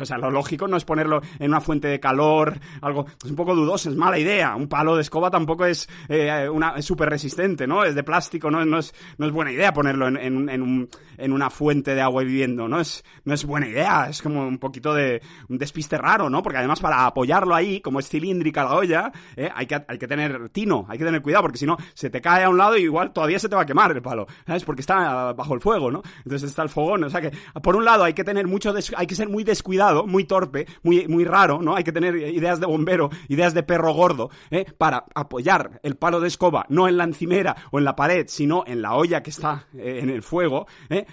o 0.00 0.04
sea, 0.04 0.18
lo 0.18 0.30
lógico 0.30 0.68
no 0.68 0.76
es 0.76 0.84
ponerlo 0.84 1.20
en 1.38 1.50
una 1.50 1.60
fuente 1.60 1.88
de 1.88 2.00
calor, 2.00 2.58
algo, 2.80 3.06
es 3.24 3.30
un 3.30 3.36
poco 3.36 3.54
dudoso, 3.54 3.90
es 3.90 3.96
mala 3.96 4.18
idea. 4.18 4.54
Un 4.56 4.68
palo 4.68 4.96
de 4.96 5.02
escoba 5.02 5.30
tampoco 5.30 5.64
es 5.64 5.88
eh, 6.08 6.48
una 6.48 6.80
súper 6.82 7.08
resistente, 7.10 7.66
¿no? 7.66 7.84
Es 7.84 7.94
de 7.94 8.02
plástico, 8.02 8.50
no, 8.50 8.64
no, 8.64 8.78
es, 8.78 8.94
no 9.18 9.26
es 9.26 9.32
buena 9.32 9.52
idea 9.52 9.72
ponerlo 9.72 10.08
en, 10.08 10.16
en, 10.16 10.48
en 10.48 10.62
un- 10.62 10.88
en 11.18 11.32
una 11.34 11.50
fuente 11.50 11.94
de 11.94 12.00
agua 12.00 12.22
hirviendo, 12.22 12.66
¿no? 12.66 12.80
Es, 12.80 13.04
no 13.24 13.34
es 13.34 13.44
buena 13.44 13.68
idea, 13.68 14.08
es 14.08 14.22
como 14.22 14.46
un 14.46 14.58
poquito 14.58 14.94
de 14.94 15.20
un 15.50 15.58
despiste 15.58 15.98
raro, 15.98 16.30
¿no? 16.30 16.42
Porque 16.42 16.56
además 16.58 16.80
para 16.80 17.04
apoyarlo 17.04 17.54
ahí, 17.54 17.80
como 17.82 18.00
es 18.00 18.08
cilíndrica 18.08 18.64
la 18.64 18.74
olla, 18.74 19.12
¿eh? 19.36 19.50
hay, 19.54 19.66
que, 19.66 19.82
hay 19.86 19.98
que 19.98 20.08
tener 20.08 20.48
tino, 20.48 20.86
hay 20.88 20.96
que 20.98 21.04
tener 21.04 21.20
cuidado, 21.20 21.42
porque 21.42 21.58
si 21.58 21.66
no, 21.66 21.76
se 21.92 22.08
te 22.08 22.22
cae 22.22 22.44
a 22.44 22.48
un 22.48 22.56
lado 22.56 22.76
y 22.78 22.82
igual 22.84 23.12
todavía 23.12 23.38
se 23.38 23.50
te 23.50 23.54
va 23.56 23.62
a 23.62 23.66
quemar 23.66 23.92
el 23.92 24.00
palo, 24.00 24.26
¿sabes? 24.46 24.64
Porque 24.64 24.80
está 24.80 25.32
bajo 25.34 25.52
el 25.54 25.60
fuego, 25.60 25.90
¿no? 25.90 26.02
Entonces 26.24 26.48
está 26.48 26.62
el 26.62 26.70
fogón, 26.70 27.04
o 27.04 27.10
sea 27.10 27.20
que, 27.20 27.32
por 27.62 27.76
un 27.76 27.84
lado 27.84 28.04
hay 28.04 28.14
que 28.14 28.24
tener 28.24 28.46
mucho, 28.46 28.72
hay 28.96 29.06
que 29.06 29.14
ser 29.14 29.28
muy 29.28 29.44
descuidado, 29.44 30.06
muy 30.06 30.24
torpe, 30.24 30.66
muy 30.82 31.06
raro, 31.24 31.60
¿no? 31.60 31.76
Hay 31.76 31.84
que 31.84 31.92
tener 31.92 32.16
ideas 32.16 32.60
de 32.60 32.66
bombero, 32.66 33.10
ideas 33.28 33.54
de 33.54 33.62
perro 33.62 33.92
gordo, 33.92 34.30
¿eh? 34.50 34.66
Para 34.78 35.04
apoyar 35.14 35.80
el 35.82 35.96
palo 35.96 36.20
de 36.20 36.28
escoba, 36.28 36.66
no 36.68 36.88
en 36.88 36.96
la 36.96 37.04
encimera 37.04 37.56
o 37.70 37.78
en 37.78 37.84
la 37.84 37.96
pared, 37.96 38.26
sino 38.28 38.64
en 38.66 38.82
la 38.82 38.94
olla 38.94 39.22
que 39.22 39.30
está 39.30 39.66
eh, 39.74 40.00
en 40.02 40.10
el 40.10 40.22
fuego, 40.22 40.66
¿eh? 40.88 41.06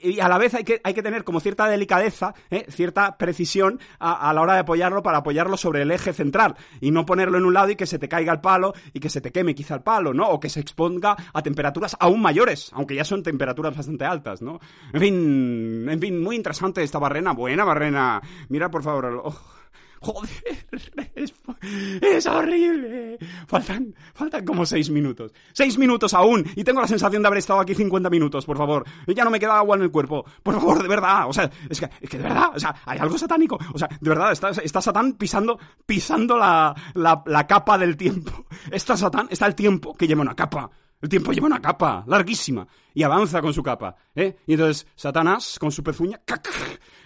Y 0.00 0.20
a 0.20 0.28
la 0.28 0.38
vez 0.38 0.54
hay 0.54 0.64
que, 0.64 0.80
hay 0.82 0.94
que 0.94 1.02
tener 1.02 1.24
como 1.24 1.40
cierta 1.40 1.68
delicadeza, 1.68 2.34
¿eh? 2.50 2.66
cierta 2.68 3.16
precisión 3.18 3.80
a, 3.98 4.28
a 4.28 4.32
la 4.32 4.40
hora 4.40 4.54
de 4.54 4.60
apoyarlo 4.60 5.02
para 5.02 5.18
apoyarlo 5.18 5.56
sobre 5.56 5.82
el 5.82 5.90
eje 5.90 6.12
central 6.12 6.56
y 6.80 6.90
no 6.90 7.04
ponerlo 7.04 7.38
en 7.38 7.44
un 7.44 7.54
lado 7.54 7.70
y 7.70 7.76
que 7.76 7.86
se 7.86 7.98
te 7.98 8.08
caiga 8.08 8.32
el 8.32 8.40
palo 8.40 8.72
y 8.92 9.00
que 9.00 9.10
se 9.10 9.20
te 9.20 9.30
queme 9.30 9.54
quizá 9.54 9.74
el 9.74 9.82
palo, 9.82 10.14
¿no? 10.14 10.28
O 10.28 10.40
que 10.40 10.48
se 10.48 10.60
exponga 10.60 11.16
a 11.32 11.42
temperaturas 11.42 11.96
aún 12.00 12.20
mayores, 12.22 12.70
aunque 12.72 12.94
ya 12.94 13.04
son 13.04 13.22
temperaturas 13.22 13.76
bastante 13.76 14.04
altas, 14.04 14.42
¿no? 14.42 14.60
En 14.92 15.00
fin, 15.00 15.88
en 15.88 16.00
fin, 16.00 16.22
muy 16.22 16.36
interesante 16.36 16.82
esta 16.82 16.98
barrena, 16.98 17.32
buena 17.32 17.64
barrena. 17.64 18.20
Mira, 18.48 18.70
por 18.70 18.82
favor, 18.82 19.22
Joder, 20.00 20.30
es, 22.02 22.26
horrible. 22.26 23.18
Faltan, 23.46 23.94
faltan 24.14 24.44
como 24.44 24.64
seis 24.64 24.90
minutos. 24.90 25.32
Seis 25.52 25.76
minutos 25.78 26.14
aún. 26.14 26.44
Y 26.56 26.64
tengo 26.64 26.80
la 26.80 26.86
sensación 26.86 27.22
de 27.22 27.26
haber 27.28 27.38
estado 27.38 27.60
aquí 27.60 27.74
50 27.74 28.08
minutos, 28.10 28.44
por 28.44 28.56
favor. 28.56 28.84
Y 29.06 29.14
ya 29.14 29.24
no 29.24 29.30
me 29.30 29.40
queda 29.40 29.58
agua 29.58 29.76
en 29.76 29.82
el 29.82 29.90
cuerpo. 29.90 30.24
Por 30.42 30.54
favor, 30.54 30.82
de 30.82 30.88
verdad. 30.88 31.28
O 31.28 31.32
sea, 31.32 31.50
es 31.68 31.80
que, 31.80 31.90
es 32.00 32.08
que 32.10 32.16
de 32.18 32.24
verdad, 32.24 32.50
o 32.54 32.58
sea, 32.60 32.74
hay 32.84 32.98
algo 32.98 33.18
satánico. 33.18 33.58
O 33.74 33.78
sea, 33.78 33.88
de 34.00 34.08
verdad, 34.08 34.32
está, 34.32 34.80
Satán 34.80 35.14
pisando, 35.14 35.58
pisando 35.84 36.36
la, 36.36 36.74
la, 36.94 37.22
la 37.26 37.46
capa 37.46 37.76
del 37.78 37.96
tiempo. 37.96 38.46
Está 38.70 38.96
Satán, 38.96 39.26
está 39.30 39.46
el 39.46 39.54
tiempo 39.54 39.94
que 39.94 40.06
lleva 40.06 40.22
una 40.22 40.34
capa. 40.34 40.70
El 41.00 41.08
tiempo 41.08 41.32
lleva 41.32 41.46
una 41.46 41.60
capa 41.60 42.02
larguísima 42.08 42.66
y 42.92 43.04
avanza 43.04 43.40
con 43.40 43.52
su 43.54 43.62
capa, 43.62 43.94
¿eh? 44.16 44.36
Y 44.48 44.54
entonces 44.54 44.84
Satanás, 44.96 45.56
con 45.60 45.70
su 45.70 45.82
pezuña, 45.84 46.20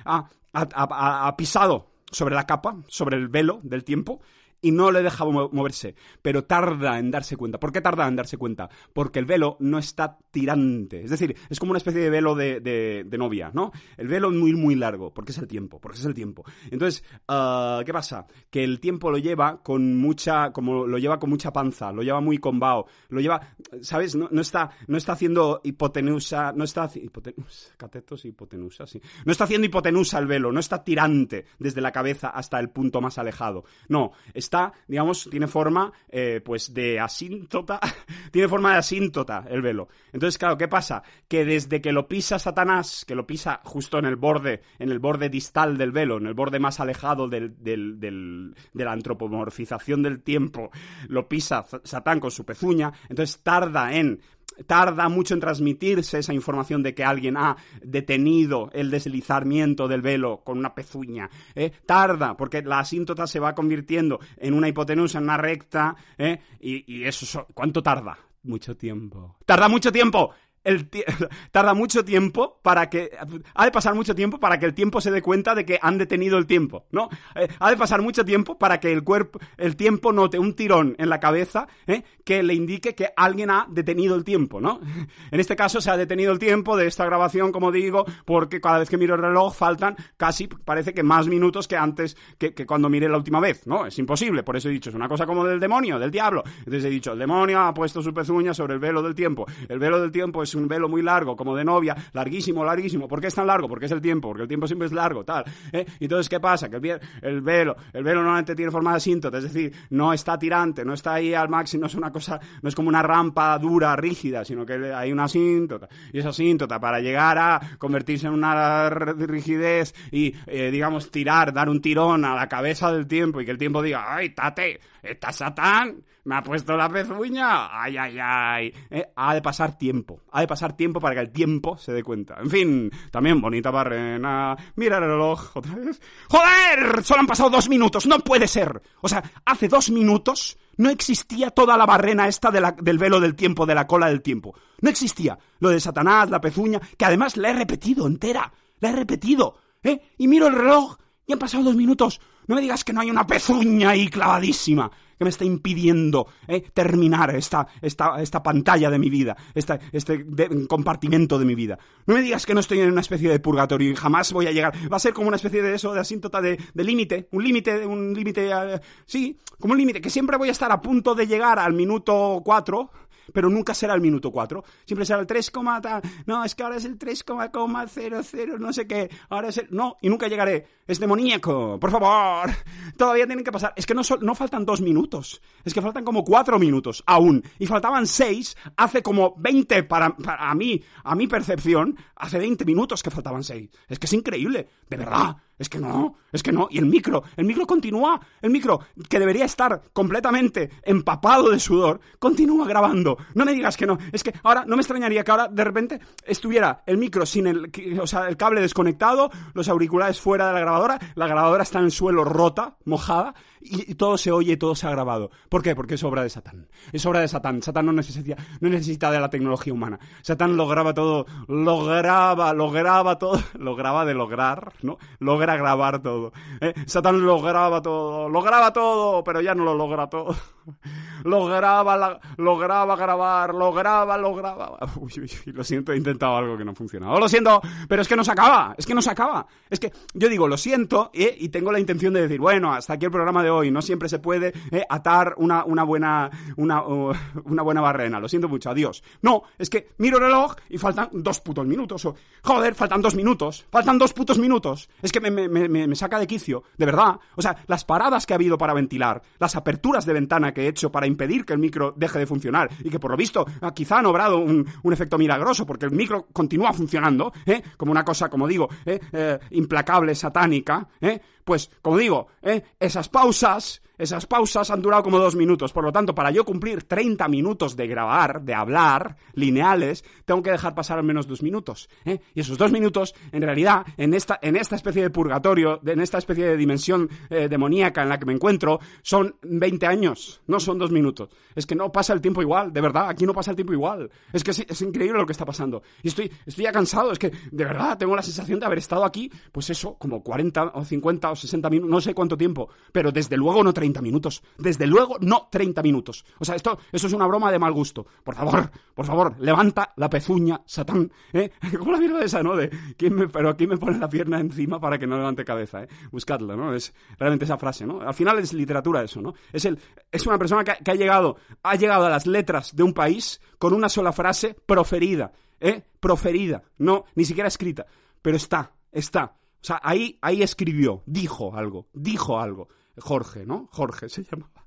ha- 0.07 0.25
ha- 0.55 1.27
ha 1.29 1.37
pisado 1.37 1.92
sobre 2.13 2.35
la 2.35 2.47
capa, 2.47 2.77
sobre 2.89 3.17
el 3.17 3.29
velo 3.29 3.61
del 3.63 3.85
tiempo, 3.85 4.21
y 4.63 4.71
no 4.71 4.91
le 4.91 5.03
deja 5.03 5.25
mo- 5.27 5.51
moverse, 5.53 5.95
pero 6.23 6.45
tarda 6.45 6.99
en 6.99 7.11
darse 7.11 7.37
cuenta. 7.37 7.59
¿Por 7.61 7.73
qué 7.73 7.81
tarda 7.81 8.09
en 8.09 8.17
darse 8.17 8.39
cuenta? 8.39 8.71
Porque 8.95 9.19
el 9.19 9.27
velo 9.27 9.57
no 9.61 9.79
está 9.79 10.17
tirante. 10.31 11.03
Es 11.05 11.11
decir, 11.11 11.37
es 11.51 11.59
como 11.59 11.71
una 11.73 11.79
especie 11.79 12.01
de 12.01 12.09
velo 12.11 12.35
de, 12.35 12.61
de- 12.61 13.19
novia, 13.19 13.51
¿no? 13.53 13.73
El 13.97 14.09
velo 14.09 14.31
es 14.31 14.37
muy, 14.37 14.55
muy 14.55 14.75
largo, 14.75 15.13
porque 15.13 15.33
es 15.33 15.39
el 15.39 15.47
tiempo, 15.47 15.79
porque 15.81 15.99
es 15.99 16.05
el 16.05 16.15
tiempo. 16.15 16.45
Entonces, 16.71 17.05
ah, 17.29 17.83
¿qué 17.85 17.93
pasa? 17.93 18.27
Que 18.51 18.65
el 18.65 18.81
tiempo 18.81 19.11
lo 19.11 19.19
lleva 19.19 19.63
con 19.63 19.97
mucha, 19.99 20.53
como 20.53 20.87
lo 20.87 20.99
lleva 20.99 21.19
con 21.19 21.29
mucha 21.31 21.53
panza, 21.53 21.93
lo 21.93 22.03
lleva 22.03 22.21
muy 22.21 22.39
combao, 22.39 22.87
lo 23.11 23.21
lleva, 23.21 23.41
¿sabes? 23.83 24.15
No, 24.15 24.29
no 24.31 24.41
está, 24.41 24.71
no 24.87 24.97
está 24.97 25.13
haciendo 25.13 25.61
hipotenusa, 25.65 26.53
no 26.53 26.65
está, 26.65 26.89
hipotenusa, 26.95 27.75
catetos 27.77 28.25
hipotenusa, 28.25 28.87
sí. 28.87 29.01
No 29.25 29.33
está 29.33 29.45
haciendo 29.45 29.67
hipotenusa 29.67 30.19
el 30.19 30.27
velo, 30.27 30.53
no 30.53 30.61
está 30.61 30.83
tirante 30.85 31.45
desde 31.59 31.81
la 31.81 31.93
cabeza 31.93 32.29
hasta 32.31 32.59
el 32.61 32.71
punto 32.71 33.01
más 33.01 33.19
alejado. 33.19 33.65
No, 33.89 34.13
está, 34.33 34.52
digamos, 34.87 35.29
tiene 35.31 35.47
forma, 35.47 35.93
eh, 36.09 36.41
pues, 36.45 36.73
de 36.75 37.01
asíntota, 37.01 37.81
tiene 38.31 38.49
forma 38.49 38.73
de 38.73 38.79
asíntota 38.79 39.45
el 39.49 39.63
velo. 39.63 39.89
Entonces, 40.13 40.37
claro, 40.39 40.59
¿qué 40.59 40.69
pasa? 40.69 41.03
Que 41.29 41.45
desde 41.45 41.81
que 41.81 41.93
lo 41.93 42.07
pisa 42.07 42.39
Satanás, 42.39 43.05
que 43.07 43.15
lo 43.15 43.27
pisa 43.27 43.61
justo 43.65 43.99
en 43.99 44.05
el 44.05 44.17
borde, 44.17 44.63
en 44.79 44.91
el 44.91 44.99
borde 44.99 45.29
distal 45.29 45.77
del 45.79 45.93
velo, 45.93 46.19
en 46.19 46.27
el 46.27 46.35
borde 46.35 46.59
más 46.59 46.81
alejado 46.81 47.29
del- 47.29 47.57
de 47.59 48.85
la 48.85 48.93
antropomorfización 48.93 50.03
del 50.03 50.23
tiempo, 50.23 50.71
lo 51.09 51.29
pisa 51.29 51.65
Satán 51.85 52.21
con 52.21 52.31
su 52.31 52.45
pezuña, 52.45 52.93
entonces 53.09 53.43
tarda 53.43 53.95
en 53.95 54.21
tarda 54.67 55.09
mucho 55.09 55.35
en 55.35 55.41
transmitirse 55.41 56.19
esa 56.19 56.35
información 56.35 56.83
de 56.83 56.95
que 56.95 57.05
alguien 57.05 57.37
ha 57.37 57.57
detenido 57.83 58.71
el 58.73 58.91
deslizamiento 58.91 59.89
del 59.89 60.03
velo 60.03 60.43
con 60.45 60.59
una 60.59 60.75
pezuña. 60.75 61.29
¿eh? 61.55 61.73
Tarda, 61.87 62.37
porque 62.37 62.63
la 62.63 62.81
asíntota 62.81 63.27
se 63.27 63.41
va 63.41 63.55
convirtiendo 63.55 64.21
en 64.37 64.55
una 64.55 64.69
hipotenusa, 64.69 65.19
en 65.19 65.25
una 65.25 65.37
recta, 65.37 65.97
¿eh? 66.19 66.41
y, 66.61 66.85
y 67.01 67.05
eso, 67.05 67.27
so- 67.27 67.47
¿cuánto 67.55 67.83
tarda? 67.83 68.19
Mucho 68.45 68.77
tiempo. 68.77 69.37
¡Tarda 69.47 69.69
mucho 69.69 69.93
tiempo! 69.93 70.31
El 70.65 70.89
tarda 71.51 71.75
mucho 71.75 72.05
tiempo 72.05 72.61
para 72.63 72.89
que 72.89 73.11
ha 73.55 73.65
de 73.65 73.71
pasar 73.71 73.95
mucho 73.95 74.15
tiempo 74.15 74.39
para 74.39 74.59
que 74.59 74.67
el 74.67 74.75
tiempo 74.75 75.01
se 75.01 75.11
dé 75.11 75.23
cuenta 75.23 75.55
de 75.55 75.65
que 75.65 75.79
han 75.81 75.99
detenido 75.99 76.39
el 76.39 76.47
tiempo, 76.47 76.87
¿no? 76.91 77.09
Eh, 77.35 77.49
ha 77.59 77.71
de 77.71 77.77
pasar 77.77 78.03
mucho 78.03 78.25
tiempo 78.25 78.59
para 78.59 78.81
que 78.81 78.93
el 78.93 79.03
cuerpo 79.03 79.41
el 79.57 79.77
tiempo 79.77 80.13
note 80.13 80.39
un 80.39 80.55
tirón 80.55 80.95
en 80.99 81.09
la 81.09 81.21
cabeza 81.21 81.67
¿eh? 81.87 82.03
que 82.25 82.43
le 82.43 82.55
indique 82.55 82.95
que 82.95 83.09
alguien 83.17 83.51
ha 83.51 83.67
detenido 83.69 84.15
el 84.15 84.25
tiempo, 84.25 84.61
¿no? 84.61 84.81
En 85.31 85.41
este 85.41 85.57
caso 85.57 85.81
se 85.81 85.91
ha 85.91 85.97
detenido 85.97 86.33
el 86.33 86.39
tiempo 86.39 86.77
de 86.77 86.87
esta 86.87 87.05
grabación, 87.05 87.53
como 87.53 87.73
digo, 87.73 88.05
porque 88.25 88.61
cada 88.61 88.79
vez 88.79 88.89
que 88.89 88.99
miro 88.99 89.15
el 89.15 89.21
reloj 89.21 89.55
faltan 89.55 89.97
casi 90.17 90.47
parece 90.47 90.93
que 90.93 91.03
más 91.03 91.27
minutos 91.27 91.67
que 91.67 91.77
antes 91.77 92.17
que, 92.39 92.55
que 92.55 92.67
cuando 92.67 92.89
miré 92.89 93.09
la 93.09 93.17
última 93.17 93.41
vez, 93.41 93.67
¿no? 93.67 93.87
Es 93.87 93.99
imposible, 93.99 94.43
por 94.43 94.57
eso 94.57 94.69
he 94.69 94.73
dicho, 94.73 94.91
es 94.91 94.97
una 94.97 95.09
cosa 95.09 95.27
como 95.27 95.45
del 95.45 95.61
demonio, 95.61 95.99
del 95.99 96.11
diablo. 96.11 96.43
Entonces 96.59 96.85
he 96.85 96.91
dicho, 96.91 97.13
el 97.13 97.19
demonio 97.19 97.61
ha 97.61 97.75
puesto 97.75 98.03
su 98.03 98.13
pezuña 98.13 98.55
sobre 98.55 98.75
el 98.75 98.81
velo 98.81 99.03
del 99.03 99.15
tiempo. 99.15 99.47
El 99.69 99.79
velo 99.79 100.01
del 100.01 100.13
tiempo 100.13 100.43
es 100.43 100.52
un 100.55 100.69
velo 100.69 100.89
muy 100.89 101.03
largo, 101.03 101.37
como 101.37 101.55
de 101.57 101.65
novia, 101.65 101.97
larguísimo, 102.13 102.65
larguísimo. 102.65 103.09
¿Por 103.09 103.21
qué 103.21 103.29
es 103.29 103.35
tan 103.35 103.47
largo? 103.47 103.69
Porque 103.69 103.87
es 103.87 103.93
el 103.93 104.01
tiempo, 104.01 104.29
porque 104.29 104.43
el 104.43 104.49
tiempo 104.49 104.67
siempre 104.67 104.87
es 104.87 104.93
largo, 104.93 105.25
tal. 105.25 105.45
¿eh? 105.73 105.87
Entonces, 106.01 106.29
¿qué 106.29 106.41
pasa? 106.41 106.69
Que 106.69 106.77
el, 107.23 107.41
velo, 107.41 107.77
el 107.93 108.05
velo 108.05 108.21
normalmente 108.23 108.55
tiene 108.55 108.71
forma 108.71 108.93
de 108.93 108.97
asíntota, 108.99 109.39
es 109.39 109.45
decir, 109.45 109.73
no 109.91 110.13
está 110.13 110.39
tirante, 110.39 110.85
no 110.85 110.95
está 110.95 111.15
ahí 111.15 111.35
al 111.35 111.49
máximo, 111.49 111.83
no 111.83 111.87
es 111.87 111.95
una 111.95 112.11
cosa, 112.11 112.41
no 112.61 112.69
es 112.69 112.75
como 112.75 112.89
una 112.89 113.03
rampa 113.03 113.59
dura, 113.59 113.95
rígida, 113.97 114.45
sino 114.45 114.65
que 114.65 114.93
hay 114.95 115.13
una 115.13 115.25
asíntota. 115.25 115.89
Y 116.13 116.19
esa 116.19 116.31
asíntota, 116.31 116.79
para 116.81 117.01
llegar 117.01 117.39
a 117.39 117.61
convertirse 117.79 118.27
en 118.27 118.35
una 118.35 118.91
rigidez 118.91 119.95
y, 120.11 120.35
eh, 120.47 120.71
digamos, 120.71 121.11
tirar, 121.11 121.53
dar 121.53 121.69
un 121.69 121.81
tirón 121.81 122.25
a 122.25 122.35
la 122.35 122.49
cabeza 122.49 122.93
del 122.93 123.07
tiempo 123.07 123.41
y 123.41 123.45
que 123.45 123.51
el 123.51 123.59
tiempo 123.59 123.83
diga, 123.83 124.15
¡ay, 124.15 124.31
tate! 124.31 124.81
¡Está 125.03 125.33
Satán! 125.33 126.05
¡Me 126.25 126.37
ha 126.37 126.43
puesto 126.43 126.77
la 126.77 126.89
pezuña! 126.89 127.83
¡Ay, 127.83 127.97
ay, 127.97 128.17
ay! 128.23 128.75
Eh, 128.89 129.05
ha 129.17 129.35
de 129.35 129.43
pasar 129.43 129.77
tiempo. 129.77 130.21
Ha 130.31 130.41
de 130.43 130.47
pasar 130.47 130.75
tiempo 130.77 131.01
para 131.01 131.17
que 131.17 131.21
el 131.23 131.33
tiempo 131.33 131.77
se 131.77 131.93
dé 131.93 132.05
cuenta. 132.05 132.37
En 132.41 132.49
fin, 132.49 132.91
también 133.11 133.41
bonita 133.41 133.73
barrena. 133.73 134.57
Mira 134.77 134.99
el 134.99 135.05
reloj 135.05 135.57
otra 135.57 135.75
vez. 135.75 136.01
¡Joder! 136.29 137.03
Solo 137.03 137.21
han 137.21 137.27
pasado 137.27 137.51
dos 137.51 137.69
minutos. 137.69 138.07
¡No 138.07 138.21
puede 138.21 138.47
ser! 138.47 138.81
O 139.01 139.09
sea, 139.09 139.23
hace 139.45 139.67
dos 139.67 139.91
minutos 139.91 140.57
no 140.77 140.89
existía 140.91 141.51
toda 141.51 141.77
la 141.77 141.85
barrena 141.87 142.29
esta 142.29 142.51
de 142.53 142.61
la- 142.61 142.73
del 142.73 142.99
velo 142.99 143.19
del 143.19 143.35
tiempo, 143.35 143.67
de 143.67 143.75
la 143.75 143.87
cola 143.89 144.07
del 144.09 144.23
tiempo. 144.23 144.55
No 144.81 144.89
existía. 144.91 145.37
Lo 145.59 145.71
de 145.71 145.81
Satanás, 145.81 146.31
la 146.31 146.41
pezuña, 146.41 146.81
que 146.97 147.05
además 147.05 147.37
la 147.37 147.51
he 147.51 147.55
repetido 147.55 148.07
entera. 148.07 148.53
La 148.79 148.91
he 148.91 148.93
repetido. 148.97 149.57
¿Eh? 149.83 150.01
Y 150.19 150.29
miro 150.29 150.47
el 150.47 150.55
reloj 150.55 150.97
y 151.27 151.33
han 151.33 151.39
pasado 151.41 151.65
dos 151.65 151.75
minutos. 151.75 152.21
No 152.47 152.55
me 152.55 152.61
digas 152.61 152.85
que 152.85 152.93
no 152.93 153.01
hay 153.01 153.11
una 153.11 153.27
pezuña 153.27 153.91
ahí 153.91 154.09
clavadísima 154.09 154.91
que 155.23 155.25
me 155.25 155.31
está 155.31 155.45
impidiendo 155.45 156.27
¿eh? 156.49 156.63
terminar 156.75 157.35
esta, 157.37 157.67
esta, 157.81 158.21
esta 158.21 158.43
pantalla 158.43 158.91
de 158.91 158.99
mi 158.99 159.09
vida, 159.09 159.37
esta, 159.55 159.79
este 159.93 160.27
compartimento 160.67 161.39
de 161.39 161.45
mi 161.45 161.55
vida. 161.55 161.79
No 162.07 162.15
me 162.15 162.23
digas 162.23 162.45
que 162.45 162.55
no 162.55 162.61
estoy 162.61 162.81
en 162.81 162.91
una 162.91 163.03
especie 163.03 163.31
de 163.31 163.39
purgatorio 163.39 163.91
y 163.91 163.95
jamás 163.95 164.33
voy 164.33 164.49
a 164.49 164.51
llegar. 164.51 164.75
Va 164.91 164.97
a 164.97 165.01
ser 165.01 165.13
como 165.13 165.29
una 165.29 165.37
especie 165.37 165.63
de 165.63 165.75
eso, 165.75 165.95
de 165.95 166.01
asíntota 166.01 166.41
de, 166.41 166.59
de 166.75 166.85
límite, 166.85 167.29
un 167.31 167.45
límite, 167.45 167.87
un 167.87 168.13
límite, 168.13 168.51
eh, 168.51 168.81
sí, 169.07 169.39
como 169.61 169.75
un 169.75 169.79
límite, 169.79 170.01
que 170.01 170.11
siempre 170.11 170.37
voy 170.37 170.49
a 170.49 170.53
estar 170.53 170.73
a 170.73 170.81
punto 170.81 171.15
de 171.15 171.27
llegar 171.29 171.61
al 171.61 171.73
minuto 171.73 172.43
4, 172.45 172.91
pero 173.33 173.49
nunca 173.51 173.75
será 173.75 173.95
el 173.95 174.01
minuto 174.01 174.31
4. 174.31 174.63
Siempre 174.85 175.05
será 175.07 175.21
el 175.21 175.27
3, 175.27 175.51
tal. 175.83 176.03
No, 176.27 176.45
es 176.45 176.55
que 176.55 176.63
ahora 176.63 176.77
es 176.77 176.85
el 176.85 176.99
3,00, 176.99 178.59
no 178.59 178.73
sé 178.73 178.87
qué. 178.87 179.11
Ahora 179.29 179.49
es 179.49 179.59
el... 179.59 179.69
No, 179.71 179.97
y 180.01 180.09
nunca 180.09 180.29
llegaré. 180.29 180.67
Es 180.87 180.99
demoníaco. 180.99 181.79
Por 181.81 181.91
favor. 181.91 182.51
Todavía 182.97 183.27
tienen 183.27 183.45
que 183.45 183.53
pasar. 183.53 183.73
Es 183.77 183.87
que 183.87 183.95
no, 183.95 184.03
sol- 184.05 184.21
no 184.23 184.35
faltan 184.35 184.65
dos 184.65 184.81
minutos. 184.81 185.41
Es 185.65 185.73
que 185.75 185.81
faltan 185.83 186.05
como 186.05 186.25
cuatro 186.25 186.59
minutos 186.59 187.03
aún. 187.07 187.43
Y 187.59 187.67
faltaban 187.67 188.07
seis 188.07 188.57
hace 188.77 189.03
como 189.03 189.35
20 189.39 189.85
para, 189.85 190.17
para 190.17 190.51
a 190.51 190.55
mí, 190.55 190.83
a 191.05 191.15
mi 191.15 191.27
percepción. 191.27 191.97
Hace 192.17 192.39
20 192.39 192.65
minutos 192.65 193.03
que 193.03 193.11
faltaban 193.11 193.43
seis. 193.45 193.71
Es 193.89 193.99
que 193.99 194.07
es 194.07 194.13
increíble. 194.13 194.69
De 194.89 194.97
verdad. 194.97 195.37
Es 195.63 195.69
que 195.69 195.79
no, 195.79 196.17
es 196.33 196.43
que 196.43 196.51
no. 196.51 196.67
Y 196.73 196.79
el 196.79 196.87
micro, 196.87 197.23
el 197.37 197.45
micro 197.45 197.69
continúa, 197.69 198.21
el 198.41 198.51
micro 198.51 198.81
que 199.09 199.21
debería 199.21 199.45
estar 199.45 199.81
completamente 199.93 200.71
empapado 200.83 201.51
de 201.51 201.61
sudor, 201.61 202.01
continúa 202.19 202.67
grabando. 202.67 203.17
No 203.35 203.45
me 203.45 203.53
digas 203.53 203.77
que 203.77 203.87
no. 203.87 203.97
Es 204.11 204.25
que 204.25 204.35
ahora 204.43 204.65
no 204.67 204.75
me 204.75 204.83
extrañaría 204.83 205.23
que 205.23 205.31
ahora 205.31 205.47
de 205.47 205.63
repente 205.63 206.01
estuviera 206.25 206.83
el 206.85 206.99
micro 206.99 207.25
sin 207.25 207.47
el, 207.47 207.71
o 208.01 208.09
sea, 208.09 208.27
el 208.29 208.37
cable 208.37 208.61
desconectado, 208.61 209.31
los 209.55 209.69
auriculares 209.69 210.21
fuera 210.21 210.49
de 210.49 210.55
la 210.55 210.61
grabadora, 210.61 210.99
la 211.15 211.29
grabadora 211.29 211.63
está 211.63 211.79
en 211.79 211.85
el 211.85 211.93
suelo 211.93 212.25
rota, 212.25 212.77
mojada, 212.85 213.37
y, 213.65 213.95
todo 213.95 214.19
se 214.19 214.33
oye 214.33 214.57
todo 214.57 214.75
se 214.75 214.87
ha 214.87 214.91
grabado. 214.91 215.31
¿Por 215.49 215.63
qué? 215.63 215.75
Porque 215.75 215.95
es 215.95 216.05
obra 216.05 216.23
de 216.23 216.31
Satán. 216.31 216.69
Es 216.93 217.05
obra 217.07 217.21
de 217.21 217.29
Satán. 217.29 217.63
Satán 217.63 217.87
no 217.87 217.93
necesita, 217.93 218.37
no 218.61 218.69
necesita 218.69 219.11
de 219.11 219.21
la 219.21 219.31
tecnología 219.31 219.73
humana. 219.73 219.99
Satán 220.23 220.57
lo 220.57 220.67
graba 220.67 220.95
todo, 220.95 221.27
lo 221.49 221.85
graba, 221.85 222.53
lo 222.53 222.71
graba 222.71 223.19
todo, 223.19 223.41
lo 223.59 223.75
graba 223.75 224.05
de 224.05 224.15
lograr, 224.15 224.73
¿no? 224.83 224.99
Logra 225.19 225.57
grabar 225.57 226.03
todo. 226.03 226.33
¿eh? 226.61 226.75
Satán 226.87 227.25
lo 227.25 227.41
graba 227.41 227.83
todo, 227.83 228.29
lo 228.29 228.43
graba 228.43 228.73
todo, 228.73 229.23
pero 229.25 229.41
ya 229.41 229.55
no 229.55 229.65
lo 229.65 229.75
logra 229.75 230.09
todo. 230.09 230.35
Lo 231.25 231.47
graba, 231.47 231.97
la- 231.97 232.21
lo 232.37 232.57
graba 232.59 232.97
grabar, 232.97 233.55
lo 233.55 233.73
graba, 233.73 234.19
lo 234.19 234.35
graba. 234.35 234.77
Uy, 234.97 235.13
uy, 235.19 235.31
uy, 235.47 235.53
lo 235.53 235.63
siento, 235.63 235.93
he 235.93 235.97
intentado 235.97 236.37
algo 236.37 236.57
que 236.59 236.65
no 236.65 236.73
ha 236.73 236.75
funcionado. 236.75 237.19
Lo 237.21 237.29
siento, 237.29 237.61
pero 237.89 238.03
es 238.03 238.09
que 238.09 238.17
no 238.17 238.25
se 238.25 238.33
acaba, 238.33 238.75
es 238.77 238.87
que 238.87 238.95
no 238.95 239.03
se 239.03 239.11
acaba. 239.11 239.47
Es 239.71 239.79
que 239.79 239.93
yo 240.15 240.29
digo, 240.29 240.49
lo 240.49 240.57
siento, 240.57 241.11
¿eh? 241.15 241.37
y 241.39 241.49
tengo 241.51 241.71
la 241.71 241.79
intención 241.79 242.13
de 242.15 242.23
decir, 242.23 242.41
bueno, 242.41 242.73
hasta 242.73 242.95
aquí 242.95 243.05
el 243.05 243.11
programa 243.13 243.43
de 243.43 243.51
hoy. 243.51 243.71
No 243.71 243.83
siempre 243.83 244.09
se 244.09 244.19
puede 244.19 244.53
¿eh? 244.71 244.85
atar 244.89 245.35
una, 245.39 245.65
una 245.65 245.85
buena, 245.85 246.31
una, 246.57 246.83
una 247.45 247.63
buena 247.63 247.81
barrena. 247.81 248.19
Lo 248.19 248.29
siento 248.29 248.49
mucho, 248.49 248.71
adiós. 248.71 249.03
No, 249.23 249.43
es 249.59 249.71
que 249.71 249.91
miro 249.99 250.17
el 250.19 250.25
reloj 250.25 250.55
y 250.69 250.79
faltan 250.79 251.09
dos 251.13 251.41
putos 251.41 251.67
minutos. 251.67 252.07
joder, 252.43 252.75
faltan 252.75 253.01
dos 253.01 253.15
minutos. 253.15 253.65
Faltan 253.71 253.99
dos 253.99 254.13
putos 254.13 254.39
minutos. 254.39 254.91
Es 255.01 255.13
que 255.13 255.21
me, 255.21 255.49
me 255.49 255.95
saca 255.97 256.19
de 256.19 256.27
quicio, 256.27 256.65
de 256.77 256.87
verdad. 256.87 257.19
O 257.37 257.43
sea, 257.43 257.57
las 257.69 257.85
paradas 257.85 258.27
que 258.27 258.35
ha 258.35 258.37
habido 258.37 258.59
para 258.59 258.75
ventilar, 258.75 259.23
las 259.39 259.55
aperturas 259.57 260.05
de 260.05 260.13
ventana 260.13 260.52
que 260.53 260.63
he 260.63 260.69
hecho 260.69 260.91
para 260.91 261.07
impedir 261.07 261.45
que 261.45 261.53
el 261.53 261.59
micro 261.59 261.93
deje 261.97 262.19
de 262.19 262.27
funcionar 262.27 262.71
y 262.83 262.91
que 262.91 262.99
por 262.99 263.11
lo 263.11 263.17
visto 263.17 263.45
ah, 263.61 263.73
quizá 263.75 263.99
han 263.99 264.07
obrado 264.07 264.39
un, 264.39 264.67
efecto 264.93 265.17
milagroso 265.17 265.65
porque 265.65 265.87
el 265.87 265.93
micro 265.93 266.27
continúa 266.33 266.73
funcionando, 266.73 267.33
¿eh? 267.47 267.63
como 267.77 267.93
una 267.93 268.05
cosa, 268.05 268.29
como 268.29 268.47
digo, 268.47 268.69
¿eh? 268.85 269.01
Eh, 269.13 269.39
implacable, 269.53 270.15
satánica, 270.15 270.87
¿eh? 271.01 271.21
pues 271.45 271.71
como 271.81 271.97
digo, 271.97 272.29
¿eh? 272.43 272.63
esas 272.79 273.09
pausas, 273.09 273.83
esas 274.03 274.27
pausas 274.27 274.71
han 274.71 274.83
durado 274.83 275.05
como 275.05 275.19
dos 275.19 275.37
minutos. 275.37 275.73
Por 275.73 275.85
lo 275.85 275.93
tanto, 275.93 276.15
para 276.15 276.31
yo 276.31 276.45
cumplir 276.45 276.83
30 276.83 277.29
minutos 277.29 277.77
de 277.77 277.87
grabar, 277.87 278.43
de 278.43 278.55
hablar, 278.55 279.17
lineales, 279.35 280.05
tengo 280.25 280.43
que 280.43 280.51
dejar 280.51 280.75
pasar 280.75 280.99
al 280.99 281.05
menos 281.05 281.27
dos 281.27 281.43
minutos. 281.43 281.89
¿eh? 282.05 282.19
Y 282.35 282.41
esos 282.41 282.59
dos 282.59 282.73
minutos, 282.73 283.15
en 283.31 283.43
realidad, 283.43 283.87
en 283.97 284.15
esta, 284.15 284.39
en 284.43 284.57
esta 284.57 284.75
especie 284.75 285.03
de 285.03 285.11
purgatorio, 285.11 285.81
en 285.85 286.01
esta 286.01 286.19
especie 286.19 286.47
de 286.47 286.57
dimensión 286.57 287.09
eh, 287.31 287.49
demoníaca 287.49 288.03
en 288.03 288.09
la 288.09 288.19
que 288.19 288.27
me 288.27 288.33
encuentro, 288.33 288.81
son 289.03 289.37
20 289.43 289.87
años, 289.87 290.43
no 290.49 290.59
son 290.59 290.79
dos 290.79 290.91
minutos. 290.91 291.29
Es 291.55 291.67
que 291.67 291.77
no 291.77 291.93
pasa 291.93 292.13
el 292.13 292.21
tiempo 292.21 292.43
igual, 292.43 292.73
de 292.73 292.81
verdad, 292.81 293.09
aquí 293.09 293.25
no 293.25 293.33
pasa 293.33 293.53
el 293.53 293.57
tiempo 293.57 293.73
igual. 293.73 294.11
Es 294.33 294.43
que 294.43 294.51
es, 294.51 294.61
es 294.61 294.83
increíble 294.83 295.19
lo 295.19 295.27
que 295.27 295.33
está 295.33 295.45
pasando. 295.45 295.83
Y 296.03 296.09
estoy, 296.09 296.31
estoy 296.45 296.65
ya 296.65 296.73
cansado, 296.73 297.13
es 297.13 297.19
que 297.19 297.31
de 297.31 297.65
verdad 297.65 297.97
tengo 297.97 298.17
la 298.17 298.23
sensación 298.23 298.59
de 298.59 298.67
haber 298.67 298.79
estado 298.79 299.05
aquí, 299.05 299.31
pues 299.53 299.71
eso, 299.71 299.97
como 299.97 300.25
40 300.25 300.73
o 300.75 300.85
50 300.85 301.31
o 301.31 301.37
60 301.37 301.71
minutos, 301.71 301.91
no 301.91 302.01
sé 302.01 302.15
cuánto 302.15 302.37
tiempo, 302.37 302.69
pero 302.91 303.13
desde 303.13 303.37
luego 303.37 303.63
no 303.63 303.73
30 303.73 303.92
minutos. 304.01 304.43
Desde 304.59 304.87
luego 304.87 305.17
no 305.21 305.49
30 305.51 305.83
minutos. 305.83 306.25
O 306.39 306.45
sea, 306.45 306.55
esto, 306.55 306.79
eso 306.91 307.07
es 307.07 307.13
una 307.13 307.27
broma 307.27 307.51
de 307.51 307.59
mal 307.59 307.73
gusto. 307.73 308.07
Por 308.23 308.35
favor, 308.35 308.71
por 308.95 309.07
favor, 309.07 309.35
levanta 309.39 309.93
la 309.97 310.09
pezuña, 310.09 310.63
Satán. 310.65 311.13
¿eh? 311.33 311.51
Como 311.79 311.93
la 311.93 311.99
mierda 311.99 312.25
esa, 312.25 312.43
¿no? 312.43 312.57
De, 312.57 312.71
¿quién 312.97 313.15
me, 313.15 313.29
pero 313.29 313.57
¿quién 313.57 313.71
me 313.71 313.77
pone 313.77 313.99
la 313.99 314.09
pierna 314.09 314.41
encima 314.41 314.81
para 314.81 314.99
que 314.99 315.07
no 315.07 315.17
levante 315.17 315.45
cabeza? 315.45 315.83
¿eh? 315.83 315.89
Buscadla, 316.11 316.57
¿no? 316.57 316.75
Es 316.75 316.95
realmente 317.19 317.45
esa 317.45 317.59
frase, 317.59 317.87
¿no? 317.87 318.01
Al 318.01 318.15
final 318.15 318.39
es 318.39 318.53
literatura 318.53 319.03
eso, 319.03 319.21
¿no? 319.21 319.35
Es, 319.53 319.65
el, 319.65 319.79
es 320.11 320.27
una 320.27 320.39
persona 320.39 320.65
que, 320.65 320.73
que 320.83 320.91
ha, 320.91 320.95
llegado, 320.95 321.37
ha 321.63 321.75
llegado 321.77 322.07
a 322.07 322.11
las 322.11 322.27
letras 322.27 322.75
de 322.75 322.83
un 322.83 322.95
país 322.95 323.41
con 323.59 323.75
una 323.75 323.89
sola 323.89 324.13
frase 324.13 324.57
proferida, 324.67 325.33
¿eh? 325.61 325.83
Proferida, 326.01 326.63
no, 326.79 327.05
ni 327.15 327.25
siquiera 327.25 327.49
escrita, 327.49 327.87
pero 328.21 328.37
está, 328.37 328.73
está. 328.91 329.37
O 329.63 329.65
sea, 329.65 329.81
ahí, 329.83 330.19
ahí 330.21 330.43
escribió, 330.43 331.03
dijo 331.07 331.55
algo, 331.55 331.87
dijo 331.93 332.41
algo. 332.41 332.69
Jorge, 332.99 333.47
¿no? 333.47 333.69
Jorge 333.71 334.09
se 334.09 334.23
llamaba. 334.31 334.63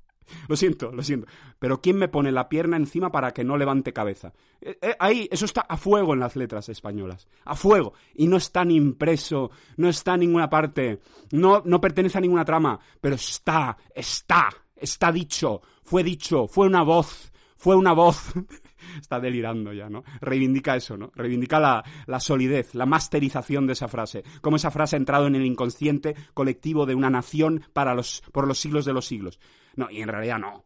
Lo 0.47 0.55
siento, 0.55 0.91
lo 0.91 1.03
siento. 1.03 1.27
Pero 1.59 1.81
¿quién 1.81 1.97
me 1.97 2.07
pone 2.07 2.31
la 2.31 2.49
pierna 2.49 2.77
encima 2.77 3.11
para 3.11 3.31
que 3.31 3.43
no 3.43 3.57
levante 3.57 3.93
cabeza? 3.93 4.33
Eh, 4.61 4.77
eh, 4.81 4.95
ahí, 4.99 5.27
eso 5.31 5.45
está 5.45 5.61
a 5.61 5.77
fuego 5.77 6.13
en 6.13 6.19
las 6.19 6.35
letras 6.35 6.69
españolas. 6.69 7.27
A 7.43 7.55
fuego. 7.55 7.93
Y 8.15 8.27
no 8.27 8.37
está 8.37 8.65
ni 8.65 8.75
impreso, 8.75 9.51
no 9.77 9.89
está 9.89 10.15
en 10.15 10.21
ninguna 10.21 10.49
parte, 10.49 10.99
no, 11.31 11.61
no 11.65 11.79
pertenece 11.79 12.17
a 12.17 12.21
ninguna 12.21 12.45
trama, 12.45 12.79
pero 12.99 13.15
está, 13.15 13.77
está, 13.93 14.49
está 14.75 15.11
dicho, 15.11 15.61
fue 15.83 16.03
dicho, 16.03 16.47
fue 16.47 16.67
una 16.67 16.83
voz, 16.83 17.31
fue 17.55 17.75
una 17.75 17.93
voz. 17.93 18.33
Está 19.01 19.19
delirando 19.19 19.73
ya, 19.73 19.89
¿no? 19.89 20.03
Reivindica 20.21 20.75
eso, 20.75 20.97
¿no? 20.97 21.11
Reivindica 21.15 21.59
la, 21.59 21.83
la 22.05 22.19
solidez, 22.19 22.75
la 22.75 22.85
masterización 22.85 23.65
de 23.67 23.73
esa 23.73 23.87
frase. 23.87 24.23
Cómo 24.41 24.57
esa 24.57 24.71
frase 24.71 24.95
ha 24.95 24.99
entrado 24.99 25.27
en 25.27 25.35
el 25.35 25.45
inconsciente 25.45 26.15
colectivo 26.33 26.85
de 26.85 26.95
una 26.95 27.09
nación 27.09 27.63
para 27.73 27.95
los, 27.95 28.21
por 28.31 28.47
los 28.47 28.59
siglos 28.59 28.85
de 28.85 28.93
los 28.93 29.05
siglos. 29.05 29.39
No, 29.75 29.89
y 29.89 30.01
en 30.01 30.09
realidad 30.09 30.39
no. 30.39 30.65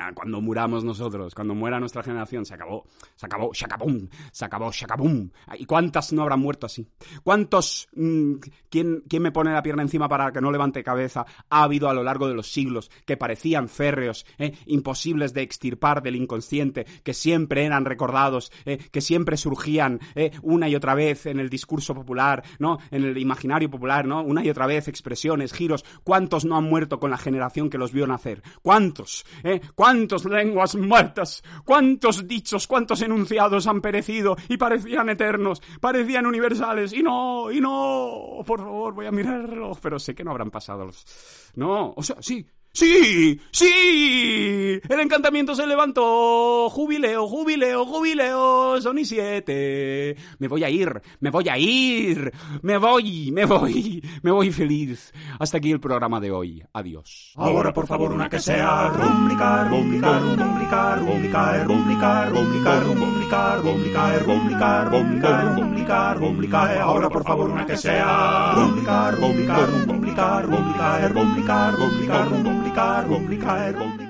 Ah, 0.00 0.12
Cuando 0.14 0.40
muramos 0.40 0.84
nosotros, 0.84 1.34
cuando 1.34 1.54
muera 1.54 1.78
nuestra 1.78 2.02
generación, 2.02 2.44
se 2.44 2.54
acabó, 2.54 2.86
se 3.14 3.26
acabó, 3.26 3.52
shakabum, 3.52 4.08
se 4.32 4.44
acabó, 4.44 4.70
shakabum. 4.70 5.30
¿Y 5.58 5.66
cuántas 5.66 6.12
no 6.12 6.22
habrán 6.22 6.40
muerto 6.40 6.66
así? 6.66 6.86
¿Cuántos, 7.22 7.88
mm, 7.94 8.34
¿quién, 8.68 9.04
quién 9.08 9.22
me 9.22 9.32
pone 9.32 9.52
la 9.52 9.62
pierna 9.62 9.82
encima 9.82 10.08
para 10.08 10.32
que 10.32 10.40
no 10.40 10.50
levante 10.50 10.82
cabeza? 10.82 11.24
Ha 11.50 11.62
habido 11.62 11.88
a 11.88 11.94
lo 11.94 12.02
largo 12.02 12.28
de 12.28 12.34
los 12.34 12.50
siglos 12.50 12.90
que 13.04 13.16
parecían 13.16 13.68
férreos, 13.68 14.26
eh, 14.38 14.56
imposibles 14.66 15.34
de 15.34 15.42
extirpar 15.42 16.02
del 16.02 16.16
inconsciente, 16.16 16.86
que 17.02 17.14
siempre 17.14 17.64
eran 17.64 17.84
recordados, 17.84 18.50
eh, 18.64 18.78
que 18.90 19.00
siempre 19.00 19.36
surgían 19.36 20.00
eh, 20.14 20.32
una 20.42 20.68
y 20.68 20.74
otra 20.74 20.94
vez 20.94 21.26
en 21.26 21.38
el 21.40 21.50
discurso 21.50 21.94
popular, 21.94 22.42
¿no? 22.58 22.78
En 22.90 23.04
el 23.04 23.18
imaginario 23.18 23.70
popular, 23.70 24.06
¿no? 24.06 24.22
Una 24.22 24.44
y 24.44 24.50
otra 24.50 24.66
vez 24.66 24.88
expresiones, 24.88 25.52
giros. 25.52 25.84
¿Cuántos 26.02 26.44
no 26.44 26.56
han 26.56 26.64
muerto 26.64 26.98
con 26.98 27.10
la 27.10 27.18
generación 27.18 27.70
que 27.70 27.78
los 27.78 27.92
vio 27.92 28.06
nacer? 28.06 28.42
¿Cuántos? 28.62 29.24
¿Eh? 29.42 29.60
¿Cuántas 29.84 30.24
lenguas 30.24 30.76
muertas? 30.76 31.42
¿Cuántos 31.62 32.26
dichos, 32.26 32.66
cuántos 32.66 33.02
enunciados 33.02 33.66
han 33.66 33.82
perecido 33.82 34.34
y 34.48 34.56
parecían 34.56 35.10
eternos, 35.10 35.60
parecían 35.78 36.24
universales? 36.24 36.94
Y 36.94 37.02
no, 37.02 37.52
y 37.52 37.60
no, 37.60 38.42
por 38.46 38.60
favor, 38.60 38.94
voy 38.94 39.04
a 39.04 39.10
mirarlo, 39.10 39.72
pero 39.82 39.98
sé 39.98 40.14
que 40.14 40.24
no 40.24 40.30
habrán 40.30 40.50
pasado 40.50 40.86
los... 40.86 41.04
No, 41.56 41.92
o 41.94 42.02
sea, 42.02 42.16
sí, 42.20 42.46
¡Sí! 42.74 43.40
¡Sí! 43.52 44.80
El 44.88 45.00
encantamiento 45.00 45.54
se 45.54 45.64
levantó. 45.64 46.68
Jubileo, 46.70 47.28
jubileo, 47.28 47.86
jubileo. 47.86 48.80
Son 48.80 48.98
y 48.98 49.04
siete. 49.04 50.16
Me 50.40 50.48
voy 50.48 50.64
a 50.64 50.70
ir, 50.70 51.00
me 51.20 51.30
voy 51.30 51.48
a 51.48 51.56
ir. 51.56 52.32
Me 52.62 52.76
voy, 52.76 53.30
me 53.30 53.44
voy, 53.44 54.02
me 54.22 54.32
voy 54.32 54.50
feliz. 54.50 55.12
Hasta 55.38 55.58
aquí 55.58 55.70
el 55.70 55.78
programa 55.78 56.18
de 56.18 56.32
hoy. 56.32 56.64
Adiós. 56.72 57.32
Ahora 57.36 57.72
por 57.72 57.86
favor 57.86 58.10
una 58.10 58.28
que 58.28 58.40
sea 58.40 58.90
complicar, 72.64 73.04
complicar, 73.06 73.74
complicar. 73.74 74.03